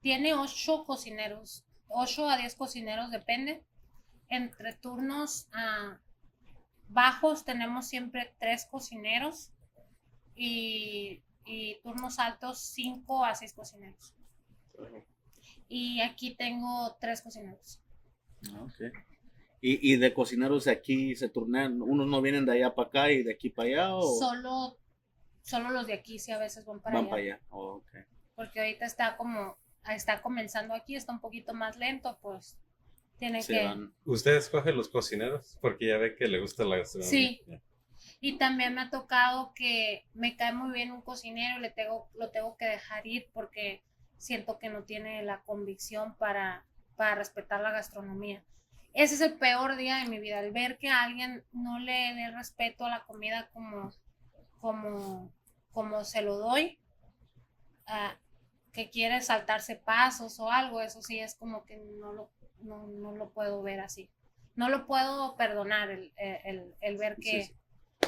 tiene 0.00 0.34
ocho 0.34 0.84
cocineros, 0.84 1.64
ocho 1.94 2.28
a 2.28 2.36
diez 2.36 2.54
cocineros 2.54 3.10
depende. 3.10 3.62
Entre 4.28 4.72
turnos 4.74 5.48
ah, 5.52 5.98
bajos 6.88 7.44
tenemos 7.44 7.86
siempre 7.86 8.34
tres 8.38 8.66
cocineros 8.70 9.50
y, 10.34 11.22
y 11.44 11.80
turnos 11.82 12.18
altos 12.18 12.58
cinco 12.58 13.24
a 13.24 13.34
seis 13.34 13.52
cocineros. 13.52 14.14
Y 15.68 16.00
aquí 16.00 16.34
tengo 16.34 16.96
tres 17.00 17.22
cocineros. 17.22 17.80
Ah, 18.52 18.62
ok. 18.62 18.92
¿Y, 19.60 19.92
y 19.92 19.96
de 19.96 20.12
cocineros 20.12 20.64
de 20.64 20.72
aquí 20.72 21.14
se 21.14 21.28
turnean, 21.28 21.80
unos 21.82 22.08
no 22.08 22.20
vienen 22.20 22.44
de 22.46 22.52
allá 22.52 22.74
para 22.74 22.88
acá 22.88 23.10
y 23.12 23.22
de 23.22 23.32
aquí 23.32 23.48
para 23.48 23.68
allá 23.68 23.94
o 23.94 24.18
Solo, 24.18 24.76
solo 25.42 25.70
los 25.70 25.86
de 25.86 25.92
aquí 25.92 26.18
sí 26.18 26.32
a 26.32 26.38
veces 26.38 26.64
van 26.64 26.80
para 26.80 26.96
van 26.96 27.04
allá. 27.04 27.10
para 27.10 27.22
allá? 27.22 27.40
Oh, 27.50 27.74
ok. 27.76 27.90
Porque 28.34 28.58
ahorita 28.60 28.86
está 28.86 29.16
como, 29.16 29.56
está 29.88 30.22
comenzando 30.22 30.74
aquí, 30.74 30.96
está 30.96 31.12
un 31.12 31.20
poquito 31.20 31.54
más 31.54 31.76
lento, 31.76 32.18
pues 32.22 32.58
tiene 33.18 33.44
que... 33.44 33.64
van. 33.64 33.94
¿Usted 34.04 34.36
escoge 34.36 34.72
los 34.72 34.88
cocineros? 34.88 35.58
Porque 35.60 35.88
ya 35.88 35.98
ve 35.98 36.14
que 36.16 36.28
le 36.28 36.40
gusta 36.40 36.64
la 36.64 36.78
gastronomía. 36.78 37.10
Sí. 37.10 37.42
Y 38.20 38.38
también 38.38 38.74
me 38.74 38.82
ha 38.82 38.90
tocado 38.90 39.52
que 39.54 40.04
me 40.14 40.36
cae 40.36 40.52
muy 40.52 40.72
bien 40.72 40.92
un 40.92 41.02
cocinero 41.02 41.58
y 41.58 41.62
le 41.62 41.70
tengo, 41.70 42.08
lo 42.14 42.30
tengo 42.30 42.56
que 42.56 42.66
dejar 42.66 43.06
ir 43.06 43.30
porque 43.32 43.82
siento 44.16 44.58
que 44.58 44.68
no 44.68 44.84
tiene 44.84 45.22
la 45.22 45.42
convicción 45.42 46.16
para, 46.16 46.64
para 46.96 47.16
respetar 47.16 47.60
la 47.60 47.72
gastronomía. 47.72 48.44
Ese 48.94 49.14
es 49.14 49.20
el 49.20 49.38
peor 49.38 49.76
día 49.76 49.96
de 49.98 50.08
mi 50.08 50.18
vida, 50.18 50.40
el 50.40 50.52
ver 50.52 50.78
que 50.78 50.90
alguien 50.90 51.44
no 51.52 51.78
le 51.78 52.14
dé 52.14 52.30
respeto 52.30 52.84
a 52.84 52.90
la 52.90 53.04
comida 53.04 53.48
como, 53.52 53.90
como, 54.60 55.32
como 55.72 56.04
se 56.04 56.22
lo 56.22 56.36
doy, 56.36 56.78
ah, 57.86 58.16
que 58.72 58.90
quiere 58.90 59.20
saltarse 59.20 59.76
pasos 59.76 60.40
o 60.40 60.50
algo, 60.50 60.80
eso 60.80 61.02
sí 61.02 61.18
es 61.18 61.34
como 61.34 61.64
que 61.64 61.76
no 61.76 62.12
lo, 62.12 62.30
no, 62.60 62.86
no 62.86 63.12
lo 63.14 63.30
puedo 63.30 63.62
ver 63.62 63.80
así. 63.80 64.10
No 64.54 64.68
lo 64.68 64.86
puedo 64.86 65.36
perdonar 65.36 65.90
el, 65.90 66.12
el- 66.16 66.74
el 66.80 66.96
ver 66.98 67.16
que, 67.16 67.44
Sí, 67.44 67.54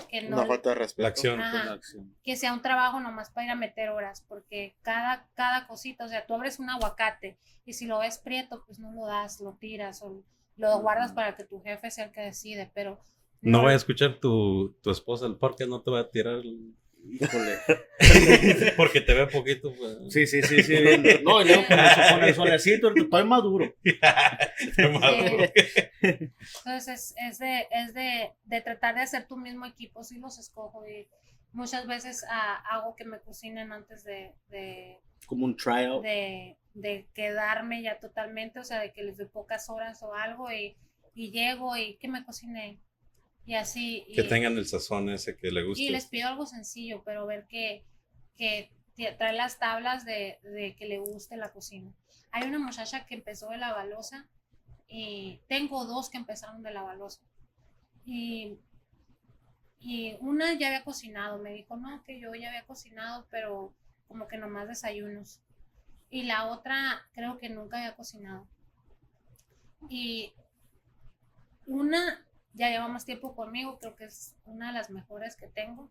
que 0.09 0.23
no, 0.23 0.37
Una 0.39 0.47
falta 0.47 0.71
de 0.71 0.75
respeto. 0.75 1.03
La 1.03 1.09
acción. 1.09 1.41
Ajá. 1.41 1.65
la 1.65 1.73
acción. 1.73 2.15
que 2.23 2.37
sea 2.37 2.53
un 2.53 2.61
trabajo 2.63 3.01
nomás 3.01 3.31
para 3.31 3.47
ir 3.47 3.51
a 3.53 3.57
meter 3.57 3.91
horas, 3.91 4.25
porque 4.29 4.77
cada, 4.83 5.29
cada 5.35 5.67
cosita, 5.67 6.05
o 6.05 6.09
sea, 6.09 6.27
tú 6.27 6.35
abres 6.35 6.59
un 6.59 6.69
aguacate 6.71 7.39
y 7.65 7.73
si 7.75 7.87
lo 7.87 7.99
ves 8.01 8.19
prieto, 8.19 8.65
pues 8.67 8.79
no 8.79 8.93
lo 8.93 9.07
das, 9.07 9.41
lo 9.41 9.55
tiras 9.55 10.03
o 10.03 10.23
lo 10.57 10.79
guardas 10.81 11.13
para 11.13 11.37
que 11.37 11.45
tu 11.45 11.61
jefe 11.63 11.91
sea 11.91 12.07
el 12.07 12.13
que 12.13 12.21
decide, 12.21 12.71
pero 12.75 13.01
No 13.41 13.63
voy 13.63 13.73
a 13.73 13.77
escuchar 13.77 14.19
tu, 14.21 14.73
tu 14.83 14.91
esposa 14.91 15.27
el 15.27 15.37
porque 15.37 15.67
no 15.67 15.81
te 15.83 15.91
va 15.91 16.01
a 16.01 16.11
tirar 16.11 16.35
el- 16.35 16.75
Híjole. 17.05 17.59
porque 18.77 19.01
te 19.01 19.15
ve 19.15 19.27
poquito. 19.27 19.75
Pues. 19.75 20.13
Sí, 20.13 20.27
sí, 20.27 20.43
sí, 20.43 20.63
sí. 20.63 20.83
bien. 20.83 21.03
No, 21.23 21.43
y 21.43 21.47
luego 21.47 21.65
con 21.67 22.25
el, 22.25 22.35
solecito, 22.35 22.93
estoy 22.97 23.25
maduro. 23.25 23.75
Qué 23.83 24.89
maduro. 24.89 25.45
Entonces 26.01 26.89
es, 26.89 27.15
es 27.17 27.39
de, 27.39 27.69
es 27.71 27.95
de, 27.95 28.33
de 28.45 28.61
tratar 28.61 28.95
de 28.95 29.03
hacer 29.03 29.27
tu 29.27 29.37
mismo 29.37 29.67
equipo, 29.67 30.03
sí 30.03 30.19
los 30.19 30.39
escojo 30.39 30.87
y 30.89 31.07
muchas 31.53 31.87
veces 31.87 32.25
ah, 32.29 32.63
hago 32.71 32.95
que 32.97 33.05
me 33.05 33.21
cocinen 33.21 33.73
antes 33.73 34.05
de, 34.05 34.33
de, 34.49 34.99
Como 35.27 35.45
un 35.47 35.57
tryout. 35.57 36.03
de, 36.03 36.57
de 36.75 37.07
quedarme 37.15 37.83
ya 37.83 37.99
totalmente, 38.01 38.59
o 38.59 38.65
sea, 38.65 38.81
de 38.81 38.93
que 38.93 39.03
les 39.03 39.17
doy 39.17 39.27
pocas 39.27 39.71
horas 39.71 40.03
o 40.03 40.15
algo 40.15 40.51
y, 40.53 40.77
y 41.15 41.31
llego 41.31 41.77
y 41.77 41.97
que 41.97 42.09
me 42.09 42.25
cocine 42.25 42.81
y 43.47 43.55
así. 43.55 44.07
Que 44.15 44.23
y- 44.23 44.29
tengan 44.29 44.57
el 44.57 44.67
sazón 44.67 45.09
ese 45.11 45.37
que 45.37 45.51
le 45.51 45.63
gusta. 45.65 45.83
Y 45.83 45.91
les 45.91 46.07
pido 46.07 46.29
algo 46.29 46.47
sencillo, 46.47 47.03
pero 47.05 47.27
ver 47.27 47.47
que, 47.47 47.85
que 48.37 48.71
trae 49.19 49.33
las 49.33 49.59
tablas 49.59 50.05
de, 50.05 50.39
de 50.43 50.75
que 50.77 50.87
le 50.87 50.99
guste 50.99 51.37
la 51.37 51.53
cocina. 51.53 51.93
Hay 52.31 52.49
una 52.49 52.59
muchacha 52.59 53.07
que 53.07 53.15
empezó 53.15 53.51
de 53.51 53.59
la 53.59 53.73
balosa 53.73 54.29
y 54.89 55.41
tengo 55.49 55.85
dos 55.85 56.11
que 56.11 56.19
empezaron 56.19 56.63
de 56.63 56.73
la 56.73 56.83
balosa. 56.83 57.21
Y, 58.05 58.59
y 59.79 60.17
una 60.21 60.55
ya 60.55 60.69
había 60.69 60.85
cocinado, 60.85 61.39
me 61.39 61.53
dijo, 61.53 61.77
no, 61.77 62.03
que 62.03 62.19
yo 62.21 62.35
ya 62.35 62.49
había 62.49 62.67
cocinado, 62.67 63.27
pero 63.31 63.75
como 64.09 64.27
que 64.29 64.37
nomás 64.39 64.69
desayunos. 64.69 65.41
Y 66.11 66.25
la 66.25 66.47
otra 66.47 67.03
creo 67.13 67.39
que 67.39 67.49
nunca 67.49 67.79
había 67.79 67.97
cocinado. 67.97 68.47
Y 69.89 70.33
una 71.67 72.25
ya 72.55 72.71
lleva 72.71 72.89
más 72.89 73.05
tiempo 73.05 73.35
conmigo, 73.35 73.79
creo 73.79 73.95
que 73.95 74.05
es 74.07 74.35
una 74.45 74.69
de 74.69 74.73
las 74.75 74.91
mejores 74.91 75.37
que 75.37 75.49
tengo. 75.49 75.91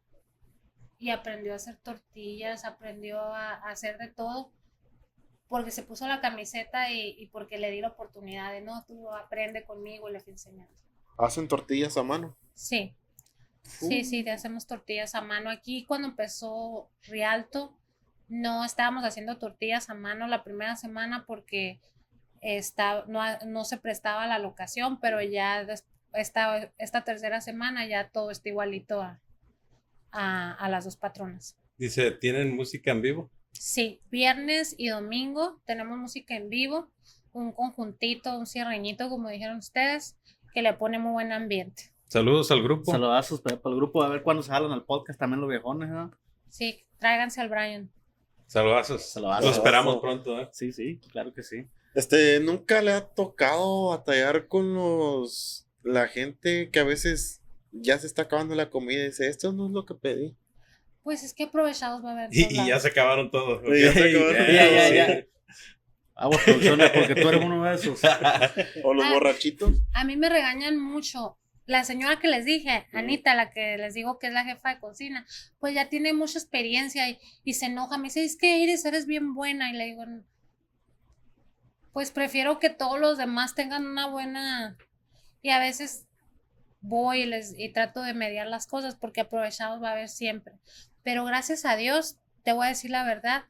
Y 1.00 1.10
aprendió 1.10 1.54
a 1.54 1.58
hacer 1.58 1.78
tortillas, 1.78 2.64
aprendió 2.66 3.20
a, 3.20 3.52
a 3.56 3.70
hacer 3.70 3.98
de 3.98 4.08
todo, 4.08 4.52
porque 5.50 5.72
se 5.72 5.84
puso 5.84 6.08
la 6.08 6.22
camiseta 6.22 6.92
y, 6.92 7.16
y 7.20 7.28
porque 7.28 7.58
le 7.58 7.70
di 7.72 7.82
la 7.82 7.90
oportunidad 7.90 8.52
de, 8.54 8.62
no, 8.62 8.84
tú 8.86 9.12
aprende 9.12 9.64
conmigo 9.66 10.10
y 10.10 10.14
le 10.14 10.20
fui 10.22 10.34
enseñando. 10.34 10.74
Hacen 11.18 11.48
tortillas 11.48 11.98
a 11.98 12.04
mano. 12.04 12.36
Sí, 12.56 12.96
sí, 13.62 14.04
sí, 14.06 14.24
te 14.24 14.32
hacemos 14.32 14.66
tortillas 14.66 15.14
a 15.16 15.22
mano. 15.22 15.50
Aquí 15.50 15.86
cuando 15.86 16.08
empezó 16.08 16.90
Rialto, 17.04 17.78
no 18.30 18.64
estábamos 18.64 19.04
haciendo 19.04 19.38
tortillas 19.38 19.90
a 19.90 19.94
mano 19.94 20.28
la 20.28 20.44
primera 20.44 20.76
semana 20.76 21.26
porque 21.28 21.80
está, 22.42 23.06
no, 23.08 23.22
no 23.46 23.66
se 23.66 23.78
prestaba 23.78 24.26
la 24.28 24.40
locación, 24.40 25.00
pero 25.00 25.22
ya 25.22 25.66
des- 25.66 25.86
esta, 26.14 26.72
esta 26.78 27.04
tercera 27.04 27.42
semana 27.42 27.86
ya 27.88 28.10
todo 28.10 28.32
está 28.32 28.50
igualito 28.50 29.02
a, 29.02 29.20
a, 30.12 30.54
a 30.54 30.70
las 30.70 30.86
dos 30.86 30.98
patronas. 30.98 31.58
Dice, 31.78 32.12
¿tienen 32.12 32.56
música 32.56 32.92
en 32.92 33.02
vivo? 33.02 33.32
Sí, 33.52 34.02
viernes 34.10 34.76
y 34.78 34.90
domingo 34.90 35.62
tenemos 35.66 35.98
música 35.98 36.36
en 36.36 36.50
vivo, 36.50 36.92
un 37.32 37.52
conjuntito, 37.52 38.38
un 38.38 38.46
cierreñito, 38.46 39.10
como 39.10 39.30
dijeron 39.30 39.58
ustedes, 39.58 40.18
que 40.54 40.62
le 40.62 40.74
pone 40.74 41.00
muy 41.00 41.14
buen 41.14 41.32
ambiente. 41.32 41.92
Saludos 42.08 42.52
al 42.52 42.62
grupo. 42.62 42.92
Saludazos 42.92 43.42
para 43.42 43.60
el 43.66 43.76
grupo, 43.76 44.04
a 44.04 44.10
ver 44.10 44.22
cuándo 44.22 44.44
salen 44.44 44.72
al 44.72 44.86
podcast 44.86 45.20
también 45.20 45.42
los 45.42 45.50
viejones, 45.50 45.90
¿no? 45.90 46.12
Sí, 46.50 46.86
tráiganse 47.00 47.42
al 47.42 47.50
Brian. 47.50 47.92
Saludazos. 48.46 49.10
Saludazos. 49.10 49.46
Lo 49.46 49.52
esperamos 49.52 49.98
pronto. 49.98 50.40
¿eh? 50.40 50.48
Sí, 50.52 50.72
sí, 50.72 51.00
claro 51.12 51.34
que 51.34 51.42
sí. 51.42 51.68
Este, 51.96 52.40
nunca 52.40 52.82
le 52.84 52.92
ha 52.92 53.02
tocado 53.02 53.90
batallar 53.90 54.48
con 54.48 54.76
los 54.76 55.68
la 55.84 56.08
gente 56.08 56.70
que 56.72 56.80
a 56.80 56.84
veces 56.84 57.42
ya 57.72 57.98
se 58.00 58.08
está 58.08 58.24
acabando 58.24 58.56
la 58.56 58.70
comida 58.70 59.02
y 59.04 59.06
dice, 59.08 59.28
esto 59.28 59.52
no 59.54 59.66
es 59.68 59.72
lo 59.72 59.86
que 59.86 59.96
pedí. 59.96 60.36
Pues 61.04 61.24
es 61.24 61.34
que 61.34 61.44
aprovechados 61.44 62.04
va 62.04 62.12
a 62.12 62.14
haber. 62.14 62.30
Y, 62.32 62.44
y 62.50 62.68
ya 62.68 62.80
se 62.80 62.88
acabaron 62.90 63.30
todos. 63.32 63.62
Ya 63.64 63.92
se 63.92 64.10
acabaron 64.10 64.54
Ya, 64.54 64.70
ya, 64.72 64.78
todos. 64.80 64.96
ya. 64.96 65.28
Porque 66.94 67.16
tú 67.22 67.30
eres 67.30 67.44
uno 67.44 67.64
de 67.64 67.76
esos. 67.76 68.00
O 68.84 68.94
los 68.94 69.06
Ah. 69.06 69.14
borrachitos. 69.14 69.72
A 69.94 70.04
mí 70.06 70.16
me 70.16 70.30
regañan 70.30 70.80
mucho. 70.80 71.38
La 71.66 71.84
señora 71.86 72.20
que 72.20 72.28
les 72.28 72.44
dije, 72.46 72.86
Anita, 72.94 73.36
la 73.36 73.50
que 73.52 73.78
les 73.78 73.94
digo 73.94 74.20
que 74.20 74.28
es 74.28 74.34
la 74.34 74.44
jefa 74.44 74.74
de 74.76 74.80
cocina, 74.82 75.26
pues 75.60 75.74
ya 75.74 75.88
tiene 75.90 76.12
mucha 76.14 76.38
experiencia 76.38 77.10
y, 77.10 77.18
y 77.46 77.54
se 77.54 77.68
enoja. 77.68 77.98
Me 77.98 78.06
dice, 78.06 78.24
es 78.24 78.36
que 78.38 78.58
Iris, 78.60 78.84
eres 78.86 79.06
bien 79.08 79.34
buena. 79.34 79.72
Y 79.72 79.74
le 79.78 79.86
digo, 79.86 80.04
pues 81.94 82.12
prefiero 82.12 82.60
que 82.60 82.70
todos 82.70 83.00
los 83.00 83.18
demás 83.18 83.56
tengan 83.56 83.86
una 83.86 84.08
buena... 84.08 84.78
Y 85.44 85.52
a 85.52 85.60
veces 85.60 86.08
voy 86.82 87.22
y, 87.22 87.26
les, 87.28 87.54
y 87.60 87.70
trato 87.70 88.02
de 88.02 88.16
mediar 88.16 88.48
las 88.48 88.66
cosas 88.66 88.96
porque 88.96 89.22
aprovechados 89.22 89.84
va 89.84 89.90
a 89.90 89.92
haber 89.92 90.10
siempre. 90.10 90.56
Pero 91.04 91.26
gracias 91.26 91.66
a 91.66 91.76
Dios, 91.76 92.18
te 92.44 92.54
voy 92.54 92.66
a 92.66 92.70
decir 92.70 92.90
la 92.90 93.04
verdad, 93.06 93.44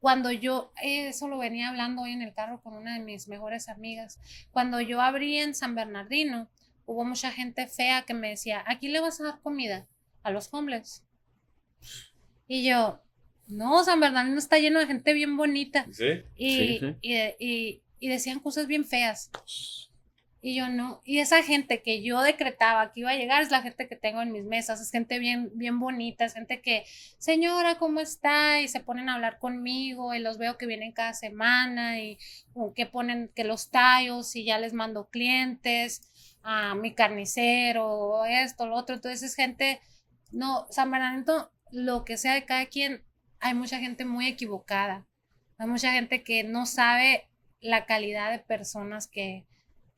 cuando 0.00 0.32
yo, 0.32 0.72
eso 0.82 1.28
lo 1.28 1.38
venía 1.38 1.68
hablando 1.68 2.02
hoy 2.02 2.12
en 2.12 2.22
el 2.22 2.34
carro 2.34 2.60
con 2.62 2.74
una 2.74 2.94
de 2.98 3.04
mis 3.04 3.28
mejores 3.28 3.68
amigas, 3.68 4.18
cuando 4.50 4.80
yo 4.80 5.00
abrí 5.00 5.38
en 5.38 5.54
San 5.54 5.74
Bernardino, 5.74 6.48
hubo 6.86 7.04
mucha 7.04 7.30
gente 7.30 7.66
fea 7.68 8.02
que 8.02 8.14
me 8.14 8.30
decía, 8.30 8.64
aquí 8.66 8.88
le 8.88 9.00
vas 9.00 9.20
a 9.20 9.24
dar 9.24 9.40
comida 9.40 9.86
a 10.22 10.30
los 10.30 10.52
homeless. 10.52 11.04
Y 12.48 12.64
yo, 12.64 13.00
no, 13.46 13.84
San 13.84 14.00
Bernardino 14.00 14.38
está 14.38 14.58
lleno 14.58 14.78
de 14.80 14.86
gente 14.86 15.12
bien 15.12 15.36
bonita. 15.36 15.86
¿Sí? 15.92 16.22
Y, 16.36 16.50
Sí, 16.56 16.78
sí. 16.80 16.96
y 17.02 17.14
y- 17.38 17.82
y 17.98 18.08
decían 18.08 18.40
cosas 18.40 18.66
bien 18.66 18.84
feas. 18.84 19.30
Y 20.44 20.56
yo 20.56 20.68
no. 20.68 21.00
Y 21.04 21.20
esa 21.20 21.40
gente 21.44 21.82
que 21.82 22.02
yo 22.02 22.20
decretaba 22.20 22.92
que 22.92 23.00
iba 23.00 23.10
a 23.10 23.16
llegar 23.16 23.42
es 23.42 23.52
la 23.52 23.62
gente 23.62 23.86
que 23.88 23.94
tengo 23.94 24.22
en 24.22 24.32
mis 24.32 24.42
mesas. 24.42 24.80
Es 24.80 24.90
gente 24.90 25.20
bien, 25.20 25.52
bien 25.54 25.78
bonita. 25.78 26.24
Es 26.24 26.34
gente 26.34 26.60
que, 26.60 26.84
señora, 27.18 27.78
¿cómo 27.78 28.00
está? 28.00 28.60
Y 28.60 28.66
se 28.66 28.80
ponen 28.80 29.08
a 29.08 29.14
hablar 29.14 29.38
conmigo. 29.38 30.12
Y 30.14 30.18
los 30.18 30.38
veo 30.38 30.58
que 30.58 30.66
vienen 30.66 30.90
cada 30.90 31.14
semana. 31.14 32.00
Y 32.00 32.18
que 32.74 32.86
ponen 32.86 33.30
que 33.36 33.44
los 33.44 33.70
tallos. 33.70 34.34
Y 34.34 34.44
ya 34.44 34.58
les 34.58 34.72
mando 34.72 35.08
clientes. 35.10 36.10
A 36.42 36.74
mi 36.74 36.92
carnicero. 36.92 38.24
Esto, 38.24 38.66
lo 38.66 38.74
otro. 38.74 38.96
Entonces 38.96 39.22
es 39.22 39.36
gente. 39.36 39.80
No, 40.32 40.66
San 40.70 40.90
Bernardino, 40.90 41.52
lo 41.70 42.04
que 42.04 42.16
sea 42.16 42.34
de 42.34 42.44
cada 42.44 42.66
quien, 42.66 43.04
hay 43.38 43.54
mucha 43.54 43.78
gente 43.78 44.04
muy 44.04 44.26
equivocada. 44.26 45.06
Hay 45.58 45.68
mucha 45.68 45.92
gente 45.92 46.24
que 46.24 46.42
no 46.42 46.66
sabe 46.66 47.28
la 47.60 47.86
calidad 47.86 48.32
de 48.32 48.40
personas 48.40 49.06
que, 49.06 49.46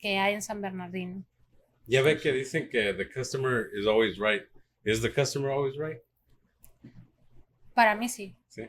que 0.05 0.19
hay 0.19 0.35
en 0.35 0.43
San 0.43 0.61
Bernardino. 0.61 1.25
Ya 1.87 2.03
ve 2.03 2.19
que 2.21 2.31
dicen 2.31 2.69
que 2.69 2.93
the 2.93 3.09
customer 3.09 3.71
is 3.75 3.87
always 3.87 4.19
right. 4.19 4.43
Is 4.85 5.01
the 5.01 5.11
customer 5.11 5.51
always 5.51 5.79
right? 5.79 5.99
Para 7.73 7.95
mí 7.95 8.11
sí. 8.11 8.37
Sí. 8.49 8.69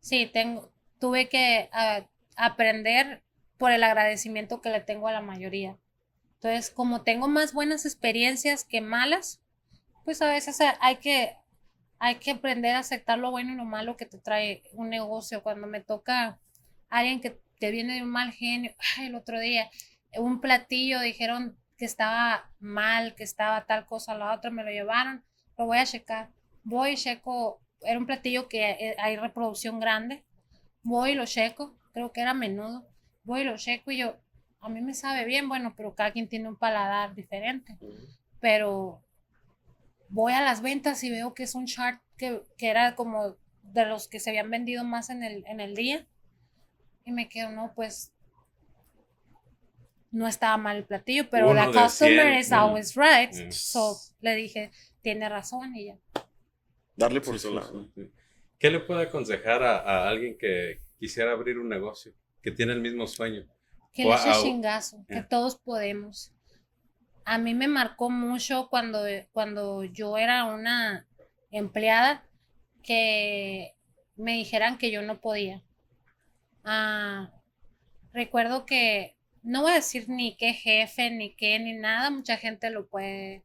Sí, 0.00 0.26
tengo, 0.30 0.70
tuve 1.00 1.30
que 1.30 1.70
ah, 1.72 2.06
aprender 2.36 3.22
por 3.56 3.72
el 3.72 3.82
agradecimiento 3.82 4.60
que 4.60 4.68
le 4.68 4.80
tengo 4.82 5.08
a 5.08 5.12
la 5.12 5.22
mayoría. 5.22 5.78
Entonces, 6.34 6.68
como 6.70 7.04
tengo 7.04 7.26
más 7.26 7.54
buenas 7.54 7.86
experiencias 7.86 8.64
que 8.64 8.82
malas, 8.82 9.40
pues 10.04 10.20
a 10.20 10.28
veces 10.30 10.60
ha- 10.60 10.76
hay 10.82 10.96
que, 10.96 11.34
hay 11.98 12.16
que 12.16 12.32
aprender 12.32 12.74
a 12.74 12.80
aceptar 12.80 13.18
lo 13.18 13.30
bueno 13.30 13.54
y 13.54 13.56
lo 13.56 13.64
malo 13.64 13.96
que 13.96 14.04
te 14.04 14.18
trae 14.18 14.62
un 14.74 14.90
negocio. 14.90 15.42
Cuando 15.42 15.66
me 15.66 15.80
toca 15.80 16.38
alguien 16.90 17.22
que 17.22 17.40
te 17.58 17.70
viene 17.70 17.94
de 17.94 18.02
un 18.02 18.10
mal 18.10 18.30
genio, 18.32 18.74
ay, 18.98 19.06
el 19.06 19.14
otro 19.14 19.40
día, 19.40 19.70
un 20.18 20.40
platillo 20.40 21.00
dijeron 21.00 21.56
que 21.76 21.84
estaba 21.84 22.50
mal, 22.60 23.14
que 23.14 23.24
estaba 23.24 23.66
tal 23.66 23.86
cosa, 23.86 24.16
la 24.16 24.32
otra 24.32 24.50
me 24.50 24.64
lo 24.64 24.70
llevaron, 24.70 25.24
lo 25.58 25.66
voy 25.66 25.78
a 25.78 25.86
checar. 25.86 26.30
Voy 26.62 26.96
checo, 26.96 27.60
era 27.80 27.98
un 27.98 28.06
platillo 28.06 28.48
que 28.48 28.70
eh, 28.70 28.96
hay 28.98 29.16
reproducción 29.16 29.80
grande, 29.80 30.24
voy 30.82 31.14
lo 31.14 31.26
checo, 31.26 31.76
creo 31.92 32.12
que 32.12 32.22
era 32.22 32.32
menudo, 32.32 32.86
voy 33.24 33.44
lo 33.44 33.56
checo 33.56 33.90
y 33.90 33.98
yo, 33.98 34.16
a 34.60 34.68
mí 34.68 34.80
me 34.80 34.94
sabe 34.94 35.24
bien, 35.26 35.48
bueno, 35.48 35.74
pero 35.76 35.94
cada 35.94 36.12
quien 36.12 36.28
tiene 36.28 36.48
un 36.48 36.56
paladar 36.56 37.14
diferente, 37.14 37.76
pero 38.40 39.02
voy 40.08 40.32
a 40.32 40.40
las 40.40 40.62
ventas 40.62 41.04
y 41.04 41.10
veo 41.10 41.34
que 41.34 41.42
es 41.42 41.54
un 41.54 41.66
chart 41.66 42.00
que, 42.16 42.42
que 42.56 42.68
era 42.68 42.94
como 42.94 43.36
de 43.62 43.84
los 43.84 44.08
que 44.08 44.20
se 44.20 44.30
habían 44.30 44.50
vendido 44.50 44.84
más 44.84 45.10
en 45.10 45.22
el, 45.22 45.44
en 45.46 45.60
el 45.60 45.74
día. 45.74 46.06
Y 47.04 47.12
me 47.12 47.28
quedo, 47.28 47.50
no, 47.50 47.72
pues 47.74 48.13
no 50.14 50.28
estaba 50.28 50.56
mal 50.56 50.76
el 50.76 50.84
platillo, 50.84 51.28
pero 51.28 51.50
Uno 51.50 51.54
la 51.54 51.66
customer 51.66 52.28
100, 52.32 52.38
is 52.38 52.50
mm, 52.50 52.54
always 52.54 52.94
right. 52.96 53.32
mm. 53.32 53.50
So 53.50 53.96
le 54.20 54.34
dije, 54.36 54.70
tiene 55.02 55.28
razón 55.28 55.74
y 55.76 55.86
ya. 55.86 55.98
Darle 56.96 57.20
por 57.20 57.38
su 57.38 57.48
sí, 57.48 57.54
lado. 57.54 57.88
sí. 57.94 58.10
¿Qué 58.58 58.70
le 58.70 58.80
puede 58.80 59.02
aconsejar 59.02 59.62
a, 59.62 59.78
a 59.80 60.08
alguien 60.08 60.38
que 60.38 60.78
quisiera 60.98 61.32
abrir 61.32 61.58
un 61.58 61.68
negocio, 61.68 62.12
que 62.40 62.52
tiene 62.52 62.72
el 62.72 62.80
mismo 62.80 63.06
sueño? 63.06 63.44
Que 63.92 64.04
le 64.04 64.14
eche 64.14 64.30
Wow. 64.30 64.42
chingazo, 64.42 65.04
que 65.08 65.22
todos 65.22 65.56
podemos. 65.56 66.32
A 67.24 67.38
mí 67.38 67.54
me 67.54 67.66
marcó 67.68 68.08
mucho 68.10 68.68
cuando, 68.70 69.04
cuando 69.32 69.82
yo 69.84 70.16
era 70.16 70.44
una 70.44 71.06
empleada 71.50 72.24
que 72.82 73.74
me 74.16 74.34
dijeran 74.34 74.78
que 74.78 74.90
yo 74.92 75.02
no 75.02 75.20
podía. 75.20 75.62
Ah, 76.64 77.30
recuerdo 78.12 78.64
que 78.66 79.16
no 79.44 79.62
voy 79.62 79.72
a 79.72 79.76
decir 79.76 80.08
ni 80.08 80.36
qué 80.36 80.54
jefe, 80.54 81.10
ni 81.10 81.36
qué, 81.36 81.58
ni 81.58 81.74
nada, 81.74 82.10
mucha 82.10 82.38
gente 82.38 82.70
lo 82.70 82.88
puede 82.88 83.44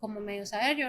como 0.00 0.18
medio 0.20 0.44
saber. 0.44 0.76
Yo 0.76 0.88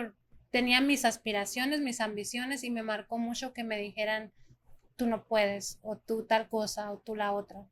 tenía 0.49 0.81
mis 0.81 1.05
aspiraciones, 1.05 1.79
mis 1.79 2.01
ambiciones 2.01 2.63
y 2.63 2.71
me 2.71 2.81
marcó 2.81 3.19
mucho 3.19 3.53
que 3.53 3.63
me 3.63 3.77
dijeran, 3.77 4.33
tú 4.95 5.05
no 5.05 5.25
puedes, 5.25 5.79
o 5.83 5.95
tú 5.95 6.25
tal 6.25 6.49
cosa, 6.49 6.91
o 6.91 6.97
tú 6.97 7.15
la 7.15 7.33
otra. 7.33 7.67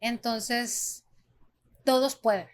Entonces, 0.00 1.04
todos 1.84 2.16
pueden. 2.16 2.48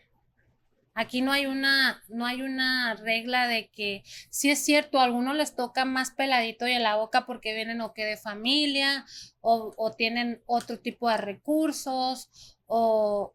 Aquí 0.94 1.20
no 1.20 1.32
hay 1.32 1.44
una, 1.44 2.02
no 2.08 2.24
hay 2.24 2.40
una 2.40 2.94
regla 2.94 3.48
de 3.48 3.68
que 3.68 4.02
si 4.30 4.50
es 4.50 4.64
cierto, 4.64 4.98
a 4.98 5.04
algunos 5.04 5.36
les 5.36 5.54
toca 5.54 5.84
más 5.84 6.12
peladito 6.12 6.66
y 6.66 6.72
en 6.72 6.82
la 6.82 6.96
boca 6.96 7.26
porque 7.26 7.54
vienen 7.54 7.82
o 7.82 7.92
que 7.92 8.06
de 8.06 8.16
familia, 8.16 9.04
o, 9.40 9.74
o 9.76 9.92
tienen 9.92 10.42
otro 10.46 10.78
tipo 10.78 11.10
de 11.10 11.18
recursos, 11.18 12.55
o 12.66 13.34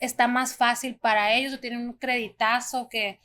está 0.00 0.28
más 0.28 0.56
fácil 0.56 0.96
para 0.96 1.34
ellos, 1.34 1.54
o 1.54 1.60
tienen 1.60 1.88
un 1.88 1.94
creditazo 1.94 2.88
que, 2.88 3.20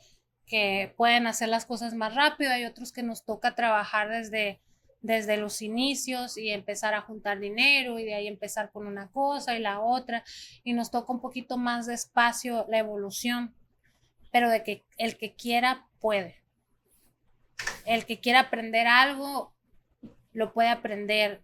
que 0.46 0.92
pueden 0.96 1.26
hacer 1.26 1.48
las 1.48 1.66
cosas 1.66 1.94
más 1.94 2.14
rápido. 2.14 2.52
Hay 2.52 2.64
otros 2.64 2.92
que 2.92 3.02
nos 3.02 3.24
toca 3.24 3.54
trabajar 3.54 4.08
desde, 4.08 4.60
desde 5.04 5.36
los 5.36 5.60
inicios 5.62 6.38
y 6.38 6.50
empezar 6.50 6.94
a 6.94 7.02
juntar 7.02 7.38
dinero 7.38 7.98
y 7.98 8.04
de 8.04 8.14
ahí 8.14 8.26
empezar 8.26 8.70
con 8.72 8.86
una 8.86 9.10
cosa 9.10 9.54
y 9.54 9.60
la 9.60 9.80
otra 9.80 10.24
y 10.64 10.72
nos 10.72 10.90
toca 10.90 11.12
un 11.12 11.20
poquito 11.20 11.58
más 11.58 11.86
despacio 11.86 12.66
la 12.70 12.78
evolución, 12.78 13.54
pero 14.32 14.48
de 14.48 14.62
que 14.62 14.82
el 14.96 15.18
que 15.18 15.34
quiera 15.34 15.86
puede. 16.00 16.42
El 17.84 18.06
que 18.06 18.18
quiera 18.18 18.40
aprender 18.40 18.86
algo 18.86 19.54
lo 20.32 20.52
puede 20.54 20.70
aprender. 20.70 21.42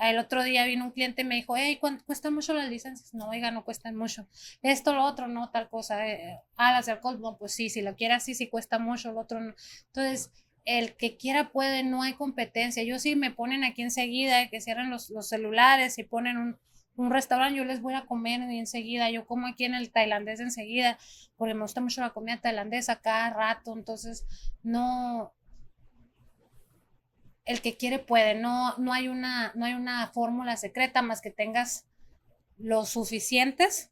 El 0.00 0.18
otro 0.18 0.42
día 0.42 0.64
vino 0.64 0.86
un 0.86 0.90
cliente 0.92 1.22
y 1.22 1.24
me 1.24 1.34
dijo, 1.36 1.56
hey, 1.56 1.76
¿cuánto 1.80 2.04
cuestan 2.06 2.34
mucho 2.34 2.54
las 2.54 2.68
licencias? 2.70 3.12
No, 3.12 3.28
oiga, 3.28 3.50
no 3.50 3.64
cuestan 3.64 3.96
mucho. 3.96 4.26
Esto, 4.62 4.94
lo 4.94 5.04
otro, 5.04 5.28
no, 5.28 5.50
tal 5.50 5.68
cosa. 5.68 6.06
Eh, 6.08 6.38
ah, 6.56 6.72
las 6.72 6.86
de 6.86 6.92
alcohol, 6.92 7.20
no, 7.20 7.36
pues 7.36 7.52
sí, 7.52 7.68
si 7.68 7.82
lo 7.82 7.94
quiere 7.96 8.14
así, 8.14 8.34
sí 8.34 8.48
cuesta 8.48 8.78
mucho, 8.78 9.12
lo 9.12 9.20
otro 9.20 9.40
no. 9.40 9.54
Entonces, 9.86 10.30
el 10.64 10.96
que 10.96 11.16
quiera 11.16 11.50
puede, 11.52 11.82
no 11.82 12.02
hay 12.02 12.14
competencia. 12.14 12.82
Yo 12.82 12.98
sí 12.98 13.16
me 13.16 13.30
ponen 13.30 13.64
aquí 13.64 13.82
enseguida, 13.82 14.48
que 14.48 14.60
cierran 14.60 14.90
los, 14.90 15.10
los 15.10 15.28
celulares 15.28 15.98
y 15.98 16.04
ponen 16.04 16.38
un, 16.38 16.58
un 16.96 17.10
restaurante, 17.10 17.58
yo 17.58 17.64
les 17.64 17.80
voy 17.80 17.94
a 17.94 18.06
comer 18.06 18.40
y 18.50 18.58
enseguida. 18.58 19.10
Yo 19.10 19.26
como 19.26 19.46
aquí 19.46 19.64
en 19.64 19.74
el 19.74 19.90
tailandés 19.90 20.40
enseguida, 20.40 20.98
porque 21.36 21.54
me 21.54 21.62
gusta 21.62 21.80
mucho 21.80 22.00
la 22.00 22.10
comida 22.10 22.40
tailandesa 22.40 23.00
cada 23.00 23.30
rato. 23.30 23.74
Entonces, 23.76 24.26
no. 24.62 25.32
El 27.50 27.60
que 27.62 27.76
quiere 27.76 27.98
puede, 27.98 28.34
no, 28.34 28.76
no 28.78 28.92
hay 28.92 29.08
una, 29.08 29.52
no 29.54 29.64
hay 29.66 29.74
una 29.74 30.06
fórmula 30.08 30.56
secreta 30.56 31.02
más 31.02 31.20
que 31.20 31.30
tengas 31.30 31.86
los 32.58 32.90
suficientes 32.90 33.90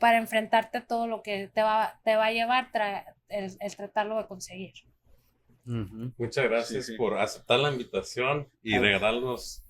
para 0.00 0.18
enfrentarte 0.18 0.78
a 0.78 0.86
todo 0.86 1.06
lo 1.06 1.22
que 1.22 1.48
te 1.54 1.62
va, 1.62 2.00
te 2.04 2.16
va 2.16 2.26
a 2.26 2.32
llevar 2.32 2.72
tra- 2.72 3.04
el, 3.28 3.56
el 3.60 3.76
tratarlo 3.76 4.18
de 4.18 4.26
conseguir. 4.26 4.72
Ujú. 5.66 6.12
Muchas 6.18 6.44
gracias 6.44 6.86
Sí, 6.86 6.92
sí. 6.92 6.98
por 6.98 7.16
aceptar 7.18 7.60
la 7.60 7.70
invitación 7.70 8.48
y 8.62 8.74
Ah. 8.74 8.80
regalarnos 8.80 9.62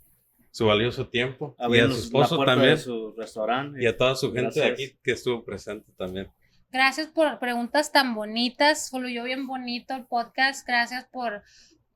su 0.51 0.67
valioso 0.67 1.09
tiempo. 1.09 1.55
Y 1.59 1.79
a 1.81 1.87
su 1.89 1.93
esposo 1.99 2.43
también. 2.45 2.71
de 2.71 2.77
su 2.79 3.13
restaurante. 3.19 3.83
Y 3.83 3.87
a 3.87 3.97
toda 3.97 4.15
su 4.17 4.33
gente 4.33 4.59
de 4.61 4.67
Gracias. 4.67 4.73
aquí 4.73 4.99
que 5.03 5.13
estuvo 5.13 5.45
presente 5.45 5.93
también. 5.99 6.31
Gracias 6.71 7.09
por 7.09 7.39
preguntas 7.39 7.93
tan 7.93 8.15
bonitas. 8.15 8.89
Fluyó 8.91 9.25
bien 9.25 9.47
bonito 9.47 9.95
el 9.95 10.05
podcast. 10.07 10.67
Gracias 10.67 11.05
por, 11.13 11.43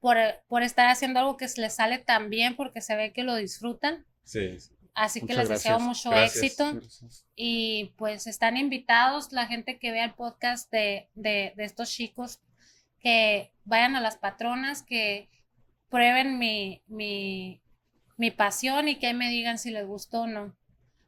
por, 0.01 0.17
por 0.49 0.63
estar 0.63 0.89
haciendo 0.89 1.21
algo 1.21 1.37
que 1.37 1.49
se 1.49 1.61
les 1.61 1.75
sale 1.75 1.99
tan 1.99 2.31
bien 2.31 2.57
porque 2.57 2.81
se 2.81 2.97
ve 2.97 3.13
que 3.13 3.23
lo 3.23 3.35
disfrutan. 3.37 4.05
Sí. 4.25 4.57
Así 4.95 5.21
que 5.21 5.27
Muchas 5.27 5.39
les 5.39 5.49
deseo 5.49 5.79
gracias. 5.79 5.89
mucho 5.89 6.11
Gracias. 6.11 6.43
éxito. 6.45 6.75
Gracias. 6.75 7.25
Y 7.37 7.93
pues 7.97 8.27
están 8.27 8.57
invitados 8.57 9.33
la 9.33 9.47
gente 9.47 9.79
que 9.79 9.93
vea 9.93 10.05
el 10.05 10.15
podcast 10.15 10.71
de, 10.73 11.09
de, 11.15 11.53
de 11.57 11.65
estos 11.65 11.91
chicos, 11.91 12.41
que 13.01 13.53
vayan 13.65 13.95
a 13.95 14.01
las 14.01 14.17
patronas, 14.17 14.83
que 14.83 15.29
prueben 15.89 16.39
mi, 16.39 16.83
mi, 16.89 17.61
mi 18.17 18.31
pasión 18.33 18.89
y 18.89 18.97
que 18.97 19.07
ahí 19.07 19.15
me 19.15 19.31
digan 19.31 19.59
si 19.59 19.71
les 19.71 19.87
gustó 19.87 20.23
o 20.23 20.27
no. 20.27 20.57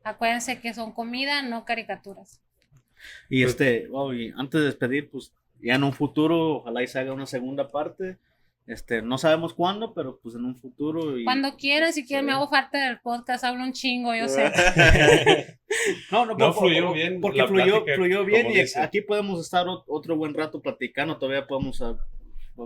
Acuérdense 0.05 0.61
que 0.61 0.73
son 0.73 0.93
comida, 0.93 1.43
no 1.43 1.65
caricaturas. 1.65 2.41
Y 3.29 3.43
este, 3.43 3.89
wow, 3.89 4.12
y 4.12 4.33
antes 4.37 4.61
de 4.61 4.67
despedir, 4.67 5.11
pues 5.11 5.33
ya 5.61 5.75
en 5.75 5.85
un 5.85 5.93
futuro, 5.93 6.59
ojalá 6.59 6.83
y 6.83 6.87
se 6.87 6.99
haga 7.01 7.12
una 7.12 7.27
segunda 7.27 7.71
parte. 7.71 8.19
Este, 8.66 9.03
no 9.03 9.19
sabemos 9.19 9.53
cuándo, 9.55 9.95
pero 9.95 10.20
pues 10.23 10.37
en 10.37 10.45
un 10.45 10.55
futuro. 10.57 11.19
Y... 11.19 11.24
Cuando 11.24 11.57
quieran, 11.57 11.93
si 11.93 12.07
quieren, 12.07 12.27
me 12.27 12.32
hago 12.32 12.49
parte 12.51 12.78
del 12.78 13.01
podcast, 13.01 13.43
hablo 13.43 13.65
un 13.65 13.73
chingo, 13.73 14.15
yo 14.15 14.28
sé. 14.28 14.51
No, 16.11 16.27
no, 16.27 16.35
No, 16.37 16.53
por- 16.53 16.65
fluyó 16.69 16.87
por- 16.89 16.95
bien 16.97 17.20
Porque 17.20 17.47
fluyó, 17.47 17.65
plática, 17.85 17.95
fluyó 17.95 18.24
bien 18.24 18.51
y 18.51 18.55
dice. 18.61 18.81
aquí 18.81 19.01
podemos 19.03 19.41
estar 19.41 19.66
ot- 19.66 19.85
otro 19.87 20.16
buen 20.16 20.35
rato 20.35 20.61
platicando. 20.61 21.16
Todavía 21.16 21.47
podemos. 21.47 21.81
ah, 21.81 21.97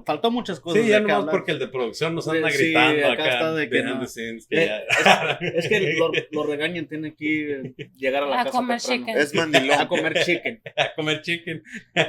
faltó 0.07 0.31
muchas 0.31 0.59
cosas. 0.59 0.83
Sí, 0.83 0.89
ya 0.89 1.01
nomás 1.01 1.17
hablar. 1.19 1.31
porque 1.31 1.53
el 1.53 1.59
de 1.59 1.69
producción 1.69 2.15
nos 2.15 2.25
Sí, 2.25 2.31
anda 2.31 2.51
sí, 2.51 2.57
gritando 2.65 3.07
acá 3.07 3.13
acá, 3.13 3.33
está 3.35 3.53
de 3.55 3.69
que 3.69 3.75
behind 3.77 3.95
no. 3.97 4.01
the 4.01 4.07
scenes, 4.09 4.47
que 4.49 4.65
Eh, 4.65 4.67
ya- 5.05 5.39
Es 5.55 5.69
que 5.69 5.95
lo, 5.99 6.11
lo 6.33 6.43
regañan, 6.45 6.87
tiene 6.87 7.15
que 7.15 7.25
ir, 7.27 7.75
llegar 7.97 8.23
a 8.25 8.27
la 8.27 8.41
A 8.41 8.45
casa 8.45 8.57
comer 8.57 8.81
temprano. 8.81 9.05
chicken. 9.07 9.19
Es 9.23 9.35
mandilón. 9.35 9.81
a 9.81 9.89
comer 9.89 10.25
chicken. 10.25 10.63
a 10.77 10.95
comer 10.97 11.23
chicken. 11.23 11.63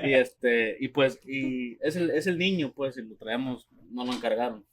Y 0.05 0.13
este, 0.13 0.77
y 0.79 0.87
pues, 0.87 1.19
y 1.27 1.77
es 1.81 1.97
el, 1.97 2.09
es 2.11 2.25
el 2.27 2.37
niño, 2.37 2.71
pues, 2.73 2.97
y 2.97 3.01
lo 3.01 3.15
traemos, 3.17 3.67
no 3.95 4.05
lo 4.05 4.13
encargaron. 4.13 4.65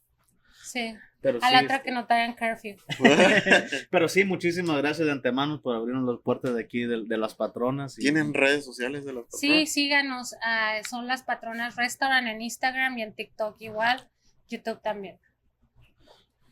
Sí. 0.63 0.95
Pero 1.21 1.39
A 1.41 1.47
sí, 1.47 1.53
la 1.53 1.61
otra 1.63 1.81
que 1.83 1.91
no 1.91 2.05
traigan 2.05 2.35
curfew. 2.35 2.75
pero 3.91 4.07
sí, 4.09 4.25
muchísimas 4.25 4.77
gracias 4.77 5.05
de 5.05 5.11
antemano 5.13 5.61
por 5.61 5.75
abrirnos 5.75 6.05
las 6.15 6.21
puertas 6.21 6.53
de 6.55 6.61
aquí 6.61 6.81
de, 6.85 7.03
de 7.05 7.17
las 7.17 7.33
patronas. 7.35 7.97
y- 7.97 8.01
¿Tienen 8.01 8.33
redes 8.33 8.65
sociales 8.65 9.05
de 9.05 9.13
los 9.13 9.25
Sí, 9.29 9.47
patrones? 9.47 9.73
síganos. 9.73 10.35
ah, 10.43 10.79
son 10.89 11.07
las 11.07 11.23
patronas 11.23 11.75
restaurant 11.77 12.27
en 12.27 12.41
Instagram 12.41 12.97
y 12.97 13.03
en 13.03 13.13
TikTok 13.15 13.55
igual. 13.61 14.09
YouTube 14.49 14.81
también. 14.81 15.17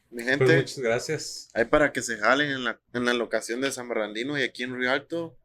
Mi 0.10 0.24
Pues 0.24 0.28
gente, 0.40 0.58
muchas 0.58 0.80
gracias. 0.80 1.50
hay 1.54 1.66
para 1.66 1.92
que 1.94 2.02
se 2.02 2.18
jalen 2.18 2.52
en 2.52 2.64
la, 2.64 2.80
en 2.94 3.06
la 3.06 3.14
locación 3.14 3.62
de 3.62 3.72
San 3.72 3.88
Bernardino 3.90 4.38
y 4.38 4.44
aquí 4.44 4.64
en 4.64 4.78
Río 4.78 4.92
Alto. 4.92 5.38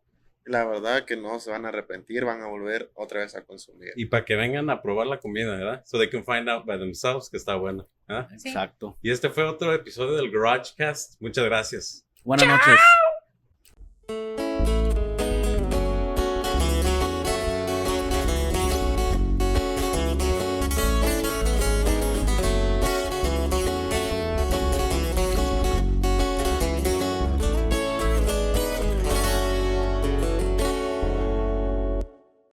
La 0.46 0.64
verdad 0.64 1.04
que 1.04 1.16
no 1.16 1.40
se 1.40 1.50
van 1.50 1.64
a 1.64 1.70
arrepentir, 1.70 2.24
van 2.24 2.40
a 2.40 2.46
volver 2.46 2.92
otra 2.94 3.20
vez 3.20 3.34
a 3.34 3.44
consumir. 3.44 3.92
Y 3.96 4.06
para 4.06 4.24
que 4.24 4.36
vengan 4.36 4.70
a 4.70 4.80
probar 4.80 5.08
la 5.08 5.18
comida, 5.18 5.56
¿verdad? 5.56 5.82
So 5.84 5.98
they 5.98 6.08
can 6.08 6.24
find 6.24 6.48
out 6.48 6.64
by 6.64 6.78
themselves 6.78 7.28
que 7.28 7.36
está 7.36 7.56
buena. 7.56 7.84
¿ah? 8.08 8.28
Sí. 8.38 8.48
Exacto. 8.48 8.96
Y 9.02 9.10
este 9.10 9.28
fue 9.28 9.42
otro 9.42 9.74
episodio 9.74 10.16
del 10.16 10.30
GarageCast. 10.30 11.20
Muchas 11.20 11.44
gracias. 11.44 12.06
Buenas 12.22 12.46
noches. 12.46 12.78